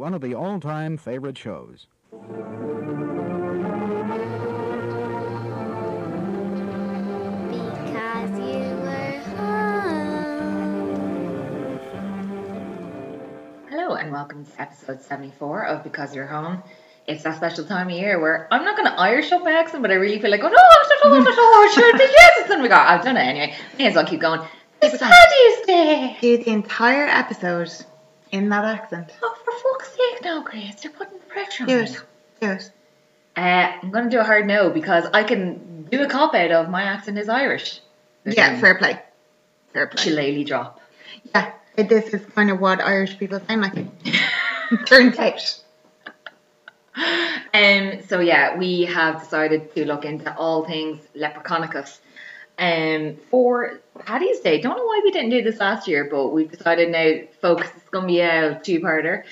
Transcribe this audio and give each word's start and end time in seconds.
one 0.00 0.14
of 0.14 0.22
the 0.22 0.34
all 0.34 0.58
time 0.58 0.96
favorite 0.96 1.36
shows. 1.36 1.86
Because 2.10 2.30
you 8.38 8.64
were 8.80 9.18
home. 9.36 10.24
Hello 13.68 13.92
and 13.96 14.10
welcome 14.10 14.46
to 14.46 14.58
episode 14.58 15.02
74 15.02 15.66
of 15.66 15.84
Because 15.84 16.14
You're 16.14 16.26
Home. 16.28 16.62
It's 17.06 17.24
that 17.24 17.36
special 17.36 17.66
time 17.66 17.88
of 17.88 17.92
year 17.92 18.18
where 18.18 18.48
I'm 18.50 18.64
not 18.64 18.78
going 18.78 18.90
to 18.90 18.98
Irish 18.98 19.30
up 19.32 19.44
my 19.44 19.52
accent, 19.52 19.82
but 19.82 19.90
I 19.90 19.96
really 19.96 20.18
feel 20.18 20.30
like, 20.30 20.40
oh 20.42 20.48
no, 20.48 20.50
no, 20.50 21.10
no, 21.10 21.24
no, 21.24 21.30
no, 21.30 21.68
sure, 21.74 21.94
yes, 21.98 22.38
it's 22.38 22.48
going 22.48 22.60
to 22.60 22.62
be 22.62 22.70
gone. 22.70 22.86
I've 22.86 23.04
done 23.04 23.18
it 23.18 23.20
anyway. 23.20 23.54
May 23.76 23.88
as 23.88 23.94
well 23.96 24.06
keep 24.06 24.20
going. 24.20 24.40
It's 24.80 24.94
it 24.94 25.02
on. 25.02 25.10
Paddy's 25.10 25.66
Day. 25.66 26.16
Do 26.22 26.38
the 26.42 26.52
entire 26.52 27.04
episode 27.06 27.70
in 28.32 28.48
that 28.48 28.64
accent. 28.64 29.12
Oh, 29.22 29.36
for 30.00 30.12
fuck's 30.12 30.24
now, 30.24 30.42
Grace. 30.42 30.84
You're 30.84 30.92
putting 30.92 31.18
pressure 31.28 31.66
Do 31.66 31.78
on 31.78 31.84
it. 31.84 31.90
me. 31.90 31.96
Do 32.40 32.50
it. 32.50 32.72
Uh, 33.36 33.72
I'm 33.82 33.90
going 33.90 34.04
to 34.04 34.10
do 34.10 34.18
a 34.20 34.24
hard 34.24 34.46
no 34.46 34.70
because 34.70 35.06
I 35.12 35.22
can 35.22 35.84
do 35.90 36.02
a 36.02 36.08
cop 36.08 36.34
out 36.34 36.50
of 36.50 36.68
my 36.68 36.82
accent 36.82 37.18
is 37.18 37.28
Irish. 37.28 37.80
Yeah, 38.24 38.58
fair 38.60 38.74
play. 38.76 39.00
Fair 39.72 39.86
play. 39.86 40.02
Shillelagh 40.02 40.44
drop. 40.46 40.80
Yeah, 41.34 41.52
this 41.76 42.12
is 42.12 42.24
kind 42.34 42.50
of 42.50 42.60
what 42.60 42.80
Irish 42.80 43.18
people 43.18 43.40
sound 43.46 43.62
like. 43.62 44.86
Turns 44.86 45.18
out. 45.18 45.62
Um, 47.52 48.02
so 48.06 48.20
yeah, 48.20 48.56
we 48.56 48.82
have 48.82 49.22
decided 49.22 49.74
to 49.74 49.84
look 49.84 50.04
into 50.04 50.36
all 50.36 50.64
things 50.64 51.00
Leprechanicus. 51.16 51.98
Um, 52.58 53.16
for 53.30 53.80
Paddy's 53.98 54.40
Day, 54.40 54.60
don't 54.60 54.76
know 54.76 54.84
why 54.84 55.00
we 55.02 55.10
didn't 55.10 55.30
do 55.30 55.42
this 55.42 55.58
last 55.58 55.88
year, 55.88 56.06
but 56.10 56.28
we've 56.28 56.50
decided 56.50 56.90
now, 56.90 57.26
folks, 57.40 57.68
it's 57.76 57.88
gonna 57.88 58.06
be 58.06 58.20
a 58.20 58.60
two-parter. 58.62 59.24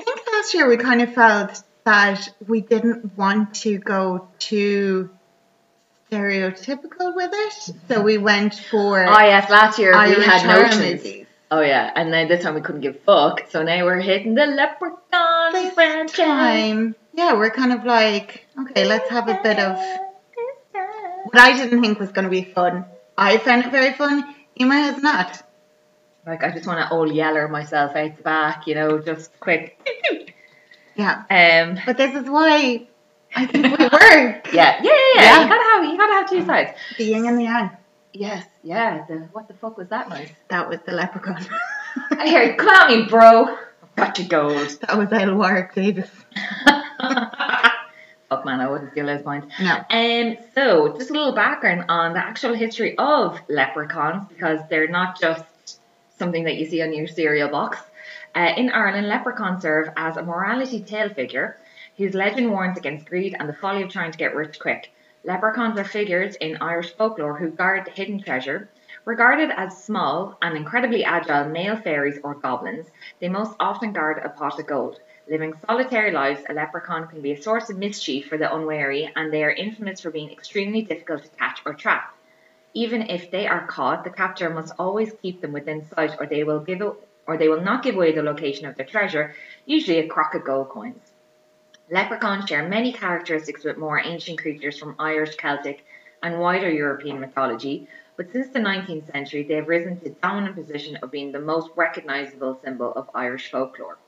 I 0.00 0.02
think 0.02 0.20
last 0.32 0.54
year 0.54 0.66
we 0.66 0.76
kind 0.78 1.02
of 1.02 1.12
felt 1.14 1.62
that 1.84 2.28
we 2.48 2.62
didn't 2.62 3.16
want 3.18 3.54
to 3.56 3.78
go 3.78 4.28
too 4.38 5.10
stereotypical 6.10 7.14
with 7.14 7.30
it. 7.32 7.74
So 7.88 8.00
we 8.02 8.16
went 8.18 8.54
for 8.54 9.04
Oh 9.04 9.20
yes, 9.20 9.50
last 9.50 9.78
year 9.78 9.92
Irish 9.94 10.16
we 10.18 10.24
had 10.24 10.40
horror 10.42 10.62
notions. 10.64 11.04
movies. 11.04 11.26
Oh 11.50 11.60
yeah, 11.60 11.90
and 11.94 12.12
then 12.12 12.28
this 12.28 12.42
time 12.44 12.54
we 12.54 12.60
couldn't 12.60 12.80
give 12.80 12.94
a 12.96 12.98
fuck, 13.00 13.50
so 13.50 13.62
now 13.62 13.84
we're 13.84 14.00
hitting 14.00 14.34
the 14.34 14.46
Leprechaun 14.46 15.52
This 15.52 15.74
franchise. 15.74 16.16
time, 16.16 16.94
yeah, 17.12 17.34
we're 17.34 17.50
kind 17.50 17.72
of 17.72 17.84
like, 17.84 18.46
okay, 18.58 18.86
let's 18.86 19.10
have 19.10 19.28
a 19.28 19.38
bit 19.42 19.58
of 19.58 19.76
what 21.24 21.36
I 21.38 21.56
didn't 21.56 21.82
think 21.82 21.98
was 21.98 22.12
going 22.12 22.24
to 22.24 22.30
be 22.30 22.44
fun. 22.44 22.84
I 23.18 23.36
found 23.38 23.64
it 23.64 23.72
very 23.72 23.92
fun. 23.94 24.32
Emer 24.60 24.74
has 24.74 25.02
not. 25.02 25.42
Like 26.26 26.42
I 26.44 26.50
just 26.50 26.66
want 26.66 26.78
to 26.80 26.94
old 26.94 27.12
yeller 27.12 27.48
myself 27.48 27.96
out 27.96 28.16
the 28.16 28.22
back, 28.22 28.66
you 28.66 28.74
know, 28.74 28.98
just 28.98 29.38
quick. 29.40 29.78
Yeah. 30.94 31.22
Um, 31.30 31.78
But 31.86 31.96
this 31.96 32.14
is 32.14 32.28
why 32.28 32.86
I 33.34 33.46
think 33.46 33.64
we 33.78 33.84
work. 33.84 34.52
yeah, 34.52 34.80
yeah, 34.82 34.82
yeah, 34.82 34.92
yeah. 35.14 35.22
Yeah. 35.22 35.42
You 35.42 35.48
gotta 35.48 35.70
have, 35.70 35.84
you 35.84 35.96
gotta 35.96 36.12
have 36.12 36.30
two 36.30 36.44
sides. 36.44 36.72
The 36.98 37.04
yin 37.04 37.26
and 37.26 37.38
the 37.38 37.44
yang. 37.44 37.70
Yes, 38.12 38.44
yeah. 38.62 39.04
The 39.08 39.28
what 39.32 39.48
the 39.48 39.54
fuck 39.54 39.78
was 39.78 39.88
that 39.88 40.08
noise? 40.08 40.30
That 40.48 40.68
was 40.68 40.80
the 40.84 40.92
leprechaun. 40.92 41.46
I 42.10 42.26
hear 42.26 42.42
you. 42.42 42.54
Come 42.56 42.68
at 42.68 42.90
me, 42.90 43.04
bro. 43.06 43.56
Got 43.96 44.18
you 44.18 44.26
gold. 44.28 44.68
that 44.80 44.96
was 44.98 45.08
Warwick 45.10 45.74
Davis. 45.74 46.10
Fuck 48.28 48.44
man, 48.44 48.60
I 48.60 48.68
wouldn't 48.70 48.92
steal 48.92 49.08
his 49.08 49.22
point. 49.22 49.46
No. 49.60 49.82
Um, 49.90 50.36
so 50.54 50.96
just 50.96 51.10
a 51.10 51.12
little 51.12 51.32
background 51.32 51.86
on 51.88 52.12
the 52.12 52.20
actual 52.20 52.54
history 52.54 52.96
of 52.96 53.40
leprechauns 53.48 54.28
because 54.28 54.60
they're 54.70 54.86
not 54.88 55.20
just 55.20 55.44
something 56.20 56.44
that 56.44 56.58
you 56.58 56.66
see 56.66 56.82
on 56.82 56.92
your 56.92 57.08
cereal 57.08 57.48
box. 57.48 57.78
Uh, 58.36 58.52
in 58.56 58.70
Ireland, 58.70 59.08
leprechauns 59.08 59.62
serve 59.62 59.88
as 59.96 60.16
a 60.16 60.22
morality 60.22 60.80
tale 60.80 61.08
figure 61.08 61.56
whose 61.96 62.14
legend 62.14 62.50
warns 62.50 62.78
against 62.78 63.06
greed 63.06 63.34
and 63.38 63.48
the 63.48 63.54
folly 63.54 63.82
of 63.82 63.90
trying 63.90 64.12
to 64.12 64.18
get 64.18 64.36
rich 64.36 64.60
quick. 64.60 64.92
Leprechauns 65.24 65.78
are 65.78 65.84
figures 65.84 66.36
in 66.36 66.58
Irish 66.60 66.92
folklore 66.94 67.36
who 67.36 67.50
guard 67.50 67.88
hidden 67.88 68.22
treasure. 68.22 68.68
Regarded 69.04 69.50
as 69.56 69.82
small 69.82 70.36
and 70.42 70.56
incredibly 70.56 71.04
agile 71.04 71.48
male 71.48 71.76
fairies 71.76 72.20
or 72.22 72.34
goblins, 72.34 72.86
they 73.18 73.28
most 73.28 73.56
often 73.58 73.92
guard 73.92 74.22
a 74.22 74.28
pot 74.28 74.60
of 74.60 74.66
gold. 74.66 75.00
Living 75.28 75.54
solitary 75.66 76.12
lives, 76.12 76.42
a 76.48 76.52
leprechaun 76.52 77.08
can 77.08 77.20
be 77.22 77.32
a 77.32 77.42
source 77.42 77.70
of 77.70 77.78
mischief 77.78 78.26
for 78.28 78.36
the 78.36 78.54
unwary, 78.54 79.10
and 79.16 79.32
they 79.32 79.42
are 79.42 79.50
infamous 79.50 80.00
for 80.00 80.10
being 80.10 80.30
extremely 80.30 80.82
difficult 80.82 81.22
to 81.22 81.30
catch 81.30 81.60
or 81.64 81.74
trap. 81.74 82.14
Even 82.74 83.02
if 83.02 83.30
they 83.30 83.46
are 83.46 83.66
caught, 83.66 84.04
the 84.04 84.10
captor 84.10 84.48
must 84.48 84.74
always 84.78 85.12
keep 85.22 85.40
them 85.40 85.52
within 85.52 85.84
sight, 85.84 86.16
or 86.20 86.26
they 86.26 86.44
will 86.44 86.60
give 86.60 86.80
or 87.26 87.36
they 87.36 87.48
will 87.48 87.60
not 87.60 87.82
give 87.82 87.96
away 87.96 88.12
the 88.12 88.22
location 88.22 88.66
of 88.66 88.76
their 88.76 88.86
treasure, 88.86 89.34
usually 89.66 89.98
a 89.98 90.08
crock 90.08 90.34
of 90.34 90.44
gold 90.44 90.68
coins. 90.68 91.12
Leprechauns 91.90 92.48
share 92.48 92.68
many 92.68 92.92
characteristics 92.92 93.64
with 93.64 93.76
more 93.76 93.98
ancient 93.98 94.38
creatures 94.38 94.78
from 94.78 94.94
Irish, 94.98 95.36
Celtic, 95.36 95.84
and 96.22 96.38
wider 96.38 96.70
European 96.70 97.18
mythology, 97.18 97.88
but 98.16 98.30
since 98.30 98.48
the 98.48 98.60
19th 98.60 99.10
century 99.10 99.42
they 99.42 99.54
have 99.54 99.66
risen 99.66 99.96
to 99.98 100.04
the 100.04 100.16
dominant 100.22 100.54
position 100.54 100.96
of 100.96 101.10
being 101.10 101.32
the 101.32 101.40
most 101.40 101.70
recognisable 101.74 102.60
symbol 102.62 102.92
of 102.92 103.10
Irish 103.14 103.50
folklore. 103.50 103.98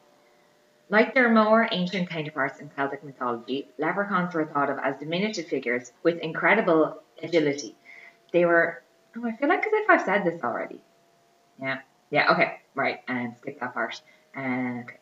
Like 0.88 1.14
their 1.14 1.30
more 1.30 1.68
ancient 1.72 2.10
counterparts 2.10 2.60
in 2.60 2.68
Celtic 2.68 3.02
mythology, 3.02 3.68
leprechauns 3.78 4.34
were 4.34 4.44
thought 4.44 4.70
of 4.70 4.78
as 4.78 4.98
diminutive 4.98 5.46
figures 5.46 5.92
with 6.02 6.18
incredible 6.18 7.02
agility. 7.22 7.74
They 8.32 8.44
were, 8.44 8.82
oh, 9.16 9.26
I 9.26 9.37
feel 9.37 9.48
like 9.48 9.66
as 9.66 9.72
if 9.72 9.91
I've 9.91 10.03
said 10.03 10.25
this 10.25 10.43
already. 10.43 10.81
Yeah, 11.60 11.81
yeah, 12.10 12.32
okay, 12.32 12.60
right, 12.75 13.00
and 13.09 13.37
skip 13.37 13.60
that 13.60 13.75
part. 13.75 14.00
Uh, 14.37 14.81
okay. 14.82 14.97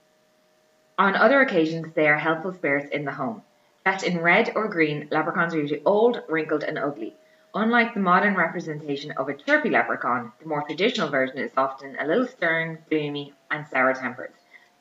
On 0.98 1.16
other 1.16 1.40
occasions, 1.40 1.94
they 1.94 2.08
are 2.08 2.18
helpful 2.18 2.52
spirits 2.52 2.90
in 2.90 3.04
the 3.04 3.12
home. 3.12 3.42
Dressed 3.84 4.04
in 4.04 4.20
red 4.20 4.52
or 4.54 4.68
green, 4.68 5.08
leprechauns 5.10 5.54
are 5.54 5.60
usually 5.60 5.82
old, 5.86 6.22
wrinkled, 6.28 6.62
and 6.62 6.78
ugly. 6.78 7.16
Unlike 7.54 7.94
the 7.94 8.00
modern 8.00 8.36
representation 8.36 9.10
of 9.12 9.28
a 9.28 9.34
chirpy 9.34 9.70
leprechaun, 9.70 10.32
the 10.38 10.46
more 10.46 10.62
traditional 10.62 11.08
version 11.08 11.38
is 11.38 11.50
often 11.56 11.96
a 11.98 12.06
little 12.06 12.26
stern, 12.26 12.78
gloomy, 12.88 13.32
and 13.50 13.66
sour 13.66 13.94
tempered. 13.94 14.32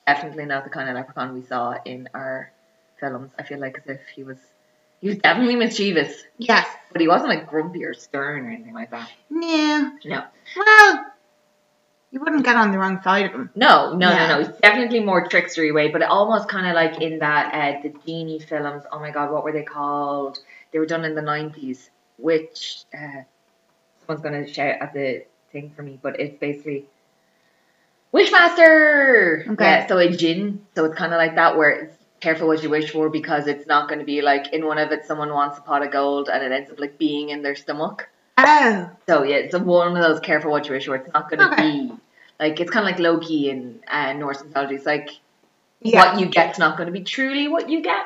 Definitely 0.06 0.46
not 0.46 0.66
the 0.66 0.70
kind 0.70 0.90
of 0.90 0.96
leprechaun 0.96 1.34
we 1.34 1.42
saw 1.42 1.76
in 1.86 2.10
our 2.14 2.52
films. 3.00 3.32
I 3.40 3.44
feel 3.44 3.60
like 3.60 3.78
as 3.78 3.88
if 3.88 4.02
he 4.10 4.24
was 4.24 4.38
he 5.02 5.10
was 5.10 5.18
definitely 5.18 5.56
mischievous, 5.56 6.24
Yes. 6.38 6.68
but 6.92 7.02
he 7.02 7.08
wasn't 7.08 7.30
like 7.30 7.48
grumpy 7.48 7.84
or 7.86 7.94
stern 7.94 8.46
or 8.46 8.50
anything 8.50 8.74
like 8.74 8.92
that. 8.92 9.10
No. 9.30 9.92
No. 10.06 10.24
Well, 10.58 11.06
you 12.12 12.20
wouldn't 12.20 12.44
get 12.44 12.56
on 12.56 12.72
the 12.72 12.80
wrong 12.80 13.02
side 13.04 13.26
of 13.28 13.32
him. 13.34 13.50
No, 13.56 13.96
no, 13.96 14.10
Yeah. 14.10 14.28
no, 14.28 14.42
no. 14.42 14.48
It's 14.50 14.60
definitely 14.60 15.00
more 15.02 15.28
trickstery 15.28 15.74
way, 15.74 15.90
but 15.90 16.02
almost 16.02 16.50
kind 16.50 16.66
of 16.68 16.74
like 16.74 17.02
in 17.02 17.20
that 17.20 17.54
uh, 17.54 17.82
the 17.84 17.94
genie 18.06 18.40
films. 18.40 18.84
Oh 18.92 19.00
my 19.00 19.12
god, 19.12 19.32
what 19.32 19.44
were 19.44 19.52
they 19.52 19.64
called? 19.64 20.40
They 20.72 20.80
were 20.80 20.86
done 20.88 21.06
in 21.06 21.16
the 21.16 21.22
nineties. 21.22 21.90
Which 22.18 22.84
uh, 22.94 23.22
someone's 24.06 24.24
gonna 24.24 24.46
shout 24.48 24.82
at 24.82 24.94
the 24.94 25.24
thing 25.54 25.72
for 25.76 25.84
me, 25.84 25.98
but 26.02 26.20
it's 26.20 26.38
basically 26.38 26.86
Wishmaster. 28.14 29.48
Okay. 29.52 29.64
Yeah, 29.64 29.88
so 29.88 29.98
a 29.98 30.10
gin. 30.10 30.66
So 30.76 30.86
it's 30.86 30.96
kind 30.96 31.14
of 31.14 31.18
like 31.18 31.36
that 31.36 31.58
where 31.58 31.70
it's 31.70 31.96
careful 32.22 32.48
what 32.48 32.62
you 32.64 32.70
wish 32.70 32.92
for 32.92 33.10
because 33.10 33.48
it's 33.48 33.66
not 33.68 33.88
going 33.88 34.00
to 34.00 34.06
be 34.06 34.22
like 34.22 34.54
in 34.54 34.66
one 34.66 34.78
of 34.78 34.92
it 34.92 35.06
someone 35.06 35.30
wants 35.34 35.58
a 35.58 35.62
pot 35.62 35.84
of 35.84 35.92
gold 35.92 36.30
and 36.30 36.44
it 36.44 36.52
ends 36.52 36.70
up 36.72 36.80
like 36.80 36.98
being 36.98 37.30
in 37.30 37.42
their 37.42 37.56
stomach. 37.56 38.10
Oh. 38.38 38.90
So 39.08 39.24
yeah, 39.24 39.38
it's 39.38 39.56
one 39.58 39.96
of 39.98 40.04
those 40.04 40.20
careful 40.20 40.52
what 40.52 40.66
you 40.68 40.74
wish 40.74 40.86
for. 40.86 40.96
It's 40.96 41.14
not 41.14 41.30
going 41.30 41.40
to 41.40 41.52
Okay. 41.54 41.72
be 41.88 41.92
like 42.40 42.60
it's 42.60 42.72
kind 42.72 42.86
of 42.88 42.92
like 42.92 43.00
Loki 43.00 43.50
in 43.50 43.80
uh, 43.88 44.14
Norse 44.14 44.44
mythology. 44.44 44.76
It's 44.76 44.86
like 44.86 45.10
Yeah. 45.82 46.12
what 46.14 46.20
you 46.20 46.28
get's 46.28 46.58
not 46.60 46.78
going 46.78 46.88
to 46.88 46.94
be 46.94 47.04
truly 47.04 47.48
what 47.48 47.70
you 47.70 47.82
get. 47.82 48.06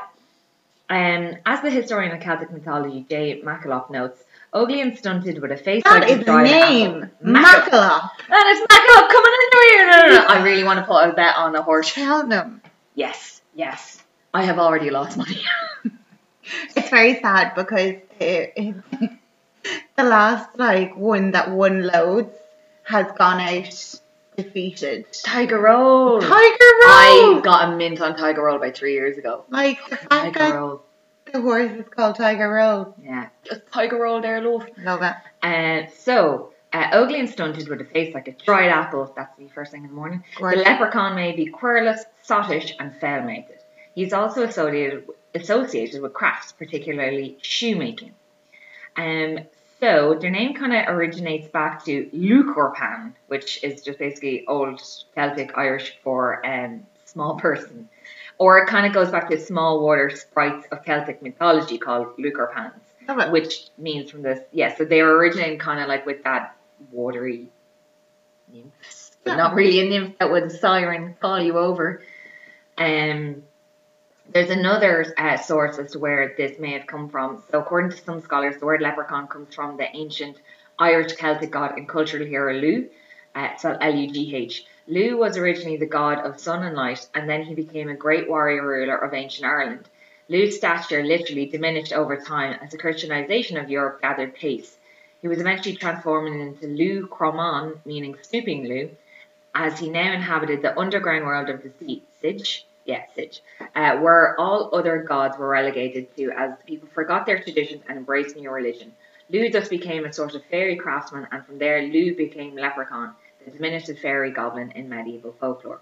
Um, 0.90 1.38
as 1.46 1.62
the 1.62 1.70
historian 1.72 2.12
of 2.16 2.22
Celtic 2.22 2.52
mythology, 2.52 3.06
Jay 3.10 3.42
Mackaloff 3.44 3.90
notes, 3.90 4.22
ugly 4.52 4.82
and 4.82 4.96
stunted 4.98 5.42
with 5.42 5.52
a 5.52 5.58
face 5.58 5.82
That 5.86 6.02
like 6.02 6.10
is 6.10 6.16
a 6.16 6.20
the 6.20 6.26
dried 6.26 6.44
name. 6.46 7.04
apple. 7.04 7.28
Mackaloff. 7.32 7.70
Mackaloff. 7.70 8.10
And 8.30 8.44
it's 8.46 8.62
Mackaloff 8.62 9.10
coming 9.10 9.34
into 9.44 9.68
here. 9.72 9.88
No, 9.88 10.02
no, 10.02 10.08
no. 10.22 10.26
I 10.28 10.44
really 10.44 10.64
want 10.64 10.80
to 10.80 10.86
put 10.86 11.10
a 11.10 11.14
bet 11.14 11.36
on 11.38 11.56
a 11.56 11.64
horse. 11.64 11.88
Cheltenham. 11.88 12.62
Yes, 12.96 13.42
yes. 13.56 14.03
I 14.34 14.44
have 14.44 14.60
already 14.60 14.90
lost 14.90 15.18
money. 15.18 15.42
It's 16.76 16.90
very 16.90 17.22
sad 17.22 17.56
because 17.56 17.80
it, 18.20 18.54
it, 18.56 18.76
the 19.96 20.04
last 20.04 20.50
like 20.58 20.96
one 20.98 21.32
that 21.32 21.50
won 21.50 21.84
loads 21.84 22.36
has 22.84 23.08
gone 23.18 23.40
out 23.40 23.96
defeated. 24.36 25.06
Tiger 25.24 25.60
Roll. 25.60 26.20
Tiger 26.20 26.32
Roll. 26.32 27.38
I 27.38 27.42
got 27.44 27.70
a 27.74 27.78
mint 27.78 28.02
on 28.02 28.18
Tiger 28.18 28.44
Roll 28.44 28.60
by 28.60 28.72
three 28.72 28.94
years 28.94 29.18
ago. 29.18 29.46
like 29.50 29.80
the 29.90 29.96
fact 29.96 30.38
Tiger 30.38 30.54
Roll. 30.54 30.84
the 31.32 31.40
horse 31.40 31.72
is 31.72 31.86
called 31.90 32.18
Tiger 32.18 32.50
Roll. 32.50 32.94
Yeah. 33.02 33.30
Just 33.46 33.62
Tiger 33.72 33.98
Roll 33.98 34.22
there, 34.22 34.42
love. 34.42 34.68
Love 34.80 35.02
it. 35.02 35.16
Uh, 35.42 35.90
so, 35.98 36.52
uh, 36.74 36.88
ugly 36.92 37.22
and 37.22 37.30
stunted 37.30 37.70
with 37.70 37.80
a 37.80 37.86
face 37.86 38.14
like 38.14 38.28
a 38.28 38.34
dried 38.34 38.70
apple, 38.70 39.14
that's 39.16 39.38
the 39.38 39.48
first 39.48 39.72
thing 39.72 39.84
in 39.84 39.90
the 39.90 39.96
morning. 39.96 40.24
Gorgeous. 40.36 40.62
The 40.62 40.70
leprechaun 40.70 41.16
may 41.16 41.32
be 41.32 41.46
querulous, 41.46 42.04
sottish, 42.28 42.74
and 42.80 42.94
He's 43.96 44.14
also 44.14 44.44
associated 44.44 45.06
associated 45.36 46.02
with 46.02 46.14
crafts, 46.14 46.52
particularly 46.52 47.38
shoemaking. 47.42 48.14
Um, 48.96 49.40
so 49.80 50.14
their 50.20 50.30
name 50.30 50.54
kind 50.54 50.74
of 50.74 50.88
originates 50.96 51.48
back 51.48 51.84
to 51.86 52.06
Lucorpan, 52.14 53.14
which 53.28 53.64
is 53.64 53.82
just 53.82 54.00
basically 54.00 54.46
old 54.48 54.82
Celtic 55.16 55.58
Irish 55.58 55.98
for 56.04 56.46
um, 56.46 56.86
small 57.06 57.36
person. 57.40 57.90
Or 58.38 58.60
it 58.60 58.68
kind 58.68 58.86
of 58.88 58.94
goes 58.94 59.10
back 59.12 59.30
to 59.30 59.40
small 59.40 59.82
water 59.84 60.10
sprites 60.10 60.68
of 60.72 60.84
Celtic 60.86 61.22
mythology 61.22 61.78
called 61.78 62.18
Leucorpans, 62.18 62.74
Love 63.08 63.20
it. 63.20 63.32
which 63.32 63.68
means 63.78 64.10
from 64.10 64.22
this, 64.24 64.40
yeah, 64.52 64.76
so 64.76 64.86
they 64.86 65.02
were 65.02 65.16
originating 65.18 65.60
kind 65.60 65.80
of 65.82 65.88
like 65.88 66.06
with 66.06 66.24
that 66.24 66.56
watery 66.92 67.48
nymphs, 68.52 69.16
but 69.24 69.32
Yeah. 69.32 69.38
not 69.38 69.54
really 69.56 69.80
a 69.80 69.90
nymph 69.90 70.18
that 70.20 70.32
would 70.32 70.52
siren 70.52 71.16
call 71.20 71.42
you 71.42 71.58
over. 71.58 72.02
Um, 72.78 73.44
there's 74.34 74.50
another 74.50 75.14
uh, 75.18 75.38
source 75.38 75.78
as 75.78 75.92
to 75.92 76.00
where 76.00 76.34
this 76.36 76.58
may 76.60 76.74
have 76.74 76.88
come 76.88 77.08
from. 77.08 77.44
So, 77.52 77.60
according 77.60 77.92
to 77.92 78.04
some 78.04 78.20
scholars, 78.20 78.58
the 78.58 78.66
word 78.66 78.82
leprechaun 78.82 79.28
comes 79.28 79.54
from 79.54 79.78
the 79.78 79.96
ancient 79.96 80.38
Irish 80.80 81.14
Celtic 81.14 81.52
god 81.52 81.78
and 81.78 81.88
cultural 81.88 82.26
hero 82.26 82.54
Lugh, 82.54 82.86
uh, 83.36 83.56
spelled 83.58 83.78
L-U-G-H. 83.82 84.66
Lugh 84.88 85.20
was 85.20 85.38
originally 85.38 85.78
the 85.78 85.86
god 85.86 86.26
of 86.26 86.40
sun 86.40 86.64
and 86.64 86.76
light, 86.76 87.08
and 87.14 87.30
then 87.30 87.44
he 87.44 87.54
became 87.54 87.90
a 87.90 87.96
great 87.96 88.28
warrior 88.28 88.66
ruler 88.66 88.98
of 88.98 89.14
ancient 89.14 89.46
Ireland. 89.46 89.88
Lugh's 90.30 90.58
stature 90.58 91.04
literally 91.04 91.46
diminished 91.46 91.94
over 91.94 92.18
time 92.18 92.58
as 92.60 92.72
the 92.72 92.78
Christianization 92.78 93.58
of 93.58 93.70
Europe 93.70 94.02
gathered 94.02 94.34
pace. 94.34 94.76
He 95.22 95.28
was 95.28 95.40
eventually 95.40 95.76
transformed 95.76 96.42
into 96.42 96.68
Lugh 96.68 97.08
Chromain, 97.08 97.80
meaning 97.86 98.18
stooping 98.24 98.66
Lugh, 98.66 98.90
as 99.54 99.80
he 99.80 99.92
now 99.92 100.12
inhabited 100.12 100.64
the 100.64 100.78
underground 100.78 101.24
world 101.26 101.50
of 101.50 101.62
the 101.62 101.72
sea, 101.80 102.02
yeah, 102.86 103.04
Sige, 103.16 103.42
uh, 103.76 103.98
where 104.00 104.40
all 104.40 104.70
other 104.74 105.04
gods 105.04 105.38
were 105.38 105.48
relegated 105.48 106.16
to 106.18 106.32
as 106.32 106.52
the 106.58 106.64
people 106.66 106.90
forgot 106.94 107.26
their 107.26 107.42
traditions 107.42 107.82
and 107.88 107.98
embraced 107.98 108.36
new 108.36 108.52
religion. 108.52 108.94
Lugh 109.30 109.52
thus 109.52 109.70
became 109.70 110.06
a 110.06 110.12
sort 110.12 110.36
of 110.36 110.44
fairy 110.46 110.76
craftsman, 110.76 111.28
and 111.32 111.46
from 111.46 111.58
there, 111.60 111.82
Lugh 111.82 112.18
became 112.18 112.56
leprechaun, 112.56 113.16
the 113.46 113.52
diminutive 113.52 114.00
fairy 114.00 114.32
goblin 114.32 114.72
in 114.72 114.90
medieval 114.90 115.34
folklore. 115.40 115.80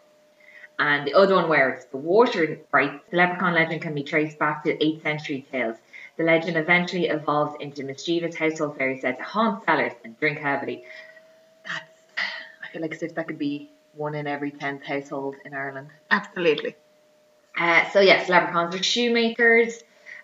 And 0.77 1.05
the 1.05 1.13
other 1.13 1.35
one 1.35 1.49
where 1.49 1.69
it's 1.69 1.85
the 1.85 1.97
water 1.97 2.59
sprite, 2.67 3.09
the 3.09 3.17
leprechaun 3.17 3.53
legend 3.53 3.81
can 3.81 3.93
be 3.93 4.03
traced 4.03 4.39
back 4.39 4.63
to 4.63 4.75
8th 4.77 5.03
century 5.03 5.45
tales. 5.51 5.77
The 6.17 6.23
legend 6.23 6.57
eventually 6.57 7.07
evolved 7.07 7.61
into 7.61 7.83
mischievous 7.83 8.35
household 8.35 8.77
fairy 8.77 8.99
said 8.99 9.17
to 9.17 9.23
haunt 9.23 9.63
cellars 9.65 9.93
and 10.03 10.19
drink 10.19 10.39
heavily. 10.39 10.83
That's, 11.65 11.85
I 12.63 12.67
feel 12.71 12.81
like 12.81 12.93
as 12.93 13.03
if 13.03 13.15
that 13.15 13.27
could 13.27 13.39
be 13.39 13.69
one 13.93 14.15
in 14.15 14.27
every 14.27 14.51
10th 14.51 14.83
household 14.83 15.35
in 15.45 15.53
Ireland. 15.53 15.89
Absolutely. 16.09 16.75
Uh, 17.57 17.89
so 17.91 17.99
yes, 17.99 18.29
leprechauns 18.29 18.75
are 18.75 18.83
shoemakers, 18.83 19.83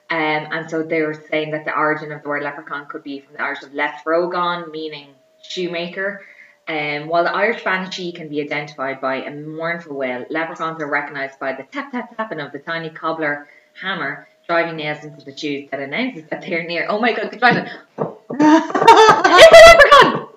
um, 0.09 0.17
and 0.51 0.69
so 0.69 0.83
they 0.83 1.01
were 1.01 1.21
saying 1.29 1.51
that 1.51 1.65
the 1.65 1.75
origin 1.75 2.11
of 2.11 2.23
the 2.23 2.29
word 2.29 2.43
leprechaun 2.43 2.85
could 2.87 3.03
be 3.03 3.19
from 3.19 3.33
the 3.33 3.41
Irish 3.41 3.63
of 3.63 3.71
lethrogon, 3.71 4.71
meaning 4.71 5.09
shoemaker. 5.41 6.25
Um, 6.67 7.07
while 7.07 7.23
the 7.23 7.33
Irish 7.33 7.63
banshee 7.63 8.11
can 8.11 8.27
be 8.27 8.41
identified 8.41 8.99
by 8.99 9.23
a 9.23 9.31
mournful 9.31 9.95
wail, 9.95 10.25
leprechauns 10.29 10.81
are 10.81 10.89
recognised 10.89 11.39
by 11.39 11.53
the 11.53 11.63
tap 11.63 11.91
tap 11.91 12.15
tapping 12.17 12.41
of 12.41 12.51
the 12.51 12.59
tiny 12.59 12.89
cobbler 12.89 13.47
hammer 13.73 14.27
driving 14.47 14.77
nails 14.77 15.03
into 15.03 15.23
the 15.23 15.37
shoes 15.37 15.69
that 15.71 15.79
announces 15.79 16.23
that 16.29 16.41
they're 16.41 16.63
near. 16.63 16.87
Oh 16.89 16.99
my 16.99 17.13
god, 17.13 17.31
the 17.31 17.37
driving. 17.37 17.65
It's 17.65 17.77
a 17.99 19.61
leprechaun! 19.67 20.27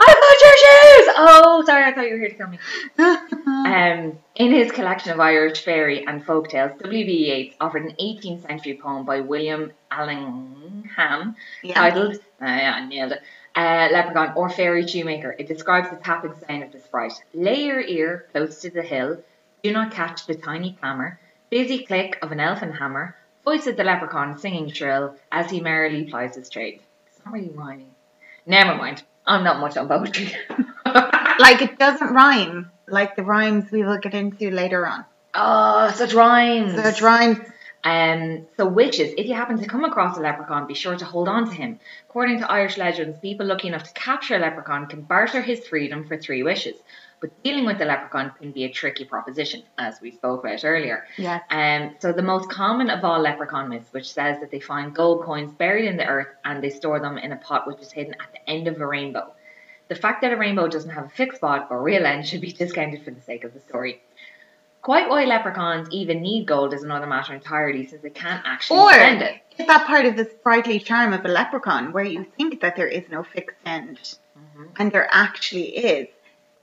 I 0.00 0.08
got 0.20 0.36
your 0.42 0.56
shoes! 0.64 1.06
Oh, 1.32 1.62
sorry, 1.64 1.84
I 1.84 1.94
thought 1.94 2.06
you 2.06 2.14
were 2.14 2.18
here 2.18 2.30
to 2.30 2.36
tell 2.36 2.48
me. 2.48 2.58
Um, 2.98 4.18
in 4.34 4.50
his 4.52 4.72
collection 4.72 5.12
of 5.12 5.20
Irish 5.20 5.60
fairy 5.62 6.04
and 6.04 6.24
folk 6.24 6.48
tales, 6.48 6.72
W.B. 6.80 7.12
Yeats 7.12 7.56
offered 7.60 7.84
an 7.84 7.94
18th 8.00 8.46
century 8.46 8.74
poem 8.82 9.04
by 9.04 9.20
William 9.20 9.70
Allingham 9.92 11.36
yeah. 11.62 11.74
titled, 11.74 12.16
uh, 12.16 12.46
yeah, 12.46 12.74
I 12.74 12.86
nailed 12.86 13.12
it, 13.12 13.22
uh, 13.54 13.88
Leprechaun 13.92 14.32
or 14.36 14.50
Fairy 14.50 14.86
Shoemaker. 14.86 15.36
It 15.38 15.46
describes 15.46 15.90
the 15.90 15.96
tapping 15.96 16.34
sound 16.46 16.64
of 16.64 16.72
the 16.72 16.80
sprite. 16.80 17.12
Lay 17.32 17.62
your 17.64 17.80
ear 17.80 18.26
close 18.32 18.60
to 18.62 18.70
the 18.70 18.82
hill, 18.82 19.22
do 19.62 19.72
not 19.72 19.92
catch 19.92 20.26
the 20.26 20.34
tiny 20.34 20.76
clamour, 20.80 21.20
busy 21.48 21.84
click 21.84 22.18
of 22.22 22.32
an 22.32 22.40
elfin 22.40 22.72
hammer, 22.72 23.16
voice 23.44 23.68
of 23.68 23.76
the 23.76 23.84
leprechaun 23.84 24.38
singing 24.38 24.70
shrill 24.70 25.14
as 25.30 25.50
he 25.50 25.60
merrily 25.60 26.04
plies 26.04 26.34
his 26.34 26.48
trade. 26.48 26.80
It's 27.06 27.24
not 27.24 27.34
really 27.34 27.50
rhyming. 27.50 27.90
Never 28.46 28.74
mind, 28.74 29.04
I'm 29.26 29.44
not 29.44 29.60
much 29.60 29.76
on 29.76 29.86
poetry. 29.86 30.32
Like 31.40 31.62
it 31.62 31.78
doesn't 31.78 32.12
rhyme, 32.12 32.70
like 32.88 33.16
the 33.16 33.22
rhymes 33.22 33.70
we 33.70 33.82
will 33.82 33.98
get 33.98 34.14
into 34.14 34.50
later 34.50 34.86
on. 34.86 35.04
oh, 35.34 35.90
such 35.94 36.12
rhymes. 36.14 36.74
It 36.74 37.00
rhymes. 37.00 37.38
Um, 37.82 38.46
so 38.58 38.66
witches, 38.66 39.14
if 39.16 39.26
you 39.26 39.34
happen 39.34 39.58
to 39.58 39.66
come 39.66 39.84
across 39.84 40.18
a 40.18 40.20
leprechaun, 40.20 40.66
be 40.66 40.74
sure 40.74 40.96
to 40.96 41.04
hold 41.04 41.28
on 41.28 41.48
to 41.48 41.54
him. 41.54 41.80
According 42.10 42.40
to 42.40 42.50
Irish 42.50 42.76
legends, 42.76 43.18
people 43.20 43.46
lucky 43.46 43.68
enough 43.68 43.84
to 43.84 43.92
capture 43.94 44.36
a 44.36 44.38
leprechaun 44.38 44.86
can 44.86 45.00
barter 45.02 45.40
his 45.40 45.66
freedom 45.66 46.06
for 46.06 46.18
three 46.18 46.42
wishes. 46.42 46.76
But 47.20 47.42
dealing 47.42 47.66
with 47.66 47.78
the 47.78 47.84
leprechaun 47.86 48.32
can 48.38 48.50
be 48.52 48.64
a 48.64 48.70
tricky 48.70 49.04
proposition, 49.04 49.62
as 49.78 50.00
we 50.00 50.10
spoke 50.10 50.44
about 50.44 50.64
earlier. 50.64 51.06
Yes. 51.16 51.42
Um, 51.50 51.94
so 52.00 52.12
the 52.12 52.22
most 52.22 52.50
common 52.50 52.90
of 52.90 53.04
all 53.04 53.20
leprechaun 53.20 53.68
myths, 53.70 53.92
which 53.92 54.12
says 54.12 54.40
that 54.40 54.50
they 54.50 54.60
find 54.60 54.94
gold 54.94 55.22
coins 55.24 55.52
buried 55.52 55.86
in 55.86 55.96
the 55.96 56.06
earth 56.06 56.28
and 56.44 56.62
they 56.62 56.70
store 56.70 56.98
them 57.00 57.16
in 57.18 57.32
a 57.32 57.36
pot 57.36 57.66
which 57.66 57.80
is 57.80 57.92
hidden 57.92 58.14
at 58.14 58.32
the 58.32 58.50
end 58.50 58.68
of 58.68 58.80
a 58.80 58.86
rainbow. 58.86 59.32
The 59.90 59.96
fact 59.96 60.22
that 60.22 60.32
a 60.32 60.36
rainbow 60.36 60.68
doesn't 60.68 60.90
have 60.90 61.06
a 61.06 61.08
fixed 61.08 61.38
spot 61.38 61.66
or 61.68 61.82
real 61.82 62.06
end 62.06 62.24
should 62.24 62.40
be 62.40 62.52
discounted 62.52 63.02
for 63.02 63.10
the 63.10 63.20
sake 63.20 63.42
of 63.42 63.52
the 63.52 63.58
story. 63.60 64.00
Quite 64.82 65.08
why 65.10 65.24
leprechauns 65.24 65.88
even 65.90 66.22
need 66.22 66.46
gold 66.46 66.72
is 66.72 66.84
another 66.84 67.08
matter 67.08 67.34
entirely, 67.34 67.84
since 67.86 68.00
they 68.00 68.10
can't 68.10 68.40
actually 68.46 68.78
Or 68.78 68.92
spend 68.92 69.22
it. 69.22 69.40
is 69.58 69.66
that 69.66 69.88
part 69.88 70.06
of 70.06 70.14
the 70.16 70.26
sprightly 70.26 70.78
charm 70.78 71.12
of 71.12 71.24
a 71.24 71.28
leprechaun 71.28 71.92
where 71.92 72.04
you 72.04 72.24
think 72.38 72.60
that 72.60 72.76
there 72.76 72.86
is 72.86 73.02
no 73.10 73.24
fixed 73.24 73.56
end 73.66 73.98
Mhm. 74.38 74.68
and 74.78 74.92
there 74.92 75.08
actually 75.10 75.76
is. 75.76 76.06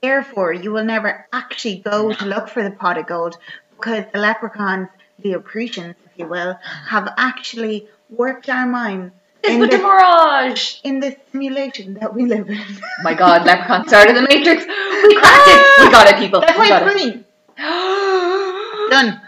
Therefore, 0.00 0.54
you 0.54 0.72
will 0.72 0.84
never 0.84 1.26
actually 1.30 1.80
go 1.80 2.14
to 2.14 2.24
look 2.24 2.48
for 2.48 2.62
the 2.62 2.70
pot 2.70 2.96
of 2.96 3.06
gold 3.06 3.36
because 3.76 4.04
the 4.10 4.18
leprechauns, 4.20 4.88
the 5.18 5.34
opprecians, 5.34 5.96
if 6.06 6.12
you 6.16 6.26
will, 6.26 6.58
have 6.88 7.12
actually 7.18 7.88
worked 8.08 8.48
our 8.48 8.64
minds 8.66 9.12
It's 9.44 9.52
in 9.54 9.60
the 9.60 9.66
the, 9.68 9.78
mirage. 9.78 10.78
in 10.82 11.00
the 11.00 11.16
simulation 11.32 11.94
that 11.94 12.12
we 12.14 12.26
live 12.26 12.48
in. 12.50 12.60
My 13.02 13.14
God, 13.14 13.44
leprechaun 13.46 13.86
started 13.88 14.16
the 14.16 14.22
Matrix. 14.22 14.64
We 14.66 15.14
cracked 15.20 15.48
it. 15.48 15.84
We 15.84 15.90
got 15.90 16.08
it, 16.08 16.16
people. 16.18 16.40
That's 16.40 16.58
we 16.58 16.70
why 16.70 16.80
it's 16.80 16.96
it. 16.96 17.02
green. 17.12 17.24
Done. 18.90 19.20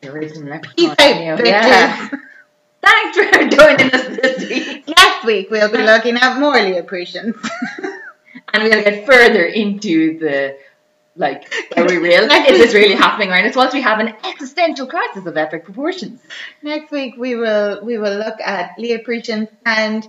The 0.00 0.12
original 0.12 0.58
Peace 0.76 0.88
leprechaun. 0.88 0.90
out, 0.90 0.98
cameo. 0.98 1.36
bitches. 1.36 1.46
Yeah. 1.46 2.08
Thanks 2.82 3.16
for 3.16 3.48
joining 3.56 3.90
us 3.94 4.06
this 4.20 4.48
week. 4.48 4.86
Next 4.88 5.24
week 5.24 5.50
we'll 5.50 5.70
be 5.72 5.78
looking 5.78 6.16
at 6.16 6.38
more 6.38 6.54
Leopretians. 6.54 7.34
And 8.52 8.62
we'll 8.62 8.82
get 8.82 9.06
further 9.06 9.44
into 9.44 10.18
the 10.18 10.56
like, 11.16 11.52
are 11.76 11.86
we 11.86 11.98
real? 11.98 12.26
Next 12.26 12.50
Is 12.50 12.58
this 12.58 12.74
really 12.74 12.94
happening 12.94 13.30
around 13.30 13.46
us? 13.46 13.54
Once 13.54 13.72
we 13.72 13.80
have 13.82 14.00
an 14.00 14.14
existential 14.24 14.86
crisis 14.86 15.26
of 15.26 15.36
epic 15.36 15.64
proportions. 15.64 16.20
Next 16.62 16.90
week 16.90 17.14
we 17.16 17.34
will 17.36 17.84
we 17.84 17.98
will 17.98 18.16
look 18.16 18.40
at 18.40 18.76
Leopretians 18.78 19.48
and 19.64 20.06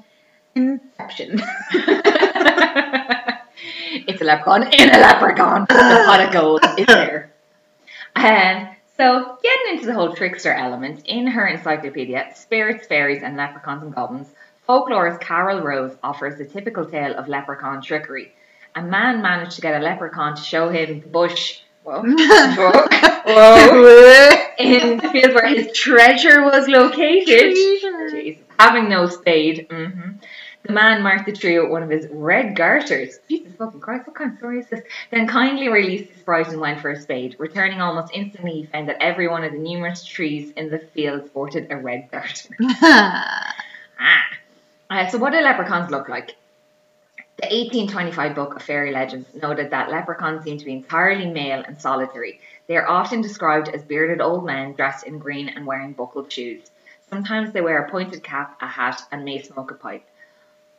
Inception. 0.56 1.42
it's 4.08 4.22
a 4.22 4.26
leprechaun 4.26 4.64
in 4.74 4.90
a 4.90 4.98
leprechaun. 4.98 5.66
the 5.70 6.04
pot 6.06 6.22
of 6.22 6.32
gold 6.32 6.62
is 6.78 6.88
there. 6.88 7.34
And 8.16 8.70
so, 8.98 9.38
getting 9.44 9.74
into 9.74 9.86
the 9.88 9.94
whole 9.94 10.16
trickster 10.16 10.54
element, 10.54 11.06
in 11.06 11.28
her 11.28 11.46
encyclopedia, 11.46 12.32
Spirits, 12.34 12.88
Fairies, 12.88 13.22
and 13.22 13.36
Leprechauns 13.36 13.84
and 13.84 13.94
Goblins, 13.94 14.30
folklorist 14.68 15.20
Carol 15.20 15.62
Rose 15.62 15.98
offers 16.02 16.38
the 16.38 16.46
typical 16.46 16.86
tale 16.86 17.14
of 17.16 17.28
leprechaun 17.28 17.82
trickery. 17.82 18.34
A 18.76 18.82
man 18.82 19.22
managed 19.22 19.54
to 19.54 19.62
get 19.62 19.80
a 19.80 19.84
leprechaun 19.84 20.36
to 20.36 20.42
show 20.42 20.70
him 20.70 21.00
the 21.02 21.08
bush. 21.08 21.62
Whoa. 21.84 22.02
Whoa. 22.02 22.72
Whoa. 23.26 24.30
In 24.60 24.98
the 24.98 25.10
field 25.10 25.34
where 25.34 25.48
his 25.48 25.72
treasure 25.72 26.44
was 26.44 26.68
located. 26.68 27.54
Jesus. 27.56 28.38
Having 28.60 28.90
no 28.90 29.08
spade. 29.08 29.68
hmm 29.70 30.12
The 30.64 30.74
man 30.74 31.04
marked 31.04 31.26
the 31.26 31.32
tree 31.32 31.60
with 31.60 31.70
one 31.70 31.84
of 31.84 31.90
his 31.90 32.08
red 32.12 32.56
garters. 32.56 33.20
Jesus 33.30 33.54
fucking 33.58 33.80
Christ, 33.80 34.08
what 34.08 34.16
kind 34.16 34.32
of 34.34 34.38
story 34.40 34.60
is 34.60 34.68
this? 34.68 34.82
Then 35.12 35.28
kindly 35.28 35.70
released 35.70 36.12
the 36.14 36.20
sprite 36.20 36.48
and 36.50 36.60
went 36.60 36.82
for 36.82 36.90
a 36.90 37.00
spade. 37.00 37.36
Returning 37.40 37.80
almost 37.82 38.12
instantly, 38.14 38.62
he 38.62 38.66
found 38.66 38.90
that 38.90 38.98
every 39.02 39.28
one 39.28 39.44
of 39.44 39.52
the 39.52 39.58
numerous 39.60 40.04
trees 40.04 40.52
in 40.58 40.70
the 40.70 40.80
field 40.80 41.28
sported 41.28 41.68
a 41.72 41.78
red 41.78 42.10
garter. 42.12 42.50
Ah. 43.98 44.26
Uh, 44.90 45.08
so 45.08 45.18
what 45.18 45.32
do 45.32 45.40
leprechauns 45.40 45.90
look 45.90 46.10
like? 46.10 46.36
The 47.38 47.48
1825 47.48 48.34
book 48.34 48.56
of 48.56 48.62
fairy 48.62 48.94
legends 48.94 49.28
noted 49.36 49.70
that 49.72 49.92
leprechauns 49.92 50.46
seem 50.46 50.58
to 50.58 50.64
be 50.64 50.72
entirely 50.72 51.26
male 51.26 51.62
and 51.68 51.80
solitary. 51.82 52.40
They 52.68 52.78
are 52.78 52.88
often 52.88 53.20
described 53.20 53.68
as 53.68 53.84
bearded 53.84 54.22
old 54.22 54.46
men 54.46 54.72
dressed 54.72 55.06
in 55.06 55.20
green 55.20 55.50
and 55.50 55.66
wearing 55.66 55.92
buckled 55.92 56.32
shoes. 56.32 56.72
Sometimes 57.10 57.52
they 57.52 57.60
wear 57.60 57.84
a 57.84 57.92
pointed 57.92 58.24
cap, 58.24 58.56
a 58.62 58.68
hat, 58.68 59.02
and 59.12 59.26
may 59.26 59.42
smoke 59.42 59.72
a 59.72 59.74
pipe. 59.74 60.06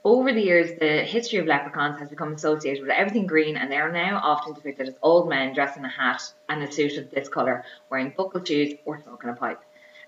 Over 0.02 0.32
the 0.32 0.40
years, 0.40 0.78
the 0.78 1.02
history 1.02 1.40
of 1.40 1.46
leprechauns 1.46 1.98
has 1.98 2.08
become 2.08 2.32
associated 2.32 2.80
with 2.80 2.90
everything 2.90 3.26
green, 3.26 3.58
and 3.58 3.70
they 3.70 3.76
are 3.76 3.92
now 3.92 4.18
often 4.24 4.54
depicted 4.54 4.88
as 4.88 4.94
old 5.02 5.28
men 5.28 5.52
dressed 5.52 5.76
in 5.76 5.84
a 5.84 5.90
hat 5.90 6.22
and 6.48 6.62
a 6.62 6.72
suit 6.72 6.96
of 6.96 7.10
this 7.10 7.28
colour, 7.28 7.64
wearing 7.90 8.14
buckled 8.16 8.48
shoes 8.48 8.78
or 8.86 8.98
smoking 9.02 9.28
a 9.28 9.34
pipe. 9.34 9.60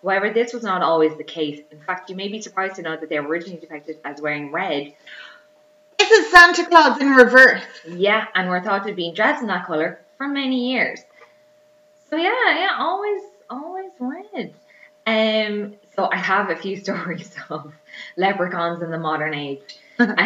However, 0.02 0.30
this 0.30 0.52
was 0.52 0.62
not 0.62 0.82
always 0.82 1.16
the 1.16 1.24
case. 1.24 1.60
In 1.72 1.80
fact, 1.80 2.08
you 2.08 2.16
may 2.16 2.28
be 2.28 2.40
surprised 2.40 2.76
to 2.76 2.82
know 2.82 2.96
that 2.96 3.08
they 3.08 3.18
were 3.18 3.28
originally 3.28 3.60
depicted 3.60 3.98
as 4.04 4.20
wearing 4.20 4.52
red. 4.52 4.94
This 6.08 6.24
is 6.24 6.32
Santa 6.32 6.64
Claus 6.64 6.98
in 7.02 7.10
reverse. 7.10 7.62
Yeah, 7.86 8.24
and 8.34 8.48
we're 8.48 8.62
thought 8.62 8.84
to 8.84 8.88
have 8.88 8.96
been 8.96 9.12
dressed 9.12 9.42
in 9.42 9.48
that 9.48 9.66
colour 9.66 10.00
for 10.16 10.26
many 10.26 10.72
years. 10.72 11.00
So 12.08 12.16
yeah, 12.16 12.30
yeah, 12.56 12.76
always, 12.78 13.20
always 13.50 13.90
red. 14.00 14.54
Um, 15.06 15.74
so 15.94 16.08
I 16.10 16.16
have 16.16 16.48
a 16.48 16.56
few 16.56 16.76
stories 16.82 17.36
of 17.50 17.74
leprechauns 18.16 18.82
in 18.82 18.90
the 18.90 18.98
modern 18.98 19.34
age. 19.34 19.76
um, 19.98 20.16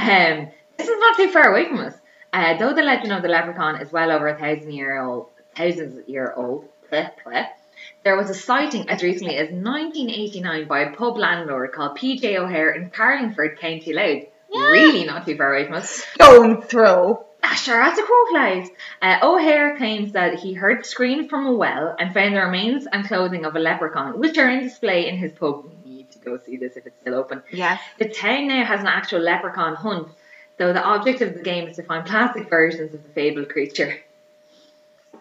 this 0.77 0.87
is 0.87 1.01
not 1.01 1.17
too 1.17 1.33
far 1.33 1.51
away 1.51 1.67
from 1.67 1.81
us. 1.81 1.95
Uh, 2.33 2.57
though 2.59 2.75
the 2.75 2.83
legend 2.83 3.13
of 3.13 3.23
the 3.23 3.29
leprechaun 3.29 3.81
is 3.81 3.91
well 3.91 4.13
over 4.13 4.29
a 4.29 4.39
thousand 4.39 4.71
year 4.71 5.03
old, 5.03 5.31
thousands 5.57 6.09
year 6.09 6.33
old, 6.37 6.65
bleh, 6.93 7.11
bleh, 7.27 7.49
there 8.05 8.17
was 8.17 8.31
a 8.31 8.35
sighting 8.35 8.89
as 8.89 9.03
recently 9.03 9.37
as 9.37 9.51
1989 9.51 10.69
by 10.69 10.83
a 10.83 10.95
pub 10.95 11.17
landlord 11.17 11.73
called 11.73 11.99
PJ 11.99 12.37
O'Hare 12.37 12.71
in 12.71 12.91
Carlingford, 12.91 13.59
County 13.59 13.93
Louth. 13.93 14.29
Yeah. 14.53 14.71
Really 14.71 15.05
not 15.05 15.27
too 15.27 15.37
far 15.37 15.55
away 15.55 15.67
from 15.67 15.75
us. 15.75 16.05
Don't 16.19 16.69
throw. 16.69 17.25
Ah, 17.45 17.55
sure, 17.55 17.83
as 17.83 17.99
a 17.99 18.03
crow 18.03 18.27
flies. 18.31 18.69
Uh, 19.01 19.19
O'Hare 19.23 19.77
claims 19.77 20.13
that 20.13 20.39
he 20.39 20.53
heard 20.53 20.87
screams 20.87 21.29
from 21.29 21.47
a 21.47 21.53
well 21.53 21.95
and 21.99 22.15
found 22.15 22.37
the 22.37 22.41
remains 22.41 22.87
and 22.87 23.05
clothing 23.07 23.45
of 23.45 23.57
a 23.57 23.59
leprechaun, 23.59 24.19
which 24.19 24.39
are 24.39 24.49
in 24.49 24.61
display 24.63 25.09
in 25.09 25.17
his 25.17 25.33
pub. 25.33 25.65
We 25.85 25.91
need 25.91 26.11
to 26.13 26.19
go 26.19 26.39
see 26.39 26.57
this 26.57 26.77
if 26.77 26.87
it's 26.87 27.01
still 27.01 27.15
open. 27.15 27.43
Yes. 27.51 27.81
The 27.99 28.09
town 28.09 28.47
now 28.47 28.65
has 28.65 28.81
an 28.81 28.87
actual 28.87 29.21
leprechaun 29.21 29.75
hunt, 29.75 30.09
though 30.59 30.73
the 30.73 30.85
object 30.85 31.21
of 31.21 31.35
the 31.35 31.43
game 31.43 31.67
is 31.67 31.77
to 31.77 31.83
find 31.83 32.07
plastic 32.07 32.49
versions 32.49 32.95
of 32.95 33.03
the 33.03 33.09
fabled 33.09 33.49
creature. 33.49 33.99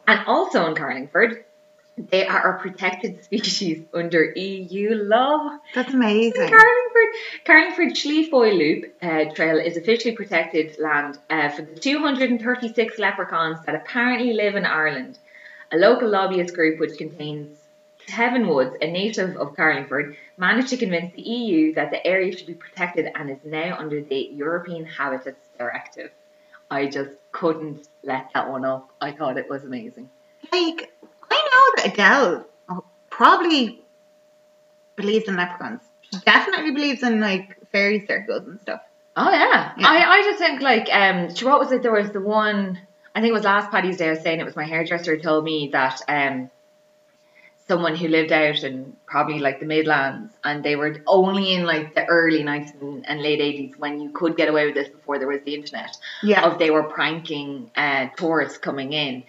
And 0.07 0.19
also 0.27 0.67
in 0.67 0.75
Carlingford, 0.75 1.43
they 1.97 2.25
are 2.25 2.55
a 2.55 2.59
protected 2.59 3.23
species 3.23 3.83
under 3.93 4.31
EU 4.31 4.95
law. 4.95 5.57
That's 5.73 5.93
amazing. 5.93 6.49
Carlingford, 6.49 7.15
Carlingford 7.45 7.97
Slieve 7.97 8.29
Foye 8.29 8.51
Loop 8.51 8.95
uh, 9.01 9.25
Trail 9.33 9.57
is 9.57 9.77
officially 9.77 10.15
protected 10.15 10.77
land 10.79 11.17
uh, 11.29 11.49
for 11.49 11.63
the 11.63 11.75
236 11.75 12.97
leprechauns 12.99 13.65
that 13.65 13.75
apparently 13.75 14.33
live 14.33 14.55
in 14.55 14.65
Ireland. 14.65 15.19
A 15.71 15.77
local 15.77 16.09
lobbyist 16.09 16.53
group, 16.53 16.79
which 16.79 16.97
contains 16.97 17.57
Kevin 18.07 18.47
Woods, 18.47 18.75
a 18.81 18.87
native 18.87 19.37
of 19.37 19.55
Carlingford, 19.55 20.17
managed 20.37 20.69
to 20.69 20.77
convince 20.77 21.13
the 21.15 21.21
EU 21.21 21.73
that 21.75 21.91
the 21.91 22.05
area 22.05 22.35
should 22.35 22.47
be 22.47 22.53
protected 22.53 23.07
and 23.15 23.29
is 23.29 23.39
now 23.45 23.77
under 23.77 24.01
the 24.01 24.29
European 24.33 24.85
Habitats 24.85 25.47
Directive. 25.57 26.11
I 26.69 26.87
just 26.87 27.11
couldn't 27.31 27.87
let 28.03 28.31
that 28.33 28.49
one 28.49 28.65
up. 28.65 28.89
I 28.99 29.11
thought 29.11 29.37
it 29.37 29.49
was 29.49 29.63
amazing. 29.63 30.09
Like, 30.51 30.51
I 30.59 30.69
know 30.69 30.77
that 30.77 30.90
Adele 31.85 32.45
probably 33.09 33.81
believes 34.95 35.27
in 35.27 35.35
leprechauns. 35.35 35.81
She 36.01 36.17
definitely 36.19 36.71
believes 36.71 37.03
in 37.03 37.19
like 37.19 37.57
fairy 37.71 38.05
circles 38.05 38.47
and 38.47 38.59
stuff. 38.61 38.81
Oh 39.15 39.29
yeah. 39.31 39.73
Yeah. 39.77 39.87
I, 39.87 40.17
I 40.19 40.21
just 40.23 40.39
think 40.39 40.61
like 40.61 40.87
um 40.91 41.33
she 41.33 41.45
what 41.45 41.59
was 41.59 41.71
it 41.71 41.81
there 41.83 41.91
was 41.91 42.11
the 42.11 42.21
one 42.21 42.79
I 43.13 43.19
think 43.21 43.31
it 43.31 43.33
was 43.33 43.43
last 43.43 43.71
Paddy's 43.71 43.97
Day 43.97 44.07
I 44.07 44.11
was 44.11 44.21
saying 44.21 44.39
it 44.39 44.45
was 44.45 44.55
my 44.55 44.65
hairdresser 44.65 45.15
who 45.15 45.21
told 45.21 45.43
me 45.43 45.69
that 45.73 46.01
um 46.07 46.49
someone 47.67 47.95
who 47.95 48.07
lived 48.07 48.31
out 48.33 48.63
in 48.63 48.93
probably 49.05 49.39
like 49.39 49.59
the 49.61 49.65
Midlands 49.65 50.33
and 50.43 50.63
they 50.63 50.75
were 50.75 50.97
only 51.07 51.53
in 51.53 51.63
like 51.65 51.95
the 51.95 52.05
early 52.05 52.43
90s 52.43 53.03
and 53.07 53.21
late 53.21 53.39
80s 53.39 53.77
when 53.77 54.01
you 54.01 54.09
could 54.09 54.35
get 54.35 54.49
away 54.49 54.65
with 54.65 54.75
this 54.75 54.89
before 54.89 55.19
there 55.19 55.27
was 55.27 55.41
the 55.45 55.55
internet 55.55 55.95
Yeah. 56.21 56.45
of 56.45 56.59
they 56.59 56.69
were 56.71 56.83
pranking 56.83 57.71
uh, 57.75 58.07
tourists 58.17 58.57
coming 58.57 58.91
in. 58.91 59.23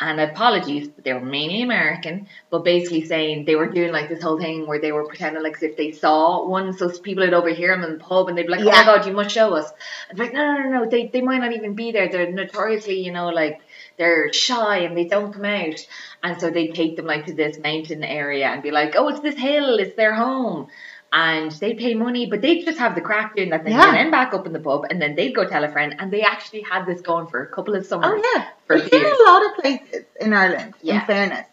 And 0.00 0.20
apologies, 0.20 0.86
but 0.86 1.02
they 1.02 1.12
were 1.12 1.20
mainly 1.20 1.62
American, 1.62 2.28
but 2.50 2.62
basically 2.62 3.04
saying 3.04 3.46
they 3.46 3.56
were 3.56 3.66
doing 3.66 3.90
like 3.90 4.08
this 4.08 4.22
whole 4.22 4.38
thing 4.38 4.64
where 4.68 4.80
they 4.80 4.92
were 4.92 5.04
pretending 5.08 5.42
like 5.42 5.56
as 5.56 5.62
if 5.64 5.76
they 5.76 5.90
saw 5.90 6.46
one, 6.46 6.72
so 6.72 6.88
people 6.88 7.24
would 7.24 7.34
overhear 7.34 7.74
them 7.74 7.82
in 7.82 7.98
the 7.98 8.04
pub 8.04 8.28
and 8.28 8.38
they'd 8.38 8.46
be 8.46 8.52
like, 8.52 8.60
oh 8.60 8.66
my 8.66 8.84
god, 8.84 9.06
you 9.06 9.12
must 9.12 9.34
show 9.34 9.54
us. 9.54 9.68
And 10.08 10.16
like, 10.16 10.32
no, 10.32 10.52
no, 10.52 10.62
no, 10.62 10.68
no, 10.84 10.88
they, 10.88 11.08
they 11.08 11.20
might 11.20 11.38
not 11.38 11.52
even 11.52 11.74
be 11.74 11.90
there. 11.90 12.08
They're 12.08 12.30
notoriously, 12.30 13.00
you 13.04 13.10
know, 13.10 13.30
like 13.30 13.60
they're 13.96 14.32
shy 14.32 14.78
and 14.78 14.96
they 14.96 15.06
don't 15.06 15.32
come 15.32 15.44
out. 15.44 15.84
And 16.22 16.40
so 16.40 16.50
they 16.50 16.68
take 16.68 16.94
them 16.94 17.06
like 17.06 17.26
to 17.26 17.34
this 17.34 17.58
mountain 17.58 18.04
area 18.04 18.46
and 18.46 18.62
be 18.62 18.70
like, 18.70 18.94
oh, 18.96 19.08
it's 19.08 19.20
this 19.20 19.36
hill, 19.36 19.80
it's 19.80 19.96
their 19.96 20.14
home. 20.14 20.68
And 21.12 21.50
they 21.52 21.72
pay 21.74 21.94
money, 21.94 22.26
but 22.26 22.42
they 22.42 22.60
just 22.62 22.78
have 22.78 22.94
the 22.94 23.00
crack 23.00 23.34
doing 23.34 23.48
that 23.50 23.64
thing 23.64 23.72
Yeah. 23.72 23.88
and 23.88 23.96
then 23.96 24.10
back 24.10 24.34
up 24.34 24.46
in 24.46 24.52
the 24.52 24.60
pub 24.60 24.84
and 24.90 25.00
then 25.00 25.14
they'd 25.14 25.32
go 25.34 25.46
tell 25.48 25.64
a 25.64 25.72
friend. 25.72 25.94
And 25.98 26.12
they 26.12 26.20
actually 26.22 26.60
had 26.62 26.84
this 26.84 27.00
going 27.00 27.28
for 27.28 27.42
a 27.42 27.46
couple 27.46 27.74
of 27.74 27.86
summers. 27.86 28.10
Oh 28.12 28.22
yeah. 28.34 28.48
For 28.66 28.76
It's 28.76 28.88
in 28.88 29.04
a 29.04 29.30
lot 29.30 29.46
of 29.46 29.54
places 29.56 30.04
in 30.20 30.34
Ireland, 30.34 30.74
Yeah. 30.82 31.00
in 31.00 31.06
fairness. 31.06 31.46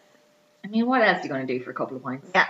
I 0.64 0.68
mean, 0.68 0.86
what 0.86 1.00
else 1.00 1.20
are 1.20 1.22
you 1.22 1.28
going 1.30 1.46
to 1.46 1.58
do 1.58 1.64
for 1.64 1.70
a 1.70 1.74
couple 1.74 1.96
of 1.96 2.02
points? 2.02 2.28
Yeah. 2.34 2.46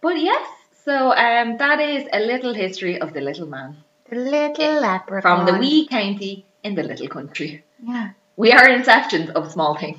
But 0.00 0.18
yes, 0.20 0.48
so 0.84 1.12
um, 1.12 1.58
that 1.58 1.78
is 1.80 2.08
a 2.12 2.18
little 2.20 2.54
history 2.54 3.00
of 3.00 3.12
the 3.12 3.20
little 3.20 3.46
man 3.46 3.76
The 4.10 4.16
little 4.16 4.80
leprechaun. 4.80 5.22
from 5.22 5.46
the 5.46 5.58
wee 5.60 5.86
county 5.86 6.44
in 6.64 6.74
the 6.74 6.82
little 6.82 7.06
country. 7.08 7.62
Yeah. 7.86 8.10
We 8.36 8.50
are 8.52 8.66
inceptions 8.66 9.30
of 9.30 9.52
small 9.52 9.76
things. 9.76 9.98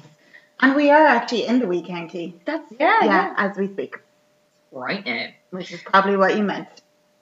And 0.60 0.75
we 0.75 0.89
are 0.89 1.05
actually 1.05 1.46
in 1.46 1.60
the 1.60 1.67
wee 1.67 1.84
county. 1.84 2.36
That's 2.46 2.70
yeah, 2.79 3.00
Yeah, 3.01 3.05
yeah. 3.05 3.34
as 3.38 3.55
we 3.58 3.67
speak. 3.67 4.00
Right 4.72 5.05
now. 5.05 5.27
Which 5.53 5.72
is 5.72 5.81
probably 5.83 6.17
what 6.17 6.36
you 6.36 6.41
meant. 6.41 6.67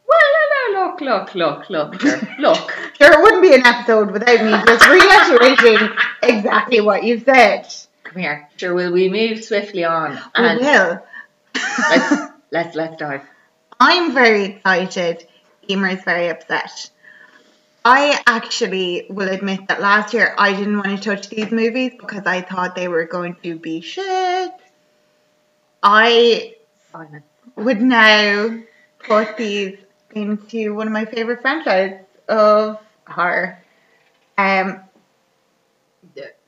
Well, 0.07 0.19
no, 0.33 0.73
no, 0.73 0.85
look, 0.87 1.01
look, 1.01 1.35
look, 1.35 1.69
look, 1.69 2.03
look. 2.39 2.71
Sure, 2.97 3.11
it 3.11 3.21
wouldn't 3.21 3.41
be 3.41 3.53
an 3.53 3.65
episode 3.65 4.09
without 4.09 4.41
me 4.41 4.51
just 4.65 4.87
reiterating 4.87 5.89
exactly 6.23 6.79
what 6.79 7.03
you 7.03 7.19
said. 7.19 7.67
Come 8.03 8.21
here. 8.21 8.47
Sure, 8.55 8.73
will 8.73 8.93
we 8.93 9.09
move 9.09 9.43
swiftly 9.43 9.83
on? 9.83 10.17
We 10.37 10.43
will. 10.43 11.03
let's 11.89 12.31
let's 12.51 12.73
let's 12.73 12.95
dive. 12.95 13.23
I'm 13.81 14.13
very 14.13 14.45
excited. 14.45 15.27
Emer 15.69 15.89
is 15.89 16.03
very 16.05 16.29
upset. 16.29 16.89
I 17.83 18.17
actually 18.25 19.07
will 19.09 19.27
admit 19.27 19.67
that 19.67 19.81
last 19.81 20.13
year 20.13 20.33
I 20.37 20.53
didn't 20.53 20.77
want 20.77 20.97
to 20.97 21.03
touch 21.03 21.27
these 21.27 21.51
movies 21.51 21.91
because 21.99 22.25
I 22.25 22.43
thought 22.43 22.75
they 22.75 22.87
were 22.87 23.07
going 23.07 23.35
to 23.43 23.59
be 23.59 23.81
shit. 23.81 24.53
I 25.83 26.55
Simon. 26.93 27.23
Would 27.63 27.81
now 27.81 28.59
put 28.99 29.37
these 29.37 29.77
into 30.13 30.73
one 30.73 30.87
of 30.87 30.93
my 30.93 31.05
favorite 31.05 31.41
franchises 31.41 31.99
of 32.27 32.79
horror. 33.07 33.59
Um, 34.37 34.81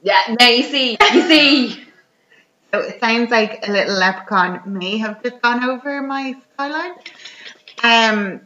Yeah, 0.01 0.35
now 0.39 0.47
you 0.49 0.63
see, 0.63 0.97
you 1.13 1.21
see. 1.27 1.83
so 2.71 2.79
it 2.79 2.99
sounds 2.99 3.31
like 3.31 3.65
a 3.67 3.71
little 3.71 3.95
leprechaun 3.95 4.61
may 4.65 4.97
have 4.97 5.23
just 5.23 5.41
gone 5.41 5.63
over 5.63 6.01
my 6.01 6.35
skyline. 6.53 6.93
Um, 7.83 8.41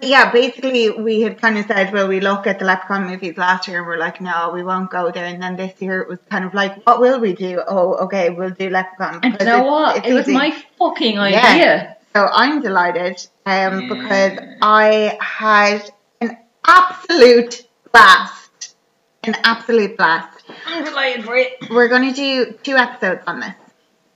yeah, 0.00 0.30
basically 0.30 0.90
we 0.90 1.20
had 1.22 1.40
kind 1.40 1.58
of 1.58 1.66
said, 1.66 1.92
well, 1.92 2.06
we 2.08 2.20
look 2.20 2.46
at 2.46 2.58
the 2.58 2.64
leprechaun 2.64 3.06
movies 3.06 3.36
last 3.36 3.66
year 3.68 3.78
and 3.78 3.86
we're 3.86 3.96
like, 3.98 4.20
no, 4.20 4.50
we 4.54 4.62
won't 4.62 4.90
go 4.90 5.10
there. 5.10 5.24
And 5.26 5.42
then 5.42 5.56
this 5.56 5.80
year 5.82 6.00
it 6.02 6.08
was 6.08 6.18
kind 6.30 6.44
of 6.44 6.54
like, 6.54 6.86
what 6.86 7.00
will 7.00 7.18
we 7.20 7.32
do? 7.34 7.60
Oh, 7.66 7.94
okay, 8.04 8.30
we'll 8.30 8.50
do 8.50 8.70
leprechaun. 8.70 9.20
And 9.22 9.36
you 9.40 9.46
know 9.46 9.58
it's- 9.58 9.70
what? 9.70 9.96
it's 9.98 10.06
It 10.08 10.14
was 10.14 10.28
my 10.28 10.50
fucking 10.78 11.14
Yeah. 11.16 11.22
idea. 11.22 11.96
So 12.14 12.28
I'm 12.32 12.60
delighted 12.60 13.26
um, 13.46 13.80
Yeah. 13.82 13.88
because 13.88 14.38
I 14.62 15.18
had 15.20 15.90
an 16.20 16.36
absolute 16.66 17.66
blast. 17.92 18.74
An 19.24 19.36
absolute 19.44 19.96
blast. 19.96 20.42
I'm 20.66 20.84
delighted 20.84 21.24
for 21.24 21.36
it. 21.36 21.52
We're 21.70 21.88
going 21.88 22.08
to 22.08 22.14
do 22.14 22.52
two 22.62 22.76
episodes 22.76 23.22
on 23.26 23.40
this. 23.40 23.54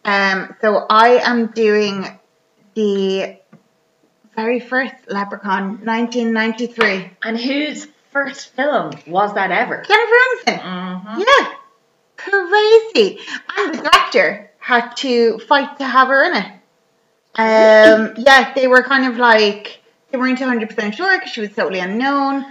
Um, 0.04 0.54
so 0.60 0.86
I 0.88 1.20
am 1.24 1.48
doing 1.48 2.06
the 2.74 3.36
very 4.34 4.60
first 4.60 4.94
Leprechaun, 5.08 5.84
1993. 5.84 7.10
And 7.22 7.38
whose 7.38 7.88
first 8.10 8.54
film 8.54 8.92
was 9.06 9.34
that 9.34 9.50
ever? 9.50 9.82
Jennifer 9.86 10.14
Aniston. 10.24 10.60
Mm-hmm. 10.60 11.20
Yeah. 11.20 11.52
Crazy. 12.16 13.18
And 13.56 13.74
the 13.74 13.82
director 13.82 14.50
had 14.58 14.96
to 14.96 15.38
fight 15.40 15.78
to 15.78 15.84
have 15.84 16.08
her 16.08 16.24
in 16.24 16.36
it. 16.36 16.46
Um, 17.36 18.14
yeah, 18.16 18.52
they 18.54 18.68
were 18.68 18.82
kind 18.82 19.06
of 19.06 19.18
like, 19.18 19.80
they 20.10 20.18
weren't 20.18 20.38
100% 20.38 20.94
sure 20.94 21.18
because 21.18 21.32
she 21.32 21.40
was 21.40 21.50
totally 21.50 21.80
unknown. 21.80 22.46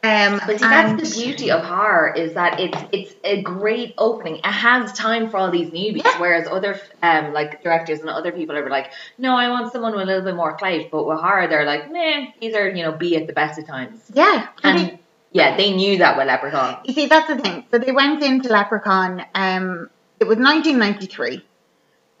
Um, 0.00 0.40
But 0.46 0.60
see, 0.60 0.66
that's 0.66 1.02
the 1.02 1.24
beauty 1.24 1.50
of 1.50 1.64
horror 1.64 2.14
is 2.14 2.34
that 2.34 2.60
it's 2.60 2.78
it's 2.92 3.14
a 3.24 3.42
great 3.42 3.94
opening. 3.98 4.36
It 4.36 4.44
has 4.46 4.92
time 4.92 5.28
for 5.28 5.38
all 5.38 5.50
these 5.50 5.70
newbies, 5.70 6.04
Yeah. 6.04 6.20
whereas 6.20 6.46
other 6.46 6.80
um 7.02 7.32
like 7.32 7.64
directors 7.64 7.98
and 8.00 8.08
other 8.08 8.30
people 8.30 8.56
are 8.56 8.70
like, 8.70 8.92
no, 9.18 9.34
I 9.36 9.50
want 9.50 9.72
someone 9.72 9.92
with 9.92 10.02
a 10.02 10.06
little 10.06 10.22
bit 10.22 10.36
more 10.36 10.56
clout. 10.56 10.86
But 10.92 11.04
with 11.04 11.18
horror, 11.18 11.48
they're 11.48 11.64
like, 11.66 11.90
man, 11.90 12.32
these 12.40 12.54
are 12.54 12.68
you 12.68 12.84
know 12.84 12.92
be 12.92 13.16
at 13.16 13.26
the 13.26 13.32
best 13.32 13.58
of 13.58 13.66
times. 13.66 14.00
Yeah. 14.14 14.46
and 14.62 14.78
And 14.78 14.98
yeah, 15.32 15.56
they 15.56 15.72
knew 15.74 15.98
that 15.98 16.16
with 16.16 16.28
Leprechaun. 16.28 16.78
You 16.84 16.94
see, 16.94 17.06
that's 17.06 17.26
the 17.26 17.36
thing. 17.36 17.64
So 17.70 17.78
they 17.78 17.92
went 17.92 18.22
into 18.22 18.48
Leprechaun. 18.50 19.24
Um, 19.34 19.90
it 20.20 20.24
was 20.28 20.38
1993. 20.38 21.44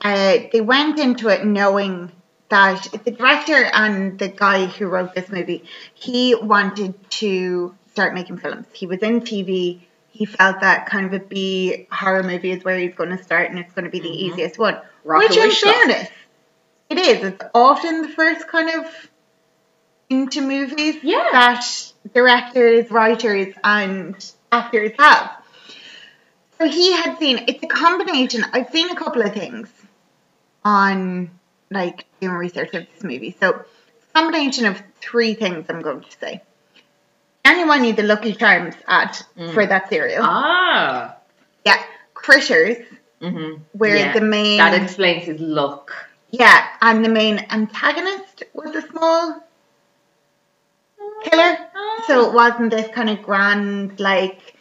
Uh, 0.04 0.38
they 0.52 0.60
went 0.60 0.98
into 0.98 1.28
it 1.28 1.44
knowing 1.44 2.12
that 2.48 2.86
the 3.04 3.10
director 3.10 3.64
and 3.72 4.18
the 4.18 4.28
guy 4.28 4.66
who 4.66 4.86
wrote 4.86 5.14
this 5.14 5.28
movie, 5.30 5.64
he 5.94 6.34
wanted 6.34 6.94
to 7.10 7.74
start 7.92 8.14
making 8.14 8.38
films. 8.38 8.66
He 8.72 8.86
was 8.86 9.00
in 9.00 9.20
TV. 9.20 9.80
He 10.10 10.24
felt 10.24 10.60
that 10.60 10.86
kind 10.86 11.06
of 11.06 11.12
a 11.12 11.18
B 11.24 11.86
horror 11.92 12.22
movie 12.22 12.50
is 12.50 12.64
where 12.64 12.78
he's 12.78 12.94
going 12.94 13.10
to 13.10 13.22
start, 13.22 13.50
and 13.50 13.58
it's 13.58 13.72
going 13.72 13.84
to 13.84 13.90
be 13.90 14.00
the 14.00 14.08
Mhm. 14.08 14.32
easiest 14.32 14.58
one. 14.58 14.78
Rock 15.04 15.22
Which, 15.28 15.36
in 15.36 15.50
fairness, 15.50 16.08
it 16.90 16.98
is. 16.98 17.24
It's 17.24 17.44
often 17.54 18.02
the 18.02 18.08
first 18.08 18.48
kind 18.48 18.70
of 18.70 19.10
into 20.10 20.40
movies 20.40 20.96
Yeah. 21.02 21.28
that 21.32 21.92
directors, 22.14 22.90
writers, 22.90 23.54
and 23.62 24.32
actors 24.50 24.92
have. 24.98 25.30
So 26.58 26.66
he 26.66 26.92
had 26.92 27.18
seen 27.18 27.44
it's 27.46 27.62
a 27.62 27.66
combination. 27.66 28.44
I've 28.52 28.70
seen 28.70 28.90
a 28.90 28.96
couple 28.96 29.22
of 29.22 29.32
things 29.32 29.68
on 30.64 31.30
like 31.70 32.06
doing 32.20 32.34
research 32.36 32.74
of 32.74 32.86
this 32.92 33.02
movie. 33.02 33.36
So 33.40 33.64
combination 34.14 34.66
of 34.66 34.82
three 35.00 35.34
things 35.34 35.66
I'm 35.68 35.82
going 35.82 36.00
to 36.02 36.10
say. 36.20 36.42
Anyone 37.44 37.82
need 37.82 37.96
the 37.96 38.02
Lucky 38.02 38.34
Charms 38.34 38.74
ad 38.86 39.16
Mm. 39.36 39.54
for 39.54 39.64
that 39.66 39.88
cereal? 39.88 40.22
Ah. 40.24 41.16
Yeah, 41.64 41.80
Critters, 42.14 42.76
Mm-hmm. 43.22 43.62
where 43.72 43.96
Yeah, 43.96 44.12
the 44.12 44.20
main 44.20 44.58
That 44.58 44.80
explains 44.80 45.24
his 45.24 45.40
look. 45.40 45.92
yeah, 46.30 46.66
and 46.80 47.04
the 47.04 47.08
main 47.08 47.44
antagonist 47.50 48.44
was 48.52 48.74
a 48.76 48.82
small 48.82 49.42
killer. 51.24 51.58
So 52.06 52.28
it 52.28 52.34
wasn't 52.34 52.70
this 52.70 52.88
kind 52.94 53.10
of 53.10 53.22
grand 53.22 53.98
like 54.00 54.54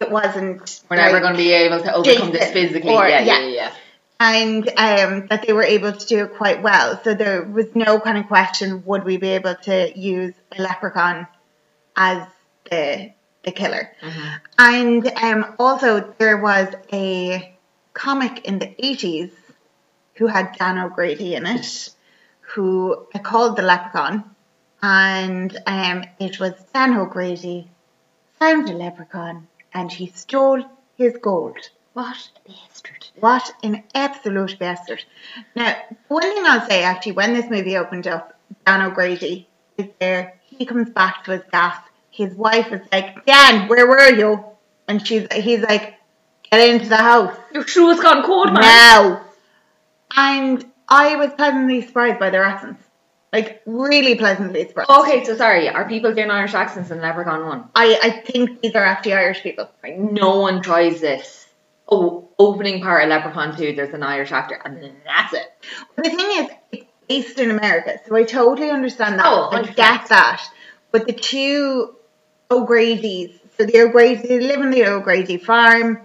it 0.00 0.10
wasn't 0.10 0.80
We're 0.90 0.96
never 0.96 1.20
going 1.20 1.32
to 1.32 1.38
be 1.38 1.52
able 1.52 1.82
to 1.82 1.94
overcome 1.94 2.30
this 2.32 2.50
physically. 2.52 2.90
or- 2.94 3.08
yeah, 3.08 3.20
yeah. 3.20 3.38
yeah, 3.40 3.46
yeah, 3.48 3.72
and 4.20 4.68
um, 4.68 5.26
that 5.28 5.44
they 5.46 5.52
were 5.52 5.64
able 5.64 5.92
to 5.92 6.06
do 6.06 6.24
it 6.24 6.34
quite 6.34 6.62
well. 6.62 7.00
So 7.02 7.14
there 7.14 7.42
was 7.42 7.66
no 7.74 8.00
kind 8.00 8.18
of 8.18 8.26
question 8.26 8.84
would 8.86 9.04
we 9.04 9.16
be 9.16 9.30
able 9.30 9.54
to 9.54 9.98
use 9.98 10.34
a 10.56 10.62
leprechaun 10.62 11.26
as 11.96 12.26
the 12.70 13.12
the 13.42 13.52
killer. 13.52 13.90
Mhm. 14.00 14.40
And 14.58 15.06
um, 15.18 15.54
also 15.58 16.14
there 16.18 16.38
was 16.38 16.68
a 16.92 17.54
comic 17.92 18.46
in 18.46 18.58
the 18.58 18.68
80s 18.68 19.32
who 20.14 20.26
had 20.26 20.56
Dan 20.58 20.78
O'Grady 20.78 21.34
in 21.34 21.44
it, 21.46 21.90
who 22.40 23.06
I 23.14 23.18
called 23.18 23.56
the 23.56 23.62
Leprechaun, 23.62 24.24
and 24.82 25.56
um, 25.66 26.04
it 26.18 26.40
was 26.40 26.54
Dan 26.72 26.96
O'Grady 26.96 27.68
found 28.38 28.68
a 28.68 28.74
leprechaun 28.74 29.46
and 29.72 29.90
he 29.90 30.06
stole 30.06 30.62
his 30.96 31.16
gold. 31.16 31.58
What 31.94 32.28
a 32.46 32.48
bastard. 32.50 33.03
What 33.20 33.52
an 33.62 33.84
absolute 33.94 34.58
bastard. 34.58 35.04
Now, 35.54 35.76
one 36.08 36.22
thing 36.22 36.44
I'll 36.44 36.68
say 36.68 36.82
actually, 36.82 37.12
when 37.12 37.32
this 37.34 37.48
movie 37.48 37.76
opened 37.76 38.06
up, 38.06 38.34
Dan 38.66 38.82
O'Grady 38.82 39.48
is 39.78 39.86
there. 40.00 40.40
He 40.46 40.66
comes 40.66 40.90
back 40.90 41.24
to 41.24 41.32
his 41.32 41.42
gaff. 41.50 41.88
His 42.10 42.34
wife 42.34 42.72
is 42.72 42.80
like, 42.92 43.24
Dan, 43.26 43.68
where 43.68 43.86
were 43.86 44.10
you? 44.10 44.44
And 44.88 45.04
she's 45.06 45.26
he's 45.32 45.60
like, 45.60 45.94
get 46.50 46.68
into 46.68 46.88
the 46.88 46.96
house 46.96 47.36
Your 47.52 47.66
shoe 47.66 47.88
has 47.90 48.00
gone 48.00 48.22
cold, 48.24 48.52
man. 48.52 48.60
now. 48.60 49.24
And 50.16 50.64
I 50.88 51.16
was 51.16 51.32
pleasantly 51.34 51.82
surprised 51.82 52.20
by 52.20 52.30
their 52.30 52.44
accents. 52.44 52.82
Like, 53.32 53.62
really 53.66 54.14
pleasantly 54.14 54.68
surprised. 54.68 54.90
Okay, 54.90 55.24
so 55.24 55.36
sorry. 55.36 55.68
Are 55.68 55.88
people 55.88 56.14
doing 56.14 56.30
Irish 56.30 56.54
accents 56.54 56.90
in 56.92 57.00
Leprechaun 57.00 57.44
1? 57.44 57.64
I, 57.74 57.98
I 58.00 58.10
think 58.10 58.60
these 58.60 58.76
are 58.76 58.84
actually 58.84 59.14
Irish 59.14 59.42
people. 59.42 59.68
Like, 59.82 59.98
no 59.98 60.38
one 60.38 60.62
tries 60.62 61.00
this. 61.00 61.43
Oh, 61.88 62.30
opening 62.38 62.82
part 62.82 63.02
of 63.02 63.10
Leprechaun 63.10 63.56
2, 63.56 63.74
there's 63.74 63.92
an 63.94 64.02
Irish 64.02 64.32
actor, 64.32 64.60
and 64.64 64.82
that's 65.04 65.34
it. 65.34 65.52
But 65.94 66.04
the 66.04 66.10
thing 66.10 66.44
is, 66.44 66.50
it's 66.72 66.86
based 67.08 67.38
in 67.38 67.50
America, 67.50 67.98
so 68.06 68.16
I 68.16 68.24
totally 68.24 68.70
understand 68.70 69.18
that. 69.18 69.26
Oh, 69.26 69.50
I 69.52 69.62
100%. 69.62 69.76
get 69.76 70.08
that. 70.08 70.42
But 70.90 71.06
the 71.06 71.12
two 71.12 71.94
O'Grady's, 72.50 73.38
so 73.58 73.66
the 73.66 73.80
O'Grady, 73.80 74.26
they 74.26 74.40
live 74.40 74.60
on 74.60 74.70
the 74.70 74.86
O'Grady 74.86 75.36
farm. 75.36 76.00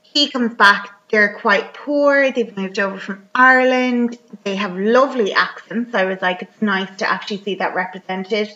He 0.00 0.30
comes 0.30 0.54
back, 0.54 0.90
they're 1.10 1.38
quite 1.38 1.74
poor, 1.74 2.30
they've 2.32 2.56
moved 2.56 2.78
over 2.78 2.98
from 2.98 3.28
Ireland, 3.34 4.18
they 4.44 4.56
have 4.56 4.76
lovely 4.76 5.34
accents. 5.34 5.94
I 5.94 6.04
was 6.04 6.22
like, 6.22 6.42
it's 6.42 6.62
nice 6.62 6.96
to 6.98 7.10
actually 7.10 7.42
see 7.42 7.56
that 7.56 7.74
represented. 7.74 8.50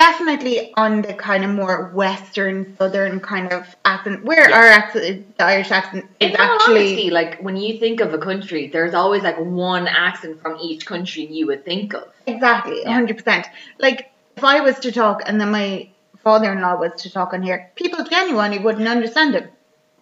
Definitely 0.00 0.72
on 0.76 1.02
the 1.02 1.14
kind 1.14 1.44
of 1.44 1.50
more 1.50 1.90
Western, 1.94 2.76
Southern 2.76 3.20
kind 3.20 3.52
of 3.52 3.64
accent, 3.84 4.24
where 4.24 4.50
Yeah. 4.50 4.56
our 4.56 4.64
accent, 4.66 5.38
the 5.38 5.44
Irish 5.44 5.70
accent 5.70 6.04
is 6.20 6.30
In 6.30 6.36
actually. 6.36 6.88
honesty, 6.88 7.10
like 7.10 7.40
when 7.40 7.56
you 7.56 7.78
think 7.78 8.00
of 8.00 8.12
a 8.12 8.18
country, 8.18 8.66
there's 8.66 8.92
always 8.92 9.22
like 9.22 9.38
one 9.38 9.86
accent 9.88 10.42
from 10.42 10.58
each 10.60 10.84
country 10.84 11.24
you 11.26 11.46
would 11.46 11.64
think 11.64 11.94
of. 11.94 12.04
Exactly, 12.26 12.82
Yeah. 12.82 12.92
hundred 12.92 13.16
percent. 13.18 13.46
Like 13.78 14.10
if 14.36 14.44
I 14.44 14.60
was 14.60 14.78
to 14.80 14.92
talk 14.92 15.22
and 15.26 15.40
then 15.40 15.50
my 15.50 15.88
father-in-law 16.22 16.76
was 16.80 17.00
to 17.02 17.10
talk 17.10 17.32
on 17.32 17.42
here, 17.42 17.70
people 17.76 18.04
genuinely 18.04 18.58
wouldn't 18.58 18.88
understand 18.88 19.34
him. 19.34 19.48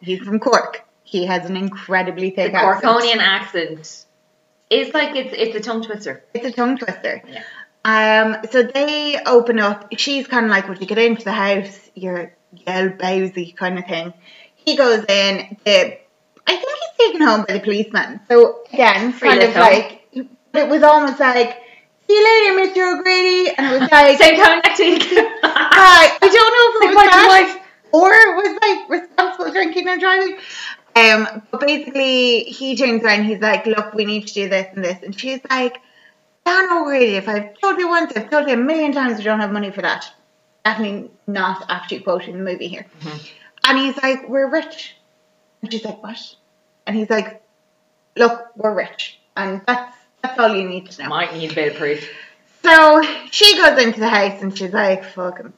He's 0.01 0.21
from 0.21 0.41
Cork. 0.41 0.83
He 1.05 1.27
has 1.27 1.49
an 1.49 1.57
incredibly 1.57 2.31
The 2.31 2.37
thick 2.37 2.55
accent. 2.55 2.85
Corkonian 2.85 3.19
accent 3.19 4.07
is 4.71 4.95
like 4.95 5.15
it's 5.15 5.35
it's 5.37 5.55
a 5.55 5.61
tongue 5.61 5.83
twister. 5.83 6.25
It's 6.33 6.47
a 6.47 6.51
tongue 6.53 6.79
twister. 6.79 7.23
Yeah. 7.29 7.43
Um. 7.85 8.37
So 8.51 8.63
they 8.63 9.19
open 9.27 9.59
up. 9.59 9.89
She's 9.97 10.27
kind 10.27 10.45
of 10.47 10.51
like, 10.51 10.69
when 10.69 10.81
you 10.81 10.87
get 10.87 10.99
into 10.99 11.25
the 11.25 11.33
house, 11.33 11.91
you're 11.95 12.35
yell 12.67 12.91
bowsy 12.91 13.53
kind 13.53 13.79
of 13.79 13.87
thing. 13.87 14.13
He 14.55 14.77
goes 14.77 15.05
in. 15.09 15.57
The 15.65 15.99
I 16.47 16.57
think 16.57 16.79
he's 16.79 17.07
taken 17.07 17.27
home 17.27 17.45
by 17.47 17.55
the 17.55 17.61
policeman. 17.61 18.21
So 18.29 18.61
again, 18.73 19.13
Free 19.13 19.29
kind 19.29 19.43
of 19.43 19.55
like 19.57 20.03
it 20.13 20.69
was 20.69 20.83
almost 20.83 21.19
like, 21.19 21.57
see 22.07 22.15
you 22.15 22.25
later, 22.25 22.71
Mr. 22.73 22.99
O'Grady, 22.99 23.55
and 23.57 23.75
it 23.75 23.81
was 23.81 23.91
like. 23.93 24.19
Same 24.19 24.37
time 24.37 24.61
next 24.65 24.79
week. 24.79 25.03
Hi, 25.43 26.19
I 26.21 26.29
don't 26.29 26.33
know 26.33 26.87
if 26.87 26.91
it 26.91 26.95
was 26.95 27.11
that 27.11 27.27
wife. 27.29 27.69
or 27.93 28.11
it 28.13 28.37
was 28.37 28.59
like 28.63 29.01
responsible 29.01 29.51
drinking 29.53 29.89
and 29.89 30.01
driving. 30.01 30.37
Um, 30.95 31.43
but 31.51 31.61
basically, 31.61 32.45
he 32.45 32.77
turns 32.77 33.03
around. 33.03 33.25
He's 33.25 33.41
like, 33.41 33.65
"Look, 33.67 33.95
we 33.95 34.05
need 34.05 34.27
to 34.29 34.35
do 34.35 34.49
this 34.49 34.67
and 34.75 34.85
this," 34.85 35.03
and 35.03 35.19
she's 35.19 35.41
like, 35.49 35.79
"Dan 36.45 36.71
O'Grady, 36.71 37.17
if 37.17 37.29
I've 37.29 37.59
told 37.61 37.79
you 37.79 37.89
once, 37.89 38.13
I've 38.17 38.31
told 38.31 38.49
you 38.49 38.55
a 38.55 38.57
million 38.57 38.93
times, 38.93 39.19
we 39.19 39.25
don't 39.25 39.41
have 39.41 39.53
money 39.53 39.71
for 39.71 39.83
that." 39.83 40.11
Definitely 40.65 41.11
not 41.27 41.65
actually 41.69 42.01
quoting 42.01 42.39
the 42.39 42.45
movie 42.45 42.69
here. 42.69 42.87
Mhm. 43.01 43.31
And 43.65 43.79
he's 43.79 43.97
like, 44.03 44.29
"We're 44.29 44.49
rich," 44.49 44.97
and 45.61 45.73
she's 45.73 45.85
like, 45.85 46.03
"What?" 46.03 46.21
And 46.87 46.97
he's 46.97 47.11
like, 47.11 47.43
"Look, 48.17 48.51
we're 48.57 48.75
rich, 48.75 49.19
and 49.37 49.63
that's 49.67 49.97
that's 50.23 50.39
all 50.39 50.55
you 50.55 50.69
need 50.69 50.91
to 50.91 51.03
know." 51.03 51.09
Might 51.09 51.35
need 51.35 51.53
a 51.53 51.55
bit 51.55 51.73
of 51.73 51.79
proof. 51.79 52.09
So 52.63 53.03
she 53.31 53.57
goes 53.57 53.79
into 53.83 54.01
the 54.01 54.09
house 54.09 54.41
and 54.41 54.57
she's 54.57 54.73
like, 54.73 55.05
fuck 55.05 55.39
him. 55.39 55.53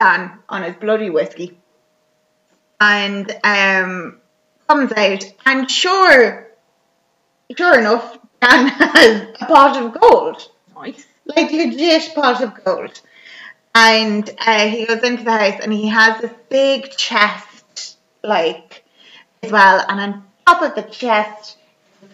Dan 0.00 0.38
on 0.48 0.64
his 0.64 0.74
bloody 0.74 1.10
whiskey. 1.10 1.56
And 2.80 3.30
um 3.44 4.20
comes 4.68 4.92
out 4.92 5.24
and 5.46 5.70
sure 5.70 6.48
sure 7.56 7.78
enough, 7.78 8.18
Dan 8.42 8.68
has 8.68 9.22
a 9.40 9.46
pot 9.46 9.76
of 9.82 10.00
gold. 10.00 10.48
Nice. 10.74 11.06
Like 11.24 11.50
legit 11.52 12.14
pot 12.14 12.42
of 12.42 12.64
gold. 12.64 13.00
And 13.74 14.28
uh, 14.44 14.66
he 14.68 14.84
goes 14.86 15.02
into 15.02 15.22
the 15.24 15.30
house 15.32 15.60
and 15.62 15.72
he 15.72 15.88
has 15.88 16.20
this 16.20 16.32
big 16.48 16.90
chest, 16.90 17.98
like, 18.24 18.82
as 19.42 19.52
well. 19.52 19.84
And 19.88 20.00
on 20.00 20.24
top 20.46 20.62
of 20.62 20.74
the 20.74 20.90
chest, 20.90 21.56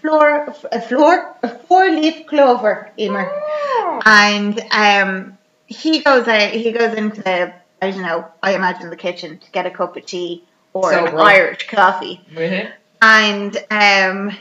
floor, 0.02 0.54
a 0.70 0.80
floor, 0.82 1.34
a 1.42 1.48
four-leaf 1.48 2.26
clover, 2.26 2.92
Emer 2.98 3.32
and 4.04 4.60
um, 4.70 5.38
he 5.66 6.00
goes 6.00 6.28
out. 6.28 6.50
He 6.50 6.72
goes 6.72 6.94
into 6.94 7.22
the 7.22 7.52
I 7.80 7.90
don't 7.90 8.02
know. 8.02 8.26
I 8.42 8.54
imagine 8.54 8.90
the 8.90 8.96
kitchen 8.96 9.38
to 9.38 9.50
get 9.52 9.64
a 9.66 9.70
cup 9.70 9.96
of 9.96 10.04
tea 10.06 10.44
or 10.72 10.92
So 10.92 11.06
an. 11.06 11.16
Irish 11.18 11.66
coffee, 11.68 12.20
Really? 12.34 12.68
and 13.00 13.56
um, 13.70 14.36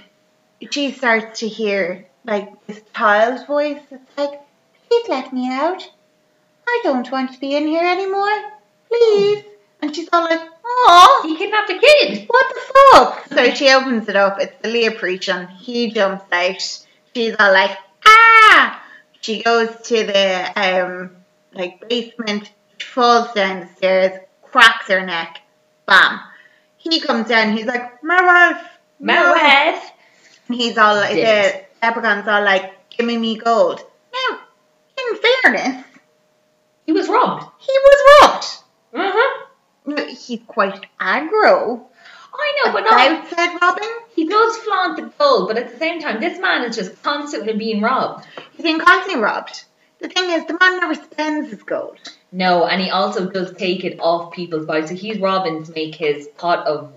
she 0.71 0.91
starts 0.91 1.39
to 1.39 1.47
hear 1.47 2.05
like 2.25 2.49
this 2.67 2.81
child's 2.95 3.43
voice. 3.45 3.81
It's 3.91 4.17
like, 4.17 4.39
"Please 4.87 5.09
let 5.09 5.31
me 5.33 5.49
out. 5.51 5.87
I 6.67 6.81
don't 6.83 7.09
want 7.11 7.33
to 7.33 7.39
be 7.39 7.55
in 7.55 7.67
here 7.67 7.85
anymore. 7.85 8.51
Please." 8.89 9.43
And 9.81 9.95
she's 9.95 10.09
all 10.11 10.23
like, 10.23 10.41
"Oh, 10.65 11.21
He 11.25 11.37
kidnapped 11.37 11.69
a 11.69 11.77
kid. 11.79 12.25
what 12.27 12.55
the 12.55 12.61
fuck? 12.73 13.27
So 13.29 13.53
she 13.53 13.69
opens 13.71 14.07
it 14.09 14.15
up. 14.15 14.39
It's 14.39 14.55
the 14.61 14.69
Leah 14.69 14.91
Preachon. 14.91 15.49
He 15.57 15.91
jumps 15.91 16.25
out. 16.31 16.61
She's 17.13 17.35
all 17.39 17.51
like, 17.53 17.77
ah! 18.05 18.81
She 19.21 19.43
goes 19.43 19.69
to 19.83 20.03
the 20.05 20.51
um 20.59 21.15
like 21.53 21.87
basement, 21.87 22.51
falls 22.79 23.31
down 23.33 23.61
the 23.61 23.67
stairs, 23.75 24.19
cracks 24.43 24.87
her 24.89 25.05
neck, 25.05 25.41
bam. 25.85 26.19
He 26.77 26.99
comes 26.99 27.27
down. 27.27 27.55
He's 27.55 27.65
like, 27.65 28.03
my 28.03 28.21
wife, 28.21 28.67
My 28.99 29.31
wife. 29.31 29.91
He's 30.47 30.77
all 30.77 30.95
like, 30.95 31.15
the 31.15 31.63
leprechaun's 31.81 32.27
all 32.27 32.43
like, 32.43 32.89
give 32.89 33.05
me 33.05 33.17
me 33.17 33.37
gold. 33.37 33.81
Now, 34.13 34.39
in 34.97 35.17
fairness, 35.43 35.83
He 36.85 36.91
was 36.91 37.07
robbed. 37.09 37.45
he 37.59 37.73
was 37.83 38.21
robbed. 38.21 38.45
No, 39.87 40.05
He's 40.07 40.39
quite 40.47 40.85
aggro 40.99 41.81
I 42.37 42.61
know, 42.65 42.73
but 42.73 42.81
not. 42.81 43.29
said 43.29 43.57
robbing. 43.61 43.89
He 44.13 44.27
does 44.27 44.57
flaunt 44.57 44.97
the 44.97 45.03
gold, 45.17 45.47
but 45.47 45.57
at 45.57 45.71
the 45.71 45.77
same 45.77 46.01
time, 46.01 46.19
this 46.19 46.37
man 46.39 46.63
is 46.69 46.75
just 46.75 47.01
constantly 47.01 47.53
being 47.53 47.81
robbed. 47.81 48.25
He's 48.53 48.63
been 48.63 48.79
constantly 48.79 49.21
robbed. 49.21 49.63
The 49.99 50.09
thing 50.09 50.29
is, 50.31 50.45
the 50.45 50.57
man 50.59 50.79
never 50.81 50.95
spends 50.95 51.49
his 51.51 51.63
gold. 51.63 51.97
No, 52.33 52.65
and 52.65 52.81
he 52.81 52.89
also 52.89 53.29
does 53.29 53.53
take 53.53 53.85
it 53.85 53.97
off 54.01 54.33
people's 54.33 54.65
bodies. 54.65 54.89
So 54.89 54.95
he's 54.95 55.17
robbing 55.19 55.63
to 55.63 55.71
make 55.71 55.95
his 55.95 56.27
pot 56.27 56.67
of 56.67 56.91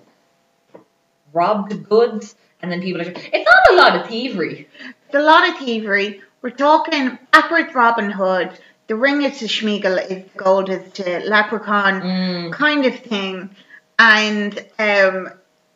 robbed 1.32 1.88
goods, 1.88 2.34
and 2.62 2.70
then 2.70 2.80
people 2.80 3.00
are. 3.00 3.12
It's 3.14 3.50
not 3.50 3.70
a 3.70 3.74
lot 3.74 3.96
of 4.00 4.08
thievery. 4.08 4.68
It's 5.06 5.14
a 5.14 5.20
lot 5.22 5.48
of 5.48 5.58
thievery. 5.58 6.20
We're 6.42 6.50
talking 6.50 7.18
backwards 7.32 7.74
Robin 7.74 8.10
Hood. 8.10 8.50
The 8.86 8.96
ring 8.96 9.22
is 9.22 9.38
to 9.40 9.46
Sméagol, 9.46 10.10
is 10.10 10.24
gold 10.36 10.70
is 10.70 10.92
to 10.94 11.20
Leprechaun, 11.20 12.00
Mm. 12.00 12.52
kind 12.52 12.86
of 12.86 12.98
thing. 13.00 13.50
And 13.98 14.64
um, 14.78 15.30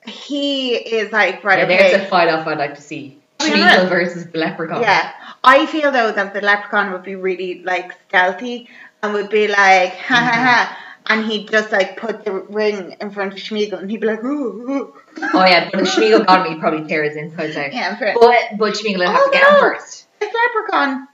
he 0.07 0.75
is 0.77 1.13
like 1.13 1.43
right 1.45 1.59
Yeah, 1.59 1.65
okay. 1.65 1.77
there's 1.91 2.03
a 2.03 2.07
fight 2.07 2.29
off 2.29 2.47
I'd 2.47 2.59
like 2.59 2.75
to 2.77 2.81
see. 2.83 3.19
Sméagol 3.39 3.89
versus 3.89 4.27
the 4.27 4.39
leprechaun. 4.39 4.83
Yeah, 4.83 5.13
I 5.43 5.67
feel 5.67 5.91
though 5.91 6.13
that 6.13 6.33
the 6.33 6.41
leprechaun 6.41 6.93
would 6.93 7.03
be 7.03 7.17
really 7.17 7.63
like 7.65 7.93
stealthy 8.09 8.69
and 9.03 9.13
would 9.15 9.31
be 9.31 9.49
like 9.49 9.95
ha 9.97 10.15
ha 10.15 10.33
ha, 10.33 10.79
and 11.07 11.25
he'd 11.27 11.49
just 11.51 11.73
like 11.73 11.97
put 11.97 12.25
the 12.25 12.33
ring 12.33 12.97
in 13.01 13.11
front 13.11 13.33
of 13.33 13.39
Sméagol 13.39 13.81
and 13.81 13.91
he'd 13.91 14.01
be 14.01 14.07
like 14.07 14.23
ooh, 14.25 14.71
ooh. 14.71 14.95
Oh 15.35 15.45
yeah, 15.45 15.69
but 15.73 15.81
if 15.83 15.89
Sméagol 15.89 16.27
got 16.27 16.47
him, 16.47 16.53
he'd 16.55 16.61
probably 16.61 16.87
tear 16.89 17.03
his 17.05 17.17
insides 17.17 17.57
out. 17.57 17.73
yeah, 17.73 17.97
for 17.97 18.13
But 18.21 18.59
but 18.59 18.75
Sméagol 18.75 18.99
would 18.99 19.09
have 19.09 19.21
Oh, 19.21 19.31
to 19.31 19.33
get 19.39 19.49
him 19.49 19.61
first. 19.61 20.07
this 20.21 20.35
leprechaun 20.35 21.09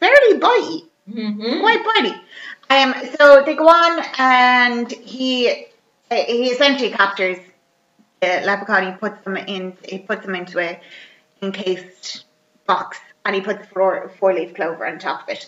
fairly 0.00 0.38
bitey, 0.40 0.88
Mm-hmm. 1.10 1.60
quite 1.60 1.84
bitey. 1.84 2.20
Um, 2.70 2.94
so 3.18 3.42
they 3.44 3.54
go 3.54 3.68
on 3.68 4.04
and 4.18 4.90
he 4.90 5.66
he 6.10 6.46
essentially 6.50 6.90
captures 6.90 7.38
the 8.20 8.42
leprechaun. 8.44 8.92
He 8.92 8.98
puts 8.98 9.22
them 9.24 9.36
in 9.36 9.76
he 9.86 9.98
puts 9.98 10.24
them 10.24 10.34
into 10.34 10.58
a 10.58 10.80
encased 11.42 12.24
box 12.66 12.98
and 13.24 13.34
he 13.34 13.40
puts 13.42 13.66
four 13.68 14.10
four 14.18 14.32
leaf 14.34 14.54
clover 14.54 14.86
on 14.86 14.98
top 14.98 15.24
of 15.24 15.28
it. 15.28 15.46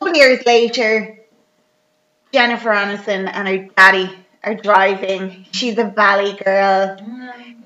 A 0.00 0.04
couple 0.04 0.10
of 0.12 0.16
years 0.16 0.44
later, 0.46 1.18
Jennifer 2.32 2.70
Aniston 2.70 3.30
and 3.32 3.48
her 3.48 3.68
daddy 3.76 4.10
are 4.42 4.54
driving. 4.54 5.46
She's 5.52 5.78
a 5.78 5.84
valley 5.84 6.32
girl. 6.34 6.96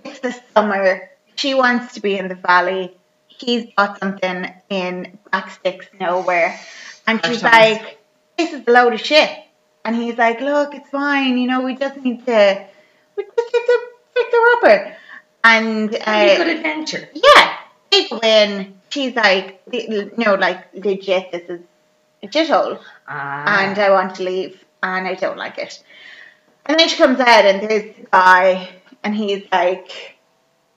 It's 0.05 0.21
the 0.21 0.35
summer. 0.55 1.11
She 1.35 1.55
wants 1.55 1.95
to 1.95 2.01
be 2.01 2.17
in 2.17 2.29
the 2.29 2.35
valley. 2.35 2.97
He's 3.27 3.73
got 3.77 3.99
something 3.99 4.53
in 4.69 5.19
Blacksticks 5.33 5.87
nowhere. 5.99 6.59
And 7.07 7.25
she's 7.25 7.43
like, 7.43 7.99
this 8.37 8.53
is 8.53 8.63
a 8.67 8.71
load 8.71 8.93
of 8.93 9.01
shit. 9.01 9.31
And 9.85 9.97
he's 9.97 10.17
like, 10.19 10.41
look, 10.41 10.75
it's 10.75 10.91
fine. 10.91 11.39
You 11.39 11.47
know, 11.47 11.63
we 11.63 11.75
just 11.75 11.97
need 11.97 12.25
to, 12.27 12.67
we 13.17 13.25
just 13.25 13.53
need 13.55 13.67
to 13.67 13.81
fix 14.15 14.31
the 14.31 14.59
rubber. 14.63 14.97
And, 15.43 15.95
uh, 15.95 16.37
good 16.37 16.57
adventure. 16.59 17.09
yeah, 17.15 17.57
they 17.91 18.09
go 18.09 18.21
in. 18.23 18.75
She's 18.91 19.15
like, 19.15 19.63
you 19.73 20.13
know, 20.19 20.35
like, 20.35 20.67
legit, 20.75 21.33
this 21.33 21.49
is 21.49 21.61
shithole 22.29 22.81
Ah. 23.09 23.65
and 23.69 23.79
I 23.79 23.91
want 23.91 24.15
to 24.17 24.23
leave 24.23 24.63
and 24.83 25.07
I 25.07 25.15
don't 25.15 25.37
like 25.37 25.59
it. 25.59 25.83
And 26.67 26.79
then 26.79 26.89
she 26.89 26.97
comes 26.97 27.19
out 27.21 27.45
and 27.45 27.61
there's 27.69 27.97
the 27.97 28.07
guy 28.13 28.69
and 29.03 29.15
he's 29.15 29.45
like 29.51 30.17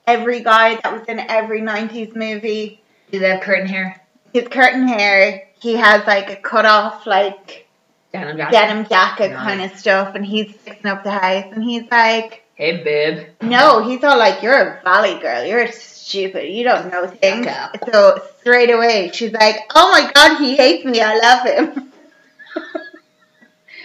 every 0.06 0.40
guy 0.42 0.76
that 0.76 0.92
was 0.92 1.02
in 1.08 1.18
every 1.20 1.60
90s 1.60 2.14
movie. 2.16 2.82
Do 3.10 3.18
they 3.18 3.30
have 3.30 3.40
curtain 3.42 3.66
hair? 3.66 4.00
His 4.32 4.48
curtain 4.48 4.88
hair, 4.88 5.48
he 5.60 5.74
has 5.76 6.06
like 6.06 6.30
a 6.30 6.36
cut 6.36 6.66
off 6.66 7.06
like 7.06 7.66
Denim 8.12 8.36
jacket. 8.36 8.52
denim 8.52 8.86
jacket 8.86 9.32
kind 9.32 9.60
of 9.62 9.76
stuff 9.78 10.14
and 10.14 10.24
he's 10.24 10.52
fixing 10.54 10.86
up 10.86 11.04
the 11.04 11.10
house 11.10 11.46
and 11.52 11.62
he's 11.62 11.90
like, 11.90 12.43
Hey 12.56 12.82
babe. 12.84 13.26
no, 13.42 13.82
he's 13.88 14.04
all 14.04 14.16
like, 14.18 14.42
you're 14.42 14.54
a 14.78 14.80
valley 14.84 15.18
girl, 15.20 15.44
you're 15.44 15.70
stupid, 15.72 16.48
you 16.52 16.62
don't 16.64 16.90
know 16.90 17.06
things. 17.08 17.46
So 17.92 18.20
straight 18.40 18.70
away 18.70 19.10
she's 19.12 19.32
like, 19.32 19.56
oh 19.74 19.90
my 19.90 20.10
god, 20.12 20.38
he 20.38 20.56
hates 20.56 20.84
me, 20.84 21.00
I 21.00 21.16
love 21.16 21.46
him. 21.46 21.92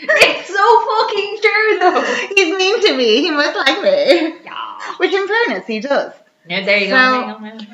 It's 0.01 0.47
so 0.47 0.86
fucking 0.86 1.38
true 1.41 1.79
though. 1.79 2.27
He's 2.36 2.58
mean 2.58 2.82
to 2.82 2.95
me, 2.95 3.21
he 3.21 3.32
must 3.32 3.55
like 3.55 3.82
me. 3.84 4.34
Yeah. 4.45 4.79
Which 4.97 5.12
in 5.13 5.27
fairness 5.27 5.67
he 5.67 5.82
does. 5.82 6.13
Yeah, 6.47 6.63
there 6.65 6.77
you 6.77 6.89
So- 6.89 7.39
go. 7.39 7.65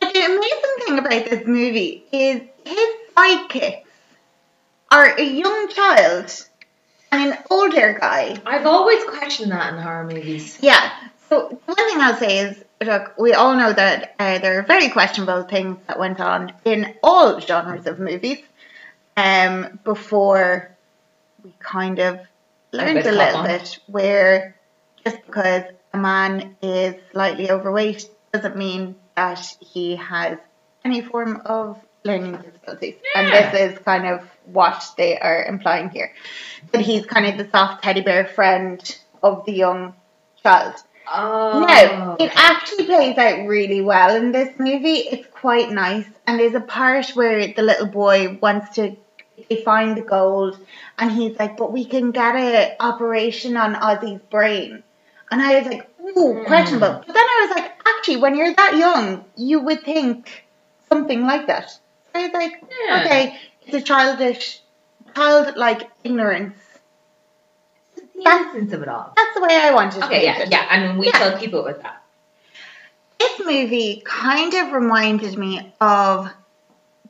But 0.00 0.12
the 0.14 0.24
amazing 0.24 0.76
thing 0.86 0.98
about 0.98 1.24
this 1.30 1.46
movie 1.46 2.04
is 2.12 2.42
his 2.64 2.88
sidekicks 3.16 3.82
are 4.90 5.06
a 5.18 5.22
young 5.24 5.68
child 5.70 6.46
and 7.12 7.32
an 7.32 7.38
older 7.50 7.98
guy. 8.00 8.36
I've 8.46 8.66
always 8.66 9.02
questioned 9.04 9.52
that 9.52 9.74
in 9.74 9.80
horror 9.80 10.04
movies. 10.04 10.58
Yeah. 10.60 10.90
So 11.28 11.48
the 11.48 11.74
one 11.74 11.88
thing 11.88 12.00
I'll 12.00 12.16
say 12.16 12.38
is, 12.38 12.64
look, 12.82 13.14
we 13.18 13.32
all 13.34 13.54
know 13.56 13.72
that 13.72 14.14
uh, 14.18 14.38
there 14.38 14.58
are 14.58 14.62
very 14.62 14.88
questionable 14.88 15.44
things 15.44 15.78
that 15.86 15.98
went 15.98 16.20
on 16.20 16.52
in 16.64 16.94
all 17.02 17.40
genres 17.40 17.86
of 17.86 17.98
movies 17.98 18.38
um, 19.16 19.78
before 19.84 20.76
we 21.44 21.54
kind 21.58 21.98
of 21.98 22.20
learned 22.72 22.94
bit 22.94 23.06
a 23.06 23.12
little 23.12 23.42
bit 23.42 23.78
where 23.86 24.56
just 25.04 25.24
because 25.26 25.64
a 25.92 25.98
man 25.98 26.56
is 26.62 26.94
slightly 27.12 27.50
overweight 27.50 28.08
doesn't 28.32 28.56
mean 28.56 28.94
that 29.16 29.56
he 29.60 29.96
has 29.96 30.38
any 30.84 31.02
form 31.02 31.42
of 31.44 31.78
learning 32.04 32.32
disabilities. 32.32 32.96
And 33.14 33.32
this 33.32 33.72
is 33.72 33.78
kind 33.80 34.06
of 34.06 34.28
what 34.46 34.84
they 34.96 35.18
are 35.18 35.44
implying 35.44 35.90
here. 35.90 36.12
That 36.72 36.80
he's 36.80 37.06
kind 37.06 37.26
of 37.26 37.38
the 37.38 37.50
soft 37.50 37.82
teddy 37.82 38.00
bear 38.00 38.26
friend 38.26 38.80
of 39.22 39.44
the 39.44 39.52
young 39.52 39.94
child. 40.42 40.74
Oh. 41.12 41.66
No, 41.66 42.16
it 42.24 42.30
actually 42.34 42.86
plays 42.86 43.18
out 43.18 43.46
really 43.46 43.80
well 43.80 44.14
in 44.14 44.32
this 44.32 44.56
movie. 44.58 44.98
It's 44.98 45.26
quite 45.32 45.70
nice. 45.70 46.06
And 46.26 46.38
there's 46.38 46.54
a 46.54 46.60
part 46.60 47.10
where 47.10 47.52
the 47.52 47.62
little 47.62 47.86
boy 47.86 48.38
wants 48.40 48.76
to 48.76 48.96
they 49.48 49.62
find 49.62 49.96
the 49.96 50.02
gold 50.02 50.58
and 50.98 51.10
he's 51.10 51.38
like, 51.38 51.56
But 51.56 51.72
we 51.72 51.84
can 51.84 52.10
get 52.10 52.36
a 52.36 52.76
operation 52.78 53.56
on 53.56 53.74
Ozzy's 53.74 54.20
brain. 54.30 54.82
And 55.30 55.40
I 55.40 55.58
was 55.58 55.66
like, 55.66 55.88
Ooh, 56.00 56.34
hmm. 56.34 56.44
questionable. 56.44 57.02
But 57.06 57.14
then 57.14 57.16
I 57.16 57.46
was 57.46 57.56
like, 57.56 57.72
actually 57.86 58.16
when 58.18 58.36
you're 58.36 58.54
that 58.54 58.76
young, 58.76 59.24
you 59.36 59.60
would 59.60 59.82
think 59.82 60.44
something 60.88 61.22
like 61.22 61.46
that. 61.46 61.78
I 62.14 62.26
like, 62.28 62.62
Yeah. 62.86 63.02
okay, 63.04 63.38
it's 63.66 63.74
a 63.74 63.80
childish 63.82 64.60
childlike 65.14 65.90
ignorance. 66.04 66.56
the 67.96 68.24
That's- 68.24 68.46
essence 68.50 68.72
of 68.74 68.82
it 68.82 68.88
all. 68.88 69.12
That's 69.16 69.34
the 69.34 69.40
way 69.40 69.56
I 69.56 69.70
wanted 69.72 70.00
to 70.00 70.06
Okay, 70.06 70.24
yeah, 70.24 70.38
it. 70.40 70.50
yeah, 70.50 70.66
and 70.70 70.98
we 70.98 71.06
Yeah. 71.06 71.12
tell 71.12 71.38
people 71.38 71.64
with 71.64 71.80
that. 71.82 72.02
This 73.18 73.38
movie 73.40 74.02
kind 74.04 74.52
of 74.54 74.72
reminded 74.72 75.38
me 75.38 75.72
of 75.80 76.30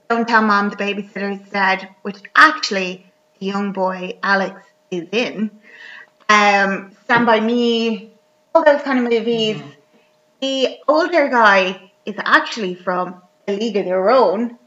Don't 0.08 0.28
Tell 0.28 0.42
Mom 0.42 0.70
the 0.70 0.76
Babysitter's 0.76 1.48
Dead, 1.50 1.88
which 2.02 2.16
actually 2.36 3.06
the 3.40 3.46
young 3.46 3.72
boy 3.72 4.18
Alex 4.22 4.60
is 4.90 5.08
in. 5.12 5.50
Um, 6.28 6.92
Stand 7.04 7.26
By 7.26 7.40
Me, 7.40 8.12
all 8.54 8.64
those 8.64 8.82
kind 8.82 8.98
of 9.04 9.04
movies. 9.12 9.56
Mhm. 9.56 9.72
The 10.40 10.78
older 10.88 11.28
guy 11.28 11.90
is 12.06 12.14
actually 12.24 12.74
from 12.76 13.20
A 13.48 13.52
League 13.56 13.76
of 13.76 13.84
Their 13.84 14.10
Own. 14.10 14.58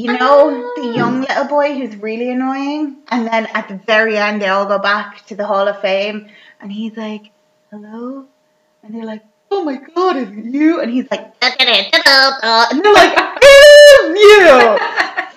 You 0.00 0.16
know, 0.18 0.72
the 0.76 0.92
young 0.96 1.20
little 1.20 1.44
boy 1.44 1.74
who's 1.74 1.94
really 1.96 2.30
annoying. 2.30 2.96
And 3.08 3.26
then 3.26 3.46
at 3.52 3.68
the 3.68 3.74
very 3.76 4.16
end, 4.16 4.40
they 4.40 4.48
all 4.48 4.64
go 4.64 4.78
back 4.78 5.26
to 5.26 5.36
the 5.36 5.44
Hall 5.46 5.68
of 5.68 5.80
Fame. 5.82 6.28
And 6.60 6.72
he's 6.72 6.96
like, 6.96 7.30
hello? 7.70 8.24
And 8.82 8.94
they're 8.94 9.04
like, 9.04 9.22
oh 9.50 9.62
my 9.62 9.76
god, 9.76 10.16
is 10.16 10.28
it 10.30 10.44
you? 10.46 10.80
And 10.80 10.90
he's 10.90 11.10
like, 11.10 11.38
da, 11.40 11.50
da, 11.58 11.90
da, 11.90 12.66
and 12.70 12.82
they're 12.82 12.94
like, 12.94 13.14
it 13.42 13.44
is 13.44 14.20
you! 14.20 14.78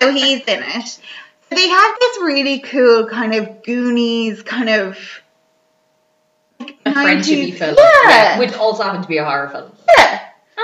so 0.00 0.12
he's 0.12 0.40
in 0.48 0.62
it. 0.62 0.86
So 0.86 1.56
they 1.56 1.68
have 1.68 1.94
this 2.00 2.18
really 2.22 2.60
cool 2.60 3.06
kind 3.06 3.34
of 3.34 3.62
Goonies 3.64 4.42
kind 4.42 4.70
of 4.70 4.96
like, 6.58 6.76
A 6.86 6.90
friendshipy 6.92 7.52
90s 7.52 7.58
film. 7.58 7.76
Yeah. 7.78 8.38
Which 8.38 8.54
also 8.54 8.82
happened 8.82 9.02
to 9.02 9.08
be 9.08 9.18
a 9.18 9.24
horror 9.26 9.50
film. 9.50 9.72
yeah. 9.98 10.20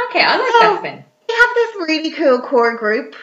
Okay, 0.09 0.23
I 0.25 0.39
like 0.39 0.53
So- 0.53 0.59
that 0.61 0.79
spin. 0.79 1.05
They 1.29 1.35
have 1.35 1.51
this 1.55 1.89
really 1.89 2.11
cool 2.13 2.41
core 2.41 2.77
group. 2.77 3.15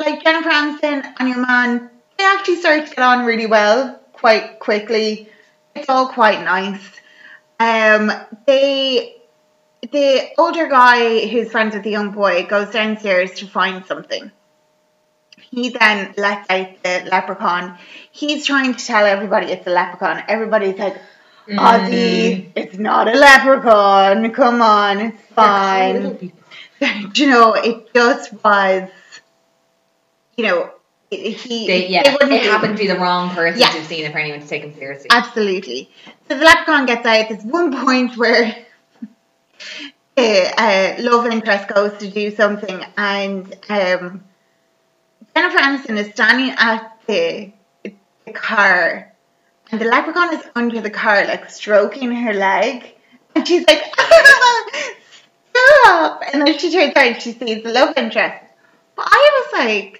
Like 0.00 0.24
Jennifer 0.24 0.48
Aniston 0.48 1.04
and 1.18 1.28
your 1.28 1.46
man, 1.46 1.90
they 2.16 2.24
actually 2.24 2.56
start 2.56 2.86
to 2.86 2.94
get 2.94 3.04
on 3.04 3.26
really 3.26 3.44
well 3.44 4.00
quite 4.14 4.58
quickly. 4.58 5.28
It's 5.74 5.90
all 5.90 6.08
quite 6.08 6.42
nice. 6.42 6.82
Um, 7.60 8.10
they, 8.46 9.16
the 9.82 10.30
older 10.38 10.68
guy 10.68 11.26
who's 11.26 11.50
friends 11.50 11.74
with 11.74 11.84
the 11.84 11.90
young 11.90 12.12
boy 12.12 12.46
goes 12.46 12.72
downstairs 12.72 13.32
to 13.40 13.46
find 13.46 13.84
something. 13.84 14.32
He 15.38 15.68
then 15.68 16.14
lets 16.16 16.48
out 16.48 16.82
the 16.82 17.08
leprechaun. 17.10 17.76
He's 18.10 18.46
trying 18.46 18.74
to 18.74 18.82
tell 18.84 19.04
everybody 19.04 19.48
it's 19.52 19.66
a 19.66 19.70
leprechaun. 19.70 20.24
Everybody's 20.26 20.78
like, 20.78 20.96
Mm. 21.48 21.58
Ozzy, 21.58 22.52
it's 22.54 22.78
not 22.78 23.08
a 23.08 23.12
leprechaun. 23.12 24.30
Come 24.32 24.62
on, 24.62 25.00
it's 25.00 25.22
fine 25.34 26.32
you 27.14 27.26
know, 27.26 27.54
it 27.54 27.92
just 27.92 28.32
was, 28.44 28.88
you 30.40 30.46
know, 30.46 30.70
he. 31.10 31.66
They, 31.66 31.88
yeah, 31.88 32.02
they 32.02 32.12
wouldn't 32.12 32.32
it 32.32 32.44
happened 32.44 32.78
to 32.78 32.82
be 32.82 32.88
the 32.88 32.98
wrong 32.98 33.28
person 33.34 33.60
Yeah. 33.60 33.66
to 33.72 33.78
have 33.78 33.86
seen 33.86 34.06
it 34.06 34.12
for 34.12 34.18
anyone 34.18 34.40
to 34.40 34.46
take 34.48 34.62
him 34.62 34.72
seriously. 34.74 35.08
Absolutely. 35.10 35.90
So 36.28 36.38
the 36.38 36.44
leprechaun 36.44 36.86
gets 36.86 37.04
out. 37.04 37.28
There's 37.28 37.44
one 37.44 37.84
point 37.84 38.16
where 38.16 38.56
the 40.16 40.54
uh, 40.56 41.02
love 41.02 41.26
interest 41.26 41.68
goes 41.68 41.92
to 41.98 42.10
do 42.10 42.34
something, 42.34 42.82
and 42.96 43.54
um, 43.68 44.24
Jennifer 45.36 45.58
Aniston 45.58 45.98
is 45.98 46.10
standing 46.14 46.54
at 46.56 46.96
the, 47.06 47.52
the 47.84 48.32
car, 48.32 49.12
and 49.70 49.78
the 49.78 49.84
leprechaun 49.84 50.32
is 50.32 50.42
under 50.54 50.80
the 50.80 50.90
car, 50.90 51.26
like 51.26 51.50
stroking 51.50 52.12
her 52.12 52.32
leg, 52.32 52.94
and 53.34 53.46
she's 53.46 53.66
like, 53.66 53.82
"Stop!" 55.54 56.22
And 56.32 56.46
then 56.46 56.58
she 56.58 56.72
turns 56.72 56.94
around, 56.96 57.06
and 57.14 57.20
she 57.22 57.32
sees 57.32 57.62
the 57.62 57.72
love 57.72 57.92
interest. 57.98 58.42
But 58.96 59.06
I 59.10 59.30
was 59.52 59.64
like, 59.66 59.99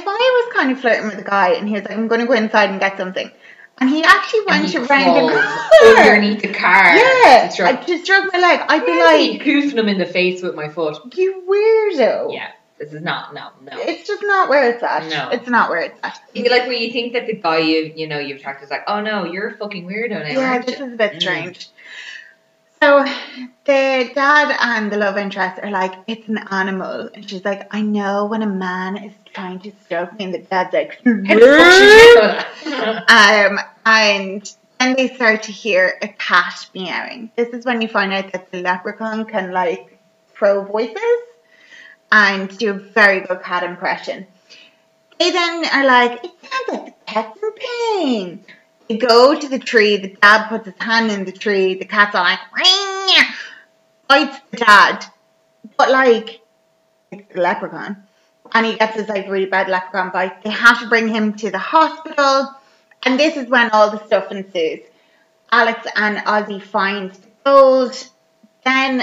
if 0.00 0.06
I 0.06 0.44
was 0.46 0.52
kind 0.54 0.72
of 0.72 0.80
flirting 0.80 1.06
with 1.06 1.18
a 1.18 1.22
guy, 1.22 1.50
and 1.54 1.68
he 1.68 1.74
was 1.74 1.82
like, 1.84 1.92
"I'm 1.92 2.08
going 2.08 2.20
to 2.20 2.26
go 2.26 2.32
inside 2.34 2.70
and 2.70 2.80
get 2.80 2.96
something," 2.96 3.30
And 3.78 3.88
he 3.88 4.02
actually 4.02 4.44
went 4.46 4.66
he 4.66 4.76
around 4.78 5.26
the 5.28 5.32
car. 5.32 5.96
underneath 5.98 6.42
the 6.42 6.52
car. 6.52 6.96
Yeah, 6.96 7.46
to 7.46 7.52
stroke- 7.52 7.68
I 7.78 7.84
just 7.86 8.04
struck 8.04 8.32
my 8.32 8.38
leg. 8.38 8.60
I'd 8.68 8.84
be 8.84 8.92
is 8.92 9.20
he 9.22 9.30
like, 9.32 9.42
hoofing 9.42 9.78
him 9.78 9.88
in 9.88 9.98
the 9.98 10.06
face 10.06 10.42
with 10.42 10.54
my 10.54 10.68
foot. 10.68 10.98
you 11.16 11.42
weirdo. 11.48 12.34
Yeah, 12.34 12.50
this 12.78 12.92
is 12.92 13.02
not 13.02 13.32
no 13.34 13.48
no. 13.62 13.72
It's 13.80 14.06
just 14.06 14.22
not 14.22 14.48
where 14.50 14.70
it's 14.70 14.82
at. 14.82 15.08
No. 15.08 15.30
It's 15.30 15.48
not 15.48 15.70
where 15.70 15.80
it's 15.80 15.98
at. 16.02 16.20
You 16.34 16.44
like 16.50 16.62
where 16.66 16.72
you 16.72 16.92
think 16.92 17.14
that 17.14 17.26
the 17.26 17.34
guy 17.36 17.58
you 17.58 17.92
you 17.96 18.06
know 18.06 18.18
you've 18.18 18.38
attracted 18.40 18.64
is 18.66 18.70
like, 18.70 18.84
oh 18.86 19.00
no, 19.00 19.24
you're 19.24 19.48
a 19.48 19.56
fucking 19.56 19.86
weirdo 19.86 20.10
now. 20.10 20.28
Yeah, 20.28 20.58
this 20.60 20.78
you? 20.78 20.86
is 20.86 20.92
a 20.92 20.96
bit 20.96 21.12
Mm. 21.14 21.20
strange. 21.22 21.68
So 22.82 23.04
the 23.66 24.10
dad 24.14 24.56
and 24.58 24.90
the 24.90 24.96
love 24.96 25.18
interest 25.18 25.60
are 25.62 25.70
like, 25.70 25.92
it's 26.06 26.26
an 26.28 26.38
animal. 26.50 27.10
And 27.12 27.28
she's 27.28 27.44
like, 27.44 27.72
I 27.74 27.82
know 27.82 28.24
when 28.24 28.40
a 28.40 28.46
man 28.46 28.96
is 28.96 29.12
trying 29.34 29.60
to 29.60 29.72
stroke 29.84 30.18
me. 30.18 30.24
And 30.24 30.34
the 30.34 30.38
dad's 30.38 30.72
like, 30.72 30.98
How 31.04 31.12
the 31.12 31.46
fuck 31.58 31.72
should 31.72 32.64
you 32.64 32.70
know 32.70 33.02
that? 33.04 33.50
um, 33.50 33.60
and 33.84 34.56
then 34.78 34.96
they 34.96 35.14
start 35.14 35.42
to 35.42 35.52
hear 35.52 35.98
a 36.00 36.08
cat 36.08 36.68
meowing. 36.74 37.30
This 37.36 37.48
is 37.48 37.66
when 37.66 37.82
you 37.82 37.88
find 37.88 38.14
out 38.14 38.32
that 38.32 38.50
the 38.50 38.62
leprechaun 38.62 39.26
can 39.26 39.52
like 39.52 39.98
throw 40.34 40.64
voices 40.64 40.96
and 42.10 42.56
do 42.56 42.70
a 42.70 42.74
very 42.74 43.20
good 43.20 43.42
cat 43.42 43.62
impression. 43.62 44.26
They 45.18 45.30
then 45.32 45.66
are 45.66 45.84
like, 45.84 46.24
it 46.24 46.30
sounds 46.40 46.68
like 46.68 46.84
the 46.86 47.12
cat's 47.12 47.42
in 47.42 47.52
pain. 47.52 48.44
They 48.90 48.96
go 48.96 49.38
to 49.38 49.48
the 49.48 49.60
tree, 49.60 49.98
the 49.98 50.16
dad 50.20 50.48
puts 50.48 50.64
his 50.64 50.74
hand 50.80 51.12
in 51.12 51.24
the 51.24 51.30
tree, 51.30 51.74
the 51.74 51.84
cat's 51.84 52.12
all 52.16 52.24
like, 52.24 52.40
"Ring!" 52.52 53.24
bites 54.08 54.36
the 54.50 54.56
dad. 54.56 55.06
But 55.76 55.92
like, 55.92 56.40
it's 57.12 57.32
the 57.32 57.40
leprechaun. 57.40 58.02
And 58.52 58.66
he 58.66 58.74
gets 58.74 58.96
this 58.96 59.08
like 59.08 59.28
really 59.28 59.46
bad 59.46 59.68
leprechaun 59.68 60.10
bite. 60.10 60.42
They 60.42 60.50
have 60.50 60.80
to 60.80 60.88
bring 60.88 61.06
him 61.06 61.34
to 61.34 61.52
the 61.52 61.58
hospital. 61.58 62.52
And 63.04 63.16
this 63.16 63.36
is 63.36 63.48
when 63.48 63.70
all 63.70 63.92
the 63.92 64.04
stuff 64.06 64.32
ensues. 64.32 64.80
Alex 65.52 65.86
and 65.94 66.16
Ozzy 66.26 66.60
find 66.60 67.12
the 67.12 67.28
gold. 67.44 68.08
Then 68.64 69.02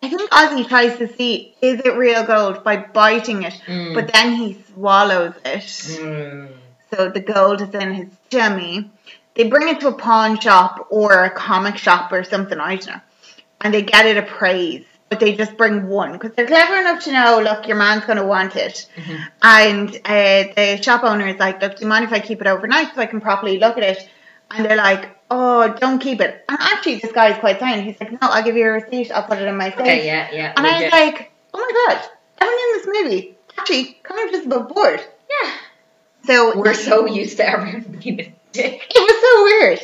I 0.00 0.08
think 0.08 0.30
Ozzy 0.30 0.68
tries 0.68 0.96
to 0.98 1.12
see 1.12 1.56
is 1.60 1.80
it 1.80 1.96
real 1.96 2.22
gold 2.22 2.62
by 2.62 2.76
biting 2.76 3.42
it, 3.42 3.60
Mm. 3.66 3.94
but 3.94 4.12
then 4.12 4.34
he 4.34 4.62
swallows 4.72 5.34
it. 5.44 5.66
Mm. 5.98 6.52
So 6.92 7.08
the 7.08 7.20
gold 7.20 7.62
is 7.62 7.74
in 7.74 7.92
his 7.94 8.08
tummy. 8.30 8.90
They 9.34 9.48
bring 9.48 9.68
it 9.68 9.80
to 9.80 9.88
a 9.88 9.92
pawn 9.92 10.38
shop 10.40 10.88
or 10.90 11.24
a 11.24 11.30
comic 11.30 11.76
shop 11.76 12.12
or 12.12 12.24
something, 12.24 12.58
I 12.58 12.76
don't 12.76 12.86
know. 12.88 13.00
And 13.60 13.72
they 13.72 13.82
get 13.82 14.06
it 14.06 14.16
appraised. 14.16 14.86
But 15.08 15.18
they 15.18 15.34
just 15.34 15.56
bring 15.56 15.88
one 15.88 16.12
because 16.12 16.32
they're 16.36 16.46
clever 16.46 16.76
enough 16.76 17.02
to 17.04 17.12
know, 17.12 17.40
look, 17.42 17.66
your 17.66 17.76
man's 17.76 18.04
going 18.04 18.18
to 18.18 18.24
want 18.24 18.54
it. 18.54 18.88
Mhm. 18.96 19.18
And 19.42 19.88
uh, 20.04 20.52
the 20.54 20.80
shop 20.80 21.02
owner 21.02 21.26
is 21.26 21.36
like, 21.38 21.60
look, 21.60 21.76
do 21.76 21.82
you 21.82 21.88
mind 21.88 22.04
if 22.04 22.12
I 22.12 22.20
keep 22.20 22.40
it 22.40 22.46
overnight 22.46 22.94
so 22.94 23.00
I 23.00 23.06
can 23.06 23.20
properly 23.20 23.58
look 23.58 23.76
at 23.76 23.82
it? 23.82 24.08
And 24.52 24.64
they're 24.64 24.76
like, 24.76 25.10
oh, 25.28 25.74
don't 25.80 25.98
keep 25.98 26.20
it. 26.20 26.44
And 26.48 26.58
actually, 26.60 26.96
this 27.00 27.10
guy 27.10 27.32
is 27.32 27.38
quite 27.38 27.58
sound. 27.58 27.82
He's 27.82 28.00
like, 28.00 28.12
no, 28.12 28.18
I'll 28.22 28.44
give 28.44 28.56
you 28.56 28.64
a 28.66 28.70
receipt. 28.70 29.10
I'll 29.10 29.24
put 29.24 29.38
it 29.38 29.48
in 29.48 29.56
my 29.56 29.70
safe. 29.70 29.80
Okay, 29.80 30.06
yeah, 30.06 30.28
yeah. 30.32 30.54
And 30.56 30.64
I 30.64 30.82
was 30.84 30.92
like, 30.92 31.32
oh 31.54 31.58
my 31.58 31.94
god, 31.94 32.08
everyone 32.40 32.62
in 32.62 32.78
this 32.78 32.86
movie 33.02 33.36
actually 33.58 33.98
kind 34.04 34.26
of 34.28 34.30
just 34.32 34.46
above 34.46 34.68
board. 34.68 35.00
yeah. 35.42 35.50
So 36.24 36.58
We're 36.58 36.74
so 36.74 37.06
used 37.06 37.38
to 37.38 37.48
everyone 37.48 37.98
being 38.02 38.20
a 38.20 38.34
dick. 38.52 38.82
it 38.90 39.00
was 39.00 39.20
so 39.22 39.42
weird. 39.44 39.80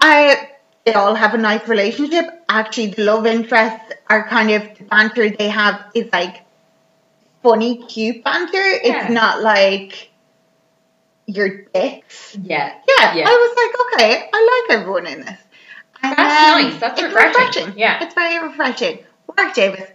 I 0.00 0.50
they 0.84 0.92
all 0.94 1.14
have 1.14 1.34
a 1.34 1.38
nice 1.38 1.66
relationship. 1.68 2.26
Actually, 2.48 2.88
the 2.88 3.02
love 3.04 3.26
interests 3.26 3.92
are 4.08 4.28
kind 4.28 4.50
of 4.52 4.78
the 4.78 4.84
banter 4.84 5.30
they 5.30 5.48
have 5.48 5.84
is 5.94 6.08
like 6.12 6.44
funny, 7.42 7.84
cute 7.84 8.22
banter. 8.22 8.56
Yeah. 8.56 9.02
It's 9.04 9.12
not 9.12 9.42
like 9.42 10.10
your 11.26 11.64
dicks. 11.74 12.36
Yeah. 12.40 12.72
Yeah, 12.98 13.14
Yeah. 13.14 13.24
I 13.26 13.32
was 13.32 13.56
like, 13.56 14.10
okay, 14.10 14.30
I 14.32 14.64
like 14.68 14.78
everyone 14.78 15.06
in 15.06 15.20
this. 15.20 15.40
And, 16.02 16.16
That's 16.16 16.52
um, 16.52 16.62
nice. 16.62 16.80
That's 16.80 17.02
it's 17.02 17.14
refreshing. 17.14 17.78
Yeah. 17.78 18.04
It's 18.04 18.14
very 18.14 18.46
refreshing. 18.46 19.04
Warwick 19.26 19.54
Davis, 19.54 19.90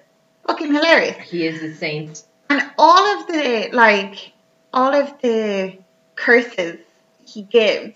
fucking 0.45 0.73
hilarious. 0.73 1.17
He 1.29 1.45
is 1.45 1.63
a 1.63 1.73
saint. 1.75 2.23
And 2.49 2.69
all 2.77 3.19
of 3.19 3.27
the 3.27 3.69
like 3.71 4.33
all 4.73 4.93
of 4.93 5.13
the 5.21 5.77
curses 6.15 6.77
he 7.25 7.43
gives 7.43 7.95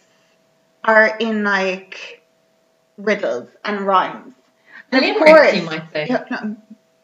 are 0.84 1.18
in 1.18 1.44
like 1.44 2.22
riddles 2.98 3.50
and 3.64 3.82
rhymes. 3.82 4.34
And 4.92 5.04
of 5.06 5.18
course, 5.18 5.54
you 5.56 5.64
might 5.64 5.92
say. 5.92 6.08
yeah, 6.10 6.26
no, 6.30 6.56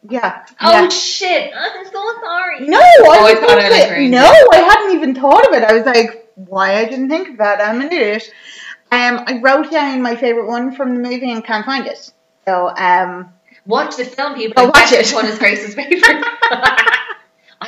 yeah. 0.08 0.44
Oh 0.60 0.70
yeah. 0.82 0.88
shit! 0.88 1.52
I'm 1.54 1.84
so 1.84 2.20
sorry. 2.22 2.66
no, 2.66 2.78
I, 2.78 2.96
Oh, 3.00 3.26
I 3.26 3.34
thought 3.34 3.58
I 3.58 3.68
going 3.68 3.80
was 3.80 3.88
to- 3.88 4.08
no, 4.08 4.48
I 4.52 4.56
hadn't 4.56 4.96
even 4.96 5.14
thought 5.14 5.46
of 5.48 5.54
it. 5.54 5.62
I 5.64 5.72
was 5.72 5.84
like, 5.84 6.30
why 6.36 6.76
I 6.76 6.84
didn't 6.86 7.08
think 7.08 7.30
of 7.30 7.38
that? 7.38 7.60
I'm 7.60 7.80
an 7.80 7.86
idiot. 7.88 8.30
Um, 8.90 9.24
I 9.26 9.40
wrote 9.42 9.70
down 9.70 10.02
my 10.02 10.16
favorite 10.16 10.46
one 10.46 10.74
from 10.74 10.94
the 10.94 11.00
movie 11.00 11.30
and 11.32 11.44
can't 11.44 11.64
find 11.66 11.86
it. 11.86 12.12
So, 12.46 12.68
um, 12.76 13.32
Watch 13.66 13.96
the 13.96 14.04
film, 14.04 14.34
people. 14.34 14.54
Oh, 14.62 14.66
watch 14.66 14.92
it. 14.92 14.98
Which 14.98 15.14
one 15.14 15.26
is 15.26 15.38
Grace's 15.38 15.74
favorite? 15.74 16.02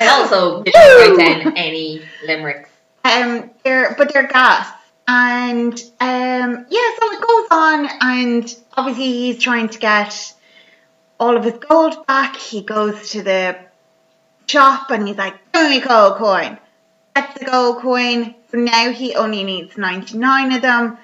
I 0.00 0.06
also 0.08 0.62
didn't 0.62 1.18
write 1.18 1.42
down 1.44 1.56
any 1.56 2.02
limericks. 2.26 2.70
um, 3.04 3.50
they're 3.64 3.94
but 3.96 4.12
they're 4.12 4.26
gas, 4.26 4.68
and 5.08 5.72
um, 6.00 6.66
yeah. 6.68 6.90
So 6.98 7.12
it 7.12 7.20
goes 7.20 7.46
on, 7.50 7.88
and 8.00 8.56
obviously 8.76 9.12
he's 9.12 9.38
trying 9.42 9.68
to 9.70 9.78
get 9.78 10.34
all 11.20 11.36
of 11.36 11.44
his 11.44 11.54
gold 11.54 12.06
back. 12.06 12.36
He 12.36 12.62
goes 12.62 13.10
to 13.10 13.22
the 13.22 13.58
shop, 14.46 14.90
and 14.90 15.06
he's 15.06 15.16
like, 15.16 15.34
"Give 15.52 15.68
me 15.68 15.80
gold 15.80 16.16
coin." 16.16 16.58
Gets 17.14 17.38
the 17.38 17.44
gold 17.44 17.78
coin. 17.78 18.34
So 18.50 18.58
now 18.58 18.90
he 18.90 19.14
only 19.14 19.44
needs 19.44 19.76
ninety 19.76 20.18
nine 20.18 20.52
of 20.52 20.62
them. 20.62 20.98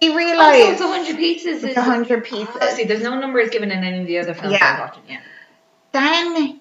He 0.00 0.10
Oh, 0.10 0.16
so 0.18 0.70
it's 0.72 0.80
100 0.80 1.16
pieces. 1.16 1.64
it's 1.64 1.76
a 1.76 1.82
hundred 1.82 2.24
pieces. 2.24 2.54
Oh, 2.60 2.74
see, 2.74 2.84
there's 2.84 3.02
no 3.02 3.18
numbers 3.18 3.48
given 3.48 3.70
in 3.70 3.82
any 3.82 4.00
of 4.02 4.06
the 4.06 4.18
other 4.18 4.34
films 4.34 4.52
Yeah. 4.52 4.74
I'm 4.74 4.80
watching. 4.80 5.02
Yeah. 5.08 5.20
then 5.92 6.60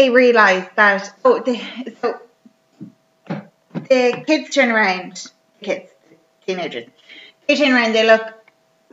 they 0.00 0.08
realize 0.08 0.66
that 0.76 1.12
oh 1.26 1.40
the 1.40 1.60
so 2.00 2.18
the 3.28 4.24
kids 4.26 4.54
turn 4.54 4.70
around 4.70 5.30
the 5.58 5.64
kids 5.66 5.90
teenagers 6.46 6.88
they 7.46 7.54
turn 7.56 7.72
around 7.72 7.92
they 7.94 8.06
look 8.06 8.22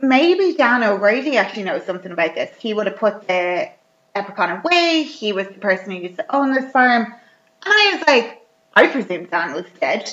maybe 0.00 0.54
Dan 0.54 0.82
O'Grady 0.82 1.38
actually 1.38 1.62
knows 1.64 1.84
something 1.86 2.12
about 2.12 2.34
this 2.34 2.50
he 2.58 2.74
would 2.74 2.86
have 2.86 2.96
put 2.98 3.26
the 3.26 3.70
leprechaun 4.14 4.60
away 4.60 5.02
he 5.04 5.32
was 5.32 5.46
the 5.48 5.54
person 5.54 5.92
who 5.92 5.98
used 5.98 6.16
to 6.16 6.36
own 6.36 6.52
this 6.52 6.70
farm 6.72 7.04
and 7.06 7.14
I 7.64 7.94
was 7.96 8.06
like 8.06 8.46
I 8.74 8.88
presume 8.88 9.24
Dan 9.26 9.54
was 9.54 9.64
dead 9.80 10.10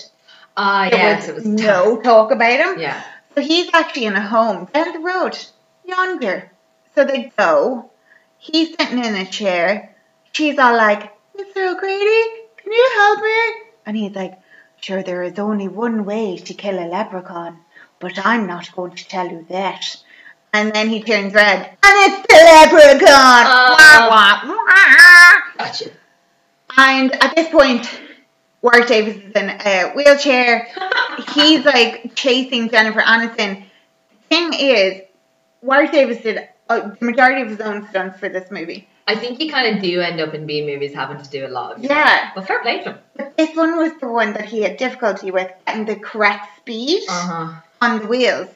Ah, 0.55 0.87
there 0.89 0.99
yes, 0.99 1.27
was 1.27 1.29
it 1.29 1.35
was 1.35 1.45
no 1.45 1.99
talk 2.01 2.31
about 2.31 2.59
him 2.65 2.79
Yeah. 2.79 3.03
so 3.35 3.41
he's 3.41 3.69
actually 3.73 4.05
in 4.05 4.15
a 4.15 4.21
home 4.25 4.69
down 4.73 4.93
the 4.93 4.99
road, 4.99 5.37
yonder. 5.83 6.49
So 6.95 7.03
they 7.03 7.33
go. 7.37 7.91
He's 8.37 8.69
sitting 8.69 9.03
in 9.03 9.15
a 9.15 9.25
chair. 9.25 9.94
She's 10.35 10.59
all 10.59 10.75
like, 10.75 11.13
Mr. 11.37 11.71
O'Grady, 11.71 12.23
can 12.57 12.73
you 12.73 12.89
help 12.97 13.21
me? 13.21 13.53
And 13.85 13.95
he's 13.95 14.13
like, 14.13 14.37
Sure, 14.81 15.01
there 15.01 15.23
is 15.23 15.39
only 15.39 15.69
one 15.69 16.03
way 16.03 16.35
to 16.35 16.53
kill 16.53 16.77
a 16.77 16.87
leprechaun, 16.89 17.59
but 17.99 18.19
I'm 18.25 18.45
not 18.45 18.75
going 18.75 18.95
to 18.95 19.07
tell 19.07 19.29
you 19.29 19.45
that. 19.47 19.95
And 20.51 20.73
then 20.73 20.89
he 20.89 21.01
turns 21.01 21.33
red, 21.33 21.61
and 21.61 21.77
it's 21.83 22.27
the 22.27 22.35
leprechaun! 22.35 23.45
Oh. 23.47 23.77
Wah, 23.79 24.09
wah, 24.09 24.55
wah. 24.67 25.41
Gotcha. 25.57 25.91
And 26.75 27.13
at 27.23 27.33
this 27.37 27.47
point, 27.47 27.87
Warwick 28.61 28.89
Davis 28.89 29.15
is 29.15 29.31
in 29.31 29.49
a 29.49 29.93
wheelchair 29.95 30.67
he's 31.33 31.63
like 31.63 32.13
chasing 32.13 32.69
Jennifer 32.69 32.99
Aniston. 32.99 33.63
The 34.09 34.35
thing 34.35 34.51
is, 34.51 35.01
Warwick 35.61 35.93
Davis 35.93 36.21
did 36.21 36.49
uh, 36.67 36.89
the 36.99 37.05
majority 37.05 37.41
of 37.41 37.47
his 37.47 37.61
own 37.61 37.87
stunts 37.87 38.19
for 38.19 38.27
this 38.27 38.51
movie. 38.51 38.89
I 39.07 39.15
think 39.15 39.39
you 39.39 39.51
kind 39.51 39.75
of 39.75 39.83
do 39.83 40.01
end 40.01 40.19
up 40.19 40.33
in 40.33 40.45
B 40.47 40.65
movies 40.65 40.93
having 40.93 41.21
to 41.21 41.29
do 41.29 41.45
a 41.45 41.49
lot 41.49 41.73
of 41.75 41.83
Yeah. 41.83 42.31
But 42.33 42.47
fair 42.47 42.61
play 42.61 42.79
to 42.83 42.91
him. 42.93 42.97
But 43.15 43.37
this 43.37 43.55
one 43.55 43.77
was 43.77 43.91
the 43.99 44.07
one 44.07 44.33
that 44.33 44.45
he 44.45 44.61
had 44.63 44.77
difficulty 44.77 45.29
with 45.31 45.51
getting 45.67 45.85
the 45.85 45.95
correct 45.95 46.57
speed 46.57 47.03
Uh 47.09 47.27
huh. 47.27 47.61
on 47.81 47.99
the 47.99 48.07
wheels. 48.07 48.47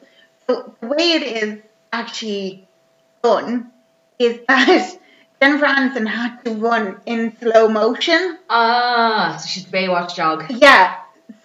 So 0.47 0.73
the 0.81 0.87
way 0.87 1.11
it 1.13 1.23
is 1.43 1.59
actually 1.93 2.67
done 3.23 3.71
is 4.17 4.39
that 4.47 4.97
Jennifer 5.41 5.65
Aniston 5.65 6.07
had 6.07 6.43
to 6.45 6.51
run 6.55 6.99
in 7.05 7.37
slow 7.37 7.67
motion. 7.67 8.39
Ah, 8.49 9.37
so 9.39 9.47
she's 9.47 9.65
a 9.65 9.69
Baywatch 9.71 10.15
dog. 10.15 10.45
Yeah, 10.49 10.95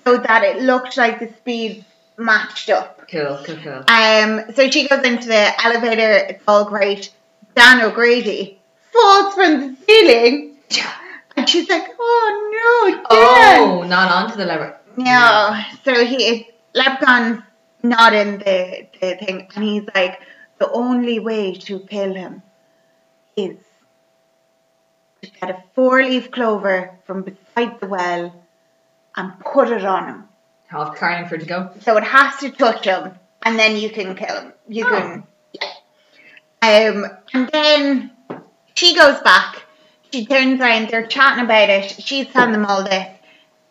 so 0.04 0.16
that 0.16 0.42
it 0.44 0.62
looked 0.62 0.96
like 0.96 1.20
the 1.20 1.28
speed 1.36 1.84
matched 2.16 2.70
up. 2.70 3.06
Cool, 3.10 3.38
cool, 3.44 3.56
cool. 3.62 3.84
Um, 3.88 4.52
so 4.54 4.70
she 4.70 4.88
goes 4.88 5.04
into 5.04 5.28
the 5.28 5.64
elevator. 5.64 6.10
It's 6.30 6.42
all 6.48 6.64
great. 6.64 7.12
Dan 7.54 7.82
O'Grady 7.82 8.58
falls 8.94 9.34
from 9.34 9.52
the 9.60 9.76
ceiling, 9.86 10.56
and 11.36 11.48
she's 11.48 11.68
like, 11.68 11.88
"Oh 11.98 12.26
no, 12.56 12.94
Dan!" 12.96 13.68
Oh, 13.68 13.82
not 13.82 14.10
onto 14.16 14.36
the 14.36 14.46
lever. 14.46 14.76
No. 14.96 15.60
So 15.84 16.04
he 16.04 16.48
Leprechaun's 16.74 17.42
not 17.82 18.14
in 18.14 18.38
the 18.38 18.86
the 19.00 19.16
thing, 19.16 19.48
and 19.54 19.64
he's 19.64 19.86
like, 19.94 20.20
"The 20.58 20.70
only 20.70 21.18
way 21.18 21.54
to 21.66 21.80
kill 21.80 22.14
him 22.14 22.42
is 23.36 23.56
to 25.22 25.30
get 25.40 25.50
a 25.50 25.62
four-leaf 25.74 26.30
clover 26.30 26.98
from 27.06 27.22
beside 27.22 27.80
the 27.80 27.86
well 27.86 28.34
and 29.16 29.32
put 29.40 29.68
it 29.68 29.84
on 29.84 30.08
him." 30.08 30.24
Of 30.72 30.96
Carlingford 30.96 31.40
to 31.40 31.46
go. 31.46 31.70
So 31.82 31.96
it 31.96 32.04
has 32.04 32.36
to 32.38 32.50
touch 32.50 32.84
him, 32.86 33.14
and 33.44 33.58
then 33.58 33.76
you 33.76 33.90
can 33.90 34.16
kill 34.16 34.40
him. 34.40 34.52
You 34.68 34.84
Oh. 34.86 34.90
can, 34.90 35.24
yeah. 35.52 36.88
Um, 36.88 37.06
and 37.32 37.48
then 37.52 38.10
she 38.74 38.94
goes 38.94 39.20
back. 39.20 39.62
She 40.12 40.26
turns 40.26 40.60
around. 40.60 40.88
They're 40.88 41.06
chatting 41.06 41.44
about 41.44 41.70
it. 41.70 41.90
She's 41.90 42.28
telling 42.28 42.52
them 42.52 42.66
all 42.66 42.84
this. 42.84 43.08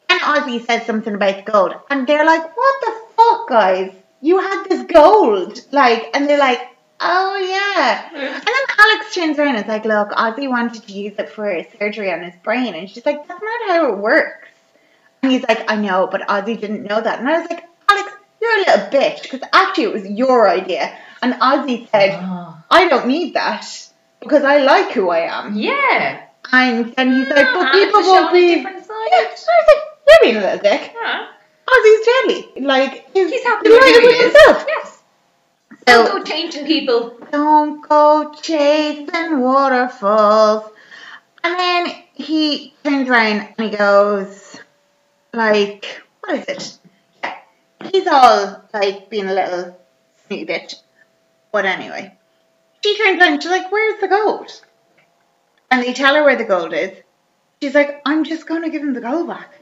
And 0.10 0.20
Ozzy 0.22 0.66
says 0.66 0.86
something 0.86 1.16
about 1.16 1.46
the 1.46 1.52
gold, 1.52 1.76
and 1.89 2.06
they're 2.06 2.26
like, 2.26 2.56
"What 2.56 2.76
the 2.82 2.94
fuck, 3.16 3.50
guys? 3.50 3.94
You 4.22 4.39
had 4.39 4.66
this 4.66 4.84
gold, 4.84 5.62
like?" 5.72 6.10
And 6.13 6.28
they're 6.28 6.38
like, 6.38 6.62
"Oh 7.00 7.38
yeah." 7.38 8.10
And 8.13 8.46
then 8.46 8.66
Alex 8.78 9.16
turns 9.16 9.39
around 9.39 9.56
and 9.56 9.66
is 9.66 9.70
like, 9.70 9.86
"Look, 9.86 10.10
Ozzy 10.12 10.50
wanted 10.50 10.84
to 10.84 10.94
use 10.94 11.16
it 11.18 11.30
for 11.30 11.63
surgery 11.80 12.12
on 12.12 12.24
his 12.24 12.36
brain," 12.44 12.76
and 12.76 12.89
she's 12.89 13.06
like, 13.06 13.28
"That's 13.28 13.42
not 13.42 13.70
how 13.70 13.94
it 13.94 13.98
works." 14.00 14.48
And 15.24 15.32
he's 15.32 15.44
like, 15.48 15.72
I 15.72 15.78
know, 15.78 16.08
but 16.12 16.28
Ozzy 16.28 16.60
didn't 16.60 16.84
know 16.84 17.00
that. 17.00 17.20
And 17.20 17.30
I 17.30 17.39
was 17.39 17.50
like, 17.50 17.63
Alex, 17.89 18.12
you're 18.42 18.56
a 18.56 18.60
little 18.60 18.88
bitch, 18.88 19.22
because 19.24 19.39
actually 19.54 19.86
it 19.86 19.94
was 19.94 20.06
your 20.06 20.50
idea. 20.50 20.96
And 21.22 21.34
Ozzy 21.36 21.89
said, 21.89 22.20
Oh. 22.22 22.58
I 22.70 22.89
don't 22.89 23.08
need 23.08 23.36
that, 23.36 23.66
because 24.24 24.44
I 24.44 24.58
like 24.64 24.92
who 24.92 25.10
I 25.10 25.20
am. 25.20 25.56
Yeah. 25.56 26.26
And 26.52 26.94
then 26.96 27.14
he's 27.14 27.28
like, 27.30 27.46
but 27.54 27.68
Ah, 27.68 27.72
people 27.74 28.02
won't 28.02 28.34
be... 28.34 28.56
different 28.56 28.86
side. 28.86 29.08
Yeah. 29.12 29.18
I 29.18 29.30
was 29.32 29.48
like, 29.68 29.84
you're 30.08 30.20
being 30.24 30.36
a 30.38 30.40
little 30.42 30.60
dick. 30.60 30.94
Yeah. 30.94 31.28
Ozzy's 31.68 32.06
jelly. 32.06 32.66
Like, 32.66 33.10
he's, 33.14 33.30
He's 33.32 33.44
happy 33.44 33.70
with 33.70 33.80
delighted 33.80 34.04
with 34.04 34.22
himself. 34.22 34.66
Yes. 34.68 35.04
So- 35.88 36.06
Don't 36.06 36.18
go 36.18 36.24
changing 36.24 36.66
people. 36.66 37.18
Don't 37.32 37.88
go 37.88 38.34
chasing 38.42 39.40
waterfalls. 39.42 40.70
And 41.44 41.60
then 41.60 41.96
he 42.14 42.74
turns 42.84 43.10
around 43.10 43.48
and 43.58 43.72
he 43.72 43.76
goes, 43.78 44.60
like, 45.34 46.02
what 46.22 46.40
is 46.40 46.46
it? 46.46 46.78
Yeah. 47.24 47.36
He's 47.92 48.08
all 48.08 48.64
like 48.74 49.10
being 49.10 49.28
a 49.28 49.34
little 49.34 49.78
sneaky 50.28 50.46
bitch. 50.46 50.76
But 51.52 51.66
anyway, 51.66 52.18
she 52.84 52.98
turns 52.98 53.19
around 53.19 53.34
and 53.34 53.43
she's 53.43 53.52
like, 53.52 53.72
where's 53.72 54.02
the 54.02 54.08
gold? 54.08 54.62
And 55.72 55.82
they 55.84 55.93
tell 55.93 56.15
her 56.15 56.24
where 56.24 56.36
the 56.36 56.43
gold 56.43 56.74
is. 56.74 56.91
She's 57.62 57.74
like, 57.74 58.02
I'm 58.06 58.24
just 58.24 58.46
going 58.46 58.63
to 58.63 58.69
give 58.69 58.82
him 58.82 58.93
the 58.93 59.02
gold 59.02 59.28
back. 59.28 59.54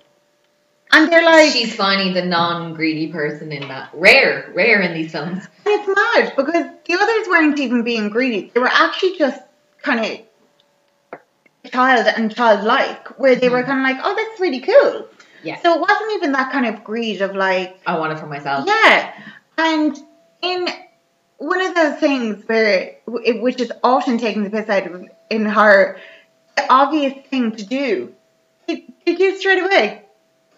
And 0.93 1.11
they're 1.11 1.23
like, 1.23 1.53
She's 1.53 1.73
finally 1.73 2.13
the 2.13 2.25
non-greedy 2.25 3.11
person 3.13 3.51
in 3.51 3.67
that. 3.69 3.91
Rare, 3.93 4.51
rare 4.53 4.81
in 4.81 4.93
these 4.93 5.11
films. 5.11 5.47
And 5.65 5.67
it's 5.67 5.87
mad 5.87 6.33
because 6.35 6.65
the 6.85 6.93
others 6.95 7.27
weren't 7.29 7.59
even 7.59 7.83
being 7.83 8.09
greedy. 8.09 8.51
They 8.53 8.59
were 8.59 8.67
actually 8.67 9.17
just 9.17 9.41
kind 9.81 10.05
of 10.05 11.71
child 11.71 12.07
and 12.07 12.35
childlike, 12.35 13.19
where 13.19 13.35
they 13.35 13.47
were 13.47 13.59
mm-hmm. 13.59 13.69
kind 13.71 13.79
of 13.79 13.97
like, 13.97 14.05
oh, 14.05 14.15
that's 14.15 14.41
really 14.41 14.59
cool. 14.59 15.07
Yeah. 15.43 15.61
So 15.61 15.75
it 15.75 15.81
wasn't 15.81 16.11
even 16.13 16.33
that 16.33 16.51
kind 16.51 16.65
of 16.65 16.83
greed 16.83 17.21
of 17.21 17.35
like, 17.35 17.79
I 17.85 17.97
want 17.97 18.13
it 18.13 18.19
for 18.19 18.27
myself. 18.27 18.65
yeah. 18.67 19.13
And 19.57 19.97
in 20.41 20.67
one 21.41 21.59
of 21.59 21.73
those 21.73 21.99
things 21.99 22.43
where, 22.45 22.97
which 23.07 23.59
is 23.59 23.71
often 23.83 24.19
taken 24.19 24.43
the 24.43 24.51
piss 24.51 24.69
out 24.69 24.85
of 24.85 25.09
in 25.31 25.45
horror, 25.45 25.99
the 26.55 26.71
obvious 26.71 27.13
thing 27.27 27.55
to 27.55 27.65
do, 27.65 28.13
they, 28.67 28.85
they 29.05 29.15
do 29.15 29.35
straight 29.37 29.63
away. 29.63 30.03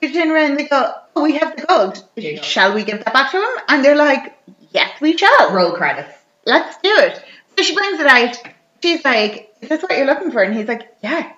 They 0.01 0.11
turn 0.11 0.29
around 0.29 0.51
and 0.51 0.59
they 0.59 0.67
go, 0.67 0.93
oh, 1.15 1.23
we 1.23 1.37
have 1.37 1.55
the 1.55 1.65
gold. 1.65 2.03
There 2.15 2.31
you 2.31 2.35
go. 2.35 2.41
Shall 2.41 2.73
we 2.73 2.83
give 2.83 2.97
that 2.97 3.13
back 3.13 3.31
to 3.31 3.37
him? 3.37 3.63
And 3.69 3.85
they're 3.85 3.95
like, 3.95 4.37
yes, 4.71 4.99
we 4.99 5.15
shall. 5.15 5.53
Roll 5.53 5.71
credits. 5.71 6.13
Let's 6.45 6.75
do 6.83 6.91
it. 6.93 7.23
So 7.57 7.63
she 7.63 7.75
brings 7.75 8.01
it 8.01 8.07
out. 8.07 8.37
She's 8.81 9.05
like, 9.05 9.55
is 9.61 9.69
this 9.69 9.81
what 9.81 9.97
you're 9.97 10.05
looking 10.05 10.31
for? 10.31 10.43
And 10.43 10.53
he's 10.53 10.67
like, 10.67 10.93
yeah. 11.01 11.31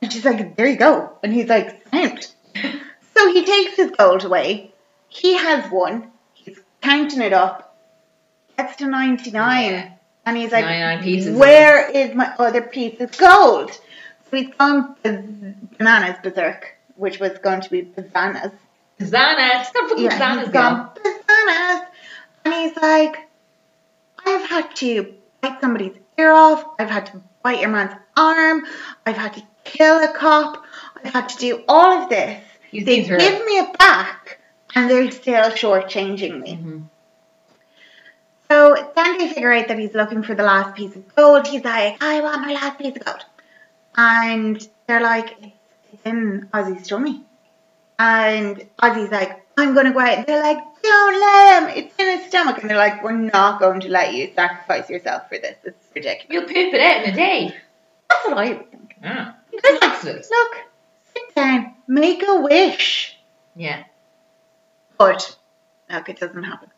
And 0.00 0.12
she's 0.12 0.24
like, 0.24 0.54
there 0.54 0.68
you 0.68 0.76
go. 0.76 1.18
And 1.24 1.32
he's 1.32 1.48
like, 1.48 1.88
sound. 1.88 2.30
So 3.14 3.30
he 3.30 3.44
takes 3.44 3.76
his 3.76 3.90
gold 3.90 4.24
away. 4.24 4.72
He 5.08 5.36
has 5.36 5.70
one. 5.70 6.10
He's 6.32 6.58
counting 6.80 7.20
it 7.20 7.34
up. 7.34 7.71
Gets 8.62 8.76
to 8.76 8.86
99. 8.86 9.64
Yeah. 9.72 9.90
And 10.24 10.36
he's 10.36 10.52
like, 10.52 10.64
99 10.64 11.02
pieces. 11.02 11.36
where 11.36 11.90
is 11.90 12.14
my 12.14 12.32
other 12.38 12.62
piece 12.62 13.00
of 13.00 13.16
gold? 13.18 13.70
So 13.72 14.36
he's 14.36 14.54
gone 14.54 14.94
bananas 15.02 16.16
berserk, 16.22 16.76
which 16.96 17.18
was 17.18 17.36
going 17.38 17.60
to 17.62 17.70
be 17.70 17.82
bananas. 17.82 18.52
Zana. 19.00 19.60
It's 19.60 19.72
got 19.72 19.88
fucking 19.88 20.04
Yeah, 20.04 20.18
Zana's 20.18 20.40
he's 20.44 20.48
gone. 20.50 20.90
bananas. 21.02 21.88
And 22.44 22.54
he's 22.54 22.76
like, 22.76 23.28
I've 24.24 24.48
had 24.48 24.74
to 24.76 25.14
bite 25.40 25.60
somebody's 25.60 25.96
ear 26.18 26.32
off. 26.32 26.64
I've 26.78 26.90
had 26.90 27.06
to 27.06 27.20
bite 27.42 27.60
your 27.60 27.70
man's 27.70 27.92
arm. 28.16 28.64
I've 29.04 29.16
had 29.16 29.34
to 29.34 29.42
kill 29.64 30.02
a 30.04 30.12
cop. 30.12 30.64
I've 31.04 31.12
had 31.12 31.28
to 31.30 31.36
do 31.38 31.64
all 31.66 32.02
of 32.04 32.08
this. 32.10 32.40
He's 32.70 32.84
They 32.84 33.02
give 33.02 33.18
me 33.44 33.58
it 33.58 33.76
back, 33.78 34.38
and 34.74 34.88
they're 34.88 35.10
still 35.10 35.50
shortchanging 35.50 36.40
me. 36.40 36.54
Mhm. 36.62 36.82
So 38.52 38.92
then 38.94 39.16
they 39.16 39.28
figure 39.28 39.50
out 39.50 39.68
that 39.68 39.78
he's 39.78 39.94
looking 39.94 40.22
for 40.22 40.34
the 40.34 40.42
last 40.42 40.76
piece 40.76 40.94
of 40.94 41.14
gold. 41.14 41.46
He's 41.46 41.64
like, 41.64 42.02
I 42.02 42.20
want 42.20 42.42
my 42.42 42.52
last 42.52 42.76
piece 42.78 42.94
of 42.94 43.02
gold. 43.02 43.24
And 43.96 44.68
they're 44.86 45.00
like, 45.00 45.34
it's, 45.90 46.02
in 46.04 46.50
Ozzy's 46.52 46.86
tummy. 46.86 47.22
And 47.98 48.68
Ozzy's 48.82 49.10
like, 49.10 49.46
I'm 49.56 49.72
going 49.72 49.86
to 49.86 49.92
go 49.92 50.00
out. 50.00 50.18
And 50.18 50.26
they're 50.26 50.42
like, 50.42 50.58
don't 50.82 51.18
let 51.18 51.62
him. 51.62 51.78
It's 51.78 51.98
in 51.98 52.18
his 52.18 52.28
stomach. 52.28 52.58
And 52.60 52.68
they're 52.68 52.76
like, 52.76 53.02
we're 53.02 53.12
not 53.12 53.58
going 53.58 53.80
to 53.80 53.88
let 53.88 54.12
you 54.12 54.30
sacrifice 54.34 54.90
yourself 54.90 55.30
for 55.30 55.38
this. 55.38 55.56
It's 55.64 55.86
ridiculous. 55.94 56.26
You'll 56.28 56.42
poop 56.42 56.74
it 56.74 56.80
out 56.80 57.04
in 57.04 57.12
a 57.14 57.16
day. 57.16 57.54
That's 58.10 58.26
what 58.26 58.36
I 58.36 58.54
think. 58.54 58.96
Yeah. 59.02 59.32
Because, 59.50 60.04
like, 60.04 60.04
look, 60.04 60.56
sit 61.14 61.34
down, 61.34 61.74
make 61.88 62.22
a 62.28 62.38
wish. 62.42 63.16
Yeah. 63.56 63.84
But 64.98 65.38
look, 65.90 66.10
it 66.10 66.20
doesn't 66.20 66.44
happen. 66.44 66.68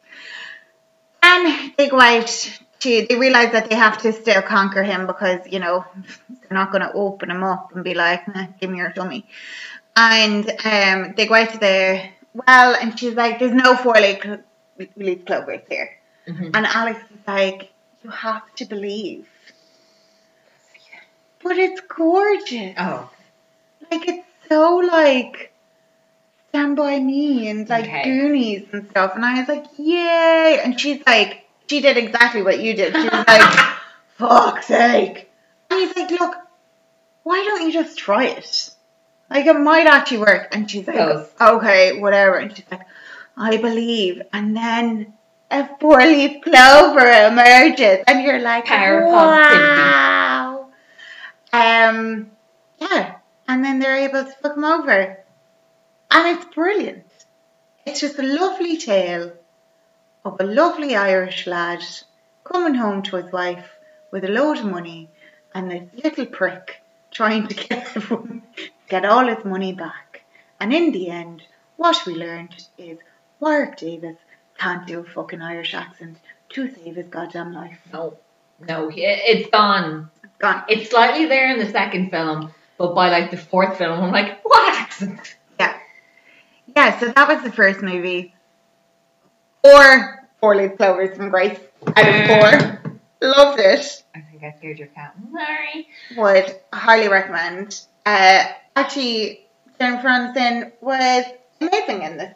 And 1.35 1.73
they 1.77 1.89
go 1.89 2.01
out 2.01 2.29
to 2.81 3.07
they 3.09 3.17
realise 3.17 3.53
that 3.53 3.69
they 3.71 3.77
have 3.77 3.99
to 4.03 4.13
still 4.13 4.43
conquer 4.43 4.83
him 4.83 5.07
because, 5.07 5.41
you 5.55 5.59
know, 5.59 5.85
they're 6.29 6.59
not 6.61 6.71
gonna 6.73 6.91
open 6.95 7.31
him 7.31 7.43
up 7.43 7.75
and 7.75 7.83
be 7.83 7.95
like, 7.95 8.27
nah, 8.29 8.47
give 8.61 8.71
me 8.71 8.79
your 8.79 8.93
tummy. 8.93 9.27
And 9.97 10.49
um 10.65 11.15
they 11.17 11.27
go 11.27 11.35
out 11.35 11.51
to 11.51 11.59
the 11.59 12.03
well 12.35 12.75
and 12.81 12.99
she's 12.99 13.15
like, 13.15 13.39
There's 13.39 13.53
no 13.53 13.77
four 13.77 13.95
leaf 13.95 14.21
leaf 14.97 15.25
clovers 15.25 15.63
here. 15.69 15.91
Mhm. 16.29 16.51
And 16.55 16.67
Alex 16.67 17.01
is 17.11 17.27
like, 17.27 17.73
You 18.03 18.11
have 18.11 18.47
to 18.57 18.65
believe. 18.67 19.27
But 21.43 21.59
it's 21.59 21.81
gorgeous. 21.83 22.75
Oh. 22.79 23.11
Like 23.91 24.09
it's 24.09 24.27
so 24.49 24.77
like 24.77 25.54
Stand 26.75 26.77
by 26.77 27.01
Me 27.01 27.49
and 27.49 27.69
like 27.69 27.85
Okay. 27.85 28.05
Goonies 28.05 28.67
and 28.73 28.89
stuff. 28.91 29.13
And 29.15 29.25
I 29.25 29.41
was 29.41 29.49
like, 29.49 29.65
Yay 29.79 30.61
and 30.63 30.79
she's 30.79 31.03
like 31.07 31.45
she 31.69 31.81
did 31.81 31.97
exactly 31.97 32.43
what 32.43 32.61
you 32.61 32.75
did. 32.75 32.95
She 32.95 33.03
was 33.03 33.25
like, 33.27 33.77
Fuck's 34.19 34.67
sake. 34.67 35.31
And 35.71 35.81
he's 35.81 35.97
like, 35.97 36.11
Look, 36.11 36.35
why 37.23 37.45
don't 37.45 37.67
you 37.67 37.73
just 37.73 37.99
try 37.99 38.27
it? 38.27 38.71
Like 39.31 39.47
it 39.47 39.59
might 39.59 39.87
actually 39.87 40.19
work. 40.19 40.49
And 40.53 40.71
she's 40.71 40.87
like. 40.87 41.29
Okay, 41.41 41.99
whatever. 42.01 42.37
And 42.37 42.57
she's 42.57 42.67
like, 42.71 42.83
I 43.37 43.57
believe. 43.57 44.23
And 44.33 44.57
then 44.57 45.15
a 45.51 45.69
four 45.79 45.99
leaf 46.01 46.43
clover 46.43 47.07
emerges 47.07 48.05
and 48.07 48.23
you're 48.23 48.41
like, 48.41 48.67
Power. 48.67 49.07
Wow. 49.07 50.69
Um 51.53 52.31
yeah. 52.79 53.17
And 53.47 53.65
then 53.65 53.79
they're 53.79 53.99
able 54.09 54.25
to 54.25 54.33
fuck 54.43 54.57
him 54.57 54.65
over. 54.65 55.24
And 56.15 56.39
it's 56.39 56.55
brilliant. 56.55 57.05
It's 57.85 58.01
just 58.01 58.21
a 58.21 58.23
lovely 58.23 58.77
tale 58.77 59.33
of 60.25 60.37
a 60.39 60.45
lovely 60.45 60.95
Irish 60.95 61.45
lad 61.49 61.83
coming 62.45 62.77
home 62.77 63.03
to 63.03 63.17
his 63.17 63.33
wife 63.33 63.69
with 64.13 64.25
a 64.25 64.29
load 64.29 64.59
of 64.59 64.67
money 64.67 65.11
and 65.57 65.73
this 65.73 66.05
little 66.05 66.27
prick 66.27 66.81
trying 67.11 67.49
to 67.49 67.55
get 67.69 67.97
everyone 67.97 68.43
get 68.89 69.05
all 69.05 69.27
his 69.27 69.45
money 69.45 69.73
back. 69.73 70.23
And 70.61 70.73
in 70.73 70.93
the 70.93 71.11
end, 71.11 71.43
what 71.79 72.07
we 72.07 72.15
learned 72.15 72.65
is 72.79 72.99
Warwick 73.41 73.77
Davis 73.77 74.17
can't 74.57 74.87
do 74.87 75.01
a 75.01 75.05
fucking 75.05 75.43
Irish 75.43 75.75
accent 75.75 76.19
to 76.51 76.73
save 76.73 76.95
his 76.95 77.09
goddamn 77.09 77.53
life. 77.53 77.81
No. 77.93 78.19
No. 78.61 78.89
It's 78.95 79.51
gone. 79.51 80.11
It's 80.23 80.37
gone. 80.39 80.63
It's 80.69 80.91
slightly 80.91 81.27
there 81.27 81.53
in 81.53 81.59
the 81.59 81.73
second 81.73 82.11
film, 82.11 82.55
but 82.79 82.95
by 82.95 83.11
like 83.11 83.33
the 83.33 83.37
fourth 83.37 83.79
film, 83.79 84.01
I'm 84.01 84.13
like, 84.13 84.45
what 84.45 84.75
accent? 84.81 85.35
Yeah. 86.77 86.87
Yeah, 86.87 87.01
so 87.01 87.09
that 87.09 87.29
was 87.29 87.43
the 87.43 87.53
first 87.53 87.83
movie. 87.83 88.35
Four 89.63 90.29
four 90.41 90.57
leaf 90.57 90.77
clovers 90.77 91.17
from 91.17 91.31
Grace 91.31 91.59
out 91.97 92.09
of 92.09 92.27
four. 92.27 92.99
Loved 93.23 93.61
it. 93.61 94.05
I 94.15 94.21
think 94.21 94.43
I 94.43 94.55
scared 94.59 94.79
your 94.79 94.89
cat. 94.89 95.15
Sorry. 95.33 95.89
Would 96.17 96.55
highly 96.73 97.09
recommend. 97.09 97.81
Uh, 98.05 98.45
actually, 98.77 99.47
Jennifer 99.81 100.09
Aniston 100.09 100.73
was 100.83 101.25
amazing 101.61 102.03
in 102.03 102.19
this. 102.19 102.35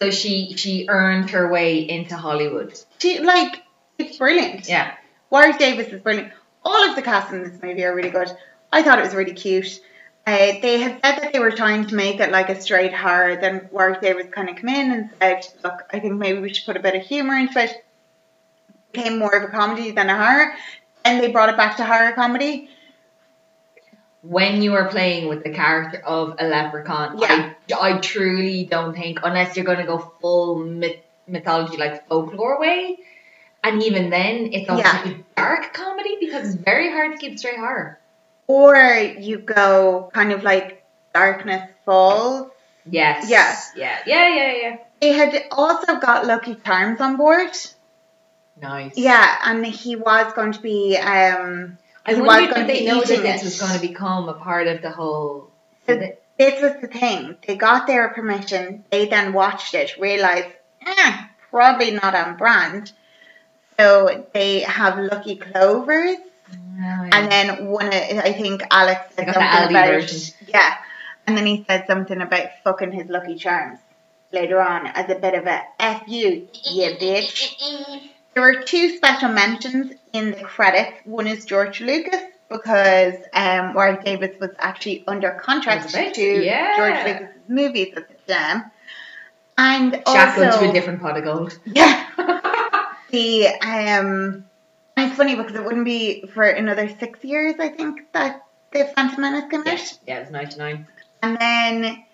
So 0.00 0.10
she 0.10 0.54
she 0.56 0.86
earned 0.88 1.30
her 1.30 1.50
way 1.50 1.78
into 1.78 2.16
Hollywood. 2.16 2.78
She 2.98 3.20
like 3.20 3.62
it's 3.98 4.18
brilliant. 4.18 4.68
Yeah. 4.68 4.94
Warwick 5.30 5.58
Davis 5.58 5.88
is 5.88 6.00
brilliant. 6.02 6.32
All 6.62 6.88
of 6.90 6.96
the 6.96 7.02
cast 7.02 7.32
in 7.32 7.42
this 7.42 7.62
movie 7.62 7.84
are 7.84 7.94
really 7.94 8.10
good. 8.10 8.30
I 8.72 8.82
thought 8.82 8.98
it 8.98 9.04
was 9.04 9.14
really 9.14 9.32
cute. 9.32 9.80
Uh, 10.26 10.52
they 10.62 10.78
had 10.80 11.00
said 11.04 11.22
that 11.22 11.32
they 11.32 11.38
were 11.40 11.50
trying 11.50 11.86
to 11.86 11.94
make 11.94 12.20
it 12.20 12.30
like 12.30 12.48
a 12.50 12.60
straight 12.60 12.92
horror. 12.92 13.36
Then 13.36 13.68
Warwick 13.72 14.00
Davis 14.00 14.26
kind 14.30 14.48
of 14.48 14.56
came 14.56 14.68
in 14.68 14.92
and 14.92 15.10
said, 15.20 15.46
"Look, 15.64 15.82
I 15.92 15.98
think 15.98 16.14
maybe 16.14 16.38
we 16.38 16.52
should 16.52 16.66
put 16.66 16.76
a 16.76 16.80
bit 16.80 16.94
of 16.94 17.02
humor 17.02 17.34
into 17.36 17.58
it." 17.62 17.84
Became 18.92 19.18
more 19.18 19.34
of 19.34 19.44
a 19.44 19.48
comedy 19.48 19.92
than 19.92 20.10
a 20.10 20.16
horror, 20.16 20.52
and 21.04 21.20
they 21.22 21.30
brought 21.30 21.48
it 21.48 21.56
back 21.56 21.76
to 21.78 21.84
horror 21.84 22.12
comedy. 22.12 22.68
when 24.22 24.60
you 24.60 24.74
are 24.74 24.88
playing 24.88 25.28
with 25.28 25.42
the 25.44 25.48
character 25.50 25.98
of 26.04 26.36
a 26.38 26.46
leprechaun, 26.46 27.16
Yeah. 27.18 27.54
I, 27.72 27.94
I 27.94 27.98
truly 28.00 28.64
don't 28.64 28.94
think, 28.94 29.20
unless 29.22 29.56
you're 29.56 29.64
going 29.64 29.78
to 29.78 29.86
go 29.86 30.12
full 30.20 30.56
myth, 30.58 30.98
mythology, 31.26 31.78
like 31.78 32.06
folklore 32.08 32.60
way, 32.60 32.98
and 33.64 33.82
even 33.82 34.10
then, 34.10 34.50
it's 34.52 34.68
also 34.68 34.82
Yeah. 34.82 35.08
a 35.08 35.14
dark 35.36 35.72
comedy 35.72 36.18
because 36.20 36.52
it's 36.54 36.62
very 36.62 36.90
hard 36.90 37.12
to 37.12 37.18
keep 37.18 37.38
straight 37.38 37.56
horror. 37.56 37.98
Or 38.50 38.76
you 38.76 39.38
go 39.38 40.10
kind 40.12 40.32
of 40.32 40.42
like 40.42 40.84
Darkness 41.14 41.70
Falls. 41.84 42.50
Yes. 42.84 43.30
Yes. 43.30 43.70
Yeah. 43.76 43.98
Yeah. 44.06 44.28
Yeah. 44.34 44.52
Yeah. 44.62 44.76
They 45.00 45.12
had 45.12 45.44
also 45.52 46.00
got 46.00 46.26
Lucky 46.26 46.56
Charms 46.56 47.00
on 47.00 47.16
board. 47.16 47.52
Nice. 48.60 48.96
Yeah, 48.96 49.36
and 49.44 49.64
he 49.64 49.96
was 49.96 50.32
going 50.34 50.52
to 50.52 50.60
be 50.60 50.96
um 50.96 51.78
I 52.04 52.14
He 52.14 52.20
wondered 52.20 52.54
did 52.54 52.66
they 52.66 52.84
know 52.86 53.00
that 53.00 53.22
this 53.22 53.44
was 53.44 53.60
going 53.60 53.74
to 53.74 53.86
become 53.86 54.28
a 54.28 54.34
part 54.34 54.66
of 54.66 54.82
the 54.82 54.90
whole. 54.90 55.50
So 55.86 55.96
this 56.38 56.60
was 56.60 56.74
the 56.80 56.88
thing. 56.88 57.36
They 57.46 57.56
got 57.56 57.86
their 57.86 58.08
permission. 58.08 58.84
They 58.90 59.06
then 59.06 59.32
watched 59.32 59.74
it, 59.74 59.96
realized, 59.98 60.48
eh, 60.86 61.16
probably 61.50 61.92
not 61.92 62.14
on 62.14 62.36
brand. 62.36 62.92
So 63.78 64.26
they 64.34 64.60
have 64.60 64.98
Lucky 64.98 65.36
Clovers, 65.36 66.18
and 66.82 67.30
then 67.30 67.66
one, 67.66 67.86
of, 67.86 67.92
I 67.94 68.32
think 68.32 68.62
Alex 68.70 69.14
said 69.14 69.26
something 69.26 69.70
about 69.70 69.70
version. 69.72 70.34
yeah, 70.48 70.76
and 71.26 71.36
then 71.36 71.46
he 71.46 71.64
said 71.68 71.86
something 71.86 72.20
about 72.20 72.46
fucking 72.64 72.92
his 72.92 73.08
Lucky 73.08 73.36
Charms 73.36 73.78
later 74.32 74.60
on 74.60 74.86
as 74.86 75.10
a 75.10 75.16
bit 75.16 75.34
of 75.34 75.46
a 75.46 75.62
f 75.78 76.02
you, 76.06 76.48
you 76.70 76.96
bitch. 77.00 77.54
There 78.34 78.42
were 78.44 78.62
two 78.62 78.96
special 78.96 79.28
mentions 79.30 79.92
in 80.12 80.30
the 80.30 80.36
credits. 80.42 80.96
One 81.04 81.26
is 81.26 81.44
George 81.44 81.80
Lucas 81.80 82.20
because 82.48 83.14
um, 83.32 83.74
Warwick 83.74 84.04
Davis 84.04 84.38
was 84.40 84.50
actually 84.58 85.04
under 85.06 85.30
contract 85.32 85.88
to 85.92 86.22
Yeah. 86.22 86.76
George 86.76 87.06
Lucas's 87.06 87.40
movies 87.48 87.94
at 87.96 88.08
the 88.26 88.32
time. 88.32 88.70
And 89.58 89.94
Shackled 90.06 90.46
also, 90.46 90.60
to 90.64 90.70
a 90.70 90.72
different 90.72 91.02
pot 91.02 91.18
of 91.18 91.24
gold. 91.24 91.58
yeah, 91.66 92.06
the 93.10 93.48
um, 93.60 94.44
it's 95.10 95.18
funny 95.18 95.34
because 95.36 95.54
it 95.54 95.64
wouldn't 95.64 95.84
be 95.84 96.24
for 96.34 96.42
another 96.44 96.88
six 96.98 97.22
years, 97.24 97.54
I 97.58 97.68
think, 97.68 98.10
that 98.12 98.42
the 98.72 98.84
Phantom 98.96 99.20
Menace 99.20 99.50
came 99.50 99.60
out. 99.60 99.98
yeah. 100.06 100.18
It 100.18 100.20
was 100.22 100.30
ninety 100.30 100.56
nine. 100.58 100.86
And 101.22 101.36
then 101.38 102.04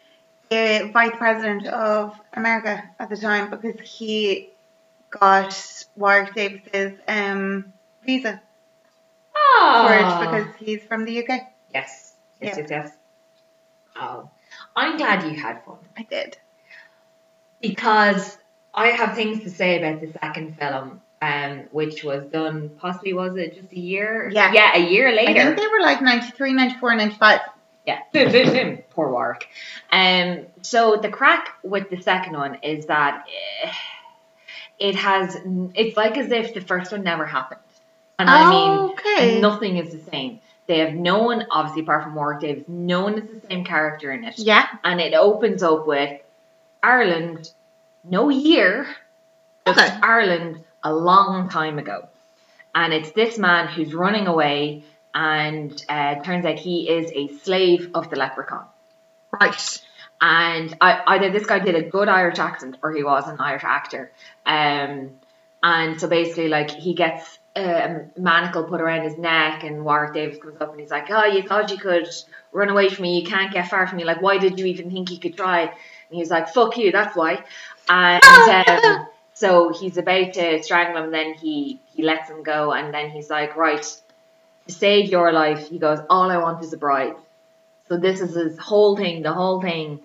the 0.50 0.90
vice 0.92 1.14
president 1.16 1.66
of 1.66 2.18
America 2.32 2.82
at 2.98 3.08
the 3.08 3.16
time 3.16 3.50
because 3.50 3.78
he 3.80 4.50
got 5.10 5.84
Warwick 5.96 6.34
Davis's 6.34 6.98
um, 7.08 7.72
visa 8.04 8.40
for 9.32 9.94
it 9.94 10.02
Oh. 10.04 10.20
because 10.24 10.54
he's 10.58 10.82
from 10.84 11.04
the 11.04 11.18
UK. 11.22 11.40
Yes. 11.74 12.14
Yes. 12.40 12.56
Yeah. 12.56 12.56
Yes. 12.58 12.70
Yes. 12.70 12.92
Oh, 13.96 14.30
I'm 14.74 14.96
glad 14.96 15.22
you 15.24 15.40
had 15.40 15.64
fun 15.64 15.78
I 15.96 16.02
did. 16.02 16.36
because 17.60 18.36
I 18.74 18.88
have 18.88 19.14
things 19.14 19.42
to 19.44 19.50
say 19.50 19.78
about 19.78 20.00
the 20.00 20.12
second 20.20 20.58
film, 20.58 21.00
um, 21.22 21.64
which 21.70 22.04
was 22.04 22.24
done 22.26 22.70
possibly 22.78 23.12
was 23.12 23.36
it 23.36 23.54
just 23.54 23.72
a 23.72 23.78
year? 23.78 24.30
Yeah. 24.32 24.52
Yeah, 24.52 24.76
a 24.76 24.90
year 24.90 25.12
later. 25.14 25.40
I 25.40 25.44
think 25.44 25.56
they 25.56 25.66
were 25.66 25.80
like 25.80 26.02
93, 26.02 26.52
94, 26.52 26.96
95. 26.96 27.40
Yeah, 27.86 28.00
boom, 28.12 28.32
boom, 28.32 28.52
boom. 28.52 28.78
Poor 28.90 29.10
Warwick. 29.10 29.48
Um, 29.92 30.46
so 30.62 30.96
the 30.96 31.08
crack 31.08 31.50
with 31.62 31.88
the 31.90 32.00
second 32.02 32.34
one 32.34 32.56
is 32.62 32.86
that 32.86 33.26
eh, 33.64 33.72
it 34.78 34.96
has. 34.96 35.36
It's 35.74 35.96
like 35.96 36.16
as 36.16 36.30
if 36.32 36.52
the 36.54 36.60
first 36.60 36.90
one 36.92 37.04
never 37.04 37.24
happened, 37.24 37.60
and 38.18 38.28
I 38.28 38.50
mean, 38.50 38.90
okay. 38.90 39.40
nothing 39.40 39.76
is 39.76 39.92
the 39.92 40.10
same. 40.10 40.40
They 40.66 40.80
have 40.80 40.94
no 40.94 41.22
one, 41.22 41.46
obviously 41.50 41.82
apart 41.82 42.02
from 42.02 42.16
Warwick 42.16 42.40
Davis, 42.40 42.64
no 42.66 43.04
one 43.04 43.18
is 43.18 43.40
the 43.40 43.46
same 43.48 43.64
character 43.64 44.10
in 44.10 44.24
it, 44.24 44.36
Yeah. 44.36 44.66
and 44.82 45.00
it 45.00 45.14
opens 45.14 45.62
up 45.62 45.86
with 45.86 46.20
Ireland, 46.82 47.52
no 48.02 48.30
year, 48.30 48.88
just 49.64 49.78
Okay. 49.78 49.98
Ireland 50.02 50.64
a 50.86 50.92
long 50.92 51.48
time 51.48 51.78
ago, 51.78 52.08
and 52.74 52.92
it's 52.92 53.10
this 53.12 53.38
man 53.38 53.68
who's 53.68 53.92
running 53.92 54.26
away, 54.26 54.84
and 55.14 55.84
uh, 55.88 56.16
turns 56.16 56.44
out 56.44 56.58
he 56.58 56.88
is 56.88 57.10
a 57.14 57.28
slave 57.38 57.90
of 57.94 58.10
the 58.10 58.16
leprechaun. 58.16 58.66
Right. 59.32 59.82
And 60.20 60.74
I, 60.80 61.02
either 61.06 61.30
this 61.30 61.46
guy 61.46 61.58
did 61.58 61.74
a 61.74 61.82
good 61.82 62.08
Irish 62.08 62.38
accent 62.38 62.78
or 62.82 62.92
he 62.94 63.02
was 63.02 63.28
an 63.28 63.38
Irish 63.38 63.64
actor. 63.64 64.12
Um, 64.46 65.10
and 65.62 66.00
so 66.00 66.08
basically, 66.08 66.48
like, 66.48 66.70
he 66.70 66.94
gets 66.94 67.38
a 67.56 68.06
manacle 68.16 68.64
put 68.64 68.80
around 68.80 69.04
his 69.04 69.18
neck, 69.18 69.64
and 69.64 69.84
Warwick 69.84 70.12
Davis 70.12 70.38
comes 70.38 70.60
up 70.60 70.70
and 70.70 70.80
he's 70.80 70.90
like, 70.90 71.10
Oh, 71.10 71.24
you 71.24 71.42
thought 71.42 71.70
you 71.70 71.78
could 71.78 72.08
run 72.52 72.68
away 72.68 72.88
from 72.88 73.02
me? 73.02 73.20
You 73.20 73.26
can't 73.26 73.52
get 73.52 73.68
far 73.68 73.86
from 73.86 73.96
me. 73.98 74.04
Like, 74.04 74.22
why 74.22 74.38
did 74.38 74.58
you 74.58 74.66
even 74.66 74.90
think 74.90 75.10
you 75.10 75.18
could 75.18 75.36
try? 75.36 75.62
And 75.62 75.72
he's 76.10 76.30
like, 76.30 76.50
Fuck 76.50 76.76
you, 76.76 76.92
that's 76.92 77.16
why. 77.16 77.44
And 77.88 78.22
um, 78.84 79.06
so 79.36 79.70
he's 79.70 79.98
about 79.98 80.32
to 80.32 80.62
strangle 80.62 81.04
him, 81.04 81.10
then 81.10 81.34
he, 81.34 81.78
he 81.94 82.02
lets 82.02 82.30
him 82.30 82.42
go, 82.42 82.72
and 82.72 82.94
then 82.94 83.10
he's 83.10 83.28
like, 83.28 83.54
Right, 83.54 83.82
to 83.82 84.72
save 84.72 85.10
your 85.10 85.30
life, 85.30 85.68
he 85.68 85.78
goes, 85.78 85.98
All 86.08 86.30
I 86.30 86.38
want 86.38 86.64
is 86.64 86.72
a 86.72 86.78
bride. 86.78 87.16
So 87.86 87.98
this 87.98 88.22
is 88.22 88.34
his 88.34 88.58
whole 88.58 88.96
thing. 88.96 89.20
The 89.20 89.34
whole 89.34 89.60
thing 89.60 90.00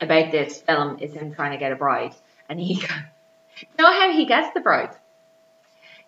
about 0.00 0.30
this 0.30 0.60
film 0.60 0.98
is 1.00 1.14
him 1.14 1.34
trying 1.34 1.50
to 1.50 1.58
get 1.58 1.72
a 1.72 1.74
bride, 1.74 2.14
and 2.48 2.60
he, 2.60 2.74
you 3.58 3.66
know 3.76 3.90
how 3.90 4.12
he 4.12 4.24
gets 4.24 4.54
the 4.54 4.60
bride? 4.60 4.94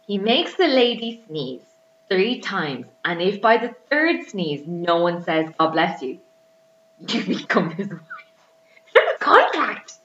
He 0.07 0.19
makes 0.19 0.55
the 0.55 0.69
lady 0.69 1.25
sneeze 1.27 1.63
three 2.09 2.39
times, 2.39 2.87
and 3.05 3.21
if 3.21 3.41
by 3.41 3.57
the 3.57 3.75
third 3.91 4.29
sneeze 4.29 4.63
no 4.69 4.99
one 4.99 5.25
says 5.25 5.51
"God 5.59 5.73
bless 5.73 6.01
you," 6.01 6.21
you 7.09 7.25
become 7.25 7.71
his 7.71 7.89
wife. 7.89 9.19
Contract. 9.19 9.98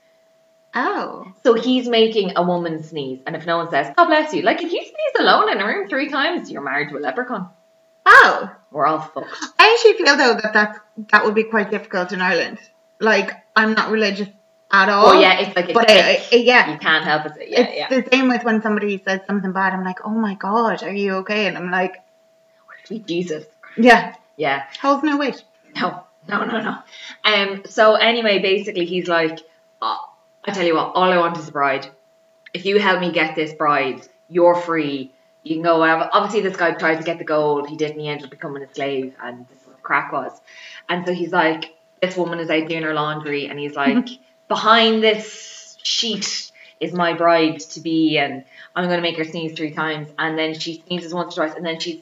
Oh. 0.76 1.32
So 1.44 1.54
he's 1.54 1.88
making 1.88 2.34
a 2.36 2.44
woman 2.44 2.82
sneeze, 2.84 3.20
and 3.28 3.36
if 3.36 3.46
no 3.46 3.58
one 3.58 3.70
says 3.70 3.94
"God 3.96 4.06
bless 4.06 4.34
you," 4.34 4.42
like 4.42 4.62
if 4.64 4.72
you 4.72 4.82
sneeze 4.82 5.20
alone 5.20 5.52
in 5.52 5.62
a 5.62 5.66
room 5.68 5.88
three 5.88 6.10
times, 6.10 6.50
you're 6.50 6.64
married 6.64 6.90
to 6.90 6.98
a 6.98 7.00
leprechaun. 7.00 7.50
Oh. 8.06 8.52
We're 8.72 8.88
all 8.88 9.00
fucked. 9.00 9.30
I 9.60 9.74
actually 9.78 10.04
feel 10.04 10.18
though 10.18 10.34
that 10.42 10.54
that, 10.54 10.80
that 11.12 11.26
would 11.26 11.36
be 11.36 11.44
quite 11.44 11.70
difficult 11.70 12.12
in 12.12 12.22
Ireland. 12.22 12.58
Like, 13.00 13.32
I'm 13.56 13.74
not 13.74 13.92
religious 13.92 14.30
at 14.72 14.90
all. 14.90 15.10
Oh 15.10 15.20
yeah, 15.20 15.40
it's 15.42 15.56
like 15.56 15.70
a, 15.70 15.74
But 15.74 15.92
I, 15.92 15.94
I, 15.94 16.16
uh, 16.16 16.20
uh, 16.34 16.38
yeah. 16.38 16.72
you 16.72 16.80
can't 16.80 17.06
help 17.06 17.26
it. 17.28 17.34
Yeah, 17.50 17.60
it's 17.62 17.78
yeah. 17.78 18.02
the 18.02 18.10
same 18.12 18.28
with 18.30 18.44
when 18.44 18.62
somebody 18.64 19.02
says 19.06 19.22
something 19.28 19.52
bad. 19.52 19.74
I'm 19.74 19.84
like, 19.84 20.00
oh 20.04 20.10
my 20.10 20.34
god, 20.34 20.82
are 20.82 20.92
you 20.92 21.18
okay? 21.18 21.46
And 21.48 21.56
I'm 21.58 21.70
like, 21.70 21.98
Sweet 22.86 23.06
Jesus. 23.06 23.46
yeah, 23.78 24.16
Yeah. 24.36 24.64
holds 24.82 25.04
no 25.04 25.18
weight. 25.18 25.44
No, 25.76 26.04
no, 26.28 26.44
no, 26.46 26.62
no. 26.62 26.78
Um. 27.24 27.64
So 27.70 27.96
anyway, 27.96 28.40
basically, 28.40 28.86
he's 28.86 29.08
like, 29.08 29.40
oh, 29.82 30.13
I 30.46 30.52
tell 30.52 30.66
you 30.66 30.76
what, 30.76 30.94
all 30.96 31.12
I 31.12 31.18
want 31.18 31.38
is 31.38 31.48
a 31.48 31.52
bride. 31.52 31.88
If 32.54 32.66
you 32.66 32.80
help 32.80 33.00
me 33.00 33.12
get 33.12 33.36
this 33.36 33.54
bride, 33.54 34.08
you're 34.30 34.56
free. 34.56 35.12
You 35.44 35.56
can 35.56 35.64
go 35.64 35.80
wherever. 35.80 36.10
Obviously, 36.12 36.42
this 36.42 36.58
guy 36.58 36.72
tried 36.72 36.98
to 36.98 37.04
get 37.04 37.18
the 37.18 37.24
gold. 37.24 37.70
He 37.70 37.76
didn't. 37.76 38.00
He 38.00 38.08
ended 38.08 38.26
up 38.26 38.32
becoming 38.32 38.64
a 38.64 38.74
slave, 38.74 39.14
and 39.22 39.48
this 39.48 39.62
is 39.62 39.68
what 39.68 39.78
the 39.78 39.82
crack 39.82 40.12
was. 40.12 40.32
And 40.90 41.06
so 41.06 41.14
he's 41.14 41.32
like, 41.32 41.74
this 42.02 42.16
woman 42.18 42.40
is 42.40 42.50
out 42.50 42.68
doing 42.68 42.84
her 42.84 42.94
laundry, 42.94 43.48
and 43.48 43.60
he's 43.60 43.76
like, 43.76 44.08
behind 44.48 45.02
this 45.04 45.78
sheet 45.84 46.52
is 46.80 46.94
my 46.94 47.14
bride 47.14 47.60
to 47.60 47.80
be, 47.80 48.18
and 48.18 48.44
I'm 48.76 48.90
gonna 48.90 49.02
make 49.02 49.18
her 49.18 49.24
sneeze 49.24 49.58
three 49.58 49.72
times, 49.72 50.10
and 50.18 50.38
then 50.38 50.58
she 50.60 50.84
sneezes 50.88 51.14
once 51.14 51.38
or 51.38 51.46
twice, 51.46 51.56
and 51.56 51.66
then 51.66 51.80
she's 51.80 52.02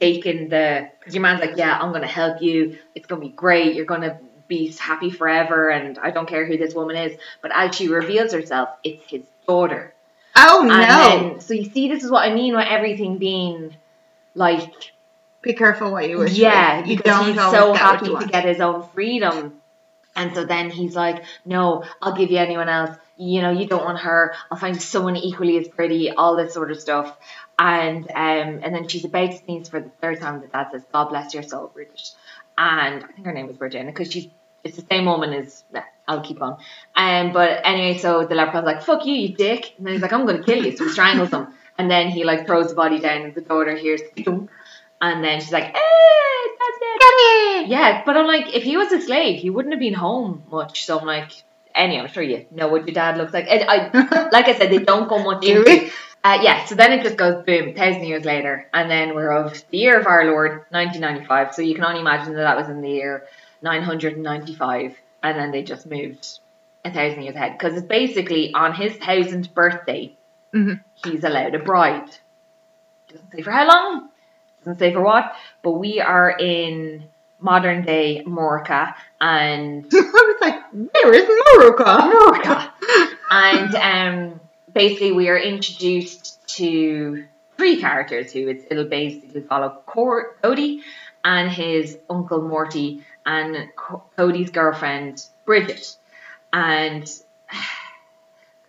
taking 0.00 0.48
the 0.48 0.90
because 0.98 1.14
your 1.14 1.22
man's 1.22 1.40
like, 1.40 1.56
yeah, 1.56 1.78
I'm 1.78 1.92
gonna 1.92 2.06
help 2.06 2.42
you. 2.42 2.78
It's 2.94 3.06
gonna 3.06 3.20
be 3.20 3.28
great. 3.28 3.74
You're 3.74 3.84
gonna 3.84 4.18
be 4.52 4.72
happy 4.78 5.10
forever, 5.10 5.70
and 5.70 5.98
I 5.98 6.10
don't 6.10 6.28
care 6.28 6.44
who 6.46 6.56
this 6.56 6.74
woman 6.74 6.96
is. 6.96 7.18
But 7.40 7.52
as 7.54 7.74
she 7.74 7.88
reveals 7.88 8.32
herself, 8.32 8.68
it's 8.84 9.04
his 9.08 9.22
daughter. 9.46 9.94
Oh 10.36 10.64
no! 10.66 10.76
then, 10.76 11.40
so 11.40 11.54
you 11.54 11.64
see, 11.64 11.88
this 11.88 12.04
is 12.04 12.10
what 12.10 12.28
I 12.28 12.34
mean 12.34 12.54
with 12.54 12.66
everything 12.68 13.18
being 13.18 13.74
like, 14.34 14.92
Be 15.42 15.54
careful 15.54 15.92
what 15.92 16.08
you 16.08 16.18
wish. 16.18 16.32
yeah, 16.32 16.82
for. 16.82 16.88
you 16.88 16.96
because 16.96 17.18
don't 17.18 17.26
he's 17.26 17.36
so 17.36 17.72
happy 17.74 18.14
to 18.14 18.26
get 18.26 18.44
his 18.44 18.60
own 18.60 18.86
freedom. 18.94 19.58
And 20.14 20.34
so 20.34 20.44
then 20.44 20.68
he's 20.70 20.94
like, 20.94 21.24
no, 21.46 21.84
I'll 22.02 22.14
give 22.14 22.30
you 22.30 22.36
anyone 22.36 22.68
else. 22.68 22.94
You 23.16 23.40
know, 23.40 23.50
you 23.50 23.66
don't 23.66 23.82
want 23.82 24.00
her. 24.00 24.34
I'll 24.50 24.58
find 24.58 24.80
someone 24.80 25.16
equally 25.16 25.56
as 25.56 25.68
pretty, 25.68 26.10
all 26.10 26.36
this 26.36 26.52
sort 26.52 26.70
of 26.70 26.78
stuff. 26.78 27.16
And 27.58 28.10
um, 28.10 28.60
and 28.62 28.74
then 28.74 28.88
she's 28.88 29.06
about 29.06 29.30
to 29.30 29.38
sneeze 29.38 29.68
for 29.70 29.80
the 29.80 29.88
third 30.02 30.20
time. 30.20 30.42
The 30.42 30.48
dad 30.48 30.68
says, 30.70 30.82
God 30.92 31.08
bless 31.08 31.32
your 31.32 31.42
soul, 31.42 31.70
Bridget. 31.72 32.10
And 32.58 33.04
I 33.04 33.06
think 33.06 33.24
her 33.24 33.32
name 33.32 33.46
was 33.46 33.56
Virginia 33.56 33.90
because 33.90 34.12
she's 34.12 34.28
it's 34.64 34.76
the 34.76 34.86
same 34.90 35.06
woman 35.06 35.32
as 35.32 35.64
nah, 35.72 35.82
I'll 36.06 36.22
keep 36.22 36.40
on. 36.42 36.58
Um, 36.94 37.32
but 37.32 37.60
anyway, 37.64 37.98
so 37.98 38.24
the 38.24 38.34
leprechaun's 38.34 38.66
like, 38.66 38.82
"Fuck 38.82 39.06
you, 39.06 39.14
you 39.14 39.34
dick," 39.34 39.74
and 39.76 39.86
then 39.86 39.94
he's 39.94 40.02
like, 40.02 40.12
"I'm 40.12 40.26
gonna 40.26 40.42
kill 40.42 40.64
you," 40.64 40.76
so 40.76 40.84
he 40.84 40.90
strangles 40.90 41.30
him, 41.30 41.48
and 41.78 41.90
then 41.90 42.08
he 42.08 42.24
like 42.24 42.46
throws 42.46 42.68
the 42.68 42.74
body 42.74 43.00
down, 43.00 43.22
and 43.22 43.34
the 43.34 43.40
daughter 43.40 43.76
hears, 43.76 44.02
"Thump," 44.16 44.50
and 45.00 45.24
then 45.24 45.40
she's 45.40 45.52
like, 45.52 45.64
"Hey, 45.64 46.46
that's 46.58 46.78
it." 46.80 47.02
yeah, 47.68 48.02
but 48.04 48.16
I'm 48.16 48.26
like, 48.26 48.54
if 48.54 48.62
he 48.62 48.76
was 48.76 48.92
a 48.92 49.00
slave, 49.00 49.40
he 49.40 49.50
wouldn't 49.50 49.72
have 49.72 49.80
been 49.80 49.94
home 49.94 50.44
much. 50.50 50.84
So 50.84 50.98
I'm 50.98 51.06
like, 51.06 51.32
anyway, 51.74 52.02
I'm 52.02 52.08
sure 52.08 52.22
you 52.22 52.46
know 52.50 52.68
what 52.68 52.86
your 52.86 52.94
dad 52.94 53.16
looks 53.18 53.32
like. 53.32 53.46
And 53.48 53.64
I, 53.68 54.28
like 54.32 54.48
I 54.48 54.56
said, 54.56 54.70
they 54.70 54.78
don't 54.78 55.08
go 55.08 55.22
much 55.22 55.44
into. 55.44 55.90
Uh, 56.24 56.38
yeah, 56.40 56.64
so 56.66 56.76
then 56.76 56.92
it 56.92 57.02
just 57.02 57.16
goes 57.16 57.44
boom, 57.44 57.74
thousand 57.74 58.04
years 58.04 58.24
later, 58.24 58.68
and 58.72 58.88
then 58.88 59.12
we're 59.12 59.32
of 59.32 59.60
the 59.70 59.78
year 59.78 59.98
of 59.98 60.06
our 60.06 60.24
Lord, 60.24 60.66
1995. 60.70 61.52
So 61.54 61.62
you 61.62 61.74
can 61.74 61.82
only 61.82 62.00
imagine 62.00 62.34
that 62.34 62.42
that 62.42 62.56
was 62.56 62.68
in 62.68 62.80
the 62.80 62.90
year 62.90 63.26
995, 63.62 64.96
and 65.22 65.38
then 65.38 65.50
they 65.50 65.62
just 65.62 65.86
moved 65.86 66.40
a 66.84 66.90
thousand 66.92 67.22
years 67.22 67.36
ahead 67.36 67.52
because 67.58 67.76
it's 67.76 67.86
basically 67.86 68.52
on 68.54 68.74
his 68.74 68.92
thousandth 68.96 69.54
birthday, 69.54 70.12
Mhm. 70.52 70.80
he's 71.04 71.24
allowed 71.24 71.54
a 71.54 71.58
bride. 71.60 72.10
Doesn't 73.08 73.30
say 73.32 73.42
for 73.42 73.50
how 73.50 73.66
long, 73.66 74.08
doesn't 74.64 74.78
say 74.78 74.92
for 74.92 75.00
what, 75.02 75.32
but 75.62 75.72
we 75.72 76.00
are 76.00 76.30
in 76.30 77.04
modern 77.40 77.84
day 77.84 78.22
Morocco 78.24 78.86
and 79.20 79.84
I 79.92 79.96
was 80.00 80.40
like, 80.40 80.62
where 80.72 81.12
is 81.12 81.28
Morocco? 81.56 82.06
Morocco. 82.08 82.70
and 83.30 83.74
um, 83.74 84.40
basically 84.72 85.12
we 85.12 85.28
are 85.28 85.38
introduced 85.38 86.38
to 86.56 87.24
three 87.56 87.80
characters 87.80 88.32
who 88.32 88.48
it's, 88.48 88.64
it'll 88.70 88.84
basically 88.88 89.40
follow 89.42 89.82
Cor- 89.86 90.34
Cody 90.42 90.82
and 91.24 91.50
his 91.50 91.98
uncle 92.10 92.42
Morty 92.42 93.04
and 93.26 93.68
Cody's 94.16 94.50
girlfriend 94.50 95.24
Bridget. 95.44 95.96
And 96.52 97.10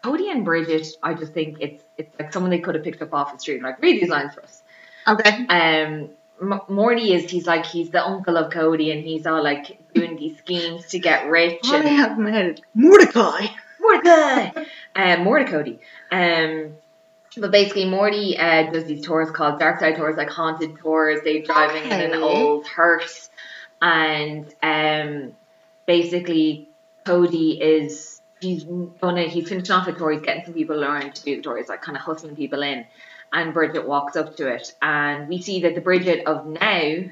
Cody 0.01 0.29
and 0.29 0.43
Bridget, 0.43 0.87
I 1.01 1.13
just 1.13 1.33
think 1.33 1.57
it's 1.61 1.83
it's 1.97 2.19
like 2.19 2.33
someone 2.33 2.49
they 2.49 2.59
could 2.59 2.75
have 2.75 2.83
picked 2.83 3.01
up 3.01 3.13
off 3.13 3.33
the 3.33 3.39
street 3.39 3.55
and 3.55 3.63
like 3.63 3.81
read 3.81 4.01
these 4.01 4.09
lines 4.09 4.33
for 4.33 4.43
us. 4.43 4.61
Okay. 5.07 5.45
Um, 5.47 6.09
M- 6.41 6.61
Morty 6.67 7.13
is 7.13 7.29
he's 7.29 7.45
like 7.45 7.65
he's 7.65 7.89
the 7.89 8.03
uncle 8.05 8.37
of 8.37 8.51
Cody 8.51 8.91
and 8.91 9.03
he's 9.03 9.25
all 9.25 9.43
like 9.43 9.77
doing 9.93 10.15
these 10.17 10.37
schemes 10.39 10.87
to 10.87 10.99
get 10.99 11.29
rich 11.29 11.59
All 11.65 11.75
I 11.75 11.77
and 11.79 11.87
have 11.87 12.17
met 12.17 12.61
Mordecai. 12.73 13.47
Mordecai, 13.79 14.47
um, 14.95 15.25
Mordecody. 15.25 15.79
Um, 16.11 16.75
but 17.37 17.51
basically, 17.51 17.85
Morty 17.85 18.37
uh, 18.37 18.71
does 18.71 18.85
these 18.85 19.05
tours 19.05 19.31
called 19.31 19.59
Dark 19.59 19.79
Side 19.79 19.95
tours, 19.95 20.15
like 20.17 20.29
haunted 20.29 20.77
tours. 20.77 21.21
They're 21.23 21.41
driving 21.41 21.91
in 21.91 21.99
an 22.13 22.13
old 22.21 22.67
hearse, 22.67 23.29
and 23.83 24.45
um, 24.63 25.35
basically, 25.85 26.69
Cody 27.05 27.61
is 27.61 28.21
he's 28.39 28.63
gonna 28.63 29.23
he's 29.23 29.49
finishing 29.49 29.75
off 29.75 29.87
a 29.87 29.93
tour. 29.93 30.11
He's 30.11 30.21
getting 30.21 30.45
some 30.45 30.53
people 30.53 30.83
around 30.83 31.15
to 31.15 31.23
do 31.23 31.35
the 31.35 31.41
tour. 31.41 31.57
He's 31.57 31.67
like 31.67 31.81
kind 31.81 31.97
of 31.97 32.01
hustling 32.03 32.37
people 32.37 32.63
in, 32.63 32.85
and 33.33 33.53
Bridget 33.53 33.85
walks 33.85 34.15
up 34.15 34.37
to 34.37 34.47
it, 34.47 34.73
and 34.81 35.27
we 35.27 35.41
see 35.41 35.61
that 35.63 35.75
the 35.75 35.81
Bridget 35.81 36.25
of 36.25 36.47
now 36.47 37.03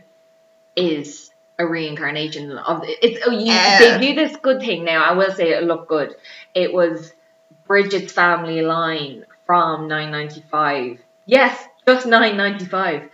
is 0.78 1.30
a 1.60 1.68
reincarnation 1.68 2.58
of 2.58 2.84
it's. 2.86 3.22
Oh, 3.28 3.32
you, 3.32 3.48
Yeah. 3.52 3.98
they 4.00 4.08
do 4.08 4.16
this 4.16 4.38
good 4.38 4.62
thing 4.62 4.86
now. 4.86 5.04
I 5.04 5.12
will 5.12 5.32
say 5.34 5.50
it 5.52 5.64
looked 5.64 5.90
good. 5.90 6.16
It 6.56 6.74
was 6.74 7.12
Bridget's 7.68 8.14
family 8.14 8.62
line 8.62 9.26
from 9.46 9.90
995. 9.90 11.00
Yes, 11.26 11.62
just 11.86 12.06
995. 12.08 13.10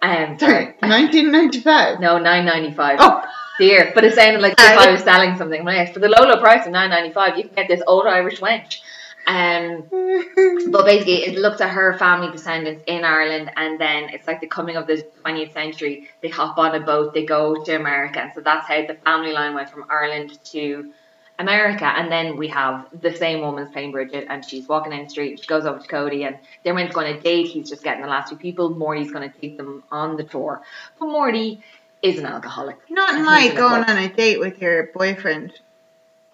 Um, 0.00 0.38
Sorry, 0.38 0.38
sorry. 0.38 0.64
1995. 0.80 2.00
No, 2.00 2.18
995. 2.18 2.98
Oh, 3.00 3.24
Dear, 3.58 3.90
but 3.92 4.04
it 4.04 4.14
sounded 4.14 4.40
like 4.40 4.52
if 4.52 4.60
I 4.60 4.92
was 4.92 5.02
selling 5.02 5.36
something. 5.36 5.64
Like, 5.64 5.92
for 5.92 5.98
the 5.98 6.08
low, 6.08 6.28
low 6.28 6.40
price 6.40 6.64
of 6.64 6.72
995, 6.72 7.36
you 7.36 7.44
can 7.44 7.54
get 7.54 7.68
this 7.68 7.82
old 7.88 8.06
Irish 8.06 8.38
wench. 8.38 8.80
Um, 9.26 9.84
but 10.70 10.86
basically, 10.86 11.24
it 11.24 11.36
looks 11.36 11.60
at 11.60 11.70
her 11.70 11.98
family 11.98 12.30
descendants 12.30 12.84
in 12.86 13.04
Ireland, 13.04 13.50
and 13.56 13.78
then 13.80 14.10
it's 14.10 14.28
like 14.28 14.40
the 14.40 14.46
coming 14.46 14.76
of 14.76 14.86
the 14.86 15.04
20th 15.24 15.52
century. 15.52 16.08
They 16.22 16.28
hop 16.28 16.56
on 16.56 16.74
a 16.76 16.80
boat, 16.80 17.14
they 17.14 17.26
go 17.26 17.62
to 17.64 17.76
America, 17.76 18.20
and 18.20 18.32
so 18.32 18.40
that's 18.40 18.66
how 18.68 18.86
the 18.86 18.94
family 18.94 19.32
line 19.32 19.54
went 19.54 19.70
from 19.70 19.86
Ireland 19.90 20.38
to 20.52 20.92
America. 21.38 21.84
And 21.84 22.10
then 22.10 22.36
we 22.36 22.48
have 22.48 22.86
the 23.00 23.14
same 23.14 23.40
woman's 23.40 23.70
playing 23.70 23.92
Bridget, 23.92 24.26
and 24.28 24.44
she's 24.44 24.68
walking 24.68 24.90
down 24.92 25.04
the 25.04 25.10
street. 25.10 25.40
She 25.40 25.46
goes 25.46 25.64
over 25.64 25.78
to 25.78 25.86
Cody, 25.86 26.24
and 26.24 26.38
they're 26.62 26.74
meant 26.74 26.90
to 26.90 26.94
go 26.94 27.00
on 27.00 27.06
a 27.06 27.20
date. 27.20 27.46
He's 27.46 27.68
just 27.68 27.82
getting 27.82 28.02
the 28.02 28.08
last 28.08 28.30
two 28.30 28.36
people. 28.36 28.70
Morty's 28.70 29.10
going 29.12 29.30
to 29.30 29.38
take 29.40 29.56
them 29.56 29.84
on 29.90 30.16
the 30.16 30.24
tour, 30.24 30.60
but 30.98 31.06
Morty 31.06 31.62
is 32.02 32.18
an 32.18 32.26
alcoholic. 32.26 32.76
Not 32.90 33.24
like 33.24 33.56
going 33.56 33.84
on 33.84 33.96
a 33.96 34.08
date 34.08 34.40
with 34.40 34.60
your 34.60 34.86
boyfriend 34.94 35.52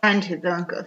and 0.03 0.25
his 0.25 0.45
uncle. 0.45 0.87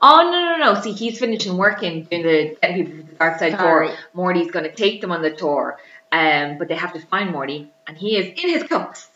Oh 0.00 0.30
no 0.30 0.64
no 0.64 0.74
no! 0.74 0.80
See, 0.80 0.92
he's 0.92 1.18
finishing 1.18 1.56
working 1.56 2.04
doing 2.04 2.22
the 2.22 2.56
getting 2.60 2.86
people 2.86 3.04
to 3.04 3.10
the 3.10 3.16
dark 3.16 3.38
side 3.38 3.52
Sorry. 3.52 3.88
tour. 3.88 3.96
Morty's 4.14 4.50
going 4.50 4.64
to 4.64 4.74
take 4.74 5.00
them 5.00 5.12
on 5.12 5.22
the 5.22 5.30
tour, 5.30 5.78
um, 6.10 6.58
but 6.58 6.68
they 6.68 6.74
have 6.74 6.92
to 6.94 7.00
find 7.00 7.30
Morty, 7.30 7.70
and 7.86 7.96
he 7.96 8.16
is 8.16 8.26
in 8.26 8.50
his 8.50 8.62
cups 8.64 9.08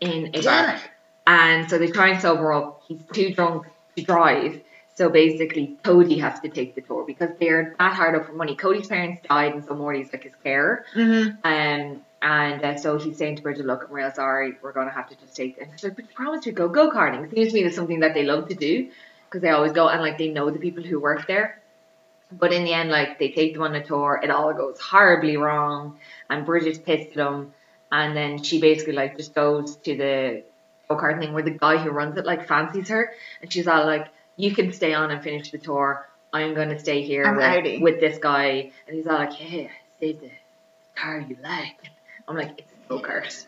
in 0.00 0.30
a 0.34 0.42
bar. 0.42 0.80
And 1.28 1.68
so 1.68 1.76
they 1.76 1.88
try 1.88 2.08
and 2.08 2.22
sober 2.22 2.54
up. 2.54 2.82
He's 2.88 3.02
too 3.12 3.34
drunk 3.34 3.66
to 3.96 4.02
drive. 4.02 4.62
So 4.94 5.10
basically, 5.10 5.76
Cody 5.84 6.18
has 6.20 6.40
to 6.40 6.48
take 6.48 6.74
the 6.74 6.80
tour 6.80 7.04
because 7.06 7.28
they're 7.38 7.76
that 7.78 7.92
hard 7.92 8.14
up 8.18 8.26
for 8.26 8.32
money. 8.32 8.56
Cody's 8.56 8.88
parents 8.88 9.20
died, 9.28 9.52
and 9.52 9.62
so 9.62 9.74
Morty's 9.74 10.10
like 10.10 10.24
his 10.24 10.32
carer. 10.42 10.86
Mm-hmm. 10.96 11.36
Um, 11.44 12.02
and 12.22 12.64
uh, 12.64 12.78
so 12.78 12.98
he's 12.98 13.18
saying 13.18 13.36
to 13.36 13.42
Bridget, 13.42 13.66
"Look, 13.66 13.84
I'm 13.86 13.94
real 13.94 14.10
sorry. 14.10 14.54
We're 14.62 14.72
going 14.72 14.88
to 14.88 14.92
have 14.92 15.10
to 15.10 15.16
just 15.16 15.36
take." 15.36 15.60
And 15.60 15.70
she's 15.72 15.84
like, 15.84 15.96
"But 15.96 16.06
you 16.06 16.14
promised 16.14 16.46
we'd 16.46 16.54
go 16.54 16.68
go 16.68 16.90
karting." 16.90 17.24
It 17.24 17.34
seems 17.34 17.48
to 17.48 17.54
me 17.54 17.62
that's 17.62 17.76
something 17.76 18.00
that 18.00 18.14
they 18.14 18.24
love 18.24 18.48
to 18.48 18.54
do 18.54 18.90
because 19.26 19.42
they 19.42 19.50
always 19.50 19.72
go 19.72 19.86
and 19.86 20.00
like 20.00 20.16
they 20.16 20.28
know 20.30 20.50
the 20.50 20.58
people 20.58 20.82
who 20.82 20.98
work 20.98 21.26
there. 21.26 21.60
But 22.32 22.54
in 22.54 22.64
the 22.64 22.72
end, 22.72 22.88
like 22.88 23.18
they 23.18 23.30
take 23.32 23.52
them 23.52 23.62
on 23.62 23.74
a 23.74 23.84
tour, 23.84 24.18
it 24.22 24.30
all 24.30 24.54
goes 24.54 24.80
horribly 24.80 25.36
wrong, 25.36 25.98
and 26.30 26.46
Bridget's 26.46 26.78
pissed 26.78 27.10
at 27.10 27.16
them. 27.16 27.52
And 27.92 28.16
then 28.16 28.42
she 28.42 28.60
basically 28.60 28.94
like 28.94 29.18
just 29.18 29.34
goes 29.34 29.76
to 29.76 29.96
the 29.96 30.42
go 30.88 30.96
kart 30.96 31.18
thing 31.18 31.32
where 31.34 31.42
the 31.42 31.50
guy 31.50 31.76
who 31.76 31.90
runs 31.90 32.16
it 32.16 32.24
like 32.24 32.46
fancies 32.48 32.88
her, 32.88 33.12
and 33.42 33.52
she's 33.52 33.68
all 33.68 33.84
like, 33.84 34.08
"You 34.36 34.54
can 34.54 34.72
stay 34.72 34.94
on 34.94 35.10
and 35.10 35.22
finish 35.22 35.50
the 35.50 35.58
tour. 35.58 36.06
I'm 36.32 36.54
going 36.54 36.70
to 36.70 36.78
stay 36.78 37.02
here 37.02 37.24
with, 37.36 37.82
with 37.82 38.00
this 38.00 38.18
guy." 38.18 38.70
And 38.86 38.96
he's 38.96 39.06
all 39.06 39.18
like, 39.18 39.32
"Yeah, 39.52 39.68
save 40.00 40.20
the 40.20 40.30
car 40.94 41.20
you 41.20 41.36
like." 41.42 41.76
I'm 42.26 42.36
like, 42.36 42.58
"It's 42.58 42.72
a 42.72 42.88
go 42.88 43.00
kart." 43.00 43.46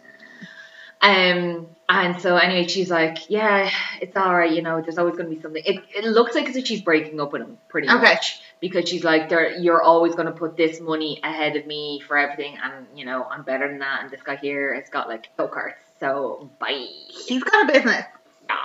Um, 1.02 1.68
and 1.88 2.20
so 2.20 2.36
anyway, 2.36 2.68
she's 2.68 2.90
like, 2.90 3.30
"Yeah, 3.30 3.70
it's 4.02 4.16
all 4.16 4.36
right. 4.36 4.52
You 4.52 4.60
know, 4.60 4.82
there's 4.82 4.98
always 4.98 5.16
going 5.16 5.30
to 5.30 5.34
be 5.34 5.40
something." 5.40 5.62
It 5.64 5.82
it 5.96 6.04
looks 6.04 6.34
like 6.34 6.46
as 6.48 6.56
if 6.56 6.66
she's 6.66 6.82
breaking 6.82 7.20
up 7.20 7.32
with 7.32 7.40
him 7.42 7.56
pretty 7.68 7.88
Okay. 7.88 7.96
much 7.96 8.42
because 8.60 8.86
she's 8.86 9.02
like, 9.02 9.30
"There, 9.30 9.56
you're 9.56 9.82
always 9.82 10.14
going 10.14 10.26
to 10.26 10.32
put 10.32 10.58
this 10.58 10.78
money 10.78 11.18
ahead 11.24 11.56
of 11.56 11.66
me 11.66 12.02
for 12.06 12.18
everything, 12.18 12.58
and 12.62 12.86
you 12.94 13.06
know, 13.06 13.24
I'm 13.24 13.42
better 13.44 13.66
than 13.66 13.78
that." 13.78 14.02
And 14.02 14.10
this 14.10 14.20
guy 14.22 14.36
here 14.36 14.74
has 14.74 14.90
got 14.90 15.08
like 15.08 15.30
go 15.38 15.48
karts, 15.48 15.72
so 16.00 16.50
bye. 16.58 16.86
He's 17.26 17.44
got 17.44 17.68
a 17.68 17.72
business. 17.72 18.04
Yeah. 18.48 18.56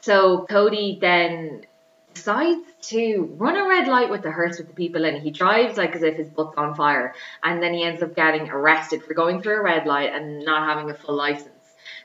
So 0.00 0.46
Cody 0.48 0.98
then 1.00 1.66
decides 2.14 2.62
to 2.80 3.34
run 3.36 3.56
a 3.56 3.68
red 3.68 3.86
light 3.86 4.10
with 4.10 4.22
the 4.22 4.30
hearse 4.30 4.58
with 4.58 4.68
the 4.68 4.74
people 4.74 5.04
it. 5.04 5.22
He 5.22 5.30
drives 5.30 5.76
like 5.76 5.94
as 5.94 6.02
if 6.02 6.16
his 6.16 6.28
butt's 6.28 6.56
on 6.56 6.74
fire, 6.74 7.14
and 7.42 7.62
then 7.62 7.74
he 7.74 7.84
ends 7.84 8.02
up 8.02 8.16
getting 8.16 8.48
arrested 8.50 9.02
for 9.04 9.14
going 9.14 9.42
through 9.42 9.58
a 9.58 9.62
red 9.62 9.86
light 9.86 10.12
and 10.12 10.44
not 10.44 10.68
having 10.68 10.90
a 10.90 10.94
full 10.94 11.14
license. 11.14 11.50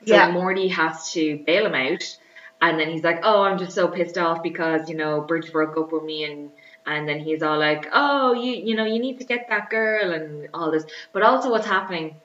So 0.06 0.14
Yeah. 0.14 0.30
Morty 0.30 0.68
has 0.68 1.12
to 1.12 1.38
bail 1.46 1.66
him 1.66 1.74
out, 1.74 2.18
and 2.60 2.78
then 2.78 2.90
he's 2.90 3.02
like, 3.02 3.20
"Oh, 3.22 3.42
I'm 3.42 3.58
just 3.58 3.72
so 3.72 3.88
pissed 3.88 4.18
off 4.18 4.42
because 4.42 4.88
you 4.88 4.96
know 4.96 5.20
Bridge 5.20 5.50
broke 5.50 5.76
up 5.76 5.92
with 5.92 6.04
me," 6.04 6.24
and 6.24 6.50
and 6.86 7.08
then 7.08 7.20
he's 7.20 7.42
all 7.42 7.58
like, 7.58 7.88
"Oh, 7.92 8.34
you 8.34 8.52
you 8.52 8.76
know 8.76 8.84
you 8.84 8.98
need 9.00 9.18
to 9.18 9.24
get 9.24 9.48
that 9.48 9.70
girl 9.70 10.12
and 10.12 10.48
all 10.52 10.70
this." 10.70 10.84
But 11.12 11.22
also, 11.22 11.50
what's 11.50 11.66
happening, 11.66 12.16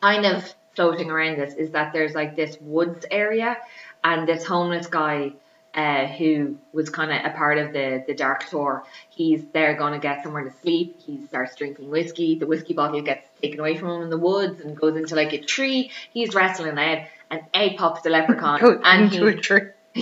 kind 0.00 0.26
of 0.26 0.54
floating 0.74 1.10
around 1.10 1.38
this, 1.38 1.54
is 1.54 1.70
that 1.72 1.92
there's 1.92 2.14
like 2.14 2.36
this 2.36 2.56
woods 2.60 3.04
area, 3.10 3.56
and 4.04 4.28
this 4.28 4.44
homeless 4.44 4.86
guy. 4.86 5.32
Uh, 5.74 6.06
who 6.06 6.58
was 6.74 6.90
kind 6.90 7.10
of 7.10 7.32
a 7.32 7.34
part 7.34 7.56
of 7.56 7.72
the 7.72 8.04
the 8.06 8.12
dark 8.12 8.46
tour? 8.50 8.84
He's 9.08 9.42
there 9.54 9.74
going 9.74 9.94
to 9.94 9.98
get 9.98 10.22
somewhere 10.22 10.44
to 10.44 10.52
sleep. 10.60 11.00
He 11.00 11.24
starts 11.28 11.56
drinking 11.56 11.88
whiskey. 11.88 12.34
The 12.34 12.46
whiskey 12.46 12.74
bottle 12.74 13.00
gets 13.00 13.26
taken 13.40 13.58
away 13.58 13.78
from 13.78 13.88
him 13.88 14.02
in 14.02 14.10
the 14.10 14.18
woods 14.18 14.60
and 14.60 14.76
goes 14.76 14.98
into 14.98 15.14
like 15.14 15.32
a 15.32 15.40
tree. 15.40 15.90
He's 16.12 16.34
wrestling 16.34 16.76
out, 16.76 17.06
and 17.30 17.40
out 17.54 17.76
pops 17.78 18.02
the 18.02 18.10
leprechaun, 18.10 18.60
Go 18.60 18.80
and 18.84 19.04
into 19.04 19.24
he 19.24 19.32
a 19.32 19.40
tree. 19.40 19.62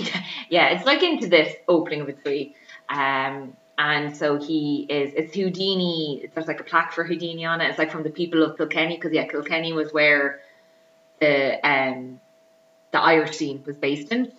yeah, 0.49 0.69
it's 0.69 0.85
like 0.85 1.03
into 1.03 1.27
this 1.27 1.55
opening 1.67 2.01
of 2.01 2.09
a 2.09 2.13
tree. 2.13 2.53
Um, 2.89 3.55
and 3.77 4.15
so 4.15 4.37
he 4.37 4.85
is, 4.89 5.13
it's 5.15 5.33
Houdini, 5.33 6.29
there's 6.33 6.47
like 6.47 6.59
a 6.59 6.63
plaque 6.63 6.93
for 6.93 7.03
Houdini 7.03 7.45
on 7.45 7.61
it. 7.61 7.69
It's 7.69 7.79
like 7.79 7.91
from 7.91 8.03
the 8.03 8.09
people 8.09 8.43
of 8.43 8.57
Kilkenny, 8.57 8.95
because 8.95 9.11
yeah, 9.11 9.25
Kilkenny 9.25 9.73
was 9.73 9.91
where 9.91 10.41
the, 11.21 11.65
um, 11.65 12.19
the 12.91 12.99
Irish 12.99 13.37
scene 13.37 13.63
was 13.65 13.77
based 13.77 14.11
in. 14.11 14.33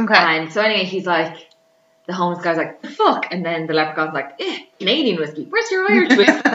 Okay. 0.00 0.14
And 0.14 0.52
so 0.52 0.60
anyway, 0.60 0.84
he's 0.84 1.06
like, 1.06 1.48
the 2.06 2.12
homeless 2.12 2.42
guy's 2.42 2.56
like, 2.56 2.82
the 2.82 2.88
fuck? 2.88 3.26
And 3.30 3.46
then 3.46 3.68
the 3.68 3.74
leprechaun's 3.74 4.14
like, 4.14 4.40
eh, 4.40 4.58
Canadian 4.80 5.18
whiskey, 5.18 5.46
where's 5.48 5.70
your 5.70 5.88
Irish 5.88 6.08
whiskey? 6.16 6.50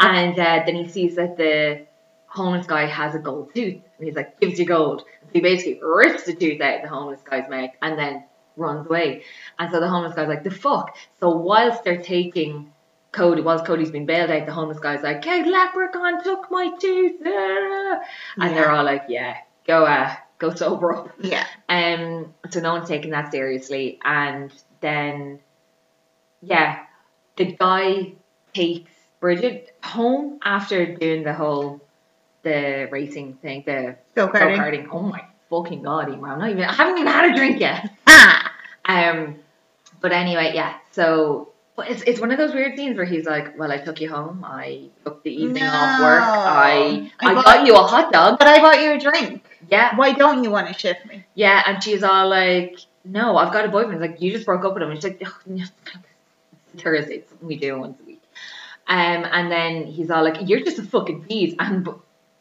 and 0.00 0.36
uh, 0.38 0.62
then 0.66 0.74
he 0.74 0.88
sees 0.88 1.14
that 1.14 1.36
the 1.36 1.86
homeless 2.30 2.66
guy 2.66 2.86
has 2.86 3.14
a 3.14 3.18
gold 3.18 3.52
tooth, 3.54 3.82
and 3.98 4.06
he's 4.06 4.14
like, 4.16 4.40
"Gives 4.40 4.58
you 4.58 4.64
gold." 4.64 5.00
So 5.00 5.28
he 5.32 5.40
basically 5.40 5.80
rips 5.82 6.24
the 6.24 6.34
tooth 6.34 6.60
out 6.60 6.76
of 6.76 6.82
the 6.82 6.88
homeless 6.88 7.20
guy's 7.22 7.50
mouth 7.50 7.70
and 7.82 7.98
then 7.98 8.24
runs 8.56 8.86
away. 8.86 9.24
And 9.58 9.70
so 9.70 9.80
the 9.80 9.88
homeless 9.88 10.14
guy's 10.14 10.28
like, 10.28 10.44
"The 10.44 10.50
fuck!" 10.50 10.96
So 11.18 11.30
whilst 11.30 11.84
they're 11.84 12.02
taking 12.02 12.72
Cody, 13.12 13.42
whilst 13.42 13.64
Cody's 13.64 13.90
been 13.90 14.06
bailed 14.06 14.30
out, 14.30 14.46
the 14.46 14.52
homeless 14.52 14.78
guy's 14.78 15.02
like, 15.02 15.24
"Hey, 15.24 15.44
leprechaun 15.44 16.22
took 16.22 16.50
my 16.50 16.70
tooth," 16.80 17.20
ah." 17.26 18.00
and 18.36 18.56
they're 18.56 18.70
all 18.70 18.84
like, 18.84 19.04
"Yeah, 19.08 19.36
go 19.66 19.84
uh, 19.84 20.14
go 20.40 20.52
sober 20.52 20.92
up. 20.92 21.10
Yeah. 21.22 21.46
Um, 21.68 22.34
so 22.50 22.60
no 22.60 22.72
one's 22.72 22.88
taking 22.88 23.12
that 23.12 23.30
seriously. 23.30 24.00
And 24.04 24.50
then, 24.80 25.38
yeah, 26.42 26.80
the 27.36 27.52
guy 27.52 28.14
takes 28.52 28.90
Bridget 29.20 29.72
home 29.84 30.40
after 30.42 30.96
doing 30.96 31.22
the 31.22 31.34
whole 31.34 31.80
the 32.42 32.88
racing 32.90 33.34
thing, 33.34 33.62
the 33.66 33.96
Go 34.14 34.28
karting. 34.28 34.88
Oh 34.90 35.02
my 35.02 35.24
fucking 35.50 35.82
god, 35.82 36.10
I'm 36.10 36.20
not 36.20 36.50
even. 36.50 36.64
I 36.64 36.72
haven't 36.72 36.98
even 36.98 37.12
had 37.12 37.30
a 37.30 37.36
drink 37.36 37.60
yet. 37.60 37.90
Um, 38.82 39.36
but 40.00 40.10
anyway, 40.10 40.50
yeah. 40.52 40.74
So 40.90 41.49
but 41.80 41.90
it's 41.90 42.02
it's 42.02 42.20
one 42.20 42.30
of 42.30 42.38
those 42.38 42.52
weird 42.54 42.76
scenes 42.76 42.96
where 42.96 43.04
he's 43.06 43.24
like, 43.24 43.58
"Well, 43.58 43.70
I 43.72 43.78
took 43.78 44.00
you 44.00 44.08
home. 44.10 44.44
I 44.44 44.88
took 45.04 45.22
the 45.22 45.30
evening 45.42 45.62
off 45.64 46.00
work. 46.00 46.22
I 46.22 47.10
I 47.20 47.30
I 47.30 47.34
bought- 47.34 47.44
got 47.44 47.66
you 47.66 47.74
a 47.74 47.82
hot 47.82 48.12
dog. 48.12 48.38
But 48.38 48.48
I 48.48 48.58
bought 48.60 48.80
you 48.82 48.92
a 48.92 48.98
drink. 48.98 49.44
Yeah, 49.70 49.96
Why 49.96 50.12
don't 50.12 50.42
you 50.44 50.50
want 50.50 50.68
to 50.68 50.74
shift 50.74 51.06
me? 51.06 51.24
yeah." 51.34 51.62
And 51.66 51.82
she's 51.82 52.02
all 52.02 52.28
like, 52.28 52.78
"No, 53.04 53.36
I've 53.36 53.52
got 53.52 53.64
a 53.64 53.68
boyfriend." 53.68 54.00
Like, 54.00 54.20
you 54.20 54.30
just 54.32 54.46
broke 54.46 54.64
up 54.64 54.74
with 54.74 54.82
him. 54.82 54.90
And 54.90 54.98
she's 55.02 55.04
like, 55.12 55.22
"Ugh, 55.26 55.34
no, 55.46 55.64
Thursday. 56.78 57.14
It's 57.16 57.28
something 57.30 57.48
we 57.48 57.56
do 57.56 57.78
once 57.78 57.98
a 58.00 58.04
week. 58.04 58.22
Um, 58.86 59.24
and 59.30 59.50
then 59.50 59.86
he's 59.86 60.10
all 60.10 60.22
like, 60.24 60.48
"You're 60.48 60.60
just 60.60 60.78
a 60.78 60.82
fucking 60.82 61.24
tease." 61.24 61.54
And 61.58 61.88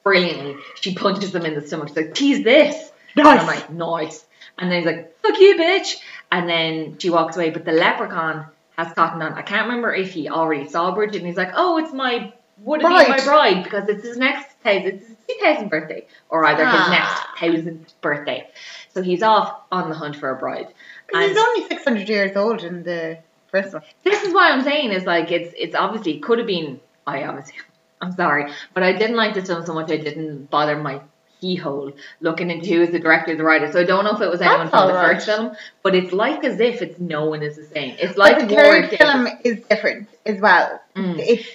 brilliantly, 0.03 0.55
she 0.81 0.95
punches 0.95 1.33
him 1.35 1.45
in 1.45 1.53
the 1.55 1.65
stomach. 1.65 1.89
She's 1.89 1.97
like, 1.97 2.13
"Tease 2.13 2.43
this." 2.43 2.91
And 3.15 3.27
I'm 3.27 3.45
like, 3.47 3.69
nice. 3.71 4.23
And 4.57 4.71
then 4.71 4.77
he's 4.79 4.85
like, 4.85 5.19
fuck 5.21 5.37
you, 5.39 5.55
bitch. 5.57 5.95
And 6.31 6.47
then 6.47 6.97
she 6.99 7.09
walks 7.09 7.35
away. 7.35 7.49
But 7.49 7.65
the 7.65 7.71
leprechaun 7.71 8.45
has 8.85 8.93
cotton 8.93 9.21
on. 9.21 9.33
I 9.33 9.41
can't 9.41 9.67
remember 9.67 9.93
if 9.93 10.11
he 10.13 10.29
already 10.29 10.67
saw 10.67 10.93
Bridget 10.95 11.17
and 11.17 11.27
he's 11.27 11.37
like, 11.37 11.51
oh, 11.55 11.77
it's 11.77 11.93
my, 11.93 12.33
would 12.63 12.81
it 12.81 12.87
be 12.87 12.89
my 12.89 13.19
Bride. 13.23 13.63
Because 13.63 13.89
it's 13.89 14.03
his 14.03 14.17
next 14.17 14.51
thousand, 14.63 14.85
it's 14.87 15.07
his 15.07 15.17
2000th 15.41 15.69
birthday. 15.69 16.07
Or 16.29 16.45
either 16.45 16.65
his 16.65 16.75
Ah. 16.75 16.89
next 16.91 17.39
thousandth 17.41 18.01
birthday. 18.01 18.49
So 18.93 19.01
he's 19.01 19.21
off 19.21 19.61
on 19.71 19.89
the 19.89 19.95
hunt 19.95 20.15
for 20.15 20.29
a 20.29 20.35
bride. 20.35 20.67
Because 21.07 21.29
he's 21.29 21.37
only 21.37 21.67
600 21.67 22.09
years 22.09 22.35
old 22.37 22.63
in 22.63 22.83
the 22.83 23.19
first 23.51 23.73
one. 23.73 23.83
this 24.03 24.23
is 24.23 24.33
why 24.33 24.51
I'm 24.51 24.61
saying 24.61 24.91
is 24.91 25.05
like, 25.05 25.31
it's, 25.31 25.53
it's 25.57 25.75
obviously, 25.75 26.19
could 26.19 26.37
have 26.39 26.47
been, 26.47 26.79
I 27.05 27.23
obviously, 27.23 27.55
I'm 28.01 28.13
sorry, 28.13 28.51
but 28.73 28.83
I 28.83 28.93
didn't 28.93 29.17
like 29.17 29.33
this 29.33 29.47
film 29.47 29.65
so 29.65 29.73
much 29.73 29.91
I 29.91 29.97
didn't 29.97 30.49
bother 30.49 30.77
my 30.77 31.01
keyhole 31.41 31.93
looking 32.21 32.49
into 32.51 32.67
who 32.69 32.81
is 32.81 32.91
the 32.91 32.99
director, 32.99 33.35
the 33.35 33.43
writer. 33.43 33.71
So 33.71 33.79
I 33.81 33.83
don't 33.83 34.03
know 34.05 34.11
if 34.15 34.21
it 34.21 34.29
was 34.29 34.41
anyone 34.41 34.67
That's 34.67 34.69
from 34.71 34.87
the 34.87 34.95
alright. 34.95 35.15
first 35.15 35.25
film, 35.25 35.55
but 35.83 35.95
it's 35.95 36.11
like 36.11 36.43
as 36.43 36.59
if 36.59 36.81
it's 36.81 36.99
no 36.99 37.25
one 37.25 37.41
is 37.43 37.55
the 37.55 37.65
same. 37.65 37.95
It's 37.99 38.15
But 38.15 38.17
like 38.17 38.47
the 38.47 38.55
third 38.55 38.89
film 38.89 39.27
is 39.43 39.61
different 39.69 40.09
as 40.25 40.39
well. 40.41 40.81
Mm. 40.95 41.19
It's, 41.19 41.47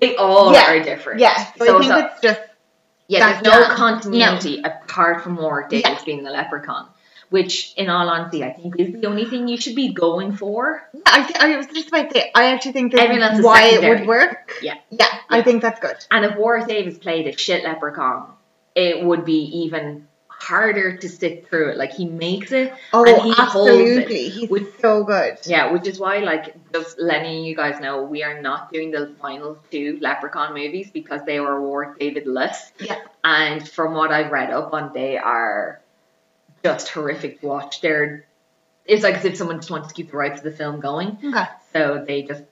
They 0.00 0.16
all 0.16 0.52
Yeah, 0.52 0.72
are 0.72 0.82
different. 0.82 1.20
yeah, 1.20 1.52
so, 1.58 1.64
So 1.66 1.76
I 1.76 1.80
think 1.80 1.92
it's 1.92 2.12
it's 2.14 2.22
just 2.22 2.40
yeah, 3.06 3.32
there's 3.32 3.42
no 3.44 3.50
jam. 3.66 3.76
continuity 3.76 4.62
apart 4.62 5.22
from 5.22 5.36
Warwick 5.36 5.68
Davis 5.68 5.90
Yeah. 5.90 6.04
being 6.06 6.22
the 6.24 6.30
leprechaun. 6.30 6.88
Which, 7.30 7.74
in 7.76 7.88
all 7.90 8.08
honesty, 8.08 8.44
I 8.44 8.52
think 8.52 8.78
is 8.78 8.92
the 9.00 9.06
only 9.08 9.24
thing 9.24 9.48
you 9.48 9.56
should 9.56 9.74
be 9.74 9.92
going 9.92 10.36
for. 10.36 10.86
Yeah, 10.92 11.00
I, 11.06 11.22
th- 11.26 11.38
I 11.40 11.56
was 11.56 11.66
just 11.66 11.88
about 11.88 12.10
to 12.10 12.14
say, 12.14 12.30
I 12.34 12.52
actually 12.52 12.72
think 12.72 12.92
this 12.92 13.00
Everyone 13.00 13.22
else 13.24 13.32
is 13.34 13.38
is 13.40 13.44
why 13.44 13.62
it 13.70 13.80
would 13.98 14.06
work. 14.06 14.52
Yeah. 14.62 14.74
Yeah, 14.90 15.06
I 15.28 15.42
think 15.42 15.60
that's 15.62 15.80
good. 15.80 15.96
And 16.12 16.24
if 16.24 16.36
Warwick 16.36 16.68
Davis 16.68 16.96
played 16.96 17.26
a 17.26 17.36
shit 17.36 17.64
leprechaun, 17.64 18.30
it 18.74 19.04
would 19.04 19.24
be 19.24 19.62
even 19.64 20.06
harder 20.28 20.96
to 20.98 21.08
sit 21.08 21.48
through 21.48 21.70
it. 21.70 21.76
Like 21.78 21.92
he 21.92 22.06
makes 22.06 22.52
it, 22.52 22.72
Oh, 22.92 23.04
and 23.04 23.22
he 23.22 23.32
holds 23.32 23.70
it. 23.70 23.72
absolutely. 23.72 24.28
He's 24.28 24.50
with- 24.50 24.80
so 24.80 25.04
good. 25.04 25.38
Yeah, 25.46 25.72
which 25.72 25.86
is 25.86 25.98
why, 25.98 26.18
like, 26.18 26.54
just 26.72 26.98
letting 26.98 27.44
you 27.44 27.54
guys 27.56 27.80
know, 27.80 28.02
we 28.02 28.22
are 28.22 28.42
not 28.42 28.72
doing 28.72 28.90
the 28.90 29.14
final 29.22 29.58
two 29.70 29.98
Leprechaun 30.02 30.52
movies 30.52 30.90
because 30.92 31.22
they 31.24 31.40
were 31.40 31.60
Warwick 31.62 31.98
Davis 31.98 32.26
less. 32.26 32.72
Yeah. 32.78 32.98
And 33.22 33.66
from 33.66 33.94
what 33.94 34.10
I've 34.12 34.30
read 34.32 34.50
up 34.50 34.74
on, 34.74 34.92
they 34.92 35.16
are 35.16 35.80
just 36.62 36.88
horrific 36.88 37.40
to 37.40 37.46
watch. 37.46 37.80
They're, 37.80 38.26
it's 38.84 39.02
like 39.02 39.14
as 39.14 39.24
if 39.24 39.36
someone 39.36 39.58
just 39.58 39.70
wants 39.70 39.88
to 39.88 39.94
keep 39.94 40.10
the 40.10 40.16
rights 40.16 40.38
of 40.38 40.44
the 40.44 40.52
film 40.52 40.80
going, 40.80 41.16
Okay. 41.24 41.44
so 41.72 42.04
they 42.06 42.22
just 42.22 42.42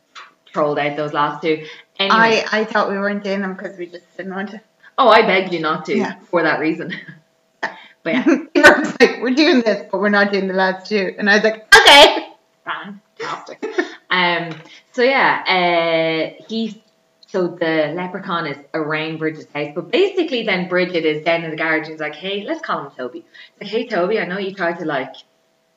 trolled 0.47 0.79
out 0.79 0.97
those 0.97 1.13
last 1.13 1.43
two. 1.43 1.67
Anyway, 1.99 2.43
I, 2.51 2.61
I 2.61 2.65
thought 2.65 2.89
we 2.91 2.97
weren't 2.97 3.23
doing 3.25 3.41
them 3.43 3.53
because 3.55 3.77
we 3.77 3.87
just 3.87 4.17
didn't 4.17 4.35
want 4.35 4.51
to. 4.51 4.61
Oh, 4.99 5.09
I 5.09 5.23
begged 5.23 5.53
you 5.53 5.61
not 5.61 5.85
to 5.87 5.97
Yeah. 5.97 6.19
for 6.31 6.43
that 6.43 6.61
reason. 6.61 6.93
but 7.61 7.73
yeah, 8.13 8.25
was 8.55 8.97
like, 9.01 9.21
we're 9.23 9.35
doing 9.35 9.61
this, 9.61 9.87
but 9.91 10.01
we're 10.01 10.09
not 10.09 10.33
doing 10.33 10.49
the 10.49 10.55
last 10.55 10.89
two. 10.89 11.15
And 11.19 11.29
I 11.31 11.35
was 11.37 11.45
like, 11.45 11.75
okay. 11.75 12.29
fantastic. 12.65 13.65
um, 14.11 14.55
so 14.93 15.03
yeah, 15.03 16.35
uh, 16.39 16.45
he, 16.49 16.83
so 17.29 17.49
the 17.49 17.93
leprechaun 17.97 18.47
is 18.47 18.59
around 18.75 19.19
Bridget's 19.19 19.51
house, 19.53 19.73
but 19.75 19.91
basically 19.91 20.43
then 20.45 20.69
Bridget 20.69 21.05
is 21.05 21.25
down 21.25 21.45
in 21.45 21.51
the 21.51 21.57
garage 21.57 21.83
and 21.85 21.93
he's 21.93 22.01
like, 22.01 22.15
hey, 22.15 22.45
let's 22.45 22.61
call 22.61 22.85
him 22.85 22.91
Toby. 22.97 23.21
He's 23.21 23.61
like, 23.61 23.71
hey 23.71 23.87
Toby, 23.87 24.19
I 24.21 24.27
know 24.27 24.39
you 24.39 24.55
tried 24.55 24.79
to 24.81 24.85
like 24.85 25.15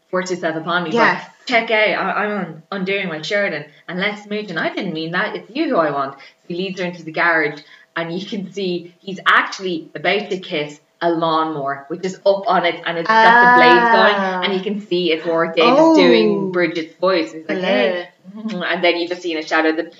force 0.09 0.29
yourself 0.31 0.55
upon 0.55 0.83
me, 0.83 0.91
Yes. 0.91 1.23
but 1.25 1.47
check 1.47 1.71
out, 1.71 2.05
I, 2.05 2.25
I'm 2.25 2.31
un- 2.45 2.63
undoing 2.71 3.07
my 3.07 3.21
shirt 3.21 3.53
and, 3.53 3.65
and 3.87 3.99
let's 3.99 4.23
smooch. 4.23 4.49
And 4.49 4.59
I 4.59 4.73
didn't 4.73 4.93
mean 4.93 5.11
that. 5.11 5.35
It's 5.35 5.49
you 5.49 5.69
who 5.69 5.77
I 5.77 5.91
want. 5.91 6.15
So 6.15 6.19
he 6.47 6.55
leads 6.55 6.79
her 6.79 6.85
into 6.85 7.03
the 7.03 7.11
garage 7.11 7.61
and 7.95 8.17
you 8.17 8.25
can 8.25 8.51
see 8.51 8.93
he's 8.99 9.19
actually 9.25 9.89
about 9.95 10.29
to 10.29 10.39
kiss 10.39 10.79
a 11.01 11.09
lawnmower, 11.09 11.85
which 11.89 12.05
is 12.05 12.15
up 12.25 12.43
on 12.47 12.65
it 12.65 12.81
and 12.85 12.97
it's 12.97 13.07
got 13.07 13.41
the 13.41 13.59
blades 13.59 13.91
going, 13.91 14.15
Ah. 14.17 14.41
and 14.43 14.53
you 14.53 14.61
can 14.61 14.81
see 14.81 15.11
it's 15.11 15.25
Warwick 15.25 15.55
Davis 15.55 15.77
Oh. 15.79 15.95
doing 15.95 16.51
Bridget's 16.51 16.95
voice. 16.95 17.31
He's 17.33 17.47
like, 17.47 17.59
hey, 17.59 18.09
and 18.33 18.83
then 18.83 18.97
you 18.97 19.07
just 19.07 19.21
see 19.21 19.31
in 19.33 19.37
a 19.37 19.45
shadow 19.45 19.71
the 19.73 19.91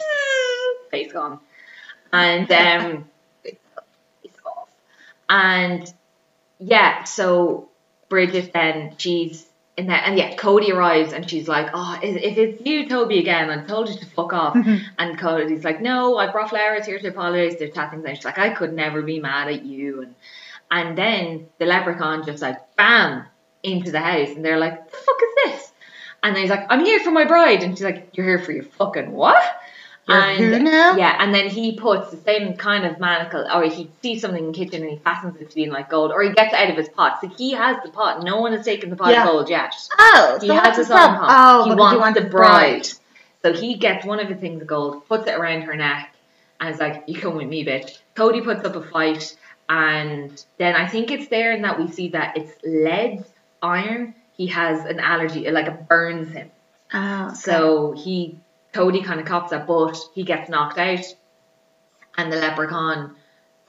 face 0.91 1.11
gone, 1.11 1.39
and 2.13 2.49
um, 2.51 3.09
it's 3.43 4.39
off. 4.45 4.69
And 5.29 5.93
yeah, 6.59 7.03
so 7.03 7.69
Bridget 8.09 8.51
then 8.53 8.95
she's 8.97 9.45
in 9.77 9.87
there, 9.87 10.01
and 10.03 10.17
yeah, 10.17 10.35
Cody 10.35 10.71
arrives 10.71 11.11
and 11.11 11.29
she's 11.29 11.47
like, 11.47 11.69
oh, 11.73 11.99
if 12.01 12.37
it's 12.37 12.65
you, 12.65 12.87
Toby, 12.87 13.19
again, 13.19 13.49
I 13.49 13.63
told 13.65 13.89
you 13.89 13.95
to 13.97 14.05
fuck 14.05 14.31
off. 14.33 14.57
And 14.97 15.19
Cody's 15.19 15.65
like, 15.65 15.81
no, 15.81 16.17
I 16.17 16.31
brought 16.31 16.49
flowers 16.49 16.85
here 16.85 16.99
to 16.99 17.07
apologize. 17.09 17.59
They're 17.59 17.67
chatting. 17.67 18.05
And 18.05 18.15
she's 18.15 18.25
like, 18.25 18.37
I 18.37 18.51
could 18.51 18.73
never 18.73 19.01
be 19.01 19.19
mad 19.19 19.49
at 19.49 19.65
you. 19.65 20.01
And 20.01 20.15
and 20.71 20.97
then 20.97 21.47
the 21.59 21.65
leprechaun 21.65 22.25
just 22.25 22.41
like 22.41 22.75
bam 22.75 23.25
into 23.63 23.91
the 23.91 23.99
house, 23.99 24.29
and 24.29 24.43
they're 24.43 24.57
like, 24.57 24.91
the 24.91 24.97
fuck 24.97 25.17
is 25.21 25.35
this? 25.51 25.71
And 26.23 26.35
then 26.35 26.41
he's 26.41 26.49
like, 26.49 26.65
I'm 26.69 26.83
here 26.83 26.99
for 27.01 27.11
my 27.11 27.25
bride, 27.25 27.63
and 27.63 27.77
she's 27.77 27.85
like, 27.85 28.09
You're 28.13 28.25
here 28.25 28.39
for 28.39 28.51
your 28.51 28.63
fucking 28.63 29.11
what? 29.11 29.43
You're 30.07 30.17
and 30.17 30.37
who 30.37 30.59
now? 30.59 30.95
yeah, 30.95 31.17
and 31.19 31.33
then 31.33 31.49
he 31.49 31.75
puts 31.75 32.11
the 32.11 32.17
same 32.17 32.55
kind 32.57 32.85
of 32.85 32.99
manacle, 32.99 33.47
or 33.51 33.63
he 33.63 33.89
sees 34.03 34.21
something 34.21 34.43
in 34.45 34.51
the 34.51 34.57
kitchen 34.57 34.83
and 34.83 34.91
he 34.91 34.97
fastens 34.97 35.41
it 35.41 35.49
to 35.49 35.55
being 35.55 35.71
like 35.71 35.89
gold, 35.89 36.11
or 36.11 36.21
he 36.21 36.31
gets 36.31 36.53
it 36.53 36.59
out 36.59 36.69
of 36.69 36.77
his 36.77 36.89
pot. 36.89 37.19
So 37.21 37.27
he 37.27 37.53
has 37.53 37.77
the 37.83 37.89
pot. 37.89 38.21
No 38.23 38.39
one 38.39 38.53
has 38.53 38.63
taken 38.63 38.91
the 38.91 38.95
pot 38.95 39.11
Yeah. 39.11 39.23
of 39.23 39.29
gold 39.31 39.49
yet. 39.49 39.73
Oh, 39.97 40.37
He 40.39 40.47
so 40.47 40.53
has 40.53 40.77
his 40.77 40.91
own 40.91 40.97
pot. 40.97 41.27
Oh, 41.31 41.63
he 41.69 41.73
wants 41.75 41.93
he 41.95 41.99
wants 41.99 42.19
the 42.19 42.25
bride. 42.29 42.87
So 43.41 43.53
he 43.53 43.75
gets 43.77 44.05
one 44.05 44.19
of 44.19 44.27
the 44.29 44.35
things 44.35 44.61
of 44.61 44.67
gold, 44.67 45.07
puts 45.07 45.27
it 45.27 45.33
around 45.33 45.61
her 45.63 45.75
neck, 45.75 46.13
and 46.59 46.69
is 46.73 46.79
like, 46.79 47.05
"You 47.07 47.19
come 47.19 47.35
with 47.35 47.47
me, 47.47 47.65
bitch." 47.65 47.97
Cody 48.13 48.41
puts 48.41 48.63
up 48.63 48.75
a 48.75 48.83
fight, 48.83 49.35
and 49.69 50.43
then 50.59 50.75
I 50.75 50.87
think 50.87 51.09
it's 51.09 51.27
there 51.29 51.51
in 51.53 51.63
that 51.63 51.79
we 51.79 51.87
see 51.91 52.09
that 52.09 52.37
it's 52.37 52.51
lead, 52.63 53.25
iron. 53.61 54.13
He 54.37 54.47
has 54.47 54.85
an 54.85 54.99
allergy, 54.99 55.45
it 55.47 55.53
like 55.53 55.67
it 55.67 55.87
burns 55.87 56.31
him. 56.31 56.51
Oh, 56.93 57.25
okay. 57.27 57.35
So 57.35 57.91
he 57.93 58.37
Cody 58.75 59.01
kind 59.01 59.21
of 59.21 59.25
cops 59.25 59.51
that, 59.51 59.67
but 59.67 59.97
he 60.13 60.23
gets 60.23 60.49
knocked 60.49 60.77
out, 60.77 61.05
and 62.17 62.31
the 62.31 62.35
leprechaun 62.35 63.15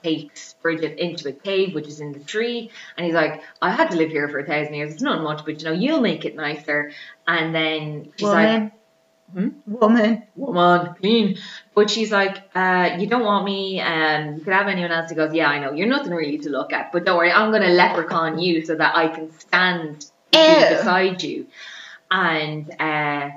takes 0.02 0.54
Bridget 0.54 0.98
into 0.98 1.28
a 1.28 1.32
cave, 1.32 1.76
which 1.76 1.86
is 1.86 2.00
in 2.00 2.12
the 2.12 2.18
tree, 2.18 2.70
and 2.96 3.06
he's 3.06 3.14
like, 3.14 3.40
"I 3.62 3.70
had 3.70 3.92
to 3.92 3.96
live 3.96 4.10
here 4.10 4.28
for 4.28 4.40
a 4.40 4.44
thousand 4.44 4.74
years. 4.74 4.92
It's 4.92 5.02
not 5.02 5.22
much, 5.22 5.44
but 5.44 5.60
you 5.60 5.64
know, 5.64 5.72
you'll 5.72 6.00
make 6.00 6.24
it 6.24 6.34
nicer." 6.34 6.90
And 7.26 7.54
then 7.54 8.12
she's 8.16 8.28
like, 8.28 8.48
woman. 8.48 8.72
Hmm? 9.32 9.48
Woman. 9.66 10.22
woman, 10.34 10.94
clean. 11.00 11.38
But 11.74 11.88
she's 11.88 12.10
like, 12.10 12.38
uh, 12.54 12.96
you 12.98 13.06
don't 13.06 13.24
want 13.24 13.44
me, 13.44 13.80
um, 13.80 14.36
you 14.36 14.40
could 14.40 14.52
have 14.52 14.68
anyone 14.68 14.92
else. 14.92 15.10
He 15.10 15.16
goes, 15.16 15.34
yeah, 15.34 15.48
I 15.48 15.58
know, 15.58 15.72
you're 15.72 15.88
nothing 15.88 16.12
really 16.12 16.38
to 16.38 16.50
look 16.50 16.72
at, 16.72 16.92
but 16.92 17.04
don't 17.04 17.16
worry, 17.16 17.32
I'm 17.32 17.50
gonna 17.50 17.68
leprechaun 17.68 18.38
you 18.38 18.64
so 18.64 18.74
that 18.76 18.96
I 18.96 19.08
can 19.08 19.30
stand 19.38 20.06
beside 20.30 21.22
you. 21.22 21.46
And 22.10 22.70
uh, 22.80 23.30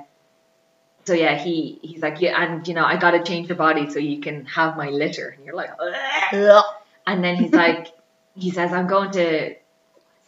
so 1.10 1.16
yeah, 1.16 1.36
he 1.36 1.80
he's 1.82 2.02
like, 2.02 2.20
yeah, 2.20 2.40
and 2.40 2.68
you 2.68 2.72
know, 2.74 2.84
I 2.84 2.96
gotta 2.96 3.20
change 3.24 3.48
your 3.48 3.56
body 3.56 3.90
so 3.90 3.98
you 3.98 4.20
can 4.20 4.44
have 4.44 4.76
my 4.76 4.90
litter. 4.90 5.34
And 5.36 5.44
you're 5.44 5.56
like, 5.56 5.70
"Ugh." 5.80 6.64
And 7.04 7.24
then 7.24 7.34
he's 7.34 7.50
like, 7.52 7.88
he 8.36 8.52
says, 8.52 8.72
I'm 8.72 8.86
going 8.86 9.10
to. 9.10 9.56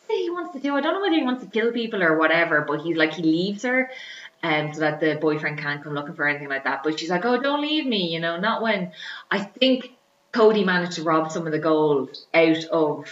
Say 0.08 0.22
he 0.22 0.30
wants 0.30 0.54
to 0.54 0.58
do. 0.58 0.74
I 0.74 0.80
don't 0.80 0.94
know 0.94 1.00
whether 1.00 1.14
he 1.14 1.22
wants 1.22 1.44
to 1.44 1.50
kill 1.50 1.70
people 1.70 2.02
or 2.02 2.18
whatever, 2.18 2.62
but 2.62 2.80
he's 2.80 2.96
like 2.96 3.12
he 3.12 3.22
leaves 3.22 3.62
her, 3.62 3.92
um, 4.42 4.74
so 4.74 4.80
that 4.80 4.98
the 4.98 5.14
boyfriend 5.20 5.60
can't 5.60 5.84
come 5.84 5.94
looking 5.94 6.16
for 6.16 6.26
anything 6.26 6.48
like 6.48 6.64
that. 6.64 6.82
But 6.82 6.98
she's 6.98 7.10
like, 7.10 7.24
oh, 7.24 7.40
don't 7.40 7.62
leave 7.62 7.86
me, 7.86 8.12
you 8.12 8.18
know, 8.18 8.40
not 8.40 8.60
when. 8.60 8.90
I 9.30 9.38
think 9.38 9.92
Cody 10.32 10.64
managed 10.64 10.94
to 10.94 11.04
rob 11.04 11.30
some 11.30 11.46
of 11.46 11.52
the 11.52 11.60
gold 11.60 12.16
out 12.34 12.64
of 12.72 13.08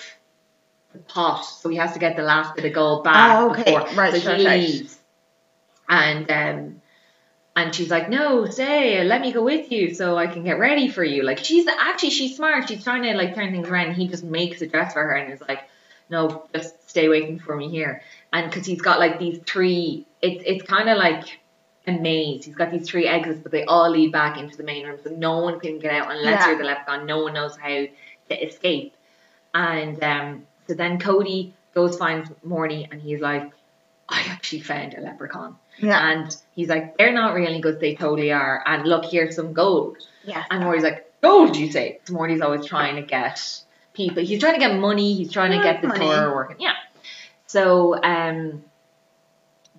the 0.92 0.98
pot, 0.98 1.42
so 1.42 1.68
he 1.68 1.76
has 1.76 1.92
to 1.92 2.00
get 2.00 2.16
the 2.16 2.24
last 2.24 2.56
bit 2.56 2.64
of 2.64 2.72
gold 2.72 3.04
back 3.04 3.38
Oh, 3.38 3.50
okay. 3.52 3.62
before. 3.62 3.94
Right, 3.94 4.12
so 4.20 4.34
he 4.34 4.44
right. 4.44 4.60
leaves, 4.60 4.98
and 5.88 6.28
um, 6.32 6.79
and 7.60 7.74
she's 7.74 7.90
like, 7.90 8.08
no, 8.08 8.46
stay, 8.46 9.04
let 9.04 9.20
me 9.20 9.32
go 9.32 9.42
with 9.42 9.70
you 9.70 9.94
so 9.94 10.16
I 10.16 10.26
can 10.26 10.44
get 10.44 10.58
ready 10.58 10.88
for 10.88 11.04
you. 11.04 11.22
Like 11.22 11.38
she's 11.38 11.66
actually 11.66 12.10
she's 12.10 12.36
smart. 12.36 12.68
She's 12.68 12.82
trying 12.82 13.02
to 13.02 13.14
like 13.14 13.34
turn 13.34 13.52
things 13.52 13.68
around. 13.68 13.88
And 13.88 13.96
he 13.96 14.08
just 14.08 14.24
makes 14.24 14.62
a 14.62 14.66
dress 14.66 14.92
for 14.94 15.02
her 15.02 15.14
and 15.14 15.32
is 15.32 15.40
like, 15.46 15.62
no, 16.08 16.46
just 16.54 16.88
stay 16.88 17.08
waiting 17.08 17.38
for 17.38 17.54
me 17.54 17.68
here. 17.68 18.02
And 18.32 18.50
because 18.50 18.66
he's 18.66 18.80
got 18.80 18.98
like 18.98 19.18
these 19.18 19.38
three, 19.46 20.06
it's 20.22 20.42
it's 20.46 20.64
kind 20.64 20.88
of 20.88 20.96
like 20.98 21.38
a 21.86 21.92
maze. 21.92 22.44
He's 22.44 22.54
got 22.54 22.70
these 22.70 22.88
three 22.88 23.06
exits, 23.06 23.40
but 23.42 23.52
they 23.52 23.64
all 23.64 23.90
lead 23.90 24.12
back 24.12 24.38
into 24.38 24.56
the 24.56 24.62
main 24.64 24.86
room, 24.86 24.98
so 25.02 25.10
no 25.10 25.38
one 25.40 25.60
can 25.60 25.78
get 25.78 25.92
out 25.92 26.10
unless 26.10 26.40
Yeah. 26.40 26.48
you're 26.48 26.58
the 26.58 26.64
leprechaun. 26.64 27.06
No 27.06 27.22
one 27.22 27.34
knows 27.34 27.56
how 27.56 27.68
to 27.68 27.88
escape. 28.30 28.94
And 29.54 30.02
um, 30.02 30.46
so 30.66 30.74
then 30.74 30.98
Cody 30.98 31.52
goes 31.74 31.96
finds 31.96 32.30
Morty, 32.42 32.88
and 32.90 33.00
he's 33.00 33.20
like, 33.20 33.50
I 34.10 34.22
actually 34.28 34.60
found 34.60 34.94
a 34.94 35.00
leprechaun. 35.00 35.56
Yeah. 35.78 36.10
And 36.10 36.36
he's 36.54 36.68
like, 36.68 36.98
they're 36.98 37.12
not 37.12 37.34
really 37.34 37.56
because 37.56 37.78
they 37.80 37.94
totally 37.94 38.32
are. 38.32 38.62
And 38.66 38.86
look, 38.86 39.04
here's 39.04 39.36
some 39.36 39.52
gold. 39.52 39.96
Yes. 40.24 40.46
And 40.50 40.64
Morty's 40.64 40.82
like, 40.82 41.10
gold, 41.22 41.56
you 41.56 41.70
say? 41.70 42.00
'Cause 42.04 42.10
Morty's 42.10 42.40
always 42.40 42.66
trying 42.66 42.96
to 42.96 43.02
get 43.02 43.40
people. 43.94 44.22
He's 44.22 44.40
trying 44.40 44.54
to 44.54 44.60
get 44.60 44.78
money. 44.78 45.14
He's 45.14 45.32
trying 45.32 45.52
to 45.52 45.62
get 45.62 45.80
the 45.80 45.88
money. 45.88 46.04
tour 46.06 46.34
working. 46.34 46.56
Yeah. 46.60 46.74
So 47.46 47.94
um, 48.02 48.64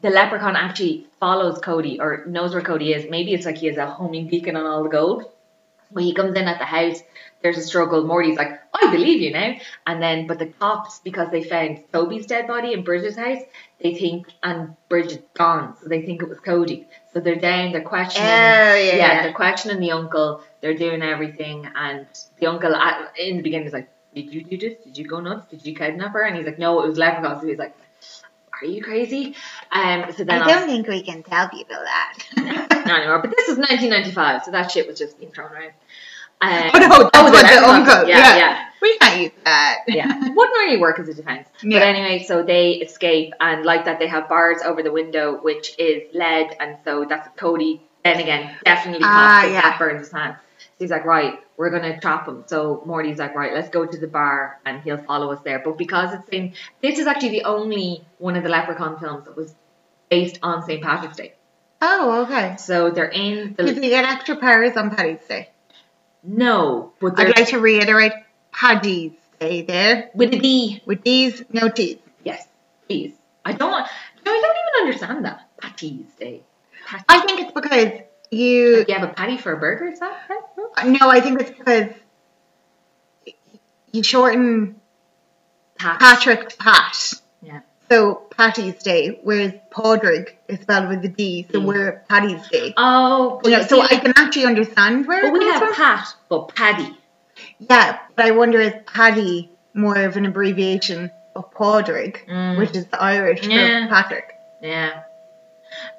the 0.01 0.09
leprechaun 0.09 0.55
actually 0.55 1.07
follows 1.19 1.59
Cody 1.59 1.99
or 1.99 2.23
knows 2.25 2.53
where 2.53 2.63
Cody 2.63 2.93
is. 2.93 3.09
Maybe 3.09 3.33
it's 3.33 3.45
like 3.45 3.57
he 3.57 3.67
has 3.67 3.77
a 3.77 3.85
homing 3.85 4.27
beacon 4.27 4.55
on 4.55 4.65
all 4.65 4.83
the 4.83 4.89
gold. 4.89 5.25
When 5.89 6.05
he 6.05 6.13
comes 6.13 6.35
in 6.37 6.47
at 6.47 6.57
the 6.57 6.65
house, 6.65 7.01
there's 7.43 7.57
a 7.57 7.61
struggle. 7.61 8.03
Morty's 8.05 8.37
like, 8.37 8.59
I 8.73 8.91
believe 8.91 9.21
you 9.21 9.31
now. 9.31 9.55
And 9.87 10.01
then, 10.01 10.27
but 10.27 10.39
the 10.39 10.47
cops, 10.47 10.99
because 10.99 11.29
they 11.31 11.43
found 11.43 11.83
Toby's 11.91 12.25
dead 12.27 12.47
body 12.47 12.73
in 12.73 12.83
Bridget's 12.83 13.15
house, 13.17 13.41
they 13.81 13.95
think, 13.95 14.27
and 14.43 14.75
Bridget's 14.89 15.23
gone, 15.33 15.75
so 15.81 15.89
they 15.89 16.03
think 16.03 16.21
it 16.21 16.29
was 16.29 16.39
Cody. 16.39 16.87
So 17.13 17.19
they're 17.19 17.35
down, 17.35 17.71
they're 17.71 17.81
Oh, 17.81 17.89
questioning. 17.89 18.27
yeah, 18.29 18.75
yeah, 18.75 18.95
yeah. 18.95 19.23
they're 19.23 19.33
questioning 19.33 19.79
the 19.79 19.91
uncle. 19.91 20.41
They're 20.61 20.77
doing 20.77 21.01
everything, 21.01 21.67
and 21.75 22.05
the 22.39 22.45
uncle 22.47 22.75
at, 22.75 23.13
in 23.17 23.37
the 23.37 23.43
beginning 23.43 23.67
is 23.67 23.73
like, 23.73 23.89
"Did 24.13 24.33
you 24.33 24.43
do 24.43 24.57
this? 24.57 24.77
Did 24.83 24.97
you 24.97 25.07
go 25.07 25.19
nuts? 25.19 25.47
Did 25.49 25.65
you 25.65 25.73
kidnap 25.75 26.13
her?" 26.13 26.21
And 26.21 26.35
he's 26.37 26.45
like, 26.45 26.59
"No, 26.59 26.81
it 26.83 26.87
was 26.87 26.97
leprechaun." 26.99 27.41
So 27.41 27.47
he's 27.47 27.57
like, 27.57 27.75
"Are 28.61 28.65
you 28.67 28.83
crazy?" 28.83 29.35
Um, 29.71 30.05
so 30.15 30.23
then 30.23 30.41
I 30.41 30.45
I'll- 30.45 30.59
don't 30.59 30.67
think 30.69 30.87
we 30.87 31.01
can 31.01 31.23
tell 31.23 31.49
people 31.49 31.75
that. 31.75 32.17
not 32.85 32.99
anymore. 32.99 33.19
But 33.19 33.31
this 33.35 33.49
is 33.49 33.57
1995, 33.57 34.43
so 34.45 34.51
that 34.51 34.71
shit 34.71 34.87
was 34.87 34.99
just 34.99 35.17
being 35.19 35.31
thrown 35.31 35.51
around. 35.51 35.71
Um, 36.41 36.71
Oh 36.73 36.79
no, 36.79 36.89
that's 36.89 37.09
oh, 37.13 37.31
what 37.31 37.47
the 37.47 37.69
uncle. 37.69 38.09
Yeah, 38.09 38.17
Yeah, 38.17 38.37
yeah. 38.37 38.65
We 38.81 38.97
can't 38.97 39.21
use 39.21 39.31
that. 39.45 39.83
yeah, 39.87 40.07
wouldn't 40.07 40.35
really 40.35 40.77
work 40.77 40.97
as 40.99 41.07
a 41.07 41.13
defense. 41.13 41.47
Yeah. 41.61 41.79
But 41.79 41.87
anyway, 41.87 42.23
so 42.23 42.41
they 42.41 42.71
escape, 42.71 43.33
and 43.39 43.63
like 43.63 43.85
that, 43.85 43.99
they 43.99 44.07
have 44.07 44.27
bars 44.27 44.57
over 44.65 44.81
the 44.81 44.91
window, 44.91 45.37
which 45.39 45.77
is 45.77 46.03
lead, 46.15 46.55
and 46.59 46.77
so 46.83 47.05
that's 47.07 47.29
Cody. 47.37 47.81
Then 48.03 48.19
again, 48.19 48.55
definitely 48.65 48.97
it, 48.97 49.01
yeah. 49.01 49.61
that 49.61 49.75
burns 49.77 49.99
his 49.99 50.11
hand. 50.11 50.35
So 50.57 50.65
he's 50.79 50.89
like, 50.89 51.05
right, 51.05 51.39
we're 51.57 51.69
gonna 51.69 51.99
trap 51.99 52.27
him. 52.27 52.43
So 52.47 52.81
Morty's 52.83 53.19
like, 53.19 53.35
right, 53.35 53.53
let's 53.53 53.69
go 53.69 53.85
to 53.85 53.97
the 53.97 54.07
bar, 54.07 54.59
and 54.65 54.81
he'll 54.81 54.97
follow 54.97 55.31
us 55.31 55.41
there. 55.43 55.61
But 55.63 55.77
because 55.77 56.15
it's 56.15 56.29
in, 56.29 56.53
this 56.81 56.97
is 56.97 57.05
actually 57.05 57.29
the 57.29 57.43
only 57.43 58.03
one 58.17 58.35
of 58.35 58.41
the 58.41 58.49
Leprechaun 58.49 58.99
films 58.99 59.25
that 59.25 59.37
was 59.37 59.53
based 60.09 60.39
on 60.41 60.63
St. 60.63 60.81
Patrick's 60.81 61.17
Day. 61.17 61.35
Oh, 61.81 62.23
okay. 62.23 62.55
So 62.57 62.89
they're 62.89 63.05
in 63.05 63.53
Did 63.53 63.75
the 63.75 63.83
you 63.83 63.89
get 63.89 64.05
extra 64.05 64.35
powers 64.35 64.75
on 64.75 64.95
Paddy's 64.95 65.25
Day? 65.27 65.49
No, 66.23 66.93
but 66.99 67.19
I'd 67.19 67.35
like 67.37 67.49
to 67.49 67.59
reiterate 67.59 68.13
Paddy's 68.51 69.13
Day 69.39 69.63
there. 69.63 70.11
with 70.13 70.33
a 70.33 70.39
D. 70.39 70.81
With 70.85 71.01
these, 71.03 71.43
no 71.51 71.69
teeth. 71.69 72.01
Yes, 72.23 72.47
please. 72.87 73.13
I 73.43 73.53
don't. 73.53 73.71
No, 73.71 74.31
I 74.31 74.41
don't 74.41 74.57
even 74.57 74.87
understand 74.87 75.25
that. 75.25 75.49
Patty's 75.59 76.13
Day. 76.19 76.41
Eh? 76.41 76.87
Patty. 76.87 77.05
I 77.09 77.19
think 77.25 77.41
it's 77.41 77.51
because 77.51 78.01
you. 78.29 78.77
Like 78.79 78.87
you 78.87 78.93
have 78.95 79.09
a 79.09 79.13
patty 79.13 79.37
for 79.37 79.53
a 79.53 79.57
burger, 79.57 79.87
is 79.87 79.99
that 79.99 80.21
right? 80.29 80.87
No, 80.87 81.07
uh, 81.07 81.09
I 81.09 81.21
think 81.21 81.41
it's 81.41 81.51
because 81.51 81.89
you 83.91 84.03
shorten 84.03 84.79
Pat. 85.77 85.99
Patrick 85.99 86.57
Pat. 86.57 87.13
Yeah. 87.91 87.97
So 87.97 88.15
Patty's 88.37 88.81
Day, 88.81 89.19
whereas 89.23 89.53
Padraig 89.69 90.37
is 90.47 90.59
spelled 90.61 90.87
with 90.89 91.03
a 91.05 91.09
D, 91.09 91.45
so 91.51 91.59
D. 91.59 91.65
we're 91.65 92.03
Paddy's 92.09 92.47
Day. 92.49 92.73
Oh, 92.77 93.41
You 93.43 93.51
know, 93.51 93.61
so 93.63 93.81
I 93.81 93.97
can 93.97 94.13
actually 94.15 94.45
understand 94.45 95.07
where 95.07 95.21
but 95.21 95.27
it 95.27 95.33
we 95.33 95.39
comes 95.39 95.51
have 95.53 95.63
from. 95.63 95.73
Pat, 95.75 96.07
but 96.29 96.55
Paddy. 96.55 96.97
Yeah, 97.59 97.99
but 98.15 98.25
I 98.25 98.31
wonder 98.31 98.59
is 98.59 98.73
Paddy 98.85 99.51
more 99.73 99.95
of 99.97 100.15
an 100.17 100.25
abbreviation 100.25 101.11
of 101.35 101.51
Padraig, 101.53 102.25
Mm. 102.29 102.57
which 102.57 102.75
is 102.75 102.85
the 102.87 103.01
Irish 103.01 103.45
Yeah. 103.45 103.87
for 103.87 103.93
Patrick. 103.93 104.35
Yeah. 104.61 105.03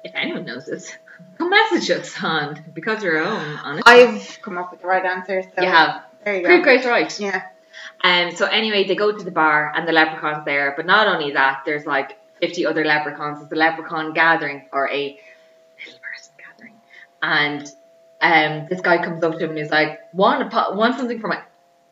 If 0.03 0.11
anyone 0.15 0.45
knows 0.45 0.65
this, 0.65 0.91
come 1.37 1.49
message 1.49 1.89
us 1.91 2.15
on 2.23 2.63
because 2.73 3.03
you're 3.03 3.19
own. 3.19 3.59
Honestly, 3.63 3.83
I've 3.85 4.39
come 4.41 4.57
up 4.57 4.71
with 4.71 4.81
the 4.81 4.87
right 4.87 5.05
answer, 5.05 5.41
so 5.43 5.61
you 5.63 5.69
have. 5.69 6.01
there 6.23 6.35
you 6.37 6.43
Pretty 6.43 6.57
go. 6.59 6.63
great, 6.63 6.85
right? 6.85 7.19
Yeah. 7.19 7.43
Um, 8.03 8.35
so 8.35 8.45
anyway, 8.45 8.85
they 8.85 8.95
go 8.95 9.17
to 9.17 9.23
the 9.23 9.31
bar 9.31 9.71
and 9.73 9.87
the 9.87 9.93
leprechaun's 9.93 10.43
there, 10.45 10.73
but 10.75 10.85
not 10.85 11.07
only 11.07 11.31
that, 11.31 11.63
there's 11.65 11.85
like 11.85 12.17
50 12.41 12.65
other 12.65 12.83
leprechauns. 12.83 13.41
It's 13.41 13.51
a 13.51 13.55
leprechaun 13.55 14.13
gathering 14.13 14.65
or 14.73 14.89
a 14.89 15.17
little 15.85 15.99
person 16.01 16.33
gathering. 16.37 16.75
And 17.21 17.71
um, 18.21 18.67
this 18.69 18.81
guy 18.81 19.03
comes 19.03 19.23
up 19.23 19.39
to 19.39 19.45
him 19.45 19.51
and 19.51 19.59
is 19.59 19.71
like, 19.71 19.99
want, 20.13 20.53
want 20.75 20.97
something 20.97 21.21
from 21.21 21.31
it. 21.31 21.39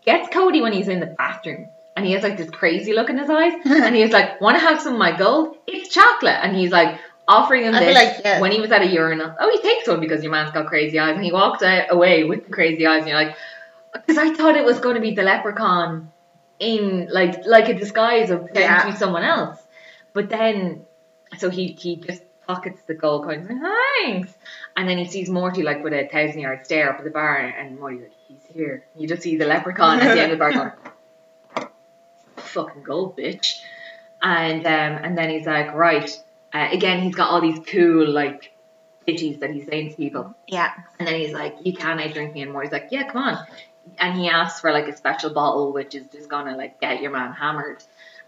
Gets 0.05 0.33
Cody 0.33 0.61
when 0.61 0.73
he's 0.73 0.89
in 0.89 0.99
the 0.99 1.05
bathroom. 1.05 1.69
And 1.95 2.05
he 2.05 2.13
has 2.13 2.23
like 2.23 2.37
this 2.37 2.49
crazy 2.49 2.93
look 2.93 3.09
in 3.09 3.17
his 3.17 3.29
eyes. 3.29 3.53
and 3.65 3.95
he's 3.95 4.11
like, 4.11 4.41
want 4.41 4.57
to 4.57 4.61
have 4.61 4.81
some 4.81 4.93
of 4.93 4.99
my 4.99 5.17
gold? 5.17 5.57
It's 5.67 5.93
chocolate. 5.93 6.39
And 6.41 6.55
he's 6.55 6.71
like, 6.71 6.99
offering 7.27 7.63
him 7.63 7.75
I'd 7.75 7.83
this 7.83 7.95
like, 7.95 8.21
yes. 8.25 8.41
when 8.41 8.51
he 8.51 8.59
was 8.59 8.71
at 8.71 8.81
a 8.81 8.87
urinal. 8.87 9.33
Oh, 9.39 9.49
he 9.49 9.61
takes 9.61 9.87
one 9.87 10.01
because 10.01 10.23
your 10.23 10.31
man's 10.31 10.51
got 10.51 10.67
crazy 10.67 10.99
eyes. 10.99 11.15
And 11.15 11.23
he 11.23 11.31
walks 11.31 11.63
out, 11.63 11.87
away 11.89 12.25
with 12.25 12.45
the 12.45 12.51
crazy 12.51 12.85
eyes. 12.85 12.99
And 12.99 13.09
you're 13.09 13.23
like, 13.23 13.35
because 13.93 14.17
I 14.17 14.33
thought 14.33 14.55
it 14.55 14.65
was 14.65 14.79
going 14.79 14.95
to 14.95 15.01
be 15.01 15.13
the 15.15 15.23
leprechaun 15.23 16.11
in 16.59 17.07
like 17.11 17.45
like 17.45 17.69
a 17.69 17.73
disguise 17.73 18.29
of 18.29 18.45
pretending 18.45 18.63
Yeah. 18.71 18.83
to 18.85 18.91
be 18.91 18.97
someone 18.97 19.23
else. 19.23 19.59
But 20.13 20.29
then, 20.29 20.85
so 21.37 21.49
he 21.49 21.67
he 21.73 21.95
just 21.97 22.21
pockets 22.47 22.81
the 22.87 22.93
gold 22.93 23.23
coins 23.25 23.49
like, 23.49 23.57
thanks. 24.03 24.33
And 24.75 24.87
then 24.87 24.97
he 24.97 25.05
sees 25.05 25.29
Morty 25.29 25.63
like 25.63 25.83
with 25.83 25.93
a 25.93 26.07
thousand 26.07 26.39
yard 26.39 26.65
stare 26.65 26.91
up 26.91 26.99
at 26.99 27.03
the 27.03 27.09
bar, 27.11 27.37
and 27.37 27.79
Morty's 27.79 28.01
like, 28.01 28.11
he's 28.27 28.43
here. 28.53 28.85
You 28.97 29.07
just 29.07 29.21
see 29.21 29.37
the 29.37 29.45
leprechaun 29.45 29.99
at 29.99 30.15
the 30.15 30.21
end 30.21 30.31
of 30.31 30.37
the 30.37 30.43
bar 30.43 30.51
going, 31.55 31.67
fucking 32.37 32.83
gold, 32.83 33.17
bitch. 33.17 33.59
And 34.21 34.65
um 34.65 35.03
and 35.03 35.17
then 35.17 35.29
he's 35.29 35.45
like, 35.45 35.73
right. 35.73 36.09
Uh, 36.53 36.67
again, 36.71 37.01
he's 37.01 37.15
got 37.15 37.29
all 37.29 37.39
these 37.41 37.59
cool 37.65 38.09
like 38.09 38.51
ditties 39.07 39.39
that 39.39 39.51
he's 39.51 39.65
saying 39.67 39.91
to 39.91 39.95
people. 39.95 40.35
Yeah. 40.47 40.71
And 40.99 41.07
then 41.07 41.15
he's 41.19 41.31
like, 41.33 41.55
you 41.63 41.73
can 41.73 41.97
outdrink 41.97 42.33
me 42.33 42.41
anymore. 42.41 42.63
He's 42.63 42.71
like, 42.73 42.89
yeah, 42.91 43.09
come 43.09 43.23
on. 43.23 43.45
And 43.97 44.17
he 44.17 44.29
asks 44.29 44.61
for 44.61 44.71
like 44.71 44.87
a 44.87 44.95
special 44.95 45.31
bottle, 45.31 45.73
which 45.73 45.95
is 45.95 46.05
just 46.11 46.29
gonna 46.29 46.55
like 46.55 46.79
get 46.79 47.01
your 47.01 47.11
man 47.11 47.33
hammered. 47.33 47.83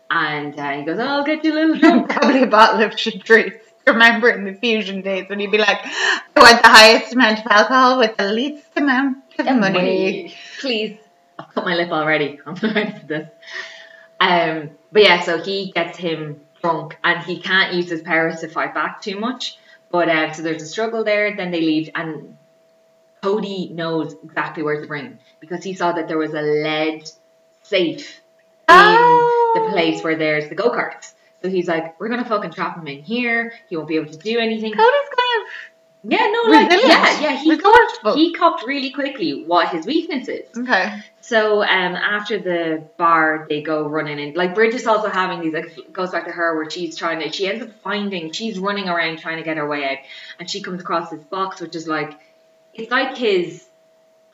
And 0.10 0.58
uh, 0.60 0.72
he 0.74 0.84
goes, 0.84 1.00
oh, 1.00 1.04
I'll 1.04 1.24
get 1.24 1.44
you 1.44 1.54
a 1.54 1.56
little 1.56 1.76
drunk. 1.78 2.10
Probably 2.10 2.44
a 2.44 2.48
bottle 2.48 2.82
of 2.82 3.00
chartreuse. 3.00 3.54
Remember 3.88 4.30
in 4.30 4.46
the 4.46 4.54
fusion 4.54 5.02
days 5.02 5.28
when 5.28 5.40
you'd 5.40 5.52
be 5.52 5.58
like, 5.58 5.80
I 5.84 6.22
want 6.36 6.62
the 6.62 6.70
highest 6.70 7.14
amount 7.14 7.40
of 7.40 7.48
alcohol 7.50 8.00
with 8.00 8.16
the 8.16 8.32
least 8.32 8.66
amount 8.76 9.18
of 9.40 9.46
money. 9.58 10.34
Please. 10.60 10.98
I've 11.38 11.50
cut 11.54 11.66
my 11.66 11.76
lip 11.76 11.90
already. 11.90 12.40
I'm 12.46 12.56
ready 12.56 13.00
for 13.00 13.06
this. 13.06 13.30
Um, 14.20 14.72
but 14.92 15.02
yeah, 15.04 15.22
so 15.22 15.42
he 15.42 15.72
gets 15.72 15.98
him 15.98 16.42
drunk 16.62 16.98
and 17.04 17.22
he 17.24 17.40
can't 17.42 17.74
use 17.74 17.90
his 17.90 18.02
powers 18.02 18.40
to 18.40 18.48
fight 18.48 18.74
back 18.74 19.02
too 19.02 19.20
much. 19.20 19.58
But 19.92 20.10
um, 20.10 20.34
so 20.34 20.42
there's 20.42 20.62
a 20.62 20.68
struggle 20.68 21.04
there. 21.04 21.36
Then 21.36 21.52
they 21.52 21.62
leave, 21.62 21.90
and 21.94 22.38
Cody 23.24 23.70
knows 23.70 24.16
exactly 24.24 24.64
where 24.64 24.82
to 24.82 24.88
bring 24.88 25.18
because 25.40 25.64
he 25.64 25.74
saw 25.74 25.94
that 25.94 26.08
there 26.10 26.18
was 26.18 26.34
a 26.34 26.42
lead 26.42 27.10
safe 27.64 28.20
in 28.70 28.76
Oh. 28.76 29.52
the 29.56 29.72
place 29.72 30.04
where 30.04 30.16
there's 30.16 30.50
the 30.50 30.56
go 30.56 30.70
karts. 30.70 31.14
So 31.42 31.50
he's 31.50 31.68
like, 31.68 32.00
we're 32.00 32.10
gonna 32.10 32.26
fucking 32.26 32.52
trap 32.52 32.78
him 32.78 32.88
in 32.88 33.02
here. 33.02 33.54
He 33.70 33.76
won't 33.78 33.88
be 33.88 33.96
able 33.96 34.12
to 34.12 34.18
do 34.18 34.40
anything. 34.40 34.72
Cody's 34.74 35.10
kind 35.10 35.46
of 35.46 36.12
Yeah, 36.12 36.28
no, 36.34 36.52
like 36.52 36.70
Resilient. 36.70 37.02
yeah, 37.02 37.22
yeah. 37.22 37.36
He 37.38 37.58
copped, 37.58 38.18
he 38.18 38.34
copped 38.34 38.66
really 38.66 38.92
quickly 38.92 39.44
what 39.46 39.70
his 39.70 39.86
weakness 39.86 40.28
is. 40.28 40.46
okay. 40.58 41.02
So 41.22 41.62
um, 41.64 41.96
after 41.96 42.40
the 42.40 42.84
bar, 42.98 43.46
they 43.48 43.62
go 43.62 43.88
running 43.88 44.20
and 44.20 44.36
like 44.36 44.54
Bridget's 44.54 44.86
also 44.88 45.08
having 45.10 45.40
these 45.40 45.54
like 45.54 45.94
goes 45.94 46.12
back 46.12 46.26
to 46.26 46.32
her 46.32 46.58
where 46.58 46.70
she's 46.70 46.98
trying 46.98 47.22
to 47.22 47.32
she 47.32 47.48
ends 47.48 47.64
up 47.64 47.72
finding 47.84 48.34
she's 48.34 48.60
running 48.60 48.90
around 48.90 49.20
trying 49.20 49.38
to 49.38 49.44
get 49.44 49.56
her 49.56 49.66
way 49.68 49.86
out 49.90 49.98
and 50.40 50.50
she 50.50 50.62
comes 50.62 50.82
across 50.82 51.10
this 51.10 51.24
box 51.24 51.62
which 51.62 51.76
is 51.78 51.88
like 51.88 52.20
it's 52.74 52.92
like 52.92 53.18
his 53.18 53.66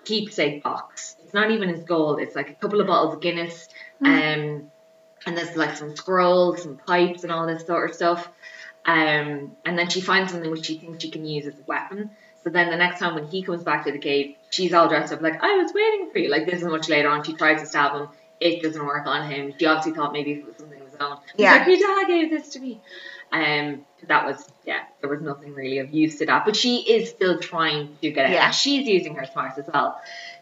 keepsake 0.05 0.63
box. 0.63 1.15
It's 1.23 1.33
not 1.33 1.51
even 1.51 1.69
his 1.69 1.83
gold. 1.83 2.19
It's 2.19 2.35
like 2.35 2.49
a 2.49 2.53
couple 2.55 2.81
of 2.81 2.87
bottles 2.87 3.15
of 3.15 3.21
Guinness, 3.21 3.67
um, 4.03 4.71
and 5.25 5.37
there's 5.37 5.55
like 5.55 5.75
some 5.75 5.95
scrolls, 5.95 6.63
some 6.63 6.77
pipes, 6.77 7.23
and 7.23 7.31
all 7.31 7.45
this 7.45 7.65
sort 7.65 7.89
of 7.89 7.95
stuff. 7.95 8.27
Um, 8.85 9.55
and 9.65 9.77
then 9.77 9.89
she 9.89 10.01
finds 10.01 10.31
something 10.31 10.49
which 10.49 10.65
she 10.65 10.77
thinks 10.77 11.03
she 11.03 11.11
can 11.11 11.25
use 11.25 11.45
as 11.45 11.53
a 11.53 11.63
weapon. 11.67 12.11
So 12.43 12.49
then 12.49 12.69
the 12.69 12.77
next 12.77 12.99
time 12.99 13.15
when 13.15 13.27
he 13.27 13.43
comes 13.43 13.63
back 13.63 13.85
to 13.85 13.91
the 13.91 13.99
cave, 13.99 14.35
she's 14.49 14.73
all 14.73 14.87
dressed 14.87 15.11
up 15.13 15.21
like 15.21 15.43
I 15.43 15.57
was 15.57 15.71
waiting 15.73 16.09
for 16.11 16.19
you. 16.19 16.29
Like 16.29 16.45
this 16.45 16.61
is 16.61 16.63
much 16.63 16.89
later 16.89 17.09
on. 17.09 17.23
She 17.23 17.33
tries 17.33 17.61
to 17.61 17.67
stab 17.67 17.93
him. 17.93 18.07
It 18.39 18.63
doesn't 18.63 18.83
work 18.83 19.05
on 19.05 19.29
him. 19.29 19.53
She 19.59 19.65
obviously 19.65 19.91
thought 19.91 20.13
maybe 20.13 20.31
it 20.31 20.45
was 20.45 20.55
something 20.57 20.79
of 20.79 20.89
his 20.89 20.95
own. 20.99 21.17
Yeah. 21.35 21.55
like, 21.55 21.67
your 21.67 21.77
dad 21.77 22.07
gave 22.07 22.29
this 22.29 22.49
to 22.49 22.59
me. 22.59 22.79
Um, 23.31 23.85
that 24.07 24.25
was 24.25 24.47
yeah. 24.65 24.83
There 25.01 25.09
was 25.09 25.21
nothing 25.21 25.53
really 25.53 25.79
of 25.79 25.91
use 25.91 26.19
to 26.19 26.25
that, 26.25 26.45
but 26.45 26.55
she 26.55 26.77
is 26.77 27.09
still 27.09 27.39
trying 27.39 27.97
to 28.01 28.11
get 28.11 28.29
it. 28.29 28.33
Yeah. 28.33 28.47
And 28.47 28.55
she's 28.55 28.87
using 28.87 29.15
her 29.15 29.25
smarts 29.25 29.57
as 29.57 29.65
well. 29.71 29.99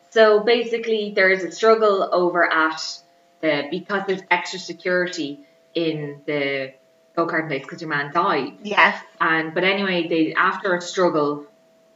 So 0.09 0.41
basically, 0.41 1.13
there 1.15 1.29
is 1.29 1.43
a 1.43 1.51
struggle 1.51 2.09
over 2.11 2.51
at 2.51 2.81
the 3.41 3.67
because 3.69 4.03
there's 4.07 4.21
extra 4.31 4.59
security 4.59 5.45
in 5.73 6.21
the 6.25 6.73
go 7.15 7.27
kart 7.27 7.47
place 7.47 7.63
because 7.63 7.81
your 7.81 7.89
man 7.89 8.13
died. 8.13 8.53
Yes. 8.63 9.01
And 9.19 9.53
but 9.53 9.63
anyway, 9.63 10.07
they 10.07 10.33
after 10.33 10.75
a 10.75 10.81
struggle, 10.81 11.45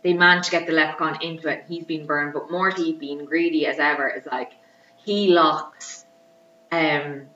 they 0.03 0.13
managed 0.13 0.45
to 0.45 0.51
get 0.51 0.67
the 0.67 0.73
leprechaun 0.73 1.21
into 1.21 1.47
it. 1.47 1.65
He's 1.67 1.85
been 1.85 2.05
burned, 2.05 2.33
but 2.33 2.51
Morty, 2.51 2.93
being 2.93 3.25
greedy 3.25 3.65
as 3.65 3.79
ever, 3.79 4.09
is 4.09 4.25
like 4.25 4.51
he 5.05 5.29
locks, 5.29 6.05
um, 6.71 7.27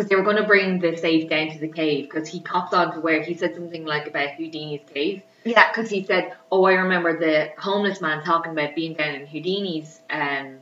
because 0.00 0.08
they 0.08 0.16
were 0.16 0.22
going 0.22 0.36
to 0.36 0.44
bring 0.46 0.78
the 0.78 0.96
safe 0.96 1.28
down 1.28 1.50
to 1.50 1.58
the 1.58 1.68
cave 1.68 2.08
because 2.10 2.26
he 2.26 2.40
copped 2.40 2.72
on 2.72 2.94
to 2.94 3.00
where 3.00 3.22
he 3.22 3.34
said 3.34 3.54
something 3.54 3.84
like 3.84 4.06
about 4.06 4.30
Houdini's 4.30 4.80
cave 4.94 5.22
Yeah. 5.44 5.70
because 5.70 5.90
he 5.90 6.04
said, 6.04 6.34
"Oh, 6.50 6.64
I 6.64 6.72
remember 6.74 7.18
the 7.18 7.50
homeless 7.58 8.00
man 8.00 8.24
talking 8.24 8.52
about 8.52 8.74
being 8.74 8.94
down 8.94 9.14
in 9.14 9.26
Houdini's 9.26 10.00
um." 10.08 10.56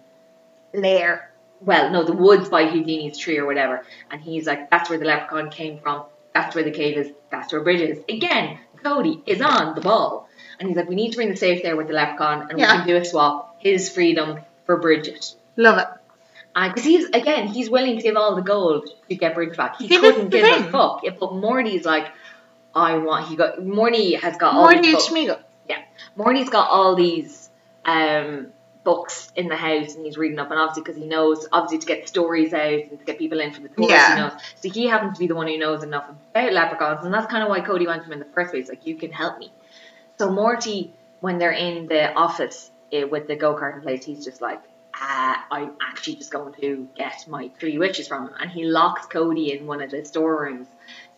Lair. 0.74 1.30
well, 1.60 1.90
no, 1.90 2.02
the 2.04 2.12
woods 2.12 2.48
by 2.48 2.66
Houdini's 2.68 3.16
tree 3.16 3.38
or 3.38 3.46
whatever. 3.46 3.84
And 4.10 4.20
he's 4.20 4.46
like, 4.46 4.70
that's 4.70 4.90
where 4.90 4.98
the 4.98 5.06
leprechaun 5.06 5.50
came 5.50 5.78
from. 5.80 6.02
That's 6.34 6.54
where 6.54 6.62
the 6.62 6.70
cave 6.70 6.98
is. 6.98 7.10
That's 7.30 7.52
where 7.52 7.62
Bridget 7.62 7.90
is. 7.90 7.98
Again, 8.08 8.58
Cody 8.82 9.22
is 9.26 9.40
on 9.40 9.74
the 9.74 9.80
ball. 9.80 10.28
And 10.60 10.68
he's 10.68 10.76
like, 10.76 10.88
we 10.88 10.94
need 10.94 11.10
to 11.12 11.16
bring 11.16 11.30
the 11.30 11.36
safe 11.36 11.62
there 11.62 11.74
with 11.74 11.86
the 11.88 11.94
leprechaun 11.94 12.48
and 12.50 12.58
Yeah. 12.58 12.72
we 12.72 12.78
can 12.80 12.86
do 12.88 12.96
a 12.96 13.04
swap. 13.04 13.56
His 13.60 13.88
freedom 13.90 14.40
for 14.66 14.76
Bridget. 14.76 15.34
Love 15.56 15.78
it. 15.78 15.86
Because 16.66 16.84
he's, 16.84 17.04
again, 17.10 17.48
he's 17.48 17.70
willing 17.70 17.96
to 17.96 18.02
give 18.02 18.16
all 18.16 18.34
the 18.34 18.42
gold 18.42 18.88
to 19.08 19.14
get 19.14 19.34
Bridget 19.34 19.56
back. 19.56 19.78
He 19.78 19.88
See, 19.88 19.98
couldn't 19.98 20.30
give 20.30 20.44
a 20.44 20.70
fuck. 20.70 21.00
If, 21.04 21.18
but 21.20 21.34
Morty's 21.34 21.84
like, 21.84 22.08
I 22.74 22.96
want, 22.98 23.28
he 23.28 23.36
got, 23.36 23.64
Morty 23.64 24.14
has 24.14 24.36
got 24.36 24.54
all 24.54 24.62
Morty 24.62 24.80
these 24.80 25.06
and 25.06 25.14
books. 25.14 25.38
Sméagol. 25.38 25.42
Morty's 26.16 26.50
got 26.50 26.68
all 26.70 26.94
these 26.96 27.50
um, 27.84 28.48
books 28.84 29.30
in 29.36 29.48
the 29.48 29.56
house 29.56 29.94
and 29.94 30.04
he's 30.04 30.16
reading 30.16 30.38
up, 30.38 30.50
and 30.50 30.58
obviously 30.58 30.82
because 30.82 30.96
he 30.96 31.06
knows, 31.06 31.46
obviously 31.52 31.78
to 31.78 31.86
get 31.86 32.08
stories 32.08 32.52
out 32.52 32.72
and 32.72 32.98
to 32.98 33.04
get 33.04 33.18
people 33.18 33.40
in 33.40 33.52
for 33.52 33.60
the 33.60 33.68
tours, 33.68 33.90
Yeah. 33.90 34.14
he 34.14 34.20
knows. 34.20 34.32
So 34.56 34.70
he 34.70 34.86
happens 34.86 35.14
to 35.14 35.18
be 35.18 35.26
the 35.26 35.34
one 35.34 35.46
who 35.48 35.58
knows 35.58 35.82
enough 35.82 36.08
about 36.30 36.52
leprechauns, 36.52 37.04
and 37.04 37.12
that's 37.12 37.30
kind 37.30 37.42
of 37.42 37.48
why 37.48 37.60
Cody 37.60 37.86
went 37.86 38.02
to 38.02 38.06
him 38.06 38.14
in 38.14 38.18
the 38.20 38.32
first 38.34 38.50
place. 38.52 38.68
Like, 38.68 38.86
you 38.86 38.96
can 38.96 39.12
help 39.12 39.38
me. 39.38 39.52
So 40.18 40.30
Morty, 40.30 40.92
when 41.20 41.38
they're 41.38 41.52
in 41.52 41.86
the 41.86 42.12
office 42.14 42.70
eh, 42.92 43.04
with 43.04 43.28
the 43.28 43.36
go 43.36 43.54
karting 43.54 43.82
place, 43.82 44.04
he's 44.04 44.24
just 44.24 44.40
like, 44.40 44.60
ah, 45.00 45.46
I'm 45.50 45.72
actually 45.80 46.16
just 46.16 46.30
going 46.30 46.54
to 46.60 46.88
get 46.96 47.26
my 47.28 47.50
three 47.58 47.78
wishes 47.78 48.08
from 48.08 48.28
him, 48.28 48.34
and 48.40 48.50
he 48.50 48.64
locks 48.64 49.06
Cody 49.06 49.52
in 49.52 49.66
one 49.66 49.80
of 49.82 49.90
the 49.90 50.04
storerooms 50.04 50.68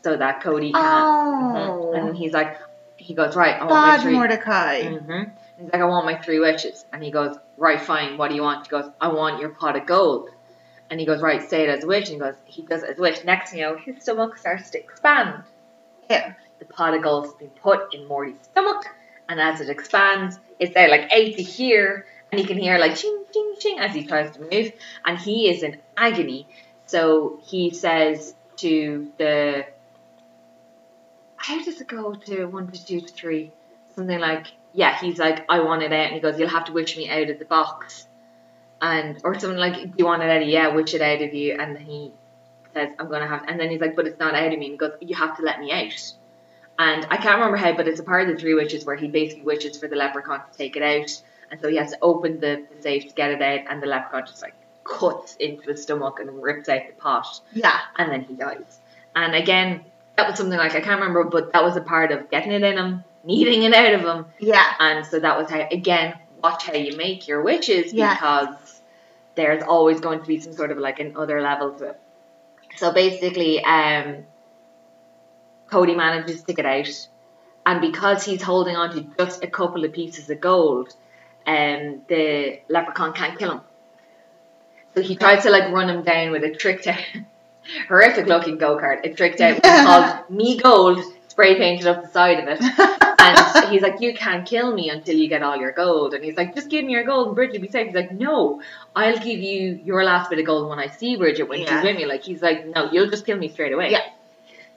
so 0.02 0.16
that 0.16 0.42
Cody 0.42 0.72
can't. 0.72 0.84
Oh. 0.84 1.92
Mhm. 1.94 1.98
And 2.08 2.16
he's 2.16 2.32
like, 2.32 2.58
he 2.96 3.14
goes 3.14 3.36
right. 3.36 3.54
I 3.60 3.64
want 3.64 3.86
my 3.86 3.98
three. 3.98 4.12
Mordecai. 4.14 4.82
hmm 4.82 5.22
He's 5.58 5.70
like, 5.72 5.82
I 5.82 5.84
want 5.84 6.06
my 6.06 6.16
three 6.16 6.38
wishes. 6.40 6.86
And 6.92 7.02
he 7.04 7.10
goes, 7.10 7.36
right, 7.58 7.80
fine. 7.80 8.16
What 8.16 8.28
do 8.30 8.34
you 8.34 8.42
want? 8.42 8.66
He 8.66 8.70
goes, 8.70 8.90
I 8.98 9.08
want 9.08 9.40
your 9.40 9.50
pot 9.50 9.76
of 9.76 9.84
gold. 9.84 10.30
And 10.88 10.98
he 10.98 11.04
goes, 11.04 11.20
right, 11.20 11.42
say 11.48 11.64
it 11.64 11.68
as 11.68 11.84
a 11.84 11.86
wish. 11.86 12.08
And 12.08 12.14
he 12.14 12.18
goes, 12.18 12.34
he 12.46 12.62
does 12.62 12.82
it 12.82 12.90
as 12.90 12.98
a 12.98 13.00
wish. 13.02 13.24
Next 13.24 13.50
thing 13.50 13.60
you 13.60 13.66
know, 13.66 13.76
his 13.76 14.02
stomach 14.02 14.38
starts 14.38 14.70
to 14.70 14.78
expand. 14.78 15.42
Yeah. 16.08 16.32
The 16.60 16.64
pot 16.64 16.94
of 16.94 17.02
gold 17.02 17.26
has 17.26 17.34
been 17.34 17.50
put 17.50 17.92
in 17.94 18.06
Morty's 18.06 18.36
stomach. 18.42 18.86
And 19.28 19.38
as 19.38 19.60
it 19.60 19.68
expands, 19.68 20.38
it's 20.58 20.72
there 20.74 20.88
like 20.88 21.12
80 21.12 21.42
here. 21.42 22.06
And 22.32 22.40
he 22.40 22.46
can 22.46 22.58
hear 22.58 22.78
like 22.78 22.96
ching, 22.96 23.24
ching, 23.32 23.54
ching 23.58 23.78
as 23.78 23.94
he 23.94 24.06
tries 24.06 24.30
to 24.36 24.40
move. 24.40 24.72
And 25.04 25.18
he 25.18 25.50
is 25.50 25.62
in 25.62 25.80
agony. 25.96 26.46
So 26.86 27.40
he 27.44 27.70
says 27.70 28.34
to 28.56 29.12
the, 29.18 29.66
how 31.36 31.62
does 31.64 31.80
it 31.80 31.88
go 31.88 32.14
to 32.14 32.46
one 32.46 32.70
to 32.70 32.84
two 32.84 33.00
to 33.00 33.08
three? 33.08 33.52
Something 33.94 34.20
like, 34.20 34.46
yeah, 34.72 34.98
he's 34.98 35.18
like, 35.18 35.44
I 35.48 35.60
want 35.60 35.82
it 35.82 35.92
out. 35.92 36.06
And 36.06 36.14
he 36.14 36.20
goes, 36.20 36.38
you'll 36.38 36.48
have 36.48 36.66
to 36.66 36.72
wish 36.72 36.96
me 36.96 37.08
out 37.10 37.30
of 37.30 37.38
the 37.38 37.44
box. 37.44 38.06
And, 38.80 39.20
or 39.24 39.38
something 39.38 39.58
like, 39.58 39.74
do 39.74 39.92
you 39.98 40.06
want 40.06 40.22
it 40.22 40.30
out 40.30 40.46
yeah, 40.46 40.74
wish 40.74 40.94
it 40.94 41.02
out 41.02 41.20
of 41.20 41.34
you. 41.34 41.56
And 41.58 41.76
he 41.78 42.12
says, 42.72 42.90
I'm 42.98 43.08
to 43.10 43.26
have, 43.26 43.44
and 43.48 43.58
then 43.58 43.70
he's 43.70 43.80
like, 43.80 43.96
but 43.96 44.06
it's 44.06 44.18
not 44.18 44.34
out 44.34 44.52
of 44.52 44.58
me. 44.58 44.66
And 44.66 44.74
he 44.74 44.76
goes, 44.76 44.92
you 45.00 45.16
have 45.16 45.36
to 45.36 45.42
let 45.42 45.60
me 45.60 45.72
out. 45.72 46.12
And 46.78 47.06
I 47.10 47.16
can't 47.18 47.34
remember 47.34 47.56
how, 47.56 47.76
but 47.76 47.88
it's 47.88 48.00
a 48.00 48.04
part 48.04 48.28
of 48.28 48.34
the 48.34 48.40
three 48.40 48.54
witches 48.54 48.86
where 48.86 48.96
he 48.96 49.08
basically 49.08 49.44
wishes 49.44 49.76
for 49.76 49.86
the 49.86 49.96
leprechaun 49.96 50.40
to 50.50 50.56
take 50.56 50.76
it 50.76 50.82
out. 50.82 51.22
And 51.50 51.60
so 51.60 51.68
he 51.68 51.76
has 51.76 51.90
to 51.90 51.98
open 52.02 52.40
the, 52.40 52.64
the 52.74 52.82
safe 52.82 53.08
to 53.08 53.14
get 53.14 53.30
it 53.30 53.42
out. 53.42 53.60
And 53.70 53.82
the 53.82 53.86
leprechaun 53.86 54.26
just 54.26 54.42
like 54.42 54.54
cuts 54.84 55.36
into 55.36 55.70
his 55.70 55.82
stomach 55.82 56.18
and 56.20 56.42
rips 56.42 56.68
out 56.68 56.82
the 56.86 56.94
pot 56.94 57.40
Yeah. 57.52 57.78
and 57.98 58.10
then 58.10 58.22
he 58.22 58.34
dies. 58.34 58.78
And 59.16 59.34
again, 59.34 59.84
that 60.16 60.28
was 60.28 60.36
something 60.38 60.58
like 60.58 60.74
I 60.74 60.80
can't 60.80 61.00
remember, 61.00 61.24
but 61.24 61.52
that 61.52 61.62
was 61.64 61.76
a 61.76 61.80
part 61.80 62.12
of 62.12 62.30
getting 62.30 62.52
it 62.52 62.62
in 62.62 62.76
him, 62.78 63.04
needing 63.24 63.62
it 63.62 63.74
out 63.74 63.94
of 63.94 64.00
him, 64.02 64.26
Yeah. 64.38 64.64
and 64.78 65.04
so 65.06 65.18
that 65.20 65.38
was 65.38 65.50
how 65.50 65.66
again 65.70 66.14
watch 66.42 66.66
how 66.66 66.74
you 66.74 66.96
make 66.96 67.26
your 67.28 67.42
witches 67.42 67.92
Yes. 67.92 68.16
because 68.18 68.82
there's 69.34 69.62
always 69.62 70.00
going 70.00 70.20
to 70.20 70.26
be 70.26 70.40
some 70.40 70.52
sort 70.52 70.70
of 70.70 70.78
like 70.78 70.98
an 71.00 71.16
other 71.16 71.40
level 71.40 71.72
to 71.74 71.90
it. 71.90 72.00
So 72.76 72.92
basically, 72.92 73.62
um, 73.64 74.24
Cody 75.68 75.94
manages 75.94 76.42
to 76.44 76.52
get 76.52 76.66
out, 76.66 77.08
and 77.66 77.80
because 77.80 78.24
he's 78.24 78.42
holding 78.42 78.76
on 78.76 78.94
to 78.94 79.06
just 79.18 79.44
a 79.44 79.46
couple 79.46 79.84
of 79.84 79.92
pieces 79.92 80.28
of 80.30 80.40
gold, 80.40 80.94
um, 81.50 82.02
the 82.08 82.60
leprechaun 82.68 83.12
can't 83.12 83.38
kill 83.38 83.52
him. 83.52 83.60
So 84.94 85.02
he 85.02 85.16
tries 85.16 85.42
to 85.44 85.50
like 85.50 85.72
run 85.72 85.88
him 85.88 86.02
down 86.02 86.30
with 86.32 86.42
a 86.44 86.50
tricked 86.50 86.86
out, 86.86 86.98
horrific 87.88 88.26
looking 88.26 88.58
go 88.58 88.76
kart, 88.76 89.04
a 89.04 89.14
tricked 89.14 89.40
out, 89.40 89.62
called 89.62 90.30
Me 90.30 90.58
Gold, 90.58 91.00
spray 91.28 91.56
painted 91.56 91.86
up 91.86 92.02
the 92.02 92.08
side 92.08 92.40
of 92.40 92.48
it. 92.48 92.60
And 93.22 93.68
he's 93.72 93.82
like, 93.82 94.00
You 94.00 94.14
can't 94.14 94.46
kill 94.46 94.72
me 94.72 94.90
until 94.90 95.16
you 95.16 95.28
get 95.28 95.42
all 95.42 95.56
your 95.56 95.72
gold. 95.72 96.14
And 96.14 96.24
he's 96.24 96.36
like, 96.36 96.54
Just 96.54 96.70
give 96.70 96.84
me 96.84 96.92
your 96.92 97.04
gold 97.04 97.28
and 97.28 97.36
Bridget 97.36 97.54
will 97.60 97.66
be 97.66 97.68
safe. 97.68 97.86
He's 97.86 97.94
like, 97.94 98.12
No, 98.12 98.62
I'll 98.96 99.18
give 99.18 99.40
you 99.40 99.80
your 99.84 100.02
last 100.04 100.30
bit 100.30 100.38
of 100.38 100.46
gold 100.46 100.68
when 100.68 100.78
I 100.78 100.88
see 100.88 101.16
Bridget 101.16 101.48
when 101.48 101.60
Yeah. 101.60 101.76
she's 101.76 101.84
with 101.84 101.96
me. 101.96 102.06
Like, 102.06 102.24
he's 102.24 102.42
like, 102.42 102.66
No, 102.66 102.90
you'll 102.90 103.10
just 103.10 103.26
kill 103.26 103.38
me 103.38 103.48
straight 103.48 103.72
away. 103.72 103.90
Yeah. 103.92 104.06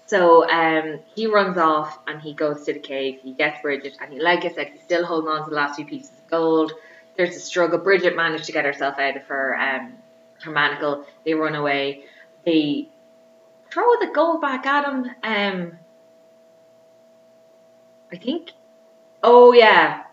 So 0.06 0.48
um, 0.48 1.00
he 1.16 1.28
runs 1.28 1.58
off 1.58 1.98
and 2.08 2.22
he 2.22 2.34
goes 2.34 2.66
to 2.66 2.74
the 2.74 2.80
cave. 2.80 3.20
He 3.24 3.32
gets 3.32 3.62
Bridget, 3.62 3.98
and 4.02 4.14
he, 4.14 4.20
like 4.20 4.44
I 4.46 4.54
said, 4.54 4.68
he's 4.74 4.84
still 4.84 5.06
holding 5.06 5.30
on 5.30 5.46
to 5.46 5.50
the 5.50 5.56
last 5.56 5.78
few 5.78 5.86
pieces 5.86 6.12
There's 7.16 7.36
a 7.36 7.40
struggle. 7.40 7.80
Bridget 7.80 8.16
managed 8.16 8.46
to 8.46 8.52
get 8.52 8.66
herself 8.66 8.98
out 8.98 9.18
of 9.18 9.24
her 9.24 9.56
um, 9.60 9.94
her 10.44 10.52
manacle. 10.52 11.06
They 11.26 11.34
run 11.34 11.56
away. 11.56 12.06
They 12.46 12.90
throw 13.72 14.00
the 14.00 14.12
gold 14.14 14.42
back 14.42 14.66
at 14.66 14.86
him. 14.86 15.06
Um, 15.24 15.78
I 18.12 18.16
think. 18.18 18.52
Oh 19.22 19.54
yeah, 19.54 20.04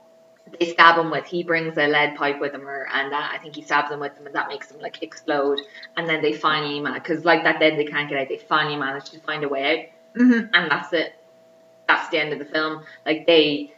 they 0.59 0.67
stab 0.73 0.99
him 0.99 1.11
with. 1.11 1.27
He 1.27 1.43
brings 1.43 1.77
a 1.77 1.87
lead 1.87 2.17
pipe 2.17 2.41
with 2.41 2.55
him, 2.55 2.69
or 2.69 2.87
and 2.93 3.13
that 3.13 3.33
I 3.35 3.39
think 3.39 3.57
he 3.57 3.63
stabs 3.63 3.91
him 3.91 4.01
with 4.01 4.15
them, 4.15 4.27
and 4.27 4.35
that 4.35 4.49
makes 4.49 4.71
him 4.71 4.81
like 4.81 5.03
explode. 5.03 5.61
And 5.97 6.09
then 6.09 6.23
they 6.23 6.33
finally, 6.33 6.81
because 6.95 7.25
like 7.25 7.45
that, 7.45 7.59
then 7.59 7.77
they 7.77 7.87
can't 7.87 8.09
get 8.09 8.19
out. 8.19 8.29
They 8.29 8.39
finally 8.39 8.77
manage 8.77 9.11
to 9.11 9.21
find 9.21 9.43
a 9.43 9.49
way 9.49 9.79
out 9.79 10.01
hmm 10.17 10.41
and 10.53 10.71
that's 10.71 10.93
it. 10.93 11.15
That's 11.89 12.09
the 12.11 12.19
end 12.19 12.33
of 12.33 12.39
the 12.39 12.45
film. 12.45 12.85
Like 13.05 13.27
they 13.27 13.73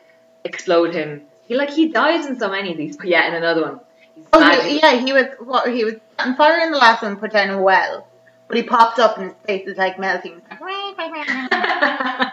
explode 0.45 0.95
him. 0.95 1.23
He 1.47 1.57
like 1.57 1.71
he 1.71 1.89
dies 1.89 2.27
in 2.27 2.39
so 2.39 2.49
many 2.51 2.73
of 2.73 2.77
these. 2.79 2.97
But 2.97 3.09
yeah, 3.09 3.29
in 3.29 3.35
another 3.35 3.63
one. 3.63 3.81
He's 4.15 4.25
Oh, 4.33 4.61
he, 4.61 4.79
yeah, 4.79 4.97
he 4.97 5.13
was 5.13 5.27
what 5.41 5.73
he 5.73 5.85
was 5.85 5.95
on 6.19 6.37
fire 6.37 6.61
in 6.61 6.71
the 6.73 6.79
last 6.79 7.03
one, 7.03 7.17
put 7.17 7.33
down 7.33 7.51
a 7.51 7.61
well, 7.61 8.07
but 8.49 8.57
he 8.57 8.63
popped 8.63 8.99
up 8.99 9.17
and 9.19 9.27
his 9.27 9.35
face 9.47 9.67
is 9.69 9.77
like 9.77 9.99
melting. 9.99 10.41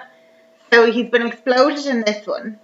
so 0.71 0.91
he's 0.91 1.09
been 1.09 1.25
exploded 1.27 1.85
in 1.85 2.01
this 2.01 2.25
one, 2.27 2.59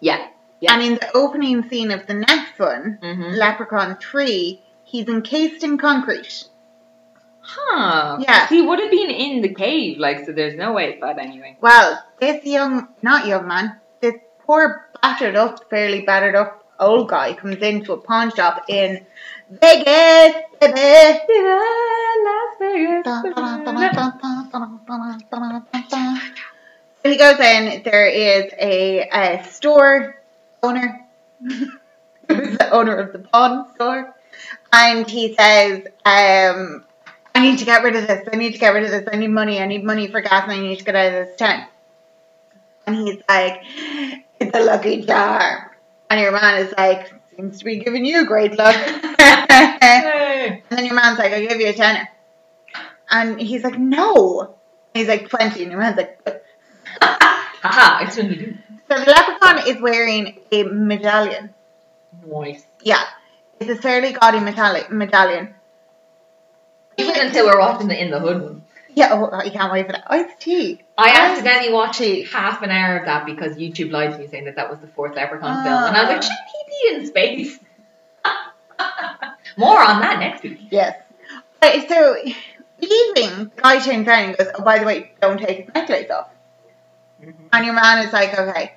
yeah. 0.00 0.28
Yeah. 0.60 0.74
and 0.74 0.82
in 0.82 0.94
the 0.94 1.16
opening 1.16 1.68
scene 1.68 1.92
of 1.92 2.06
the 2.08 2.14
next 2.14 2.58
one, 2.58 2.98
Mhm. 3.00 3.36
Leprechaun 3.36 3.96
Three, 3.98 4.60
he's 4.84 5.06
encased 5.06 5.62
in 5.62 5.78
concrete. 5.78 6.44
Huh. 7.40 8.18
Yeah. 8.20 8.46
He 8.48 8.60
would 8.60 8.78
have 8.80 8.90
been 8.90 9.08
in 9.10 9.40
the 9.40 9.54
cave, 9.54 9.98
like 9.98 10.26
so. 10.26 10.32
There's 10.32 10.56
no 10.56 10.72
way. 10.72 10.98
But 11.00 11.18
anyway. 11.18 11.56
Well, 11.60 12.02
this 12.20 12.44
young, 12.44 12.88
not 13.02 13.26
young 13.26 13.46
man, 13.48 13.76
this 14.00 14.16
poor 14.48 14.88
battered 15.02 15.36
up, 15.36 15.68
fairly 15.68 16.00
battered 16.00 16.34
up 16.34 16.64
old 16.80 17.08
guy 17.08 17.34
comes 17.34 17.58
into 17.58 17.92
a 17.92 17.98
pawn 17.98 18.34
shop 18.34 18.64
in 18.68 19.04
Vegas, 19.50 20.42
baby. 20.60 21.22
So 27.02 27.10
he 27.10 27.16
goes 27.16 27.38
in. 27.38 27.82
There 27.82 28.06
is 28.06 28.52
a, 28.58 29.08
a 29.08 29.44
store 29.44 30.22
owner, 30.62 31.06
the 32.28 32.68
owner 32.72 32.96
of 32.96 33.12
the 33.12 33.18
pawn 33.20 33.72
store, 33.74 34.14
and 34.72 35.08
he 35.08 35.34
says, 35.34 35.86
um, 36.04 36.84
"I 37.34 37.40
need 37.40 37.58
to 37.58 37.64
get 37.64 37.82
rid 37.82 37.96
of 37.96 38.06
this. 38.06 38.28
I 38.32 38.36
need 38.36 38.52
to 38.52 38.58
get 38.58 38.74
rid 38.74 38.84
of 38.84 38.90
this. 38.90 39.08
I 39.12 39.16
need 39.16 39.28
money. 39.28 39.60
I 39.60 39.66
need 39.66 39.84
money 39.84 40.08
for 40.08 40.20
gas, 40.20 40.44
and 40.44 40.52
I 40.52 40.60
need 40.60 40.78
to 40.78 40.84
get 40.84 40.96
out 40.96 41.06
of 41.06 41.26
this 41.26 41.36
town." 41.36 41.66
And 42.86 42.96
he's 42.96 43.20
like, 43.28 43.62
"It's 44.40 44.56
a 44.56 44.64
lucky 44.64 45.04
charm." 45.04 45.70
And 46.10 46.20
your 46.20 46.32
man 46.32 46.66
is 46.66 46.74
like, 46.76 47.12
"Seems 47.36 47.58
to 47.58 47.64
be 47.64 47.78
giving 47.78 48.04
you 48.04 48.26
great 48.26 48.56
luck." 48.56 48.74
and 49.18 50.62
then 50.68 50.84
your 50.84 50.94
man's 50.94 51.18
like, 51.18 51.32
"I'll 51.32 51.46
give 51.46 51.60
you 51.60 51.68
a 51.68 51.72
tenner." 51.72 52.08
And 53.10 53.40
he's 53.40 53.64
like, 53.64 53.78
"No." 53.78 54.56
And 54.94 55.00
he's 55.00 55.08
like, 55.08 55.28
20. 55.28 55.62
And 55.62 55.72
your 55.72 55.80
man's 55.80 55.96
like, 55.96 56.24
"But 56.24 56.44
Haha, 57.02 58.04
it's 58.04 58.16
when 58.16 58.30
you 58.30 58.36
do. 58.36 58.58
So 58.88 58.98
the 58.98 59.10
leprechaun 59.10 59.68
is 59.68 59.82
wearing 59.82 60.40
a 60.50 60.62
medallion. 60.64 61.54
Nice. 62.26 62.64
Yeah, 62.82 63.04
it's 63.60 63.70
a 63.70 63.76
fairly 63.76 64.12
gaudy 64.12 64.40
metallic 64.40 64.90
medallion. 64.90 65.54
Even 66.96 67.14
until 67.16 67.46
we're 67.46 67.58
watching 67.58 67.88
the 67.88 68.00
In 68.00 68.10
the 68.10 68.18
Hood. 68.18 68.57
Yeah, 68.98 69.10
oh, 69.12 69.30
I 69.32 69.48
can't 69.50 69.72
wait 69.72 69.86
for 69.86 69.92
that. 69.92 70.04
Iced 70.10 70.40
tea. 70.40 70.80
I 70.96 71.10
accidentally 71.10 71.72
watched 71.72 71.98
tea. 71.98 72.24
half 72.24 72.62
an 72.62 72.70
hour 72.70 72.96
of 72.98 73.04
that 73.06 73.26
because 73.26 73.56
YouTube 73.56 73.92
lied 73.92 74.12
to 74.12 74.18
me 74.18 74.26
saying 74.26 74.46
that 74.46 74.56
that 74.56 74.68
was 74.68 74.80
the 74.80 74.88
fourth 74.88 75.14
Leprechaun 75.14 75.62
film. 75.62 75.84
And 75.84 75.96
I 75.96 76.02
was 76.02 76.08
like, 76.08 76.18
Ah. 76.18 76.20
shouldn't 76.22 76.48
he 76.52 76.94
be 76.96 76.96
in 77.00 77.06
space? 77.06 77.58
More 79.56 79.80
on 79.80 80.00
that 80.00 80.18
next 80.20 80.42
week. 80.42 80.58
Yes. 80.70 81.00
But 81.60 81.88
so 81.88 82.16
leaving, 82.80 83.50
guy 83.56 83.78
turns 83.80 84.06
around 84.06 84.24
and 84.30 84.36
goes, 84.36 84.48
"Oh, 84.58 84.62
by 84.62 84.78
the 84.78 84.86
way, 84.86 85.12
don't 85.20 85.38
take 85.38 85.66
his 85.66 85.74
necklace 85.74 86.10
off." 86.10 86.28
And 87.52 87.64
your 87.64 87.74
man 87.74 88.06
is 88.06 88.12
like, 88.12 88.36
"Okay." 88.38 88.74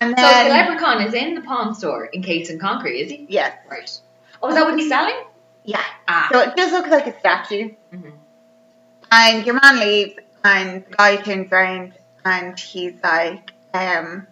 And 0.00 0.14
So 0.18 0.24
the 0.24 0.48
leprechaun 0.50 1.02
is 1.02 1.12
in 1.14 1.34
the 1.34 1.40
pawn 1.42 1.74
store 1.74 2.08
encased 2.14 2.50
in 2.50 2.58
concrete, 2.58 3.00
is 3.00 3.10
he? 3.10 3.26
yes, 3.28 3.54
Right. 3.70 3.90
Oh, 4.42 4.48
is 4.48 4.54
that 4.54 4.64
what 4.64 4.78
he's 4.78 4.88
selling? 4.88 5.16
yeah. 5.64 5.82
Ah. 6.06 6.28
So 6.32 6.40
it 6.40 6.54
does 6.56 6.70
look 6.72 6.86
like 6.86 7.06
a 7.06 7.18
statue. 7.18 7.70
Mhm. 7.92 8.12
And 9.10 9.46
your 9.46 9.58
man 9.60 9.80
leaves, 9.80 10.14
and 10.44 10.84
the 10.84 10.90
guy 10.96 11.16
turns 11.16 11.50
around 11.52 11.94
and 12.24 12.58
he's 12.58 12.94
like, 13.02 13.52
um, 13.72 14.26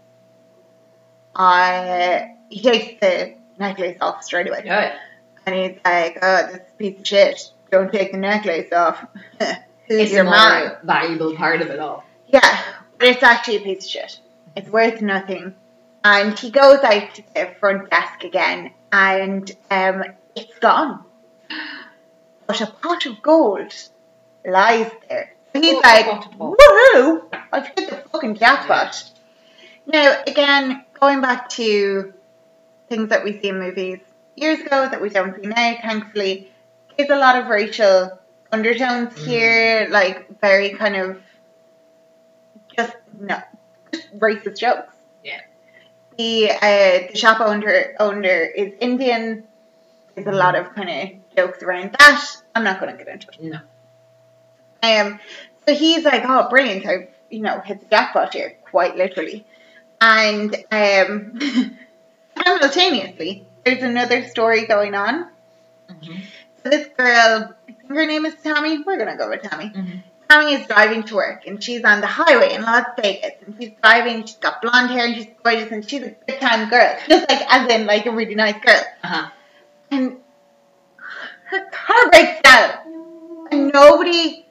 I, 1.35 2.35
he 2.49 2.61
takes 2.63 3.01
the 3.01 3.35
necklace 3.59 3.99
off 4.01 4.23
straight 4.25 4.49
away. 4.49 4.63
Yeah. 4.65 4.97
And 5.47 5.55
he's 5.55 5.79
like, 5.85 6.19
oh, 6.23 6.49
this 6.53 6.61
piece 6.79 7.01
of 7.01 7.07
shit, 7.07 7.51
don't 7.71 7.93
take 7.93 8.13
the 8.13 8.19
necklace 8.19 8.73
off. 8.73 9.05
Who's 9.39 10.01
It's 10.01 10.13
your 10.13 10.25
man? 10.25 10.77
valuable 10.83 11.35
part 11.37 11.63
of 11.63 11.69
it 11.69 11.79
all. 11.79 12.05
Yeah, 12.29 12.61
but 12.99 13.09
it's 13.09 13.23
actually 13.23 13.57
a 13.57 13.61
piece 13.61 13.85
of 13.85 13.91
shit. 13.91 14.21
It's 14.57 14.69
worth 14.69 15.01
nothing. 15.01 15.55
And 16.05 16.39
he 16.39 16.51
goes 16.51 16.81
out 16.83 17.15
to 17.15 17.23
the 17.35 17.55
front 17.61 17.91
desk 17.91 18.25
again, 18.25 18.73
and 18.93 19.51
um, 19.71 20.05
it's 20.35 20.59
gone. 20.59 21.05
But 22.47 22.61
a 22.61 22.67
pot 22.67 23.07
of 23.07 23.23
gold 23.23 23.73
lies 24.47 24.91
there. 25.09 25.35
So 25.53 25.61
he's 25.61 25.75
Oh, 25.75 25.81
like, 25.83 26.07
pot 26.07 26.27
of 26.27 26.33
woohoo! 26.39 27.35
I've 27.53 27.67
hit 27.69 27.91
the 27.91 27.97
fucking 28.13 28.37
jackpot. 28.37 29.11
Now, 29.87 30.23
again, 30.27 30.85
going 31.01 31.21
back 31.21 31.49
to 31.51 32.13
things 32.89 33.09
that 33.11 33.25
we 33.25 33.41
see 33.41 33.49
in 33.49 33.59
movies 33.59 34.01
years 34.37 34.61
ago 34.61 34.89
that 34.89 35.01
we 35.01 35.09
don't 35.09 35.35
see 35.41 35.47
now, 35.49 35.77
thankfully, 35.83 36.51
there's 36.97 37.11
a 37.11 37.17
lot 37.17 37.37
of 37.37 37.47
racial 37.49 38.19
undertones 38.53 39.15
Mhm. 39.15 39.27
here, 39.27 39.87
like 39.91 40.41
very 40.41 40.71
kind 40.71 40.97
of 40.97 41.21
just 42.77 42.95
no 43.19 43.41
just 43.93 44.19
racist 44.19 44.59
jokes. 44.59 44.93
Yeah. 45.25 45.41
The 46.19 46.51
uh, 46.51 47.11
the 47.13 47.17
shop 47.17 47.41
owner 47.41 47.95
owner 47.99 48.29
is 48.55 48.73
Indian. 48.81 49.45
There's 50.15 50.27
a 50.27 50.33
lot 50.33 50.55
of 50.55 50.75
kind 50.75 50.89
of 50.91 51.37
jokes 51.37 51.63
around 51.63 51.95
that. 51.99 52.37
I'm 52.55 52.65
not 52.65 52.81
going 52.81 52.97
to 52.97 53.05
get 53.05 53.13
into 53.13 53.29
it. 53.29 53.43
No. 53.43 53.59
Um, 54.83 55.19
so 55.67 55.75
he's 55.75 56.05
like, 56.05 56.23
oh, 56.25 56.49
brilliant! 56.49 56.87
I've 56.87 57.09
you 57.31 57.41
know 57.41 57.61
hit 57.61 57.81
the 57.81 57.87
jackpot 57.87 58.35
here, 58.35 58.57
quite 58.71 58.97
literally. 58.97 59.45
And 60.01 60.55
um, 60.71 61.39
simultaneously, 62.45 63.47
there's 63.65 63.83
another 63.83 64.25
story 64.29 64.67
going 64.67 64.95
on. 64.95 65.29
Mhm. 65.91 66.21
So 66.63 66.71
this 66.71 66.89
girl, 66.97 67.55
I 67.69 67.73
think 67.73 67.89
her 67.89 68.07
name 68.07 68.27
is 68.27 68.35
Tammy. 68.43 68.83
We're 68.83 68.99
gonna 68.99 69.17
go 69.17 69.29
with 69.29 69.43
Tammy. 69.43 69.71
Mhm. 69.71 70.03
Tammy 70.29 70.55
is 70.55 70.67
driving 70.67 71.05
to 71.05 71.15
work, 71.15 71.47
and 71.47 71.63
she's 71.63 71.85
on 71.85 72.01
the 72.01 72.07
highway 72.09 72.53
in 72.55 72.63
Las 72.63 72.87
Vegas, 73.01 73.33
and 73.47 73.57
she's 73.61 73.71
driving. 73.83 74.25
She's 74.27 74.37
got 74.37 74.61
blonde 74.61 74.91
hair, 74.91 75.07
and 75.07 75.15
she's 75.15 75.29
gorgeous, 75.43 75.71
and 75.71 75.89
she's 75.89 76.03
a 76.03 76.11
good 76.11 76.41
time 76.41 76.69
girl, 76.69 76.97
just 77.09 77.29
like 77.29 77.43
as 77.49 77.71
in 77.71 77.87
like 77.87 78.07
a 78.07 78.11
really 78.11 78.35
nice 78.35 78.61
girl. 78.65 78.83
Uh-huh. 79.05 79.31
And 79.93 80.17
her 81.45 81.65
car 81.71 82.11
breaks 82.11 82.41
down, 82.43 83.47
and 83.53 83.73
nobody 83.73 84.46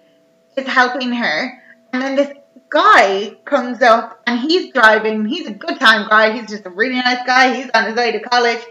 is 0.58 0.68
helping 0.68 1.14
her. 1.14 1.62
And 1.93 2.01
then 2.01 2.16
this 2.16 2.34
guy 2.70 3.36
comes 3.45 3.82
up, 3.82 4.22
and 4.28 4.39
he's 4.39 4.74
driving. 4.74 5.26
He's 5.26 5.47
a 5.47 5.53
good 5.53 5.80
time 5.80 6.10
guy. 6.10 6.32
He's 6.32 6.49
just 6.49 6.66
a 6.66 6.70
really 6.70 6.95
nice 6.95 7.26
guy. 7.26 7.56
He's 7.56 7.70
on 7.74 7.86
his 7.86 7.95
way 7.95 8.12
to 8.12 8.20
college, 8.20 8.62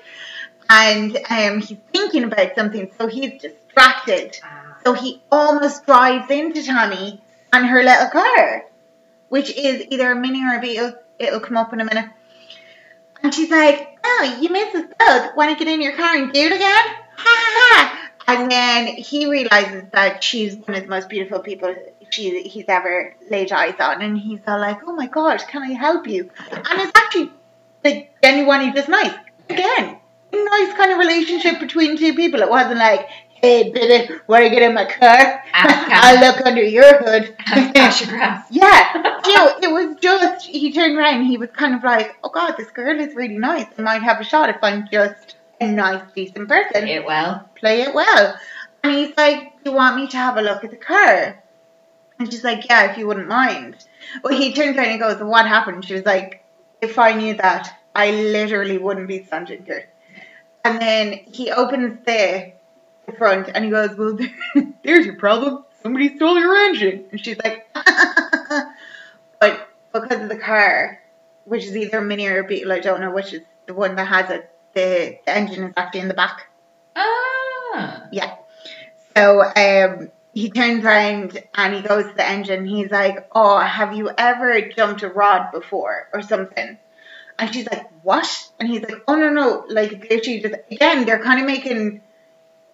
and 0.69 1.17
um, 1.31 1.61
he's 1.61 1.79
thinking 1.93 2.25
about 2.25 2.55
something, 2.55 2.91
so 2.99 3.07
he's 3.07 3.41
distracted. 3.41 4.39
Ah. 4.43 4.79
So 4.85 4.93
he 4.93 5.23
almost 5.33 5.87
drives 5.87 6.31
into 6.31 6.63
Tommy 6.63 7.23
and 7.53 7.67
her 7.67 7.83
little 7.83 8.09
car, 8.11 8.65
which 9.31 9.51
is 9.51 9.87
either 9.89 10.13
a 10.13 10.17
mini 10.17 10.45
or 10.45 10.59
a 10.59 10.61
beetle. 10.61 10.95
It'll 11.19 11.41
come 11.41 11.57
up 11.57 11.73
in 11.73 11.81
a 11.81 11.85
minute. 11.85 12.11
And 13.23 13.33
she's 13.33 13.51
like, 13.51 13.95
Oh, 14.05 14.39
you 14.41 14.51
missed 14.51 14.75
us 14.75 14.85
both. 14.99 15.37
Want 15.37 15.57
to 15.57 15.65
get 15.65 15.73
in 15.73 15.81
your 15.81 15.97
car 15.97 16.15
and 16.15 16.31
do 16.31 16.41
it 16.41 16.53
again? 16.53 16.85
Ha 17.17 17.25
ha 17.25 17.53
ha. 17.57 18.04
And 18.27 18.51
then 18.51 18.87
he 18.87 19.31
realizes 19.31 19.85
that 19.93 20.25
she's 20.25 20.57
one 20.57 20.77
of 20.77 20.83
the 20.85 20.89
most 20.89 21.09
beautiful 21.09 21.41
people 21.41 21.75
she, 22.11 22.43
he's 22.43 22.65
ever 22.69 23.15
laid 23.31 23.53
eyes 23.53 23.75
on. 23.81 24.03
And 24.03 24.19
he's 24.19 24.41
all 24.47 24.59
like, 24.61 24.79
Oh 24.87 24.95
my 24.95 25.07
God, 25.07 25.43
can 25.49 25.63
I 25.63 25.73
help 25.73 26.07
you? 26.07 26.31
And 26.51 26.81
it's 26.81 26.93
actually 26.97 27.31
like 27.85 28.15
genuinely 28.23 28.73
just 28.73 28.89
nice. 28.89 29.15
Again, 29.51 29.99
nice 30.33 30.75
kind 30.75 30.93
of 30.93 30.99
relationship 30.99 31.61
between 31.61 31.97
two 31.99 32.15
people. 32.15 32.41
It 32.41 32.49
wasn't 32.49 32.79
like, 32.79 33.09
Hey, 33.35 33.71
baby, 33.73 34.15
want 34.27 34.45
to 34.45 34.51
get 34.51 34.63
in 34.63 34.75
my 34.75 34.87
car? 34.87 35.43
I'll 35.53 36.19
look 36.21 36.47
under 36.47 36.63
your 36.63 36.97
hood. 37.05 37.37
Yeah, 38.51 39.19
you 39.27 39.35
know, 39.35 39.57
it 39.61 39.71
was 39.71 39.97
just, 40.01 40.47
he 40.47 40.73
turned 40.73 40.97
around 40.97 41.17
and 41.17 41.27
he 41.27 41.37
was 41.37 41.51
kind 41.51 41.75
of 41.75 41.83
like, 41.85 42.17
oh 42.25 42.31
God, 42.31 42.55
this 42.57 42.71
girl 42.71 42.99
is 42.99 43.15
really 43.15 43.37
nice. 43.37 43.67
I 43.77 43.83
might 43.83 44.03
have 44.03 44.19
a 44.21 44.25
shot 44.25 44.49
if 44.49 44.57
I'm 44.63 44.89
just 44.91 45.37
a 45.61 45.67
nice, 45.67 46.03
decent 46.15 46.49
person. 46.49 46.83
Play 46.83 46.95
It 46.95 47.05
well. 47.05 47.49
Play 47.55 47.83
it 47.83 47.95
well. 47.95 48.39
And 48.83 48.93
he's 48.95 49.17
like, 49.17 49.63
do 49.65 49.71
you 49.71 49.77
want 49.77 49.97
me 49.97 50.09
to 50.09 50.17
have 50.17 50.37
a 50.37 50.43
look 50.43 50.65
at 50.65 50.71
the 50.71 50.77
car? 50.77 51.43
And 52.19 52.33
she's 52.33 52.45
like, 52.45 52.69
yeah, 52.69 52.91
if 52.91 52.99
you 52.99 53.07
wouldn't 53.07 53.29
mind. 53.29 53.77
Well, 54.23 54.39
he 54.39 54.53
turns 54.53 54.77
around 54.77 54.91
and 54.91 55.01
goes, 55.01 55.23
what 55.23 55.47
happened? 55.47 55.85
She 55.85 55.95
was 55.95 56.05
like, 56.05 56.45
if 56.81 56.99
I 56.99 57.15
knew 57.15 57.35
that, 57.35 57.81
I 57.95 58.11
literally 58.11 58.79
wouldn't 58.79 59.09
be 59.09 59.25
standing 59.25 59.65
here. 59.65 59.89
And 60.65 60.81
then 60.81 61.13
he 61.13 61.51
opens 61.51 62.05
the, 62.07 62.53
the 63.07 63.13
front 63.13 63.51
and 63.55 63.65
he 63.65 63.71
goes, 63.71 63.97
well, 63.97 64.19
there's 64.85 65.07
your 65.07 65.17
problem. 65.17 65.65
Somebody 65.83 66.17
stole 66.17 66.39
your 66.39 66.55
engine. 66.55 67.05
And 67.11 67.23
she's 67.23 67.39
like, 67.39 67.67
but 69.41 69.69
because 69.93 70.21
of 70.23 70.29
the 70.29 70.39
car, 70.39 71.01
which 71.45 71.65
is 71.65 71.77
either 71.77 71.99
a 71.99 72.03
mini 72.03 72.27
or 72.27 72.41
a 72.41 72.45
beetle, 72.45 72.73
I 72.73 72.81
don't 72.81 73.01
know 73.01 73.13
which 73.13 73.33
is 73.33 73.43
the 73.67 73.75
one 73.75 73.97
that 73.97 74.07
has 74.07 74.31
it, 74.31 74.51
the, 74.75 75.19
the 75.25 75.37
engine 75.37 75.65
is 75.65 75.75
actually 75.77 76.01
in 76.01 76.09
the 76.09 76.15
back. 76.15 76.49
Ah. 76.97 78.05
Yeah. 78.13 78.37
So 79.17 79.43
um, 79.43 80.11
he 80.33 80.51
turns 80.51 80.85
around 80.85 81.43
and 81.55 81.75
he 81.75 81.83
goes 81.83 82.05
to 82.07 82.15
the 82.15 82.29
engine. 82.29 82.67
He's 82.67 82.91
like, 82.91 83.29
"Oh, 83.33 83.59
have 83.59 83.95
you 83.95 84.11
ever 84.17 84.61
jumped 84.63 85.03
a 85.03 85.09
rod 85.09 85.53
before 85.53 86.09
or 86.13 86.23
something?" 86.23 86.79
And 87.39 87.55
she's 87.55 87.67
like, 87.67 87.89
"What?" 88.03 88.51
And 88.59 88.69
he's 88.69 88.83
like, 88.83 89.03
"Oh 89.07 89.15
no, 89.15 89.31
no, 89.31 89.65
like 89.69 90.09
literally 90.11 90.41
just 90.41 90.55
again, 90.71 91.07
they're 91.07 91.23
kind 91.23 91.41
of 91.41 91.47
making 91.47 92.03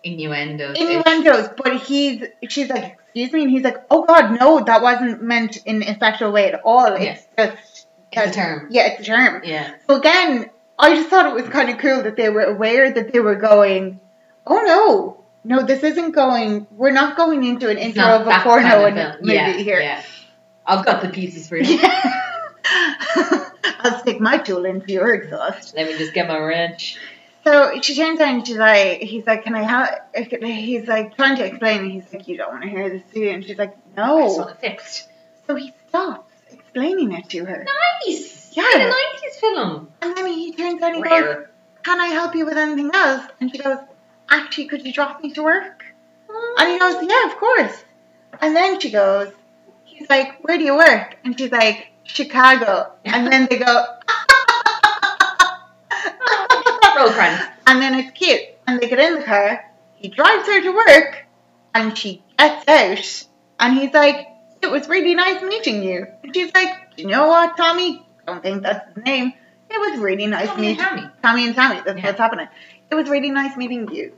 Innuendos. 0.03 0.79
innuendos." 0.79 1.51
But 1.57 1.83
he's, 1.83 2.25
she's 2.49 2.69
like, 2.71 2.99
"Excuse 3.15 3.33
me," 3.33 3.43
and 3.43 3.51
he's 3.51 3.63
like, 3.63 3.85
"Oh 3.91 4.05
God, 4.05 4.39
no, 4.39 4.61
that 4.65 4.81
wasn't 4.83 5.23
meant 5.23 5.59
in 5.67 5.83
a 5.83 5.99
sexual 5.99 6.33
way 6.33 6.53
at 6.53 6.63
all. 6.65 6.95
It's 6.95 7.27
just 7.37 7.87
It's 8.13 8.31
a 8.31 8.33
term. 8.33 8.69
Yeah, 8.71 8.87
it's 8.89 9.01
a 9.01 9.05
term." 9.05 9.43
Yeah. 9.45 9.75
So 9.87 9.97
again, 9.97 10.51
I 10.81 10.95
just 10.97 11.09
thought 11.11 11.27
it 11.27 11.35
was 11.35 11.49
kind 11.51 11.71
of 11.71 11.79
cool 11.79 12.03
that 12.03 12.17
they 12.17 12.31
were 12.31 12.43
aware 12.43 12.91
that 12.91 13.13
they 13.13 13.21
were 13.21 13.37
going, 13.37 14.01
oh 14.47 14.63
no, 14.63 15.25
no, 15.45 15.65
this 15.65 15.83
isn't 15.83 16.13
going, 16.13 16.67
we're 16.71 16.93
not 16.93 17.17
going 17.17 17.45
into 17.45 17.69
an 17.69 17.79
intro 17.79 18.05
of 18.05 18.27
a 18.27 18.41
porno 18.41 18.69
kind 18.69 18.99
of 18.99 19.21
movie 19.21 19.35
yeah, 19.35 19.53
here. 19.53 19.81
Yeah. 19.81 20.03
I've 20.67 20.85
got 20.85 21.03
the 21.03 21.09
pieces 21.09 21.49
for 21.49 21.57
you. 21.57 21.79
I'll 23.83 23.99
stick 24.01 24.21
my 24.21 24.39
tool 24.39 24.65
into 24.65 24.93
your 24.93 25.15
exhaust. 25.15 25.75
Let 25.75 25.87
me 25.87 25.97
just 25.99 26.15
get 26.15 26.29
my 26.29 26.39
wrench. 26.39 26.99
So 27.45 27.81
she 27.81 27.97
turns 27.97 28.21
around 28.21 28.35
and 28.37 28.47
she's 28.47 28.57
like, 28.57 29.01
he's 29.01 29.27
like, 29.27 29.45
can 29.45 29.55
I 29.55 29.63
help? 29.63 29.89
He's 30.43 30.87
like 30.87 31.17
trying 31.17 31.37
to 31.37 31.47
explain, 31.47 31.81
and 31.81 31.93
he's 31.93 32.13
like, 32.13 32.29
you 32.29 32.37
don't 32.37 32.51
want 32.51 32.63
to 32.65 32.69
hear 32.69 32.91
this, 32.91 33.03
do 33.15 33.21
you? 33.21 33.31
And 33.31 33.45
she's 33.45 33.57
like, 33.57 33.77
I 33.97 34.23
just 34.23 34.37
no. 34.37 34.45
want 34.45 34.51
it 34.51 34.61
fixed. 34.61 35.09
So 35.47 35.55
he 35.55 35.73
stops 35.89 36.35
explaining 36.51 37.13
it 37.13 37.31
to 37.31 37.45
her. 37.47 37.67
Nice. 38.07 38.40
Yeah. 38.53 38.65
In 38.75 38.81
a 38.83 38.91
90s 38.91 39.41
film. 39.41 39.89
And 40.03 40.17
then 40.17 40.27
he 40.27 40.53
turns 40.53 40.83
around 40.83 40.95
and 40.97 41.05
he 41.05 41.11
goes, 41.11 41.47
can 41.83 42.01
I 42.01 42.07
help 42.09 42.35
you 42.35 42.45
with 42.47 42.57
anything 42.57 42.91
else? 42.93 43.27
And 43.41 43.51
she 43.51 43.59
goes, 43.59 43.79
actually, 44.29 44.67
could 44.67 44.85
you 44.85 44.93
drop 44.93 45.23
me 45.23 45.33
to 45.33 45.43
work? 45.43 45.85
And 46.59 46.71
he 46.73 46.79
goes, 46.79 46.97
yeah, 47.03 47.27
of 47.31 47.37
course. 47.39 47.85
And 48.41 48.55
then 48.55 48.79
she 48.81 48.91
goes, 48.91 49.33
he's 49.85 50.09
like, 50.09 50.43
where 50.43 50.59
do 50.59 50.65
you 50.65 50.77
work? 50.77 51.17
And 51.25 51.39
she's 51.39 51.51
like, 51.51 51.89
Chicago. 52.05 52.93
And 53.05 53.27
then 53.31 53.47
they 53.51 53.59
go, 53.59 53.85
Roll 56.97 57.11
credits. 57.11 57.47
and 57.67 57.81
then 57.81 57.95
it's 57.95 58.11
cute. 58.13 58.41
And 58.67 58.81
they 58.81 58.89
get 58.89 58.99
in 58.99 59.15
the 59.19 59.25
car. 59.25 59.65
He 59.97 60.09
drives 60.09 60.47
her 60.47 60.61
to 60.63 60.71
work, 60.73 61.27
and 61.75 61.97
she 61.97 62.23
gets 62.39 62.69
out. 62.69 63.27
And 63.59 63.79
he's 63.79 63.93
like, 63.93 64.29
it 64.63 64.71
was 64.71 64.89
really 64.89 65.15
nice 65.15 65.43
meeting 65.43 65.83
you. 65.83 66.07
And 66.23 66.35
she's 66.35 66.53
like, 66.55 66.75
you 66.97 67.07
know 67.07 67.29
what, 67.29 67.57
Tommy? 67.57 68.07
Don't 68.31 68.43
think 68.43 68.63
that's 68.63 68.95
his 68.95 69.05
name. 69.05 69.33
It 69.71 69.79
was 69.79 70.01
really 70.01 70.27
nice 70.27 70.49
Tommy 70.49 70.69
and 70.69 70.79
meeting 70.79 70.85
Tammy. 70.85 71.09
Tommy 71.23 71.47
and 71.47 71.55
Tammy. 71.55 71.81
That's 71.85 71.99
Yeah. 71.99 72.07
what's 72.07 72.19
happening. 72.19 72.49
It 72.91 72.95
was 72.95 73.09
really 73.09 73.31
nice 73.31 73.57
meeting 73.57 73.89
you. 73.93 74.15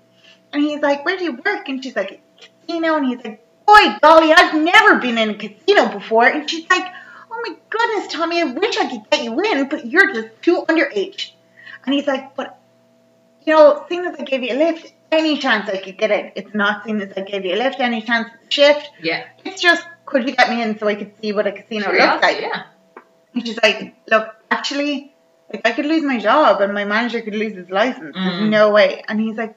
And 0.53 0.63
he's 0.63 0.81
like, 0.81 1.05
where 1.05 1.17
do 1.17 1.25
you 1.25 1.33
work? 1.45 1.69
And 1.69 1.83
she's 1.83 1.97
like, 1.97 2.21
casino, 2.41 2.97
and 2.97 3.07
he's 3.07 3.23
like, 3.25 3.45
boy, 3.67 3.97
golly, 4.03 4.33
I've 4.33 4.55
never 4.55 4.97
been 4.97 5.19
in 5.19 5.31
a 5.31 5.35
casino 5.35 5.89
before. 5.89 6.27
And 6.27 6.49
she's 6.49 6.69
like, 6.71 6.87
oh 7.31 7.43
my 7.47 7.55
goodness, 7.71 8.13
Tommy, 8.13 8.41
I 8.41 8.45
wish 8.45 8.77
I 8.79 8.89
could 8.91 9.11
get 9.11 9.25
you 9.25 9.39
in, 9.41 9.69
but 9.69 9.87
you're 9.87 10.13
just 10.15 10.29
too 10.43 10.65
underage. 10.69 11.33
And 11.85 11.95
he's 11.95 12.07
like, 12.07 12.35
but, 12.37 12.59
you 13.45 13.55
know, 13.55 13.85
seeing 13.89 14.05
as 14.05 14.15
I 14.19 14.23
gave 14.25 14.43
you 14.43 14.55
a 14.55 14.59
lift, 14.59 14.93
any 15.11 15.37
chance 15.39 15.69
I 15.69 15.77
could 15.79 15.99
get 15.99 16.11
in. 16.11 16.33
It's 16.35 16.55
not 16.55 16.85
seeing 16.85 17.01
as 17.03 17.13
I 17.17 17.23
gave 17.23 17.45
you 17.45 17.55
a 17.55 17.57
lift, 17.57 17.81
any 17.81 18.01
chance 18.03 18.29
shift. 18.49 18.91
Yeah. 19.03 19.25
It's 19.45 19.61
just, 19.61 19.85
could 20.07 20.27
you 20.29 20.35
get 20.35 20.49
me 20.51 20.63
in 20.63 20.79
so 20.79 20.87
I 20.89 20.95
could 20.95 21.13
see 21.21 21.33
what 21.33 21.47
a 21.47 21.53
casino 21.53 21.93
looks 21.93 22.23
like? 22.23 22.41
yeah. 22.41 22.63
And 23.35 23.47
she's 23.47 23.59
like, 23.63 23.95
look, 24.09 24.29
actually, 24.51 25.15
like 25.53 25.63
I 25.67 25.73
could 25.73 25.87
lose 25.87 26.03
my 26.03 26.19
job 26.19 26.61
and 26.61 26.73
my 26.75 26.85
manager 26.85 27.21
could 27.23 27.35
lose 27.35 27.55
his 27.55 27.71
license. 27.71 28.15
There's 28.15 28.41
Mm. 28.41 28.51
no 28.51 28.71
way. 28.71 29.03
And 29.09 29.21
he's 29.21 29.37
like, 29.37 29.55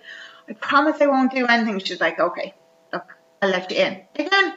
I 0.50 0.54
promise 0.54 1.02
I 1.02 1.08
won't 1.08 1.32
do 1.32 1.46
anything. 1.48 1.80
She's 1.80 2.00
like, 2.02 2.20
okay, 2.20 2.54
look, 2.94 3.16
I'll 3.42 3.50
let 3.50 3.72
you 3.72 3.78
in. 3.78 4.02
Again, 4.16 4.54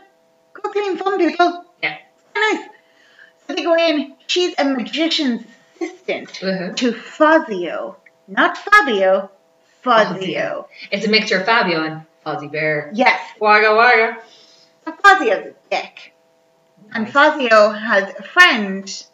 go 0.52 0.70
clean 0.70 0.96
fun, 0.96 1.18
people. 1.18 1.64
Yeah. 1.82 1.96
Nice. 2.36 2.64
So 3.46 3.54
they 3.54 3.62
go 3.64 3.74
in. 3.76 4.14
She's 4.26 4.54
a 4.58 4.64
magician's 4.64 5.42
assistant 5.80 6.42
Uh-huh. 6.42 6.72
to 6.74 6.92
Fazio, 6.92 7.96
not 8.26 8.58
Fabio. 8.58 9.30
Fazio. 9.82 10.68
It's 10.90 11.06
a 11.06 11.10
mixture 11.10 11.38
of 11.40 11.46
Fabio 11.46 11.82
and 11.84 12.02
Fozzie 12.26 12.50
Bear. 12.52 12.90
Yes. 12.94 13.20
Wagga 13.40 13.74
wagga. 13.74 14.18
So 14.84 14.92
Fazio's 15.02 15.46
a 15.46 15.54
dick. 15.70 16.12
And 16.92 17.10
Fazio 17.10 17.70
has 17.70 18.14
a 18.18 18.22
friend 18.22 19.06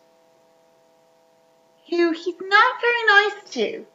who 1.91 2.12
he's 2.12 2.35
not 2.41 2.81
very 2.81 3.07
nice 3.07 3.51
to. 3.51 3.87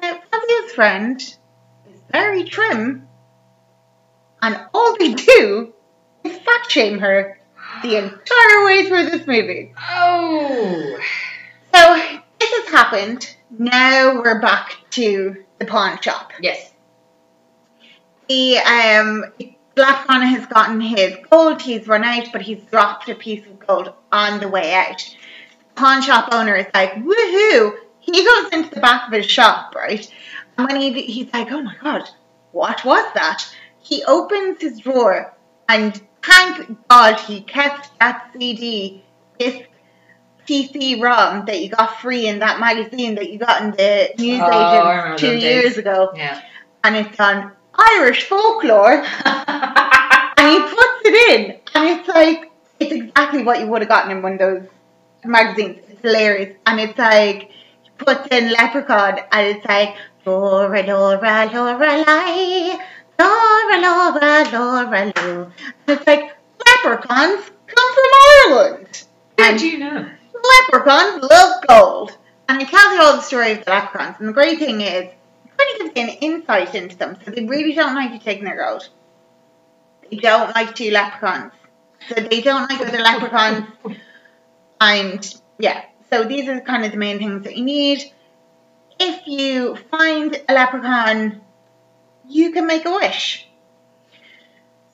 Now, 0.00 0.20
Fazio's 0.30 0.72
friend 0.72 1.20
is 1.20 2.00
very 2.10 2.44
trim, 2.44 3.08
and 4.42 4.60
all 4.74 4.96
they 4.98 5.14
do 5.14 5.72
is 6.24 6.36
fat 6.38 6.70
shame 6.70 6.98
her 6.98 7.40
the 7.82 7.96
entire 7.96 8.64
way 8.66 8.86
through 8.86 9.10
this 9.10 9.26
movie. 9.26 9.72
Oh. 9.90 10.98
So, 11.74 12.18
this 12.38 12.50
has 12.50 12.68
happened. 12.68 13.36
Now 13.50 14.20
we're 14.20 14.40
back 14.40 14.76
to 14.90 15.44
the 15.58 15.66
pawn 15.66 16.00
shop. 16.00 16.32
Yes. 16.40 16.72
The 18.28 18.58
um 18.58 19.24
Leprechaun 19.76 20.22
has 20.22 20.46
gotten 20.46 20.80
his 20.80 21.16
gold, 21.30 21.60
he's 21.60 21.86
run 21.86 22.02
out, 22.02 22.28
but 22.32 22.40
he's 22.42 22.62
dropped 22.70 23.08
a 23.08 23.14
piece 23.14 23.44
of 23.46 23.58
gold 23.66 23.92
on 24.10 24.40
the 24.40 24.48
way 24.48 24.72
out. 24.74 24.98
The 24.98 25.74
pawn 25.80 26.00
shop 26.02 26.30
owner 26.32 26.54
is 26.56 26.66
like, 26.72 26.94
woohoo! 26.94 27.76
He 28.00 28.24
goes 28.24 28.52
into 28.52 28.74
the 28.74 28.80
back 28.80 29.08
of 29.08 29.12
his 29.12 29.26
shop, 29.26 29.74
right? 29.74 30.10
And 30.56 30.66
when 30.66 30.80
he 30.80 31.02
he's 31.02 31.30
like, 31.32 31.50
oh 31.50 31.60
my 31.60 31.74
god, 31.82 32.08
what 32.52 32.84
was 32.84 33.04
that? 33.14 33.44
He 33.82 34.02
opens 34.04 34.60
his 34.62 34.78
drawer 34.80 35.34
and 35.68 36.00
thank 36.22 36.88
God 36.88 37.16
he 37.20 37.42
kept 37.42 37.90
that 37.98 38.30
CD, 38.32 39.04
this 39.38 39.62
PC 40.48 41.00
ROM 41.02 41.44
that 41.46 41.60
you 41.60 41.68
got 41.68 42.00
free 42.00 42.26
in 42.28 42.38
that 42.38 42.60
magazine 42.60 43.16
that 43.16 43.30
you 43.30 43.38
got 43.38 43.62
in 43.62 43.72
the 43.72 44.10
Oh, 44.10 44.14
newsagent 44.22 45.18
two 45.18 45.36
years 45.36 45.64
days. 45.74 45.78
ago 45.78 46.12
Yeah. 46.14 46.40
and 46.84 46.96
it's 46.96 47.18
on 47.20 47.52
Irish 47.78 48.24
folklore, 48.24 49.04
and 49.24 50.52
he 50.52 50.60
puts 50.60 51.00
it 51.04 51.30
in, 51.40 51.50
and 51.74 52.00
it's 52.00 52.08
like 52.08 52.50
it's 52.80 52.92
exactly 52.92 53.42
what 53.42 53.60
you 53.60 53.66
would 53.68 53.82
have 53.82 53.88
gotten 53.88 54.10
in 54.10 54.22
one 54.22 54.34
of 54.34 54.38
those 54.38 54.62
magazines. 55.24 55.78
It's 55.88 56.00
hilarious, 56.02 56.56
and 56.66 56.80
it's 56.80 56.98
like 56.98 57.50
he 57.82 57.90
puts 57.98 58.28
in 58.30 58.52
Leprechaun, 58.52 59.18
and 59.32 59.56
it's 59.56 59.66
like 59.66 59.96
Laura, 60.24 60.82
Laura, 60.82 61.50
Laura, 61.52 62.04
lie, 62.04 62.78
Laura, 63.18 63.80
Laura, 63.80 64.50
Laura, 64.52 65.12
Lou. 65.16 65.42
And 65.42 65.52
it's 65.88 66.06
like 66.06 66.36
leprechauns 66.66 67.50
come 67.66 67.94
from 67.94 68.10
Ireland, 68.50 69.04
How 69.38 69.50
and 69.50 69.60
you 69.60 69.78
know? 69.78 70.08
leprechauns 70.70 71.22
love 71.22 71.62
gold. 71.68 72.16
And 72.48 72.62
it 72.62 72.68
tells 72.68 72.94
you 72.94 73.02
all 73.02 73.16
the 73.16 73.22
story 73.22 73.52
of 73.52 73.64
the 73.64 73.70
leprechauns. 73.70 74.16
And 74.20 74.28
the 74.28 74.32
great 74.32 74.58
thing 74.60 74.80
is, 74.80 75.08
kind 75.56 75.88
of 75.88 75.94
gives 75.94 75.96
you 75.96 76.14
an 76.14 76.18
insight 76.20 76.74
into 76.74 76.96
them. 76.96 77.16
So 77.24 77.30
they 77.30 77.44
really 77.44 77.74
don't 77.74 77.94
like 77.94 78.12
you 78.12 78.18
taking 78.18 78.44
their 78.44 78.56
gold. 78.56 78.88
They 80.10 80.18
don't 80.18 80.54
like 80.54 80.74
two 80.74 80.90
leprechauns. 80.90 81.52
So 82.08 82.14
they 82.14 82.40
don't 82.40 82.70
like 82.70 82.80
other 82.80 82.98
leprechauns. 82.98 83.68
And 84.80 85.34
yeah, 85.58 85.84
so 86.10 86.24
these 86.24 86.48
are 86.48 86.60
kind 86.60 86.84
of 86.84 86.92
the 86.92 86.98
main 86.98 87.18
things 87.18 87.44
that 87.44 87.56
you 87.56 87.64
need. 87.64 88.02
If 88.98 89.26
you 89.26 89.76
find 89.90 90.40
a 90.48 90.54
leprechaun, 90.54 91.40
you 92.28 92.52
can 92.52 92.66
make 92.66 92.84
a 92.84 92.90
wish. 92.90 93.46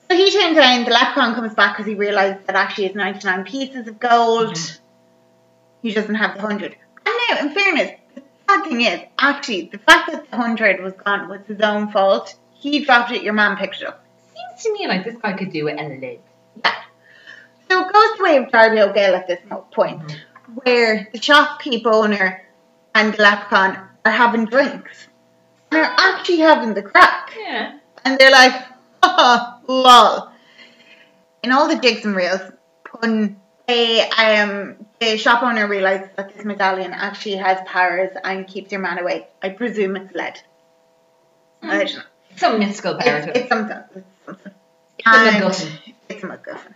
So 0.09 0.17
he 0.17 0.31
turns 0.31 0.57
around, 0.57 0.85
the 0.85 0.91
leprechaun 0.91 1.35
comes 1.35 1.53
back 1.53 1.77
because 1.77 1.87
he 1.87 1.95
realizes 1.95 2.45
that 2.45 2.55
actually 2.55 2.85
it's 2.85 2.95
99 2.95 3.45
pieces 3.45 3.87
of 3.87 3.99
gold. 3.99 4.55
Mhm. 4.55 4.79
He 5.81 5.93
doesn't 5.93 6.15
have 6.15 6.35
the 6.35 6.41
100. 6.41 6.75
And 7.05 7.15
now, 7.29 7.37
in 7.39 7.53
fairness, 7.53 7.91
sad 8.53 8.65
thing 8.65 8.81
is, 8.81 8.99
actually, 9.19 9.69
the 9.71 9.77
fact 9.79 10.11
that 10.11 10.29
the 10.29 10.37
100 10.37 10.81
was 10.81 10.93
gone 10.93 11.29
was 11.29 11.41
his 11.47 11.61
own 11.61 11.91
fault. 11.91 12.35
He 12.53 12.83
dropped 12.85 13.11
it, 13.11 13.23
your 13.23 13.33
man 13.33 13.57
picked 13.57 13.81
it 13.81 13.87
up. 13.87 14.05
Seems 14.33 14.63
to 14.63 14.73
me 14.73 14.87
like 14.87 15.03
this 15.03 15.15
guy 15.21 15.33
could 15.33 15.51
do 15.51 15.67
it 15.67 15.79
a 15.79 15.87
lid. 15.87 16.19
Yeah. 16.63 16.75
So 17.69 17.81
it 17.81 17.93
goes 17.93 18.17
the 18.17 18.23
way 18.23 18.37
of 18.37 18.51
Darby 18.51 18.79
O'Gill 18.79 19.15
at 19.15 19.27
this 19.27 19.39
point, 19.71 20.01
Mhm. 20.01 20.17
where 20.63 21.07
the 21.11 21.19
shopkeep 21.19 21.85
owner 21.85 22.41
and 22.95 23.13
the 23.13 23.21
leprechaun 23.21 23.77
are 24.05 24.11
having 24.11 24.45
drinks. 24.45 25.07
And 25.71 25.81
they're 25.83 25.95
actually 25.97 26.39
having 26.39 26.73
the 26.73 26.83
crack. 26.83 27.33
Yeah. 27.37 27.79
And 28.05 28.17
they're 28.19 28.31
like, 28.31 28.53
haha, 29.01 29.57
lol. 29.67 30.29
In 31.41 31.51
all 31.51 31.67
the 31.67 31.75
jigs 31.77 32.05
and 32.05 32.15
reels, 32.15 32.41
pun, 32.85 33.37
they, 33.67 34.01
um, 34.09 34.85
the 34.99 35.17
shop 35.17 35.43
owner 35.43 35.67
realizes 35.67 36.09
that 36.15 36.35
this 36.35 36.45
medallion 36.45 36.91
actually 36.93 37.37
has 37.37 37.59
powers 37.65 38.11
and 38.23 38.47
keeps 38.47 38.71
your 38.71 38.81
man 38.81 38.99
away. 38.99 39.27
I 39.41 39.49
presume 39.49 39.95
it's 39.95 40.13
lead. 40.13 40.39
I 41.61 41.83
don't 41.83 41.95
know. 41.95 42.01
Some 42.35 42.59
mystical 42.59 42.95
power 42.95 43.17
It's, 43.17 43.39
it's 43.39 43.49
something. 43.49 43.77
It's 43.95 44.25
something. 44.25 44.53
It's 44.97 45.07
a 45.07 45.09
MacGuffin. 45.09 45.93
It's 46.09 46.23
a 46.23 46.27
MacGuffin. 46.27 46.73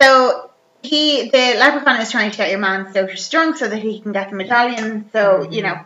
So 0.00 0.50
he, 0.82 1.28
the 1.30 1.56
leprechaun 1.58 2.00
is 2.00 2.10
trying 2.10 2.30
to 2.30 2.36
get 2.36 2.50
your 2.50 2.58
man 2.58 2.92
so 2.92 3.08
drunk 3.30 3.56
so 3.56 3.68
that 3.68 3.78
he 3.78 4.00
can 4.00 4.12
get 4.12 4.30
the 4.30 4.36
medallion. 4.36 5.10
So 5.12 5.48
you 5.50 5.62
know, 5.62 5.80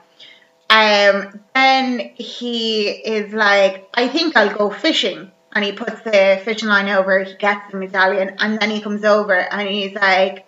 um, 0.71 1.41
then 1.55 1.99
he 2.15 2.89
is 2.89 3.33
like, 3.33 3.89
I 3.95 4.09
think 4.09 4.37
I'll 4.37 4.57
go 4.57 4.71
fishing, 4.71 5.31
and 5.55 5.65
he 5.65 5.73
puts 5.73 6.01
the 6.03 6.41
fishing 6.45 6.69
line 6.69 6.89
over. 6.89 7.23
He 7.23 7.35
gets 7.35 7.71
the 7.71 7.79
medallion, 7.79 8.37
and 8.39 8.59
then 8.59 8.71
he 8.71 8.81
comes 8.81 9.05
over 9.05 9.35
and 9.35 9.69
he's 9.69 9.95
like, 9.95 10.47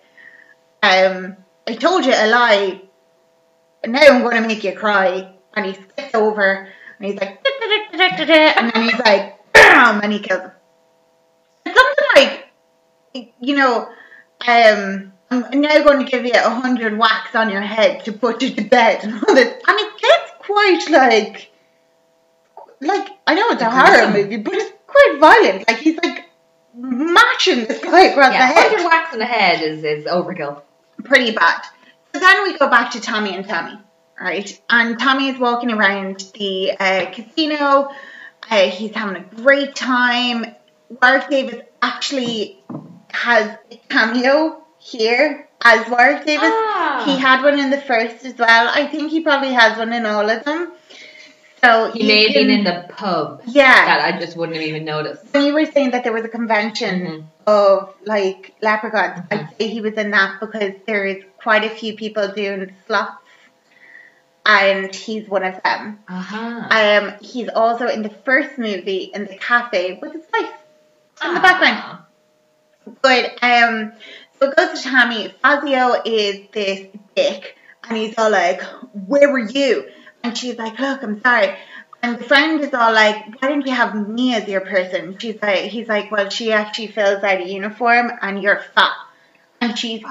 um, 0.81 1.37
I 1.67 1.73
told 1.75 2.05
you 2.05 2.13
a 2.13 2.27
lie. 2.27 2.81
And 3.83 3.93
now 3.93 4.01
I'm 4.01 4.21
going 4.21 4.41
to 4.41 4.47
make 4.47 4.63
you 4.63 4.73
cry. 4.73 5.31
And 5.55 5.65
he 5.65 5.73
skips 5.73 6.13
over 6.15 6.67
and 6.99 7.07
he's 7.07 7.19
like, 7.19 7.39
and 8.57 8.71
then 8.73 8.83
he's 8.83 8.99
like, 8.99 9.53
bam, 9.53 10.01
and 10.01 10.11
he 10.11 10.19
kills 10.19 10.41
him. 10.41 10.51
It's 11.65 11.77
something 11.77 12.05
like, 12.15 13.33
you 13.39 13.55
know, 13.55 13.89
um, 14.47 15.13
I'm 15.31 15.61
now 15.61 15.83
going 15.83 16.05
to 16.05 16.11
give 16.11 16.25
you 16.25 16.33
a 16.33 16.49
hundred 16.49 16.97
whacks 16.97 17.35
on 17.35 17.49
your 17.49 17.61
head 17.61 18.05
to 18.05 18.11
put 18.11 18.41
you 18.41 18.53
to 18.55 18.63
bed 18.63 19.03
and 19.03 19.13
all 19.13 19.33
this. 19.33 19.53
And 19.67 19.79
it 19.79 20.01
gets 20.01 20.31
quite 20.39 20.89
like, 20.89 21.51
like, 22.81 23.09
I 23.25 23.33
know 23.33 23.49
it's 23.49 23.61
a 23.61 23.69
horror 23.69 24.11
movie, 24.11 24.37
but 24.37 24.53
it's 24.53 24.74
quite 24.95 25.17
violent. 25.19 25.67
Like, 25.67 25.77
he's 25.77 25.97
like 25.97 26.25
matching 26.75 27.65
this 27.65 27.79
guy 27.83 28.05
across 28.05 28.33
Yeah, 28.33 28.47
the 28.47 28.53
head 28.53 28.71
hundred 28.71 28.85
whacks 28.85 29.13
in 29.13 29.19
the 29.19 29.25
head 29.25 29.61
is, 29.61 29.83
is 29.83 30.05
overkill. 30.05 30.61
pretty 31.03 31.31
bad. 31.31 31.61
So 32.13 32.19
then 32.19 32.43
we 32.43 32.57
go 32.57 32.69
back 32.69 32.91
to 32.91 33.01
Tommy 33.01 33.35
and 33.35 33.47
Tommy, 33.47 33.77
right? 34.19 34.61
And 34.69 34.97
Tommy 34.99 35.29
is 35.29 35.39
walking 35.39 35.71
around 35.71 36.19
the 36.37 36.71
uh, 36.79 37.11
casino. 37.11 37.89
Uh, 38.49 38.69
he's 38.69 38.93
having 38.95 39.17
a 39.21 39.35
great 39.41 39.75
time. 39.75 40.45
Warwick 41.01 41.29
Davis 41.29 41.61
actually 41.81 42.63
has 43.11 43.57
a 43.71 43.77
cameo 43.89 44.63
here 44.79 45.47
as 45.63 45.89
Warwick 45.89 46.25
Davis. 46.25 46.43
Ah. 46.51 47.03
He 47.05 47.17
had 47.17 47.43
one 47.43 47.59
in 47.59 47.69
the 47.69 47.81
first 47.81 48.23
as 48.23 48.37
well. 48.37 48.69
I 48.73 48.87
think 48.87 49.11
he 49.11 49.21
probably 49.21 49.51
has 49.53 49.77
one 49.77 49.91
in 49.93 50.05
all 50.05 50.29
of 50.29 50.43
them. 50.45 50.71
So 51.65 51.91
He 51.91 52.05
may 52.07 52.25
have 52.25 52.33
been 52.33 52.49
in 52.51 52.63
the 52.63 52.85
pub 52.89 53.41
yeah. 53.47 53.85
that 53.85 54.13
I 54.13 54.19
just 54.19 54.37
wouldn't 54.37 54.55
have 54.57 54.65
even 54.67 54.85
noticed. 54.85 55.23
When 55.33 55.45
you 55.47 55.53
were 55.53 55.65
saying 55.65 55.91
that 55.91 56.03
there 56.03 56.13
was 56.13 56.23
a 56.23 56.27
convention 56.27 57.01
Mhm. 57.01 57.23
of 57.47 57.93
like 58.05 58.53
leprechauns, 58.61 59.21
Mhm. 59.21 59.27
I'd 59.31 59.57
say 59.57 59.67
he 59.67 59.81
was 59.81 59.93
in 59.93 60.11
that 60.11 60.39
because 60.39 60.73
there 60.85 61.05
is 61.05 61.23
quite 61.41 61.63
a 61.63 61.69
few 61.69 61.95
people 61.95 62.27
doing 62.27 62.71
slots, 62.85 63.17
and 64.45 64.93
he's 64.93 65.27
one 65.27 65.43
of 65.43 65.61
them. 65.63 65.99
Uh-huh. 66.07 66.67
Um, 66.69 67.13
he's 67.21 67.49
also 67.49 67.87
in 67.87 68.03
the 68.03 68.13
first 68.25 68.59
movie 68.59 69.09
in 69.15 69.25
the 69.25 69.35
cafe 69.35 69.97
with 69.99 70.13
his 70.13 70.23
wife 70.31 70.51
in 71.23 71.33
the 71.33 71.39
Ah. 71.39 71.41
background. 71.41 71.97
But 73.01 73.23
um, 73.41 73.93
so 74.39 74.49
it 74.51 74.55
goes 74.55 74.81
to 74.83 74.89
Tommy. 74.89 75.33
Fazio 75.41 75.99
is 76.05 76.41
this 76.51 76.85
dick, 77.15 77.57
and 77.89 77.97
he's 77.97 78.15
all 78.19 78.29
like, 78.29 78.61
"Where 79.07 79.31
were 79.31 79.39
you?" 79.39 79.85
And 80.25 80.35
she's 80.35 80.57
like, 80.57 80.79
"Look, 80.79 81.03
I'm 81.03 81.21
sorry." 81.21 81.55
And 82.01 82.17
the 82.17 82.23
friend 82.23 82.59
is 82.59 82.73
all 82.73 82.91
like, 82.91 83.39
"Why 83.39 83.47
don't 83.47 83.65
you 83.65 83.73
have 83.73 83.93
me 84.09 84.33
as 84.33 84.47
your 84.47 84.61
person?" 84.61 85.19
She's 85.19 85.39
like, 85.39 85.65
"He's 85.65 85.87
like, 85.87 86.11
well, 86.11 86.29
she 86.29 86.51
actually 86.51 86.87
fills 86.87 87.23
out 87.23 87.41
a 87.41 87.47
uniform, 87.47 88.11
and 88.23 88.41
you're 88.41 88.59
fat." 88.73 88.93
And 89.61 89.77
she's 89.77 90.01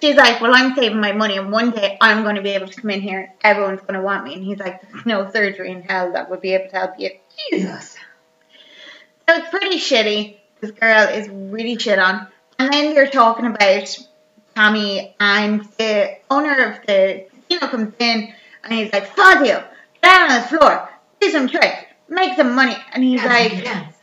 she's 0.00 0.16
like, 0.16 0.40
"Well, 0.40 0.54
I'm 0.54 0.76
saving 0.76 1.00
my 1.00 1.10
money, 1.10 1.38
and 1.38 1.50
one 1.50 1.72
day 1.72 1.98
I'm 2.00 2.22
going 2.22 2.36
to 2.36 2.42
be 2.42 2.50
able 2.50 2.68
to 2.68 2.80
come 2.80 2.90
in 2.90 3.00
here. 3.00 3.32
Everyone's 3.42 3.80
going 3.80 3.94
to 3.94 4.00
want 4.00 4.22
me." 4.24 4.34
And 4.34 4.44
he's 4.44 4.60
like, 4.60 4.80
"There's 4.82 5.06
no 5.06 5.28
surgery 5.28 5.72
in 5.72 5.82
hell 5.82 6.12
that 6.12 6.30
would 6.30 6.40
be 6.40 6.54
able 6.54 6.70
to 6.70 6.76
help 6.76 7.00
you." 7.00 7.10
Jesus. 7.50 7.96
So 9.28 9.36
it's 9.36 9.48
pretty 9.50 9.78
shitty. 9.78 10.36
This 10.60 10.70
girl 10.70 11.08
is 11.08 11.28
really 11.28 11.76
shit 11.78 11.98
on. 11.98 12.28
And 12.60 12.72
then 12.72 12.94
they're 12.94 13.08
talking 13.08 13.46
about 13.46 13.98
Tommy 14.54 15.16
and 15.18 15.64
the 15.78 16.18
owner 16.30 16.70
of 16.70 16.86
the 16.86 17.26
casino 17.48 17.66
comes 17.68 17.94
in 17.98 18.34
and 18.64 18.72
he's 18.72 18.92
like, 18.92 19.14
Fazio, 19.14 19.64
get 20.02 20.02
down 20.02 20.30
on 20.30 20.40
the 20.42 20.48
floor, 20.48 20.88
do 21.20 21.30
some 21.30 21.48
tricks, 21.48 21.84
make 22.08 22.36
some 22.36 22.54
money. 22.54 22.76
And 22.92 23.02
he's 23.02 23.24
like, 23.24 23.52
Yes. 23.52 23.94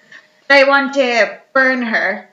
I 0.50 0.64
want 0.64 0.96
to 0.96 1.40
burn 1.54 1.84
her 1.84 2.30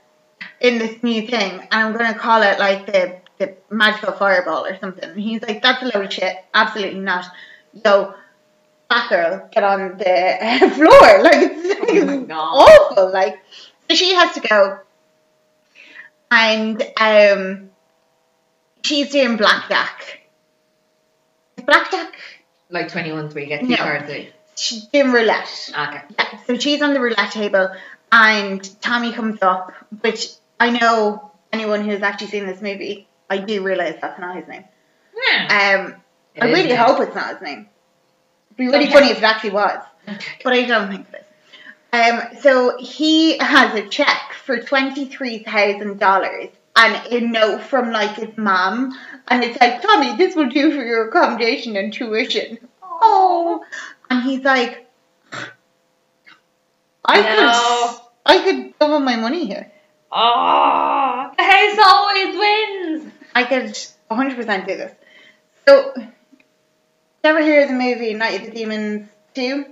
in 0.61 0.78
this 0.78 1.03
new 1.03 1.27
thing 1.27 1.53
and 1.61 1.69
I'm 1.70 1.93
going 1.93 2.12
to 2.12 2.19
call 2.19 2.43
it 2.43 2.59
like 2.59 2.86
the, 2.86 3.19
the 3.39 3.55
magical 3.70 4.12
fireball 4.12 4.65
or 4.65 4.78
something. 4.78 5.05
And 5.05 5.20
he's 5.20 5.43
like, 5.43 5.62
that's 5.62 5.82
a 5.82 5.86
load 5.86 6.07
of 6.07 6.12
shit. 6.12 6.36
Absolutely 6.55 7.01
not. 7.01 7.27
Yo, 7.85 8.15
that 8.89 9.09
girl, 9.11 9.48
get 9.53 9.65
on 9.65 9.98
the 9.98 10.73
floor. 10.74 11.23
Like, 11.23 11.51
it's, 11.53 12.31
Oh 12.31 12.86
awful. 12.90 13.12
Like, 13.12 13.39
so 13.89 13.97
she 13.97 14.15
has 14.15 14.35
to 14.35 14.40
go. 14.40 14.78
And 16.31 16.82
um, 17.01 17.70
she's 18.82 19.11
doing 19.11 19.36
blackjack. 19.36 20.26
Blackjack? 21.67 22.15
Like 22.71 22.91
21's 22.91 23.35
where 23.35 23.45
you 23.45 23.49
get 23.49 23.61
two 23.61 23.69
No. 23.69 23.77
cards 23.77 24.11
out. 24.11 24.25
She's 24.57 24.85
doing 24.87 25.13
roulette. 25.13 25.71
Okay. 25.71 26.01
Yeah, 26.19 26.39
so 26.47 26.59
she's 26.59 26.81
on 26.83 26.95
the 26.95 27.01
roulette 27.01 27.31
table, 27.33 27.69
and 28.11 28.81
Tommy 28.81 29.13
comes 29.13 29.43
up, 29.43 29.73
which 30.01 30.29
I 30.59 30.71
know 30.71 31.31
anyone 31.53 31.85
who's 31.85 32.03
actually 32.03 32.29
seen 32.29 32.47
this 32.47 32.63
movie, 32.63 33.07
I 33.29 33.39
do 33.39 33.63
realise 33.63 33.97
that's 34.01 34.19
not 34.19 34.37
his 34.37 34.49
name. 34.49 34.65
Yeah. 35.31 35.85
Um, 35.87 35.95
It 36.35 36.43
I 36.45 36.47
really 36.53 36.75
hope 36.75 37.01
it's 37.01 37.15
not 37.15 37.33
his 37.35 37.43
name. 37.43 37.69
It'd 38.49 38.57
be 38.57 38.67
really 38.69 38.85
Okay. 38.85 38.93
funny 38.95 39.11
if 39.11 39.19
it 39.19 39.25
actually 39.25 39.51
was, 39.51 39.79
but 40.45 40.53
I 40.53 40.63
don't 40.65 40.89
think 40.91 41.07
it 41.13 41.17
is. 41.21 41.23
Um, 41.93 42.41
so 42.43 42.77
he 42.79 43.39
has 43.39 43.75
a 43.75 43.89
check 43.89 44.33
for 44.45 44.59
twenty 44.59 45.07
three 45.07 45.39
thousand 45.39 45.99
dollars 45.99 46.49
and 46.77 47.12
a 47.12 47.20
note 47.27 47.62
from 47.62 47.90
like 47.90 48.16
his 48.16 48.36
mom, 48.36 48.93
and 49.28 49.43
it's 49.43 49.59
like, 49.61 49.81
Tommy, 49.82 50.16
this 50.16 50.36
will 50.36 50.48
do 50.48 50.70
for 50.73 50.85
your 50.85 51.09
accommodation 51.09 51.77
and 51.77 51.93
tuition. 51.93 52.59
Oh, 52.82 53.65
and 54.11 54.23
he's 54.23 54.43
like, 54.44 54.86
I 57.05 57.20
No. 57.20 57.98
could, 57.98 58.01
I 58.27 58.44
could 58.44 58.78
double 58.78 59.01
my 59.01 59.16
money 59.16 59.47
here. 59.47 59.70
Oh, 60.12 61.31
the 61.36 61.43
house 61.43 61.78
always 61.85 62.39
wins. 62.39 63.12
I 63.35 63.44
could 63.44 63.77
100% 64.11 64.66
do 64.66 64.77
this. 64.77 64.93
So, 65.69 65.93
did 65.94 66.05
you 66.05 67.31
ever 67.31 67.43
hear 67.43 67.66
the 67.66 67.73
movie 67.74 68.15
Night 68.15 68.40
of 68.40 68.47
the 68.47 68.53
Demons 68.53 69.09
2? 69.35 69.65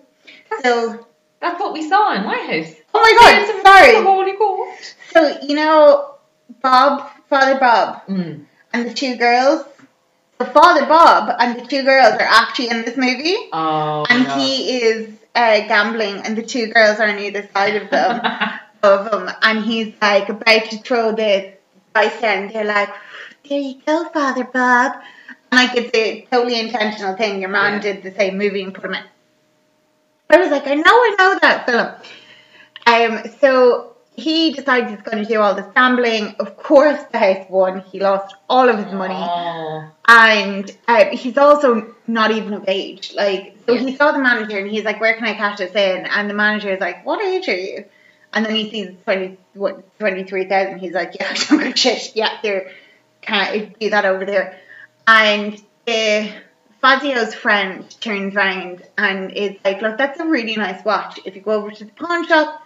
So, 0.63 1.07
That's 1.41 1.61
what 1.61 1.73
we 1.73 1.89
saw 1.89 2.15
in 2.15 2.25
my 2.25 2.37
house. 2.37 2.75
oh 2.93 3.01
my 3.01 3.15
god, 3.21 3.63
The 3.63 3.63
sorry. 3.69 4.03
Holy 4.05 4.37
Ghost. 4.37 4.95
So, 5.13 5.39
you 5.47 5.55
know, 5.57 6.14
Bob, 6.63 7.11
Father 7.29 7.59
Bob, 7.59 8.03
Mm. 8.09 8.45
and 8.73 8.89
the 8.89 8.95
two 8.95 9.17
girls? 9.17 9.65
So, 10.41 10.47
Father 10.47 10.87
Bob 10.87 11.35
and 11.39 11.59
the 11.61 11.67
two 11.67 11.83
girls 11.85 12.15
are 12.15 12.29
actually 12.29 12.69
in 12.71 12.83
this 12.85 12.97
movie, 12.97 13.37
Oh. 13.53 14.05
and 14.11 14.25
no. 14.27 14.35
he 14.35 14.79
is 14.81 15.11
uh, 15.35 15.61
gambling, 15.69 16.17
and 16.25 16.37
the 16.37 16.43
two 16.43 16.69
girls 16.69 16.99
are 17.01 17.09
on 17.09 17.19
either 17.19 17.49
side 17.55 17.77
of 17.77 17.91
them. 17.91 18.21
of 18.83 19.11
him, 19.13 19.31
and 19.43 19.65
he's 19.65 19.95
like 20.03 20.29
about 20.29 20.65
to 20.71 20.77
throw 20.79 21.13
the 21.13 21.53
dice 21.95 22.21
down. 22.21 22.49
They're 22.53 22.65
like, 22.65 22.91
"There 23.49 23.59
you 23.59 23.81
go, 23.87 24.05
Father 24.11 24.45
Bob." 24.45 24.93
And 25.51 25.61
like 25.61 25.75
it's 25.77 25.91
a 25.97 26.27
totally 26.31 26.61
intentional 26.61 27.17
thing. 27.17 27.41
Your 27.41 27.49
man 27.49 27.75
Yeah. 27.75 27.81
did 27.81 28.03
the 28.03 28.15
same 28.15 28.37
movie 28.37 28.63
and 28.63 28.75
put 28.75 28.85
him 28.85 28.93
in. 28.95 29.03
I 30.31 30.37
was 30.37 30.51
like, 30.51 30.67
I 30.67 30.75
know, 30.75 30.83
I 30.85 31.15
know 31.19 31.39
that 31.41 31.67
film. 31.67 31.89
Um, 32.87 33.31
so 33.41 33.94
he 34.17 34.53
decides 34.53 34.91
he's 34.91 35.03
going 35.03 35.19
to 35.19 35.25
do 35.25 35.41
all 35.41 35.55
this 35.55 35.67
gambling. 35.75 36.37
Of 36.39 36.57
course, 36.57 37.03
the 37.11 37.19
house 37.19 37.47
won. 37.49 37.81
He 37.81 38.01
lost 38.01 38.35
all 38.49 38.69
of 38.69 38.77
his 38.83 38.93
money 38.93 39.15
Oh. 39.17 39.91
and 40.07 40.71
um, 40.87 41.11
he's 41.13 41.37
also 41.37 41.95
not 42.07 42.31
even 42.31 42.53
of 42.55 42.65
age. 42.69 43.13
Like, 43.15 43.57
so 43.67 43.77
he 43.77 43.97
saw 43.97 44.13
the 44.13 44.19
manager 44.21 44.59
and 44.59 44.71
he's 44.71 44.85
like, 44.85 45.01
"Where 45.01 45.15
can 45.15 45.25
I 45.25 45.35
cash 45.35 45.59
this 45.59 45.75
in?" 45.75 46.07
And 46.07 46.31
the 46.31 46.35
manager 46.35 46.71
is 46.73 46.81
like, 46.81 47.05
"What 47.05 47.21
age 47.23 47.49
are 47.49 47.57
you?" 47.57 47.85
And 48.33 48.45
then 48.45 48.55
he 48.55 48.71
sees 48.71 48.97
twenty 49.05 49.39
what 49.55 49.99
twenty 49.99 50.25
three 50.25 50.45
thousand. 50.47 50.79
He's 50.79 50.93
like, 50.93 51.17
"Yeah, 51.19 51.33
don't 51.49 51.59
give 51.61 51.73
a 51.73 51.77
shit. 51.77 52.15
Yeah, 52.15 52.39
there 52.43 52.71
can't 53.23 53.79
do 53.79 53.91
that 53.91 54.05
over 54.05 54.25
there." 54.25 54.59
And 55.07 55.55
uh, 55.89 56.29
Fazio's 56.83 57.35
friend 57.35 57.89
turns 58.01 58.35
around 58.37 58.83
and 58.99 59.33
is 59.33 59.57
like, 59.65 59.81
"Look, 59.83 59.99
that's 59.99 60.21
a 60.21 60.27
really 60.27 60.57
nice 60.57 60.85
watch. 60.85 61.19
If 61.25 61.35
you 61.37 61.43
go 61.43 61.53
over 61.53 61.71
to 61.71 61.85
the 61.85 61.93
pawn 61.93 62.27
shop, 62.29 62.63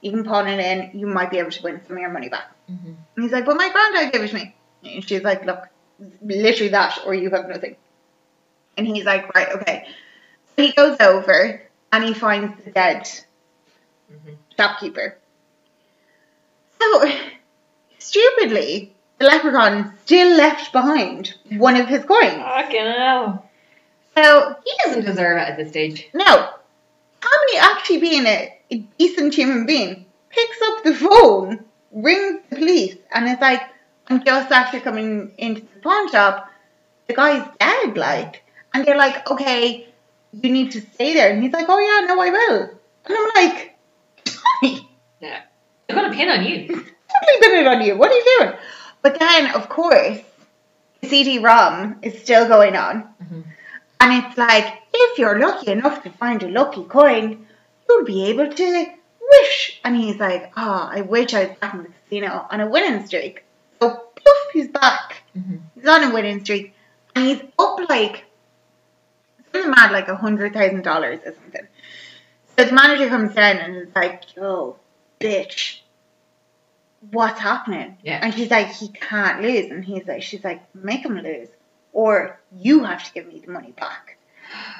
you 0.00 0.10
can 0.10 0.24
pawn 0.24 0.48
it 0.48 0.58
in. 0.60 0.98
You 0.98 1.06
might 1.06 1.30
be 1.30 1.38
able 1.38 1.50
to 1.50 1.62
win 1.62 1.80
some 1.86 1.96
of 1.96 2.00
your 2.00 2.10
money 2.10 2.28
back." 2.28 2.48
Mhm. 2.70 2.94
And 3.14 3.22
he's 3.24 3.32
like, 3.32 3.44
"But 3.44 3.56
my 3.56 3.68
granddad 3.70 4.12
gave 4.12 4.22
it 4.22 4.28
to 4.28 4.34
me." 4.34 4.54
And 4.84 5.06
she's 5.08 5.22
like, 5.22 5.44
"Look, 5.44 5.68
literally 6.22 6.70
that, 6.70 6.98
or 7.04 7.14
you 7.14 7.30
have 7.30 7.48
nothing." 7.48 7.76
And 8.76 8.86
he's 8.86 9.04
like, 9.04 9.34
"Right, 9.34 9.50
okay." 9.56 9.88
So 10.56 10.62
he 10.62 10.72
goes 10.72 10.96
over 11.00 11.62
and 11.92 12.04
he 12.04 12.14
finds 12.14 12.64
the 12.64 12.70
dead 12.70 13.02
Mhm. 14.12 14.36
shopkeeper. 14.56 15.16
So 16.80 17.10
stupidly, 17.98 18.94
the 19.18 19.26
leprechaun 19.26 19.96
still 20.04 20.36
left 20.36 20.72
behind 20.72 21.34
one 21.50 21.76
of 21.76 21.88
his 21.88 22.04
coins. 22.04 22.34
Fucking 22.34 22.86
hell. 22.86 23.44
So 24.16 24.56
He 24.64 24.72
doesn't 24.84 25.04
deserve 25.04 25.38
it 25.38 25.48
at 25.48 25.56
this 25.56 25.68
stage. 25.70 26.08
no, 26.12 26.24
Tommy 27.20 27.58
actually 27.58 27.98
being 27.98 28.26
a, 28.26 28.57
a 28.70 28.76
decent 28.98 29.34
human 29.34 29.66
being 29.66 30.06
picks 30.30 30.62
up 30.62 30.84
the 30.84 30.94
phone, 30.94 31.64
rings 31.92 32.40
the 32.50 32.56
police, 32.56 32.96
and 33.12 33.28
it's 33.28 33.40
like, 33.40 33.62
I'm 34.08 34.24
just 34.24 34.50
after 34.52 34.80
coming 34.80 35.32
into 35.38 35.62
the 35.62 35.80
pawn 35.80 36.10
shop. 36.10 36.50
The 37.06 37.14
guy's 37.14 37.46
dead, 37.58 37.96
like, 37.96 38.44
and 38.74 38.84
they're 38.84 38.96
like, 38.96 39.30
okay, 39.30 39.88
you 40.32 40.50
need 40.50 40.72
to 40.72 40.80
stay 40.80 41.14
there, 41.14 41.32
and 41.32 41.42
he's 41.42 41.52
like, 41.52 41.66
oh 41.68 41.78
yeah, 41.78 42.06
no, 42.06 42.20
I 42.20 42.30
will, 42.30 42.62
and 43.06 43.16
I'm 43.16 43.30
like, 43.34 43.76
Tommy. 44.24 44.88
Yeah. 45.20 45.40
They're 45.86 45.96
gonna 45.96 46.14
pin 46.14 46.28
on 46.28 46.44
you. 46.44 46.66
totally 46.68 47.40
been 47.40 47.60
it 47.60 47.66
on 47.66 47.80
you. 47.82 47.96
What 47.96 48.10
are 48.10 48.14
you 48.14 48.38
doing? 48.38 48.52
But 49.02 49.18
then, 49.18 49.54
of 49.54 49.68
course, 49.68 50.18
the 51.00 51.08
CD-ROM 51.08 51.98
is 52.02 52.20
still 52.20 52.46
going 52.46 52.76
on. 52.76 53.08
Mhm. 53.22 53.44
And 54.00 54.24
it's 54.24 54.38
like, 54.38 54.74
if 54.92 55.18
you're 55.18 55.38
lucky 55.38 55.70
enough 55.70 56.02
to 56.02 56.10
find 56.10 56.42
a 56.42 56.48
lucky 56.48 56.84
coin, 56.84 57.46
you'll 57.88 58.04
be 58.04 58.24
able 58.26 58.52
to 58.52 58.86
wish. 59.30 59.80
And 59.84 59.96
he's 59.96 60.16
like, 60.18 60.52
oh, 60.56 60.88
I 60.92 61.00
wish 61.02 61.34
I 61.34 61.46
was 61.46 61.58
back 61.58 61.74
in 61.74 61.82
the 61.84 61.88
casino 61.88 62.46
on 62.50 62.60
a 62.60 62.68
winning 62.68 63.06
streak. 63.06 63.44
So, 63.80 63.90
poof, 63.90 64.52
he's 64.52 64.68
back. 64.68 65.22
Mhm. 65.36 65.60
He's 65.74 65.86
on 65.86 66.04
a 66.04 66.12
winning 66.14 66.44
streak. 66.44 66.74
And 67.14 67.26
he's 67.26 67.40
up 67.58 67.78
like, 67.88 68.24
something 69.52 69.70
mad, 69.70 69.92
like 69.92 70.08
a 70.08 70.16
$100,000 70.16 71.26
or 71.26 71.34
something. 71.34 71.68
So 72.56 72.64
the 72.64 72.72
manager 72.72 73.08
comes 73.08 73.34
down 73.34 73.56
and 73.58 73.76
is 73.76 73.94
like, 73.94 74.36
yo, 74.36 74.76
bitch, 75.20 75.80
what's 77.12 77.40
happening? 77.40 77.96
Yeah. 78.02 78.20
And 78.22 78.34
she's 78.34 78.50
like, 78.50 78.68
he 78.68 78.88
can't 78.88 79.42
lose. 79.42 79.70
And 79.70 79.84
he's 79.84 80.06
like, 80.06 80.22
she's 80.22 80.42
like, 80.44 80.62
make 80.74 81.04
him 81.04 81.18
lose. 81.18 81.48
Or 81.92 82.38
you 82.56 82.84
have 82.84 83.04
to 83.04 83.12
give 83.12 83.26
me 83.26 83.40
the 83.44 83.50
money 83.50 83.72
back. 83.72 84.18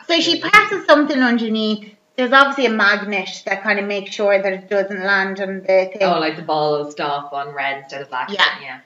So 0.06 0.20
she 0.20 0.40
passes 0.40 0.86
something 0.86 1.18
underneath. 1.22 1.94
There's 2.18 2.32
obviously 2.32 2.66
a 2.66 2.70
magnet 2.70 3.44
that 3.46 3.62
kind 3.62 3.78
of 3.78 3.86
makes 3.86 4.12
sure 4.12 4.42
that 4.42 4.52
it 4.52 4.68
doesn't 4.68 5.04
land 5.04 5.38
on 5.38 5.60
the 5.60 5.88
thing. 5.92 5.98
Oh, 6.02 6.18
like 6.18 6.34
the 6.34 6.42
ball 6.42 6.90
stop 6.90 7.32
on 7.32 7.54
red 7.54 7.84
instead 7.84 8.02
of 8.02 8.08
black. 8.08 8.28
Yeah. 8.32 8.60
Yeah. 8.60 8.80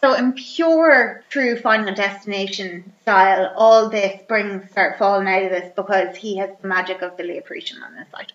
So 0.00 0.14
in 0.14 0.34
pure 0.34 1.24
true 1.28 1.56
Final 1.56 1.92
Destination 1.92 2.92
style, 3.02 3.52
all 3.56 3.88
the 3.88 4.20
springs 4.22 4.70
start 4.70 4.96
falling 4.96 5.26
out 5.26 5.42
of 5.42 5.50
this 5.50 5.72
because 5.74 6.14
he 6.14 6.36
has 6.36 6.50
the 6.62 6.68
magic 6.68 7.02
of 7.02 7.16
the 7.16 7.24
leprechaun 7.24 7.82
on 7.82 7.96
his 7.96 8.06
side. 8.12 8.32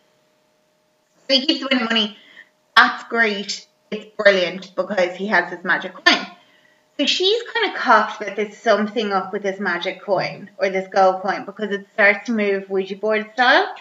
So 1.30 1.36
he 1.36 1.46
keeps 1.46 1.70
winning 1.72 1.86
money. 1.86 2.18
That's 2.76 3.06
great. 3.06 3.66
It's 3.92 4.14
brilliant 4.18 4.76
because 4.76 5.16
he 5.16 5.28
has 5.28 5.52
this 5.52 5.64
magic 5.64 5.94
coin. 5.94 6.28
So 7.00 7.06
she's 7.06 7.42
kind 7.54 7.72
of 7.74 7.80
cocked 7.80 8.20
that 8.20 8.36
there's 8.36 8.58
something 8.58 9.14
up 9.14 9.32
with 9.32 9.42
this 9.42 9.60
magic 9.60 10.02
coin 10.02 10.50
or 10.58 10.70
this 10.70 10.88
gold 10.90 11.22
coin 11.22 11.46
because 11.46 11.72
it 11.72 11.88
starts 11.94 12.26
to 12.28 12.34
move 12.34 12.70
Ouija 12.70 12.98
board 12.98 13.32
style. 13.34 13.74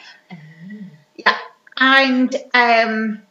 Yeah. 1.24 1.36
And 1.78 2.35
um 2.55 3.23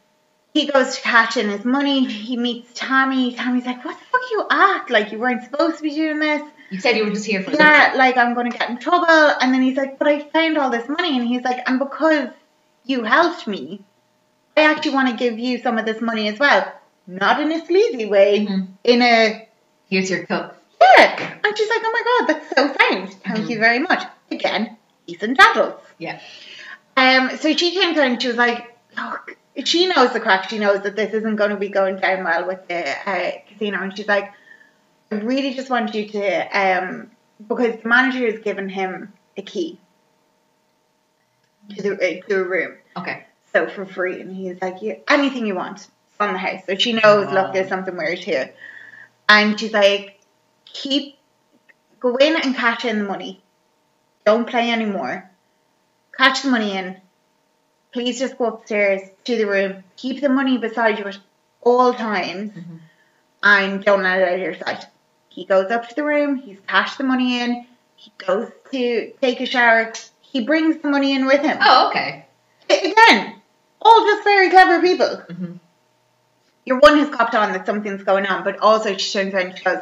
he 0.54 0.66
goes 0.66 0.96
to 0.96 1.00
cash 1.02 1.36
in 1.38 1.48
his 1.48 1.64
money. 1.64 2.04
He 2.04 2.36
meets 2.36 2.70
Tammy. 2.74 3.32
Tammy's 3.34 3.64
like, 3.64 3.84
"What 3.84 3.98
the 3.98 4.04
fuck 4.06 4.20
you 4.30 4.46
at? 4.50 4.90
Like 4.90 5.12
you 5.12 5.18
weren't 5.18 5.44
supposed 5.44 5.76
to 5.78 5.82
be 5.82 5.90
doing 5.94 6.18
this." 6.18 6.42
You 6.70 6.80
said 6.80 6.96
you 6.96 7.04
were 7.04 7.10
just 7.10 7.24
here 7.26 7.42
for 7.42 7.50
Yeah, 7.52 7.94
like 7.96 8.16
I'm 8.16 8.34
gonna 8.34 8.50
get 8.50 8.68
in 8.70 8.78
trouble. 8.78 9.06
And 9.40 9.52
then 9.54 9.62
he's 9.62 9.76
like, 9.76 9.98
"But 9.98 10.08
I 10.08 10.20
found 10.20 10.58
all 10.58 10.70
this 10.70 10.88
money," 10.88 11.16
and 11.18 11.26
he's 11.26 11.42
like, 11.42 11.60
"And 11.68 11.78
because 11.78 12.28
you 12.84 13.02
helped 13.04 13.46
me, 13.46 13.82
I 14.56 14.62
actually 14.62 14.92
want 14.94 15.08
to 15.10 15.16
give 15.16 15.38
you 15.38 15.58
some 15.58 15.78
of 15.78 15.86
this 15.86 16.00
money 16.02 16.28
as 16.28 16.38
well. 16.38 16.70
Not 17.06 17.40
in 17.40 17.50
a 17.52 17.64
sleazy 17.66 18.06
way, 18.06 18.46
Mhm. 18.46 18.68
in 18.84 19.02
a 19.02 19.48
Here's 19.88 20.10
your 20.10 20.24
cup. 20.26 20.62
yeah." 20.80 21.34
And 21.44 21.56
she's 21.58 21.68
like, 21.70 21.82
"Oh 21.84 21.92
my 21.98 22.02
god, 22.10 22.22
that's 22.28 22.56
so 22.56 22.74
kind. 22.74 23.12
Thank 23.24 23.48
you 23.50 23.58
very 23.58 23.78
much." 23.78 24.02
Again, 24.30 24.76
decent 25.06 25.38
adults. 25.40 25.86
Yeah. 25.98 26.20
Um, 26.96 27.36
so 27.38 27.54
she 27.56 27.72
came 27.72 27.94
down 27.94 28.12
and 28.12 28.22
she 28.22 28.28
was 28.28 28.36
like, 28.36 28.76
look, 28.96 29.36
she 29.64 29.86
knows 29.86 30.12
the 30.12 30.20
crack. 30.20 30.48
She 30.48 30.58
knows 30.58 30.82
that 30.82 30.96
this 30.96 31.12
isn't 31.14 31.36
going 31.36 31.50
to 31.50 31.56
be 31.56 31.68
going 31.68 31.96
down 31.96 32.24
well 32.24 32.46
with 32.46 32.66
the 32.68 32.88
uh, 33.08 33.30
casino. 33.48 33.82
And 33.82 33.96
she's 33.96 34.06
like, 34.08 34.32
I 35.10 35.16
really 35.16 35.54
just 35.54 35.70
want 35.70 35.94
you 35.94 36.08
to, 36.08 36.58
um, 36.58 37.10
because 37.46 37.80
the 37.82 37.88
manager 37.88 38.30
has 38.30 38.40
given 38.40 38.68
him 38.68 39.12
a 39.36 39.42
key 39.42 39.78
to, 41.76 41.82
the, 41.82 41.94
uh, 41.94 42.28
to 42.28 42.40
a 42.40 42.44
room. 42.44 42.76
Okay. 42.96 43.26
So 43.52 43.68
for 43.68 43.84
free. 43.84 44.20
And 44.20 44.34
he's 44.34 44.60
like, 44.60 44.76
yeah, 44.80 44.94
anything 45.08 45.46
you 45.46 45.54
want 45.54 45.86
on 46.18 46.32
the 46.32 46.38
house. 46.38 46.62
So 46.66 46.74
she 46.76 46.92
knows, 46.92 47.26
Oh. 47.30 47.34
look, 47.34 47.52
there's 47.52 47.68
something 47.68 47.96
weird 47.96 48.18
here. 48.18 48.54
And 49.28 49.58
she's 49.58 49.72
like, 49.72 50.20
keep, 50.64 51.16
go 52.00 52.16
in 52.16 52.36
and 52.40 52.54
cash 52.54 52.84
in 52.84 52.98
the 52.98 53.04
money. 53.04 53.42
Don't 54.24 54.46
play 54.48 54.70
anymore. 54.70 55.28
Catch 56.16 56.42
the 56.42 56.50
money 56.50 56.76
in. 56.76 56.96
Please 57.92 58.18
just 58.18 58.38
go 58.38 58.46
upstairs 58.46 59.02
to 59.24 59.36
the 59.36 59.44
room. 59.46 59.84
Keep 59.96 60.20
the 60.20 60.28
money 60.28 60.58
beside 60.58 60.98
you 60.98 61.04
at 61.06 61.18
all 61.60 61.92
times. 61.94 62.52
Mhm. 62.52 62.80
And 63.42 63.84
don't 63.84 64.02
let 64.02 64.20
it 64.20 64.28
out 64.28 64.34
of 64.34 64.40
your 64.40 64.54
sight. 64.54 64.86
He 65.28 65.44
goes 65.44 65.70
up 65.70 65.88
to 65.88 65.94
the 65.94 66.04
room. 66.04 66.36
He's 66.36 66.58
cashed 66.66 66.98
the 66.98 67.04
money 67.04 67.40
in. 67.40 67.66
He 67.96 68.12
goes 68.18 68.50
to 68.72 69.12
take 69.20 69.40
a 69.40 69.46
shower. 69.46 69.92
He 70.20 70.44
brings 70.44 70.80
the 70.82 70.88
money 70.88 71.14
in 71.14 71.26
with 71.26 71.40
him. 71.40 71.58
Oh, 71.60 71.88
okay. 71.88 72.26
Again, 72.68 73.34
all 73.80 74.06
just 74.06 74.24
very 74.24 74.50
clever 74.50 74.80
people. 74.80 75.16
hmm 75.16 75.52
Your 76.64 76.78
one 76.78 76.98
has 76.98 77.10
copped 77.10 77.34
on 77.34 77.52
that 77.52 77.66
something's 77.66 78.04
going 78.04 78.26
on, 78.26 78.44
but 78.44 78.58
also 78.60 78.96
she 78.96 79.12
turns 79.12 79.34
around 79.34 79.46
and 79.48 79.58
she 79.58 79.64
goes, 79.64 79.80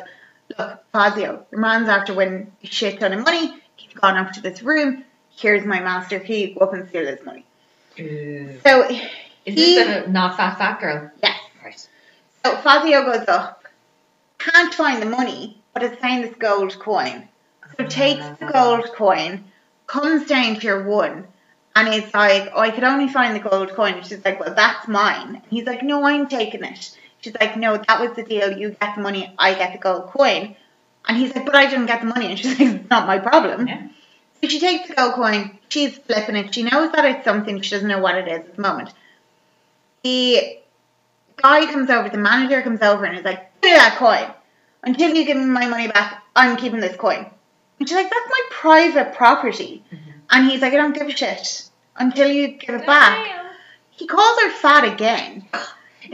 Look, 0.59 0.81
Fazio, 0.93 1.47
your 1.53 1.61
man's 1.61 1.89
after 1.89 2.13
winning 2.13 2.53
a 2.63 2.67
shit 2.67 2.99
ton 2.99 3.13
of 3.13 3.25
money. 3.25 3.63
He's 3.77 3.93
gone 3.95 4.17
up 4.17 4.33
to 4.33 4.41
this 4.41 4.63
room. 4.63 5.05
Here's 5.41 5.65
my 5.65 5.81
master 5.81 6.21
key. 6.21 6.55
Go 6.55 6.67
up 6.67 6.75
and 6.75 6.89
steal 6.89 7.07
his 7.07 7.25
money. 7.25 7.45
Is 7.97 8.63
So, 8.63 8.87
this 8.89 9.09
he, 9.45 9.81
a 9.81 10.07
not 10.07 10.37
fat 10.37 10.59
fat 10.59 10.81
girl? 10.81 11.11
yes. 11.23 11.41
Right. 11.65 11.89
So 12.45 12.57
Fazio 12.59 13.05
goes 13.05 13.27
up, 13.27 13.65
can't 14.39 14.73
find 14.75 15.01
the 15.01 15.07
money, 15.07 15.61
but 15.73 15.83
it's 15.83 16.01
found 16.01 16.25
this 16.25 16.35
gold 16.37 16.79
coin. 16.79 17.29
So 17.79 17.87
takes 17.87 18.25
the 18.39 18.47
ah. 18.47 18.51
gold 18.53 18.93
coin, 18.95 19.45
comes 19.87 20.27
down 20.27 20.57
to 20.57 20.67
your 20.67 20.85
one, 20.85 21.27
and 21.77 21.89
he's 21.89 22.13
like, 22.13 22.51
oh, 22.55 22.61
I 22.61 22.71
could 22.71 22.85
only 22.85 23.09
find 23.09 23.35
the 23.35 23.49
gold 23.49 23.71
coin. 23.71 23.95
And 23.95 24.07
she's 24.07 24.25
like, 24.25 24.41
well, 24.41 24.55
that's 24.55 24.89
mine. 24.89 25.37
And 25.37 25.43
he's 25.51 25.65
like, 25.67 25.83
no, 25.83 26.05
I'm 26.05 26.29
taking 26.29 26.65
it. 26.65 26.97
She's 27.21 27.35
like, 27.41 27.57
no, 27.57 27.77
that 27.77 28.01
was 28.01 28.17
the 28.17 28.23
deal. 28.23 28.57
You 28.59 28.71
get 28.71 28.97
the 28.97 29.03
money, 29.03 29.33
I 29.39 29.55
get 29.55 29.73
the 29.73 29.79
gold 29.79 30.07
coin. 30.09 30.57
And 31.07 31.17
he's 31.17 31.35
like, 31.35 31.47
but 31.47 31.55
I 31.55 31.67
didn't 31.69 31.87
get 31.87 32.01
the 32.01 32.07
money. 32.07 32.27
And 32.27 32.39
she's 32.39 32.59
like, 32.59 32.69
it's 32.69 32.91
not 32.91 33.07
my 33.07 33.19
problem. 33.19 33.67
Yeah. 33.69 33.89
So 34.43 34.49
she 34.49 34.59
takes 34.61 34.89
the 34.89 34.95
gold 34.95 35.15
coin, 35.15 35.59
she's 35.69 35.97
flipping 35.99 36.37
it. 36.37 36.55
She 36.55 36.63
knows 36.63 36.93
that 36.93 37.05
it's 37.05 37.25
something, 37.25 37.61
she 37.61 37.71
doesn't 37.71 37.89
know 37.89 37.99
what 38.01 38.15
it 38.17 38.27
is 38.29 38.39
at 38.41 38.57
the 38.57 38.63
moment. 38.63 38.91
The 40.03 40.59
guy 41.37 41.67
comes 41.67 41.91
over, 41.91 42.09
the 42.09 42.19
manager 42.19 42.63
comes 42.63 42.81
over 42.81 43.05
and 43.05 43.19
is 43.19 43.25
like, 43.25 43.51
give 43.61 43.71
me 43.73 43.77
that 43.77 43.97
coin. 43.99 44.35
Until 44.83 45.15
you 45.15 45.27
give 45.27 45.37
me 45.37 45.45
my 45.45 45.67
money 45.67 45.89
back, 45.89 46.23
I'm 46.35 46.57
keeping 46.57 46.81
this 46.81 46.97
coin. 46.97 47.27
And 47.79 47.89
she's 47.89 47.97
like, 47.97 48.11
that's 48.11 48.31
my 48.31 48.43
private 48.51 49.15
property. 49.15 49.85
Mhm. 49.93 49.99
And 50.31 50.51
he's 50.51 50.63
like, 50.63 50.73
I 50.73 50.77
don't 50.77 50.95
give 50.95 51.07
a 51.09 51.11
shit 51.11 51.69
until 51.97 52.31
you 52.31 52.49
give 52.49 52.75
it 52.77 52.87
back. 52.87 53.27
He 53.91 54.07
calls 54.07 54.41
her 54.43 54.51
fat 54.53 54.85
again. 54.91 55.47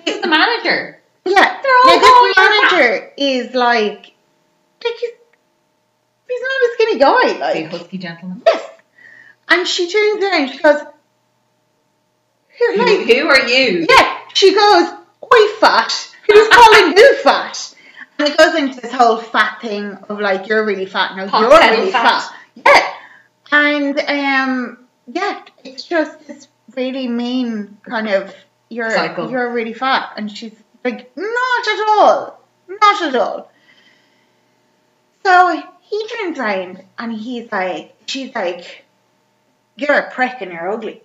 This 0.05 0.16
is 0.16 0.23
the 0.23 0.28
manager. 0.28 1.01
Yeah. 1.24 1.61
They're 1.62 1.73
all 1.85 1.97
now 1.97 2.01
calling 2.01 2.28
this 2.28 2.36
her 2.36 2.78
manager 2.78 3.12
is 3.16 3.55
like, 3.55 4.15
like 4.85 4.94
he's, 5.01 5.11
he's 6.28 6.40
not 6.40 6.51
a 6.51 6.70
skinny 6.74 6.98
guy. 6.98 7.39
Like, 7.39 7.70
husky 7.70 7.98
gentleman. 7.98 8.43
yes. 8.47 8.70
And 9.48 9.66
she 9.66 9.90
turns 9.90 10.24
around 10.24 10.48
she 10.51 10.59
goes, 10.59 10.81
who, 12.59 12.77
like, 12.78 13.07
who 13.07 13.28
are 13.28 13.48
you? 13.48 13.86
yeah, 13.89 14.19
she 14.35 14.55
goes, 14.55 14.90
Oi, 15.23 15.48
fat. 15.61 15.93
Who's 16.27 16.48
calling 16.48 16.97
you 16.97 17.16
fat? 17.23 17.74
And 18.19 18.28
it 18.28 18.36
goes 18.36 18.55
into 18.55 18.81
this 18.81 18.93
whole 18.93 19.19
fat 19.19 19.61
thing 19.61 19.93
of 20.09 20.19
like, 20.20 20.48
you're 20.48 20.65
really 20.65 20.86
fat. 20.86 21.16
No, 21.16 21.27
Hot 21.28 21.40
you're 21.40 21.51
really 21.78 21.93
fat. 21.93 22.23
fat. 22.23 22.35
Yeah. 22.66 22.93
And, 23.53 23.98
um, 24.01 24.86
yeah, 25.07 25.43
it's 25.65 25.85
just 25.85 26.27
this 26.27 26.48
really 26.74 27.07
mean 27.09 27.77
kind 27.89 28.09
of, 28.09 28.35
you're, 28.70 28.90
Cycle. 28.90 29.31
you're 29.31 29.53
really 29.53 29.74
fat. 29.74 30.11
And 30.16 30.31
she's 30.31 30.55
like, 30.85 31.12
not 31.16 31.69
at 31.69 31.86
all. 31.89 32.40
Not 32.69 33.03
at 33.03 33.15
all. 33.16 33.53
So 35.24 35.62
he 35.88 36.06
turns 36.08 36.38
around 36.38 36.82
and 36.98 37.12
he's 37.12 37.50
like, 37.50 37.94
she's 38.06 38.34
like, 38.34 38.84
you're 39.76 39.94
a 39.98 40.10
prick 40.10 40.36
and 40.40 40.52
you're 40.52 40.68
ugly. 40.70 41.02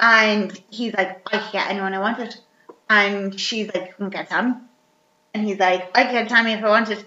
And 0.00 0.52
he's 0.70 0.94
like, 0.94 1.22
I 1.32 1.38
can 1.38 1.52
get 1.52 1.70
anyone 1.70 1.94
I 1.94 1.98
wanted. 1.98 2.36
And 2.88 3.38
she's 3.38 3.72
like, 3.74 3.96
come 3.96 4.10
get 4.10 4.28
Tammy. 4.28 4.54
And 5.34 5.46
he's 5.46 5.58
like, 5.58 5.96
I 5.96 6.04
can 6.04 6.12
get 6.12 6.28
Tammy 6.28 6.52
if 6.52 6.64
I 6.64 6.68
wanted. 6.68 7.04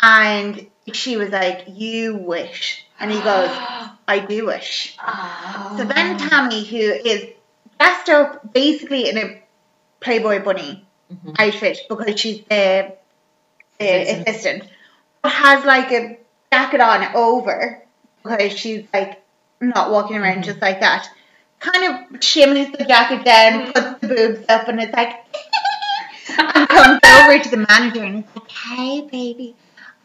And 0.00 0.66
she 0.92 1.16
was 1.16 1.30
like, 1.30 1.64
you 1.68 2.16
wish. 2.16 2.84
And 3.00 3.10
he 3.10 3.18
goes, 3.18 3.48
I 4.08 4.24
do 4.28 4.46
wish. 4.46 4.96
Oh. 5.04 5.74
So 5.78 5.84
then 5.84 6.18
Tammy, 6.18 6.64
who 6.64 6.76
is 6.76 7.26
dressed 7.78 8.08
up 8.08 8.52
basically 8.52 9.08
in 9.08 9.18
a 9.18 9.42
Playboy 10.00 10.44
bunny 10.44 10.84
Mhm. 11.10 11.34
outfit 11.38 11.78
because 11.88 12.20
she's 12.20 12.44
the, 12.50 12.92
the 13.78 13.84
Assistant. 14.02 14.28
assistant, 14.28 14.64
but 15.22 15.32
has 15.32 15.64
like 15.64 15.90
a 15.90 16.18
jacket 16.52 16.80
on 16.80 17.14
over 17.14 17.82
because 18.22 18.52
she's 18.52 18.84
like 18.92 19.22
not 19.60 19.90
walking 19.90 20.16
around 20.16 20.38
Mhm. 20.38 20.44
just 20.44 20.60
like 20.62 20.80
that. 20.80 21.08
Kind 21.60 21.84
of 21.84 22.20
shimmies 22.20 22.76
the 22.76 22.84
jacket 22.84 23.24
down, 23.24 23.72
puts 23.72 24.00
the 24.00 24.08
boobs 24.08 24.44
up, 24.48 24.68
and 24.68 24.80
it's 24.80 24.92
like, 24.94 25.12
and 26.38 26.68
comes 26.68 27.00
over 27.04 27.38
to 27.42 27.48
the 27.50 27.66
manager 27.68 28.04
and 28.04 28.24
it's 28.24 28.36
like, 28.36 28.50
hey, 28.50 29.00
baby, 29.02 29.56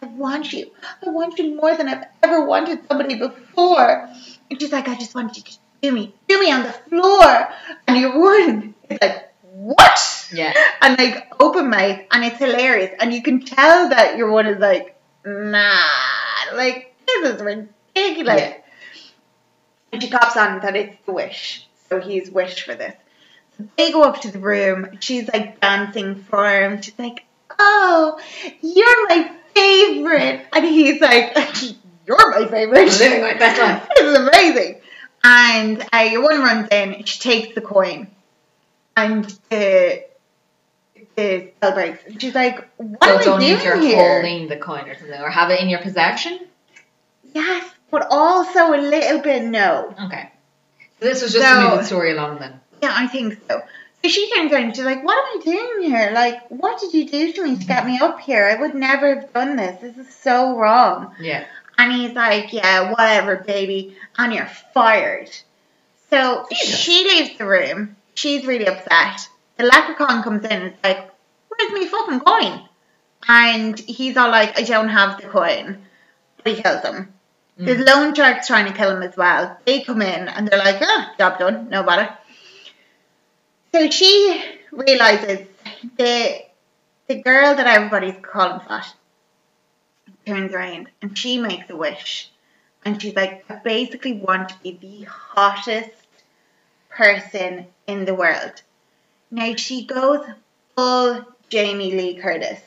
I 0.02 0.08
want 0.08 0.52
you. 0.52 0.72
I 1.06 1.10
want 1.10 1.38
you 1.38 1.56
more 1.56 1.76
than 1.78 1.88
I've 1.88 2.06
ever 2.24 2.46
wanted 2.46 2.80
somebody 2.88 3.16
before. 3.16 4.10
And 4.50 4.60
she's 4.62 4.72
like, 4.72 4.88
I 4.88 4.96
just 4.96 5.14
want 5.16 5.38
you 5.38 5.44
to 5.44 5.58
do 5.82 5.92
me, 5.92 6.14
do 6.28 6.40
me 6.40 6.52
on 6.52 6.64
the 6.64 6.72
floor. 6.72 7.50
And 7.88 7.98
your 8.00 8.20
one 8.20 8.74
It's 8.90 9.02
like, 9.02 9.32
what? 9.54 10.28
Yeah. 10.34 10.54
And 10.82 10.98
like 10.98 11.32
open 11.40 11.70
mouth, 11.70 12.00
and 12.12 12.24
it's 12.24 12.40
hilarious. 12.40 12.96
And 13.00 13.14
you 13.14 13.22
can 13.22 13.42
tell 13.46 13.90
that 13.90 14.18
your 14.18 14.32
one 14.32 14.48
is 14.48 14.60
like, 14.60 14.98
nah, 15.26 15.88
like 16.56 16.96
this 17.06 17.34
is 17.34 17.42
ridiculous. 17.42 18.42
Yeah. 18.42 18.58
And 19.92 20.02
she 20.02 20.10
cops 20.10 20.36
on 20.38 20.60
that 20.62 20.76
it's 20.76 20.98
the 21.06 21.12
wish. 21.12 21.68
So 21.90 22.00
he's 22.00 22.30
wished 22.30 22.62
for 22.62 22.76
this. 22.76 22.96
So 23.58 23.66
they 23.78 23.92
go 23.92 24.04
up 24.04 24.22
to 24.22 24.32
the 24.32 24.40
room. 24.40 24.98
She's 25.00 25.28
like 25.32 25.60
dancing 25.60 26.16
for 26.16 26.50
him. 26.50 26.82
She's 26.82 26.98
like, 26.98 27.26
oh, 27.60 28.20
you're 28.62 29.08
my 29.08 29.32
favorite. 29.54 30.48
And 30.54 30.66
he's 30.66 31.00
like, 31.00 31.36
you're 32.08 32.32
my 32.32 32.48
favorite. 32.48 32.88
Living 33.00 33.22
my 33.22 33.38
best 33.38 33.62
life. 33.62 33.90
This 33.96 34.06
is 34.06 34.28
amazing. 34.28 34.82
And 35.24 35.86
uh, 35.94 36.00
your 36.00 36.24
one 36.24 36.42
runs 36.42 36.68
in, 36.70 37.04
she 37.06 37.20
takes 37.20 37.56
the 37.56 37.62
coin, 37.62 38.08
and 38.98 39.24
the 39.50 40.04
the 41.16 41.52
spell 41.58 41.74
breaks. 41.74 42.04
And 42.06 42.22
she's 42.22 42.36
like, 42.36 42.68
"What 42.78 43.04
so 43.04 43.10
am 43.12 43.22
don't 43.22 43.42
I 43.42 43.48
doing 43.62 43.82
here?" 43.82 44.14
holding 44.14 44.48
the 44.48 44.58
coin 44.58 44.90
or 44.90 44.98
something, 44.98 45.20
or 45.22 45.30
have 45.30 45.50
it 45.52 45.60
in 45.62 45.70
your 45.70 45.80
possession. 45.82 46.40
Yes, 47.34 47.70
but 47.90 48.08
also 48.10 48.74
a 48.74 48.78
little 48.82 49.20
bit 49.20 49.44
no. 49.44 49.94
Okay. 50.06 50.30
So 51.00 51.06
this 51.06 51.22
was 51.22 51.34
just 51.34 51.46
So- 51.48 51.78
the 51.78 51.84
story 51.84 52.12
along 52.12 52.40
then. 52.40 52.60
Yeah, 52.82 52.94
I 52.94 53.08
think 53.08 53.40
so. 53.48 53.62
So 54.04 54.10
she 54.10 54.30
turns 54.34 54.52
around 54.52 54.64
and 54.66 54.76
she's 54.76 54.84
like, 54.84 55.04
"What 55.04 55.18
am 55.18 55.40
I 55.40 55.44
doing 55.44 55.90
here? 55.90 56.12
Like, 56.14 56.42
what 56.50 56.80
did 56.82 56.94
you 56.94 57.08
do 57.08 57.32
to 57.32 57.44
me 57.44 57.56
to 57.58 57.66
get 57.66 57.86
me 57.86 58.00
up 58.00 58.20
here? 58.20 58.46
I 58.46 58.60
would 58.60 58.76
never 58.76 59.16
have 59.16 59.32
done 59.34 59.56
this. 59.56 59.80
This 59.80 59.98
is 59.98 60.14
so 60.14 60.58
wrong." 60.58 61.16
Yeah. 61.20 61.46
And 61.78 61.92
he's 61.92 62.14
like, 62.14 62.54
yeah, 62.54 62.92
whatever, 62.92 63.38
baby. 63.38 63.98
And 64.18 64.34
you're 64.34 64.50
fired. 64.74 65.30
So 66.10 66.46
Jesus. 66.52 66.78
she 66.78 67.04
leaves 67.04 67.38
the 67.38 67.46
room. 67.46 67.96
She's 68.14 68.46
really 68.46 68.68
upset. 68.68 69.28
The 69.64 69.70
leprechaun 69.70 70.24
comes 70.24 70.44
in 70.44 70.52
and 70.52 70.74
is 70.74 70.80
like, 70.84 71.10
where's 71.48 71.72
my 71.72 71.88
fucking 71.88 72.20
coin? 72.20 72.68
And 73.30 73.80
he's 73.80 74.18
all 74.18 74.30
like, 74.30 74.60
I 74.60 74.64
don't 74.64 74.90
have 74.90 75.22
the 75.22 75.28
coin. 75.28 75.86
But 76.44 76.56
he 76.56 76.62
kills 76.62 76.84
him. 76.84 77.14
Mm. 77.58 77.86
Loan 77.88 78.14
sharks 78.14 78.48
trying 78.48 78.66
to 78.66 78.78
kill 78.78 78.94
him 78.94 79.02
as 79.04 79.16
well. 79.16 79.58
They 79.64 79.80
come 79.80 80.02
in 80.02 80.28
and 80.28 80.50
they're 80.50 80.60
like, 80.60 80.82
ah, 80.82 81.14
job 81.18 81.40
done, 81.40 81.70
no 81.70 81.82
bother. 81.82 82.10
So 83.74 83.90
she 83.90 84.44
realizes 84.74 85.48
the 85.98 86.42
the 87.08 87.22
girl 87.22 87.56
that 87.56 87.66
everybody's 87.66 88.20
calling 88.22 88.60
fat 88.68 88.94
turns 90.26 90.52
around 90.52 90.90
and 91.02 91.18
she 91.18 91.38
makes 91.38 91.70
a 91.70 91.78
wish. 91.78 92.30
And 92.84 93.02
she's 93.02 93.16
like, 93.16 93.46
I 93.50 93.56
basically 93.64 94.12
want 94.12 94.50
to 94.50 94.56
be 94.62 94.78
the 94.82 95.04
hottest 95.04 95.92
person 96.90 97.68
in 97.88 98.04
the 98.04 98.14
world. 98.14 98.62
Now 99.34 99.56
she 99.56 99.86
goes 99.86 100.24
full 100.76 101.26
Jamie 101.50 101.92
Lee 101.92 102.20
Curtis 102.22 102.62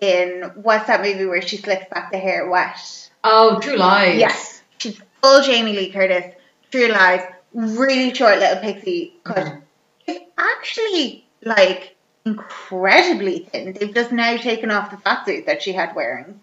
in 0.00 0.52
what's 0.54 0.86
that 0.86 1.02
movie 1.02 1.26
where 1.26 1.42
she 1.42 1.56
slicks 1.56 1.86
back 1.92 2.12
the 2.12 2.18
hair 2.18 2.48
wet? 2.48 3.10
Oh, 3.24 3.58
True 3.58 3.74
Lies. 3.74 4.20
Yes. 4.20 4.62
She's 4.78 5.00
full 5.20 5.42
Jamie 5.42 5.72
Lee 5.72 5.90
Curtis, 5.90 6.32
True 6.70 6.86
Lies, 6.86 7.22
really 7.52 8.14
short 8.14 8.38
little 8.38 8.58
pixie 8.58 9.14
cut. 9.24 9.46
Mhm. 9.46 9.62
It's 10.06 10.24
actually 10.38 11.26
like 11.44 11.96
incredibly 12.24 13.40
thin. 13.40 13.72
They've 13.72 13.92
just 13.92 14.12
now 14.12 14.36
taken 14.36 14.70
off 14.70 14.92
the 14.92 14.98
fat 14.98 15.26
suit 15.26 15.46
that 15.46 15.60
she 15.60 15.72
had 15.72 15.96
wearing 15.96 16.40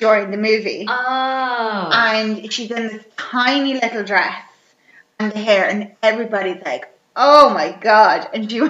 during 0.00 0.30
the 0.30 0.36
movie. 0.36 0.84
Oh. 0.86 1.90
And 1.94 2.52
she's 2.52 2.70
in 2.70 2.88
this 2.88 3.04
tiny 3.16 3.72
little 3.72 4.04
dress 4.04 4.42
and 5.18 5.32
the 5.32 5.38
hair, 5.38 5.66
and 5.66 5.92
everybody's 6.02 6.62
like, 6.62 6.88
"Oh 7.16 7.48
my 7.48 7.72
god!" 7.72 8.28
And 8.34 8.50
she 8.50 8.60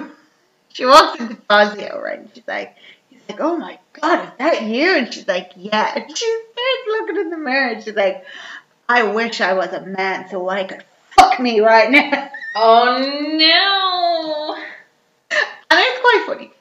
she 0.79 0.85
walks 0.85 1.19
into 1.19 1.35
Fazio, 1.35 2.01
right? 2.01 2.19
And 2.19 2.29
she's 2.33 2.47
like, 2.47 2.73
"He's 3.09 3.19
like, 3.27 3.41
oh 3.41 3.57
my 3.57 3.77
god, 3.91 4.23
is 4.23 4.31
that 4.37 4.61
you?" 4.63 4.95
And 4.95 5.13
she's 5.13 5.27
like, 5.27 5.51
"Yeah." 5.57 5.91
And 5.93 6.17
she 6.17 6.25
starts 6.25 6.87
looking 6.87 7.17
in 7.17 7.29
the 7.31 7.37
mirror, 7.37 7.73
and 7.73 7.83
she's 7.83 7.95
like, 7.95 8.25
"I 8.87 9.03
wish 9.03 9.41
I 9.41 9.53
was 9.53 9.73
a 9.73 9.85
man 9.85 10.29
so 10.29 10.47
I 10.47 10.63
could 10.63 10.85
fuck 11.11 11.37
me 11.37 11.59
right 11.59 11.91
now." 11.91 12.29
oh 12.55 12.97
no. 13.37 14.55
And 15.71 15.79
it's 15.79 15.99
quite 15.99 16.23
funny. 16.25 16.51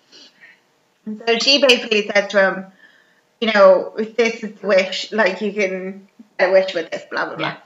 So 1.26 1.38
she 1.38 1.62
basically 1.62 2.08
says 2.08 2.28
to 2.32 2.40
him, 2.42 2.66
you 3.40 3.52
know, 3.52 3.94
if 3.96 4.16
this 4.16 4.42
is 4.42 4.60
the 4.60 4.66
wish, 4.66 5.12
like 5.12 5.40
you 5.40 5.52
can 5.52 6.08
get 6.38 6.50
a 6.50 6.52
wish 6.52 6.74
with 6.74 6.90
this, 6.90 7.04
blah, 7.10 7.24
blah, 7.24 7.36
blah. 7.36 7.46
Yeah. 7.48 7.56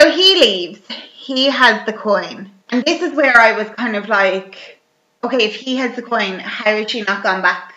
So 0.00 0.10
he 0.12 0.40
leaves. 0.40 0.80
He 0.88 1.46
has 1.50 1.84
the 1.86 1.92
coin. 1.92 2.50
And 2.70 2.84
this 2.84 3.02
is 3.02 3.14
where 3.14 3.36
I 3.36 3.52
was 3.52 3.68
kind 3.70 3.96
of 3.96 4.08
like, 4.08 4.77
okay, 5.24 5.44
if 5.44 5.54
he 5.56 5.76
has 5.76 5.96
the 5.96 6.02
coin, 6.02 6.38
how 6.38 6.70
has 6.76 6.90
she 6.90 7.02
not 7.02 7.22
gone 7.22 7.42
back 7.42 7.74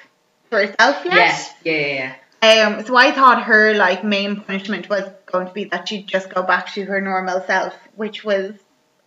to 0.49 0.57
herself 0.57 1.03
yet? 1.05 1.13
Yes. 1.13 1.53
Yeah, 1.63 2.13
yeah, 2.43 2.65
Um, 2.75 2.85
so 2.85 2.95
I 2.95 3.11
thought 3.11 3.43
her 3.43 3.73
like 3.73 4.03
main 4.03 4.41
punishment 4.41 4.89
was 4.89 5.09
going 5.25 5.47
to 5.47 5.53
be 5.53 5.65
that 5.65 5.87
she'd 5.89 6.07
just 6.07 6.29
go 6.33 6.43
back 6.43 6.73
to 6.73 6.85
her 6.85 7.01
normal 7.01 7.41
self, 7.45 7.73
which 7.95 8.23
was 8.23 8.53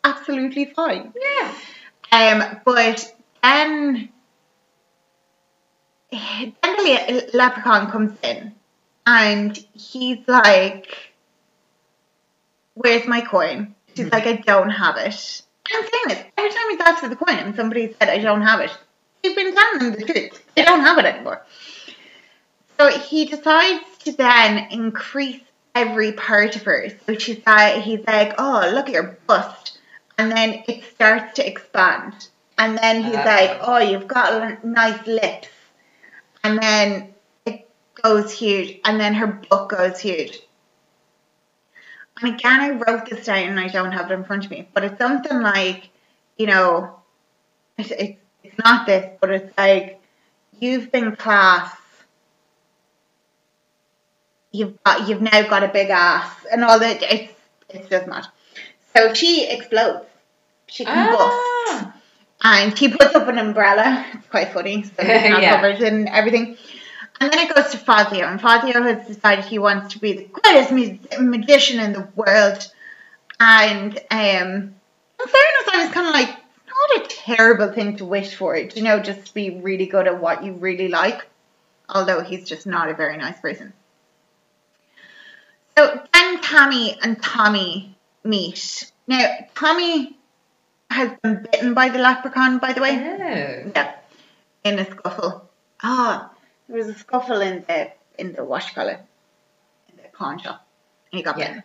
absolutely 0.03 0.67
fine. 0.67 1.13
yeah. 1.21 1.55
Um, 2.13 2.61
but 2.65 3.13
then, 3.43 4.09
then 6.13 6.55
the 6.63 7.29
le- 7.33 7.37
leprechaun 7.39 7.91
comes 7.91 8.17
in 8.23 8.55
and 9.07 9.57
he's 9.73 10.19
like, 10.29 11.11
Where's 12.75 13.07
my 13.07 13.21
coin? 13.21 13.75
She's 13.97 14.07
Mhm. 14.07 14.13
like, 14.13 14.27
I 14.27 14.33
don't 14.37 14.71
have 14.71 14.97
it. 14.97 15.43
I'm 15.73 15.83
saying 15.83 16.05
this 16.09 16.25
every 16.45 16.57
time 16.57 16.71
he's 16.71 16.81
asked 16.81 17.01
for 17.01 17.09
the 17.09 17.17
coin 17.17 17.37
and 17.37 17.57
somebody 17.57 17.95
said, 17.99 18.09
I 18.09 18.19
don't 18.19 18.43
have 18.43 18.61
it. 18.61 18.71
He's 19.23 19.35
been 19.35 19.55
telling 19.55 19.79
them 19.79 19.93
the 19.93 20.05
truth. 20.05 20.45
They 20.55 20.65
don't 20.65 20.81
have 20.81 20.99
it 20.99 21.05
anymore. 21.07 21.45
So 22.79 22.91
he 22.91 23.25
decides 23.27 23.85
to 24.01 24.13
then 24.13 24.69
increase 24.71 25.41
every 25.75 26.13
part 26.13 26.57
of 26.57 26.63
her. 26.63 26.89
So 27.07 27.17
she's 27.19 27.41
like, 27.47 27.83
he's 27.83 28.07
like, 28.07 28.35
Oh, 28.39 28.71
look 28.73 28.89
at 28.89 28.95
your 28.95 29.17
bust 29.27 29.79
and 30.19 30.31
then 30.31 30.63
it 30.69 30.85
starts 30.85 31.35
to 31.35 31.47
expand. 31.47 32.29
And 32.57 32.79
then 32.79 33.03
he's 33.03 33.17
Uh-oh. 33.17 33.25
like, 33.25 33.59
"Oh, 33.63 33.79
you've 33.79 34.07
got 34.07 34.65
nice 34.65 35.05
lips," 35.07 35.49
and 36.45 36.63
then 36.63 37.15
it 37.45 37.69
goes 38.01 38.31
huge, 38.31 38.79
and 38.85 39.01
then 39.01 39.15
her 39.15 39.27
butt 39.27 39.69
goes 39.69 39.99
huge. 39.99 40.39
And 42.21 42.35
again, 42.35 42.61
I 42.61 42.71
wrote 42.71 43.11
this 43.11 43.27
down, 43.27 43.49
and 43.49 43.59
I 43.59 43.67
don't 43.67 43.91
have 43.91 44.09
it 44.11 44.15
in 44.15 44.25
front 44.25 44.45
of 44.45 44.53
me, 44.53 44.69
but 44.73 44.85
it's 44.85 44.99
something 44.99 45.41
like, 45.41 45.91
you 46.37 46.47
know, 46.47 46.97
it, 47.79 47.91
it, 47.91 48.19
it's 48.43 48.59
not 48.59 48.87
this, 48.87 49.11
but 49.21 49.31
it's 49.31 49.57
like, 49.59 50.01
you've 50.61 50.91
been 50.93 51.17
class. 51.17 51.75
You've 54.53 54.83
got, 54.85 55.09
you've 55.09 55.21
now 55.23 55.43
got 55.49 55.65
a 55.65 55.69
big 55.69 55.91
ass, 55.91 56.33
and 56.53 56.63
all 56.63 56.79
that. 56.79 57.03
It's, 57.03 57.33
it's 57.71 57.89
just 57.89 58.07
not. 58.07 58.29
So 58.95 59.13
she 59.15 59.49
explodes. 59.51 60.07
She 60.69 60.85
combusts. 60.85 61.19
Ah. 61.19 61.95
And 62.45 62.79
she 62.79 62.89
puts 62.89 63.15
up 63.15 63.27
an 63.29 63.39
umbrella. 63.39 64.07
It's 64.15 64.29
quite 64.29 64.53
funny. 64.53 64.85
So 64.85 64.93
it's 64.99 65.29
not 65.31 65.43
Yeah. 65.43 65.57
covered 65.57 65.81
and 65.83 66.09
everything. 66.09 66.57
And 67.21 67.33
then 67.33 67.41
it 67.49 67.55
goes 67.55 67.71
to 67.73 67.79
Fazio. 67.79 68.27
And 68.27 68.41
Fazio 68.41 68.83
has 68.83 69.07
decided 69.07 69.45
he 69.47 69.59
wants 69.59 69.95
to 69.95 69.99
be 69.99 70.13
the 70.13 70.25
greatest 70.25 70.71
magician 71.21 71.81
in 71.81 71.93
the 71.93 72.07
world. 72.15 72.71
And 73.41 73.99
um, 74.11 74.75
in 75.21 75.27
fairness, 75.27 75.69
I 75.73 75.85
was 75.85 75.93
kind 75.93 76.09
of 76.09 76.15
like, 76.15 76.29
not 76.29 77.05
a 77.05 77.09
terrible 77.09 77.73
thing 77.73 77.97
to 77.99 78.05
wish 78.05 78.35
for. 78.35 78.57
You 78.57 78.83
know, 78.83 79.01
just 79.01 79.35
be 79.35 79.51
really 79.61 79.87
good 79.87 80.07
at 80.07 80.21
what 80.21 80.45
you 80.45 80.53
really 80.53 80.89
like. 80.89 81.27
Although 81.89 82.23
he's 82.23 82.49
just 82.49 82.67
not 82.67 82.89
a 82.89 82.95
very 82.95 83.17
nice 83.17 83.39
person. 83.41 83.73
So 85.77 86.01
then 86.13 86.41
Tammy 86.41 86.99
and 87.03 87.23
Tommy 87.23 87.97
meet. 88.23 88.91
Now, 89.07 89.37
Tommy 89.55 90.17
has 90.91 91.11
been 91.23 91.43
bitten 91.51 91.75
by 91.75 91.89
the 91.89 91.99
leprechaun, 91.99 92.59
by 92.59 92.73
the 92.73 92.81
way. 92.81 92.97
Oh. 92.97 93.73
Yeah, 93.75 93.95
in 94.63 94.79
a 94.79 94.85
scuffle. 94.91 95.51
Ah, 95.83 96.31
there 96.69 96.79
was 96.79 96.89
a 96.89 96.95
scuffle 96.95 97.41
in 97.41 97.65
the 97.69 97.91
in 98.17 98.33
the 98.33 98.45
wash 98.45 98.73
colour, 98.75 99.01
in 99.91 99.97
the 99.97 100.09
pawn 100.17 100.39
shop, 100.39 100.67
and 101.11 101.19
he 101.19 101.23
got 101.23 101.39
Yeah. 101.39 101.49
bitten. 101.49 101.63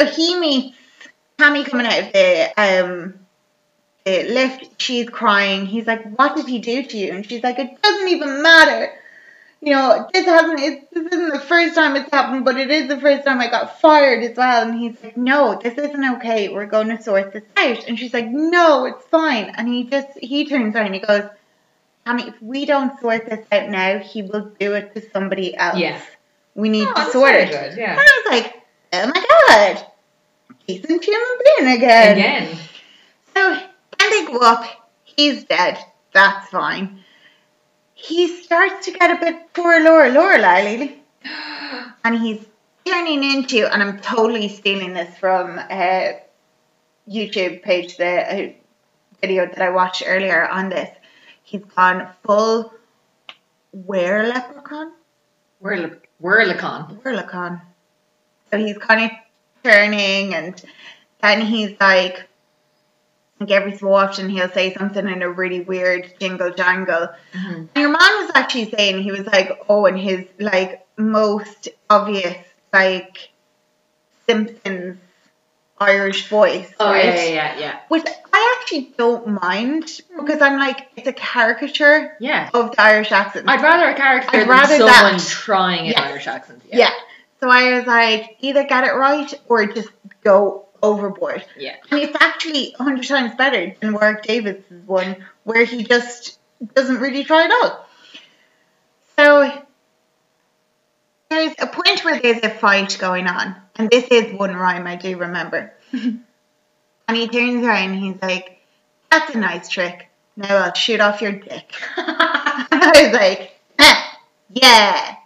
So 0.00 0.06
he 0.06 0.38
meets 0.40 0.76
Tammy 1.38 1.64
coming 1.64 1.86
out 1.86 1.98
of 2.00 2.12
the 2.12 2.52
um 2.56 3.14
the 4.04 4.22
lift. 4.32 4.80
She's 4.80 5.08
crying. 5.08 5.66
He's 5.66 5.86
like, 5.86 6.04
"What 6.16 6.36
did 6.36 6.46
he 6.46 6.58
do 6.60 6.82
to 6.82 6.96
you?" 6.96 7.12
And 7.12 7.26
she's 7.26 7.42
like, 7.42 7.58
"It 7.58 7.80
doesn't 7.82 8.08
even 8.08 8.42
matter." 8.42 8.92
You 9.60 9.72
know, 9.72 10.08
this 10.12 10.26
hasn't. 10.26 10.60
It, 10.60 10.90
this 10.92 11.06
isn't 11.12 11.32
the 11.32 11.40
first 11.40 11.74
time 11.74 11.96
it's 11.96 12.10
happened, 12.12 12.44
but 12.44 12.56
it 12.56 12.70
is 12.70 12.88
the 12.88 13.00
first 13.00 13.24
time 13.24 13.40
I 13.40 13.48
got 13.50 13.80
fired 13.80 14.22
as 14.22 14.36
well. 14.36 14.68
And 14.68 14.78
he's 14.78 15.02
like, 15.02 15.16
"No, 15.16 15.58
this 15.60 15.76
isn't 15.76 16.04
okay. 16.16 16.48
We're 16.50 16.66
going 16.66 16.88
to 16.88 17.02
sort 17.02 17.32
this 17.32 17.42
out." 17.56 17.88
And 17.88 17.98
she's 17.98 18.14
like, 18.14 18.28
"No, 18.28 18.84
it's 18.86 19.04
fine." 19.06 19.52
And 19.56 19.66
he 19.66 19.84
just 19.84 20.08
he 20.18 20.46
turns 20.48 20.74
around 20.74 20.86
and 20.86 20.94
he 20.94 21.00
goes, 21.00 21.24
Tammy, 22.04 22.28
if 22.28 22.40
we 22.40 22.66
don't 22.66 23.00
sort 23.00 23.28
this 23.28 23.44
out 23.50 23.68
now, 23.68 23.98
he 23.98 24.22
will 24.22 24.52
do 24.60 24.74
it 24.74 24.94
to 24.94 25.10
somebody 25.10 25.56
else. 25.56 25.76
We 26.54 26.68
need 26.68 26.86
Oh, 26.88 27.04
to 27.04 27.10
sort 27.10 27.34
it. 27.34 27.50
good, 27.50 27.70
And 27.72 27.78
yeah. 27.78 27.96
I 27.98 28.22
was 28.24 28.32
like, 28.42 28.62
oh 28.92 29.06
my 29.12 29.26
god, 29.74 29.86
decent 30.66 31.04
human 31.04 31.38
being 31.44 31.76
again. 31.76 32.12
Again. 32.18 32.58
So 33.34 33.54
then 33.98 34.10
they 34.10 34.26
go 34.26 34.38
up. 34.38 34.64
He's 35.04 35.44
dead. 35.44 35.78
That's 36.12 36.48
fine. 36.48 37.04
He 37.94 38.42
starts 38.42 38.86
to 38.86 38.92
get 38.92 39.10
a 39.10 39.20
bit 39.20 39.52
poor 39.54 39.82
Laura, 39.82 40.10
Lorelai, 40.10 40.64
Lily. 40.64 41.02
And 42.04 42.20
he's 42.20 42.44
turning 42.86 43.24
into, 43.24 43.66
and 43.72 43.82
I'm 43.82 43.98
totally 43.98 44.48
stealing 44.48 44.92
this 44.92 45.18
from 45.18 45.58
uh, 45.58 46.12
YouTube 47.08 47.62
page, 47.62 47.96
the 47.96 48.06
uh, 48.06 48.52
video 49.20 49.46
that 49.46 49.60
I 49.60 49.70
watched 49.70 50.04
earlier 50.06 50.46
on 50.48 50.68
this. 50.68 50.88
He's 51.42 51.64
gone 51.64 52.08
full 52.22 52.72
were 53.72 54.22
leprechaun? 54.22 54.92
Whirl- 55.60 56.00
Whirlicon. 56.22 57.02
Whirlicon. 57.02 57.60
So 58.50 58.58
he's 58.58 58.78
kind 58.78 59.04
of 59.04 59.10
turning, 59.70 60.34
and 60.34 60.62
then 61.22 61.40
he's 61.40 61.74
like, 61.80 62.28
like 63.40 63.50
every 63.50 63.76
so 63.76 63.92
often 63.92 64.28
he'll 64.30 64.48
say 64.50 64.72
something 64.74 65.06
in 65.08 65.22
a 65.22 65.30
really 65.30 65.60
weird 65.60 66.12
jingle 66.20 66.52
jangle. 66.52 67.08
Mhm. 67.34 67.68
And 67.74 67.76
your 67.76 67.90
man 67.90 68.12
was 68.22 68.30
actually 68.34 68.70
saying 68.70 69.02
he 69.02 69.12
was 69.12 69.26
like, 69.26 69.50
oh, 69.68 69.86
in 69.86 69.96
his 69.96 70.24
like 70.38 70.86
most 70.96 71.68
obvious 71.90 72.36
like 72.72 73.30
Simpsons 74.28 74.98
Irish 75.78 76.28
voice, 76.28 76.72
Oh, 76.80 76.90
right? 76.90 77.04
yeah, 77.04 77.14
yeah, 77.14 77.24
yeah, 77.28 77.58
yeah. 77.58 77.78
Which 77.88 78.04
I 78.32 78.56
actually 78.58 78.94
don't 78.96 79.26
mind 79.42 79.84
because 80.18 80.40
I'm 80.40 80.58
like 80.58 80.88
it's 80.96 81.06
a 81.06 81.12
caricature 81.12 82.16
Yeah. 82.18 82.48
of 82.54 82.70
the 82.70 82.80
Irish 82.80 83.12
accent. 83.12 83.44
I'd 83.48 83.60
rather 83.62 83.90
a 83.90 83.94
caricature 83.94 84.36
I'd 84.36 84.40
than 84.40 84.48
rather 84.48 84.76
someone 84.78 85.18
that. 85.18 85.26
trying 85.28 85.80
an 85.80 85.92
Yes. 85.92 86.00
Irish 86.10 86.26
accent. 86.26 86.62
yeah. 86.72 86.90
So 87.40 87.50
I 87.50 87.78
was 87.78 87.86
like, 87.86 88.36
either 88.40 88.64
get 88.64 88.84
it 88.84 88.92
right 88.92 89.32
or 89.48 89.66
just 89.66 89.90
go 90.24 90.66
overboard. 90.82 91.44
Yeah. 91.58 91.76
And 91.90 92.00
it's 92.00 92.16
actually 92.20 92.74
a 92.78 92.82
hundred 92.82 93.06
times 93.06 93.34
better 93.34 93.74
than 93.80 93.92
Warwick 93.92 94.22
Davis' 94.22 94.62
one, 94.86 95.24
where 95.44 95.64
he 95.64 95.84
just 95.84 96.38
doesn't 96.74 97.00
really 97.00 97.24
try 97.24 97.44
at 97.44 97.50
all. 97.50 97.86
So 99.16 99.64
there's 101.30 101.54
a 101.58 101.66
point 101.66 102.04
where 102.04 102.20
there's 102.20 102.42
a 102.42 102.50
fight 102.50 102.96
going 103.00 103.26
on, 103.26 103.56
and 103.76 103.90
this 103.90 104.06
is 104.10 104.32
one 104.32 104.54
rhyme 104.54 104.86
I 104.86 104.96
do 104.96 105.16
remember. 105.16 105.72
and 105.92 106.22
he 107.08 107.28
turns 107.28 107.64
around 107.64 107.92
and 107.92 107.98
he's 107.98 108.22
like, 108.22 108.58
"That's 109.10 109.34
a 109.34 109.38
nice 109.38 109.68
trick. 109.68 110.08
Now 110.36 110.56
I'll 110.56 110.74
shoot 110.74 111.00
off 111.00 111.22
your 111.22 111.32
dick. 111.32 111.72
I 111.96 112.92
was 112.94 113.12
like, 113.12 113.52
"Huh, 113.78 114.16
yeah. 114.50 115.16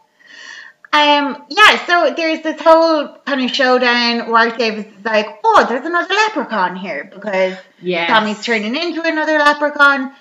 Um, 0.93 1.45
yeah, 1.49 1.87
so 1.87 2.15
there's 2.17 2.43
this 2.43 2.61
whole 2.61 3.17
kind 3.25 3.43
of 3.45 3.51
showdown. 3.55 4.29
Warwick 4.29 4.59
Davis 4.59 4.87
is 4.87 5.05
like, 5.05 5.27
oh, 5.45 5.65
there's 5.69 5.87
another 5.87 6.13
leprechaun 6.13 6.75
here 6.77 7.09
because 7.13 7.57
Yes. 7.81 8.11
Tommy's 8.11 8.45
turning 8.45 8.75
into 8.75 9.01
another 9.03 9.39
leprechaun. 9.39 10.13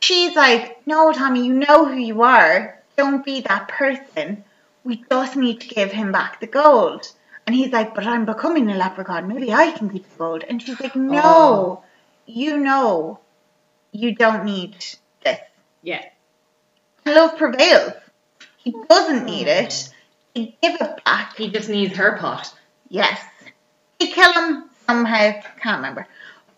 She's 0.00 0.36
like, 0.36 0.86
no, 0.86 1.12
Tommy, 1.12 1.46
you 1.46 1.54
know 1.54 1.86
who 1.86 1.96
you 1.96 2.22
are. 2.22 2.78
Don't 2.96 3.24
be 3.24 3.40
that 3.42 3.68
person. 3.68 4.44
We 4.84 5.02
just 5.10 5.34
need 5.36 5.62
to 5.62 5.68
give 5.68 5.92
him 5.92 6.12
back 6.12 6.40
the 6.40 6.46
gold. 6.46 7.10
And 7.46 7.56
he's 7.56 7.72
like, 7.72 7.94
but 7.94 8.06
I'm 8.06 8.26
becoming 8.26 8.70
a 8.70 8.76
leprechaun. 8.76 9.28
Maybe 9.28 9.52
I 9.52 9.70
can 9.72 9.88
keep 9.88 10.08
the 10.10 10.18
gold. 10.18 10.44
And 10.46 10.60
she's 10.62 10.78
like, 10.78 10.94
no, 10.94 11.20
Oh. 11.24 11.84
you 12.26 12.58
know, 12.58 13.18
you 13.92 14.14
don't 14.14 14.44
need 14.44 14.76
this. 15.24 15.40
Yeah. 15.82 16.04
Love 17.06 17.38
prevails. 17.38 17.94
He 18.58 18.74
doesn't 18.90 19.24
need 19.24 19.48
it. 19.48 19.88
He 20.38 20.56
give 20.62 20.80
it 20.80 21.04
back. 21.04 21.36
He 21.36 21.50
just 21.50 21.68
needs 21.68 21.96
her 21.96 22.16
pot. 22.16 22.54
Yes. 22.88 23.20
They 23.98 24.06
kill 24.06 24.32
him 24.32 24.70
somehow. 24.86 25.32
Can't 25.60 25.78
remember. 25.78 26.06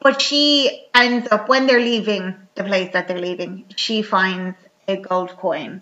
But 0.01 0.21
she 0.21 0.87
ends 0.95 1.29
up, 1.31 1.49
when 1.49 1.67
they're 1.67 1.81
leaving 1.81 2.35
the 2.57 2.65
place 2.65 2.93
that 2.93 3.09
they're 3.09 3.19
leaving, 3.19 3.65
she 3.77 4.03
finds 4.03 4.57
a 4.87 4.97
gold 4.97 5.31
coin. 5.39 5.81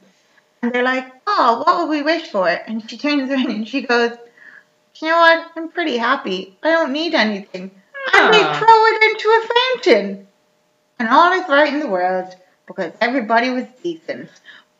And 0.62 0.72
they're 0.72 0.84
like, 0.84 1.10
oh, 1.26 1.64
what 1.64 1.78
would 1.78 1.90
we 1.90 2.02
wish 2.02 2.28
for? 2.28 2.46
And 2.48 2.88
she 2.88 2.98
turns 2.98 3.30
around 3.30 3.48
and 3.50 3.66
she 3.66 3.82
goes, 3.82 4.12
you 5.00 5.08
know 5.08 5.18
what? 5.18 5.50
I'm 5.56 5.68
pretty 5.68 5.96
happy. 5.96 6.56
I 6.62 6.70
don't 6.70 6.92
need 6.92 7.14
anything. 7.14 7.70
And 8.14 8.34
they 8.34 8.42
Ah. 8.44 8.54
throw 8.58 8.86
it 8.86 9.02
into 9.10 9.28
a 9.28 9.48
fountain. 9.54 10.26
And 11.00 11.08
all 11.08 11.32
is 11.32 11.48
right 11.48 11.72
in 11.72 11.80
the 11.80 11.88
world 11.88 12.32
because 12.68 12.92
everybody 13.00 13.50
was 13.50 13.64
decent. 13.82 14.30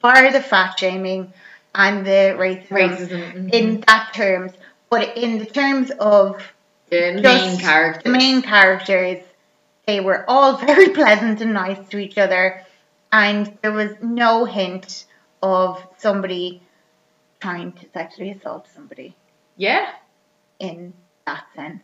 Bar 0.03 0.31
the 0.31 0.41
fat 0.41 0.79
shaming 0.79 1.33
and 1.79 2.05
the 2.05 2.35
racism 2.37 2.69
Racism. 2.69 3.33
mhm. 3.35 3.55
in 3.55 3.81
that 3.87 4.13
terms, 4.13 4.53
but 4.91 5.17
in 5.17 5.39
the 5.39 5.47
terms 5.47 5.91
of 5.99 6.43
the 6.91 7.21
main 7.23 7.59
character. 7.59 8.03
the 8.03 8.19
main 8.19 8.43
characters, 8.43 9.23
they 9.87 10.01
were 10.01 10.25
all 10.29 10.57
very 10.67 10.91
pleasant 10.91 11.41
and 11.41 11.55
nice 11.55 11.89
to 11.91 11.99
each 11.99 12.19
other, 12.19 12.63
and 13.13 13.57
there 13.63 13.73
was 13.73 13.93
no 14.03 14.45
hint 14.45 15.07
of 15.43 15.81
somebody 15.99 16.61
trying 17.41 17.71
to 17.73 17.87
sexually 17.95 18.33
assault 18.33 18.67
somebody 18.75 19.15
Yeah. 19.57 19.87
in 20.59 20.93
that 21.27 21.45
sense. 21.55 21.83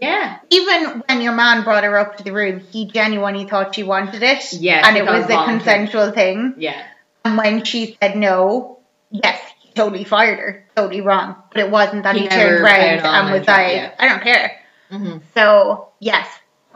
Yeah. 0.00 0.38
Even 0.50 1.02
when 1.06 1.20
your 1.20 1.34
man 1.34 1.62
brought 1.62 1.84
her 1.84 1.96
up 1.98 2.16
to 2.16 2.24
the 2.24 2.32
room, 2.32 2.60
he 2.60 2.86
genuinely 2.86 3.44
thought 3.46 3.74
she 3.74 3.82
wanted 3.82 4.22
it, 4.22 4.42
Yes, 4.54 4.86
and 4.88 4.96
it 4.96 5.04
was 5.04 5.24
a 5.28 5.44
consensual 5.44 6.10
thing. 6.12 6.54
Yeah. 6.56 6.82
And 7.24 7.36
when 7.36 7.64
she 7.64 7.96
said 8.00 8.16
no, 8.16 8.78
yes, 9.22 9.40
he 9.60 9.70
totally 9.72 10.04
fired 10.04 10.38
her, 10.38 10.66
totally 10.76 11.00
wrong. 11.00 11.36
But 11.52 11.60
it 11.60 11.70
wasn't 11.70 12.02
that 12.02 12.16
He 12.16 12.22
he, 12.22 12.28
turned 12.28 12.62
around 12.64 13.00
and 13.06 13.32
was 13.32 13.46
like, 13.46 13.72
yeah. 13.76 13.94
I 13.98 14.08
don't 14.08 14.22
care. 14.22 14.60
hmm 14.90 15.18
So 15.34 15.88
yes, 16.00 16.28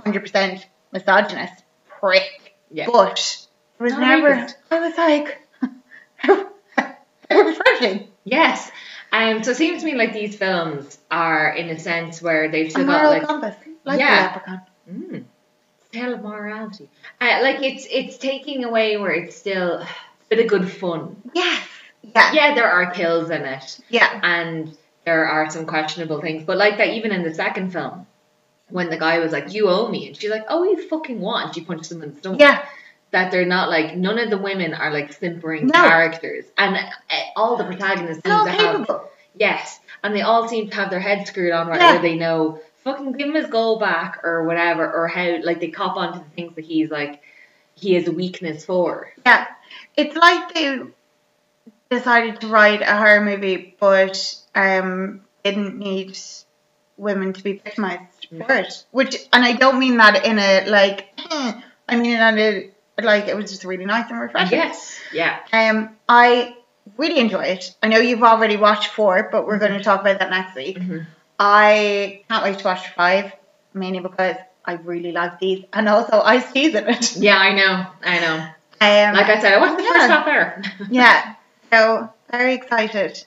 hundred 0.02 0.20
percent 0.20 0.66
misogynist 0.92 1.62
prick. 2.00 2.54
Yeah. 2.70 2.86
But 2.90 3.46
it 3.78 3.82
was 3.82 3.92
Not 3.92 4.00
never. 4.00 4.34
racist. 4.34 4.54
I 4.70 4.80
was 4.80 4.96
like, 4.98 5.38
refreshing. 7.30 8.08
Yes. 8.24 8.70
Um, 9.12 9.42
so 9.42 9.52
it 9.52 9.56
seems 9.56 9.80
to 9.82 9.86
me 9.86 9.94
like 9.94 10.12
these 10.12 10.36
films 10.36 10.98
are 11.10 11.50
in 11.54 11.70
a 11.70 11.78
sense 11.78 12.20
where 12.20 12.50
they've 12.50 12.66
A 12.66 12.70
still 12.70 12.84
got 12.86 13.04
like 13.10 13.26
compass, 13.26 13.56
like 13.84 13.98
Yeah. 13.98 14.32
the 14.32 14.50
leprechaun. 14.50 14.60
mm, 14.90 15.24
tale 15.92 16.14
of 16.14 16.22
morality. 16.22 16.88
Uh, 17.20 17.38
like 17.42 17.62
it's 17.62 17.86
it's 17.90 18.18
taking 18.18 18.64
away 18.64 18.96
where 18.98 19.12
it's 19.12 19.36
still 19.36 19.78
a 19.80 19.88
bit 20.28 20.40
of 20.40 20.46
good 20.46 20.70
fun. 20.70 21.22
Yes. 21.34 21.66
Yeah. 22.02 22.32
Yeah, 22.32 22.54
there 22.54 22.70
are 22.70 22.90
kills 22.90 23.30
in 23.30 23.42
it, 23.42 23.80
Yeah. 23.88 24.20
and 24.22 24.76
there 25.04 25.26
are 25.26 25.50
some 25.50 25.66
questionable 25.66 26.20
things. 26.20 26.44
But 26.44 26.56
like 26.56 26.78
that, 26.78 26.88
even 26.90 27.12
in 27.12 27.22
the 27.22 27.34
second 27.34 27.72
film, 27.72 28.06
when 28.70 28.90
the 28.90 28.96
guy 28.98 29.18
was 29.18 29.32
like, 29.32 29.52
"You 29.52 29.68
owe 29.68 29.88
me," 29.88 30.08
and 30.08 30.16
she's 30.16 30.30
like, 30.30 30.44
"Oh, 30.48 30.64
you 30.64 30.88
fucking 30.88 31.20
what?" 31.20 31.46
And 31.46 31.54
she 31.54 31.62
punches 31.62 31.90
him 31.92 32.02
in 32.02 32.14
the 32.14 32.18
stomach. 32.20 32.40
Yeah. 32.40 32.64
That 33.10 33.30
they're 33.32 33.46
not 33.46 33.70
like 33.70 33.96
none 33.96 34.18
of 34.18 34.28
the 34.28 34.36
women 34.38 34.74
are 34.74 34.92
like 34.92 35.12
simpering 35.14 35.66
No. 35.68 35.72
characters, 35.72 36.44
and 36.58 36.76
uh, 36.76 36.80
all 37.36 37.56
the 37.56 37.64
protagonists 37.64 38.22
seem 38.22 38.44
to 38.44 38.50
have 38.50 38.58
capable. 38.58 39.10
Yes, 39.34 39.80
and 40.04 40.14
they 40.14 40.20
all 40.22 40.46
seem 40.48 40.68
to 40.68 40.76
have 40.76 40.90
their 40.90 41.00
heads 41.00 41.30
screwed 41.30 41.52
on 41.52 41.68
right 41.68 41.80
Yeah. 41.80 41.92
where 41.92 42.02
they 42.02 42.16
know 42.16 42.60
fucking 42.84 43.12
give 43.12 43.28
him 43.28 43.34
his 43.34 43.46
goal 43.46 43.78
back 43.78 44.20
or 44.24 44.44
whatever, 44.44 44.90
or 44.92 45.08
how 45.08 45.38
like 45.42 45.58
they 45.60 45.68
cop 45.68 45.96
onto 45.96 46.18
the 46.18 46.30
things 46.36 46.54
that 46.56 46.64
he's 46.66 46.90
like 46.90 47.22
he 47.74 47.94
has 47.94 48.06
a 48.08 48.12
weakness 48.12 48.64
for. 48.66 49.10
Yeah. 49.24 49.46
It's 49.96 50.14
like 50.16 50.52
they 50.52 50.80
decided 51.90 52.40
to 52.40 52.48
write 52.48 52.82
a 52.82 52.96
horror 52.96 53.20
movie, 53.20 53.76
but 53.80 54.34
um 54.54 55.22
didn't 55.44 55.78
need 55.78 56.18
women 56.96 57.32
to 57.32 57.42
be 57.42 57.54
victimized 57.54 58.26
for 58.28 58.52
it. 58.52 58.84
Which, 58.90 59.16
and 59.32 59.44
I 59.44 59.52
don't 59.52 59.78
mean 59.78 59.96
that 59.98 60.24
in 60.24 60.38
a 60.38 60.66
like. 60.68 61.08
I 61.90 61.96
mean 61.96 62.10
it 62.12 62.20
in 62.20 62.38
a 62.38 63.02
like 63.02 63.28
it 63.28 63.36
was 63.36 63.50
just 63.50 63.64
really 63.64 63.86
nice 63.86 64.10
and 64.10 64.20
refreshing. 64.20 64.58
Yes, 64.58 64.98
yeah, 65.12 65.38
Um, 65.52 65.96
I 66.08 66.56
really 66.96 67.18
enjoy 67.20 67.44
it. 67.44 67.74
I 67.82 67.88
know 67.88 67.98
you've 67.98 68.22
already 68.24 68.56
watched 68.56 68.88
four, 68.88 69.28
but 69.30 69.46
we're 69.46 69.58
going 69.58 69.72
to 69.78 69.82
talk 69.84 70.00
about 70.00 70.18
that 70.18 70.30
next 70.30 70.56
week. 70.56 70.78
Mhm. 70.80 71.06
I 71.38 72.22
can't 72.28 72.42
wait 72.44 72.58
to 72.58 72.64
watch 72.64 72.88
five, 72.94 73.32
mainly 73.72 74.00
because 74.00 74.36
I 74.64 74.72
really 74.74 75.12
like 75.12 75.38
these, 75.38 75.64
and 75.72 75.88
also 75.88 76.20
I 76.20 76.40
season 76.40 76.88
it. 76.88 77.16
yeah. 77.16 77.38
I 77.38 77.54
know, 77.54 77.86
I 78.04 78.18
know. 78.20 78.34
Um, 78.80 79.14
Like 79.14 79.26
I 79.28 79.40
said, 79.40 79.54
I 79.54 79.60
wasn't 79.60 79.78
the 79.78 79.84
first 79.84 79.96
yeah. 79.98 80.08
half 80.08 80.24
there. 80.26 80.62
yeah, 80.90 81.34
so 81.70 82.12
very 82.30 82.54
excited. 82.54 83.24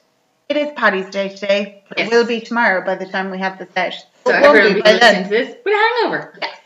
It 0.49 0.57
is 0.57 0.71
Paddy's 0.75 1.09
Day 1.09 1.29
today, 1.29 1.83
but 1.87 1.97
Yes. 1.97 2.07
it 2.07 2.13
will 2.13 2.25
be 2.25 2.41
tomorrow 2.41 2.85
by 2.85 2.95
the 2.95 3.05
time 3.05 3.31
we 3.31 3.39
have 3.39 3.57
the 3.57 3.67
set. 3.73 3.93
so 3.93 4.05
But 4.25 4.41
won't 4.41 4.45
everyone 4.57 4.73
will 4.75 4.83
be 4.83 4.99
by 4.99 5.23
to 5.23 5.29
this 5.29 5.55
with 5.63 5.73
a 5.73 5.77
hangover. 5.77 6.37
Yes. 6.41 6.57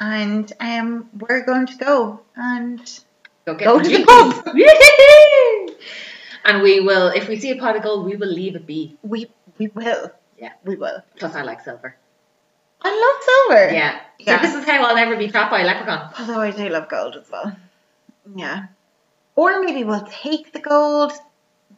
And 0.00 0.52
um, 0.60 1.08
we're 1.18 1.44
going 1.44 1.66
to 1.66 1.76
go 1.76 2.20
and 2.36 2.80
Go 3.46 3.54
get 3.54 3.64
Go 3.64 3.80
to 3.82 3.88
the 3.88 4.04
pub. 4.04 4.56
And 6.44 6.62
we 6.62 6.80
will, 6.80 7.08
if 7.08 7.28
we 7.28 7.38
see 7.38 7.50
a 7.50 7.56
pot 7.56 7.76
of 7.76 7.82
gold, 7.82 8.04
we 8.04 8.14
will 8.16 8.28
leave 8.28 8.56
it 8.56 8.66
be. 8.66 8.98
we 9.02 9.30
we 9.58 9.68
will. 9.68 10.10
Yeah. 10.38 10.52
we 10.64 10.76
will. 10.76 11.02
Plus, 11.16 11.34
I 11.34 11.42
like 11.42 11.62
silver. 11.62 11.96
I 12.82 12.90
love 12.90 13.24
silver. 13.24 13.74
Yeah. 13.74 14.00
Yeah. 14.18 14.40
So 14.40 14.46
this 14.46 14.54
is 14.54 14.64
how 14.64 14.84
I'll 14.84 14.94
never 14.94 15.16
be 15.16 15.28
trapped 15.28 15.50
by 15.50 15.62
a 15.62 15.64
leprechaun. 15.64 16.12
Although 16.18 16.40
I 16.40 16.50
do 16.50 16.68
love 16.68 16.88
gold 16.88 17.16
as 17.16 17.30
well. 17.30 17.56
Yeah. 18.36 18.66
Or 19.38 19.62
maybe 19.62 19.84
we'll 19.84 20.04
take 20.24 20.52
the 20.52 20.58
gold, 20.58 21.12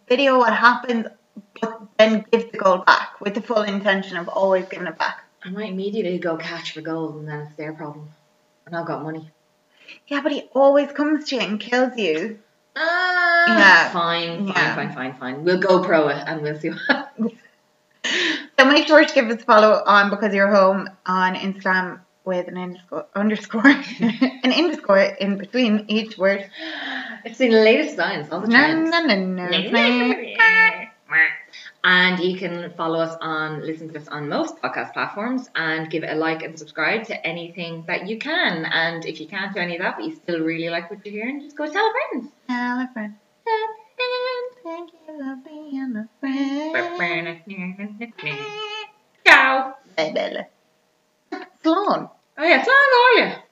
video 0.08 0.38
what 0.38 0.54
happens, 0.56 1.08
but 1.60 1.78
then 1.98 2.24
give 2.32 2.50
the 2.52 2.56
gold 2.56 2.86
back 2.86 3.20
with 3.20 3.34
the 3.34 3.42
full 3.42 3.64
intention 3.64 4.16
of 4.16 4.28
always 4.28 4.64
giving 4.64 4.86
it 4.86 4.96
back. 4.98 5.24
I 5.44 5.50
might 5.50 5.68
immediately 5.68 6.18
go 6.18 6.38
catch 6.38 6.72
for 6.72 6.80
gold, 6.80 7.16
and 7.16 7.28
then 7.28 7.40
it's 7.40 7.56
their 7.56 7.74
problem. 7.74 8.08
And 8.64 8.74
I've 8.74 8.86
got 8.86 9.02
money. 9.02 9.30
Yeah, 10.08 10.22
but 10.22 10.32
he 10.32 10.48
always 10.54 10.90
comes 10.92 11.28
to 11.28 11.34
you 11.36 11.42
and 11.42 11.60
kills 11.60 11.98
you. 11.98 12.38
Ah, 12.76 13.58
Yeah. 13.58 13.90
Fine, 13.90 14.38
fine, 14.38 14.46
Yeah. 14.56 14.74
fine, 14.74 14.92
fine, 14.94 15.14
fine. 15.18 15.44
We'll 15.44 15.60
go 15.60 15.84
pro 15.84 16.08
it, 16.08 16.22
and 16.26 16.40
we'll 16.40 16.58
see. 16.58 16.70
What 16.70 16.80
happens. 16.88 17.32
So 18.58 18.64
make 18.66 18.86
sure 18.86 19.04
to 19.04 19.14
give 19.14 19.28
us 19.28 19.42
a 19.42 19.44
follow 19.44 19.82
on 19.86 20.08
because 20.08 20.32
you're 20.34 20.50
home 20.54 20.88
on 21.06 21.34
Instagram 21.34 22.00
with 22.24 22.48
an 22.48 22.58
underscore, 22.58 23.06
underscore 23.14 23.66
an 24.00 24.52
underscore 24.52 24.98
in 24.98 25.36
between 25.38 25.84
each 25.88 26.18
word. 26.18 26.48
it's 27.24 27.38
the 27.38 27.50
latest 27.50 27.96
science, 27.96 28.28
all 28.30 28.40
the 28.40 28.48
No, 28.48 28.58
trends. 28.58 28.90
no, 28.90 29.00
no, 29.06 29.16
no. 29.16 29.48
no. 29.48 29.58
And 31.82 32.20
you 32.20 32.36
can 32.38 32.70
follow 32.76 33.00
us 33.00 33.16
on, 33.22 33.64
listen 33.66 33.88
to 33.90 33.98
us 33.98 34.06
on 34.08 34.28
most 34.28 34.56
podcast 34.60 34.92
platforms 34.92 35.48
and 35.56 35.88
give 35.90 36.04
it 36.04 36.10
a 36.12 36.14
like 36.14 36.42
and 36.42 36.58
subscribe 36.58 37.04
to 37.06 37.26
anything 37.26 37.84
that 37.86 38.06
you 38.06 38.18
can. 38.18 38.66
And 38.66 39.04
if 39.06 39.18
you 39.18 39.26
can't 39.26 39.54
do 39.54 39.60
any 39.60 39.76
of 39.76 39.82
that, 39.82 39.96
but 39.96 40.04
you 40.04 40.14
still 40.14 40.40
really 40.40 40.68
like 40.68 40.90
what 40.90 41.04
you're 41.06 41.14
hearing, 41.14 41.40
just 41.40 41.56
go 41.56 41.64
tell 41.66 41.86
a 41.86 41.92
friend. 42.10 42.28
Tell 42.48 42.78
a 42.80 42.90
friend. 42.92 43.14
Thank 44.62 44.90
you 44.92 44.98
for 45.06 45.36
being 45.42 45.96
a 45.96 46.06
friend. 46.20 48.12
Ciao. 49.26 49.74
Bye, 49.96 50.12
Bella. 50.14 50.46
Sloan. 51.62 52.08
Oh 52.38 52.44
yeah, 52.44 52.60
it's 52.60 52.68
long, 52.68 52.76
all 52.94 53.18
you. 53.18 53.49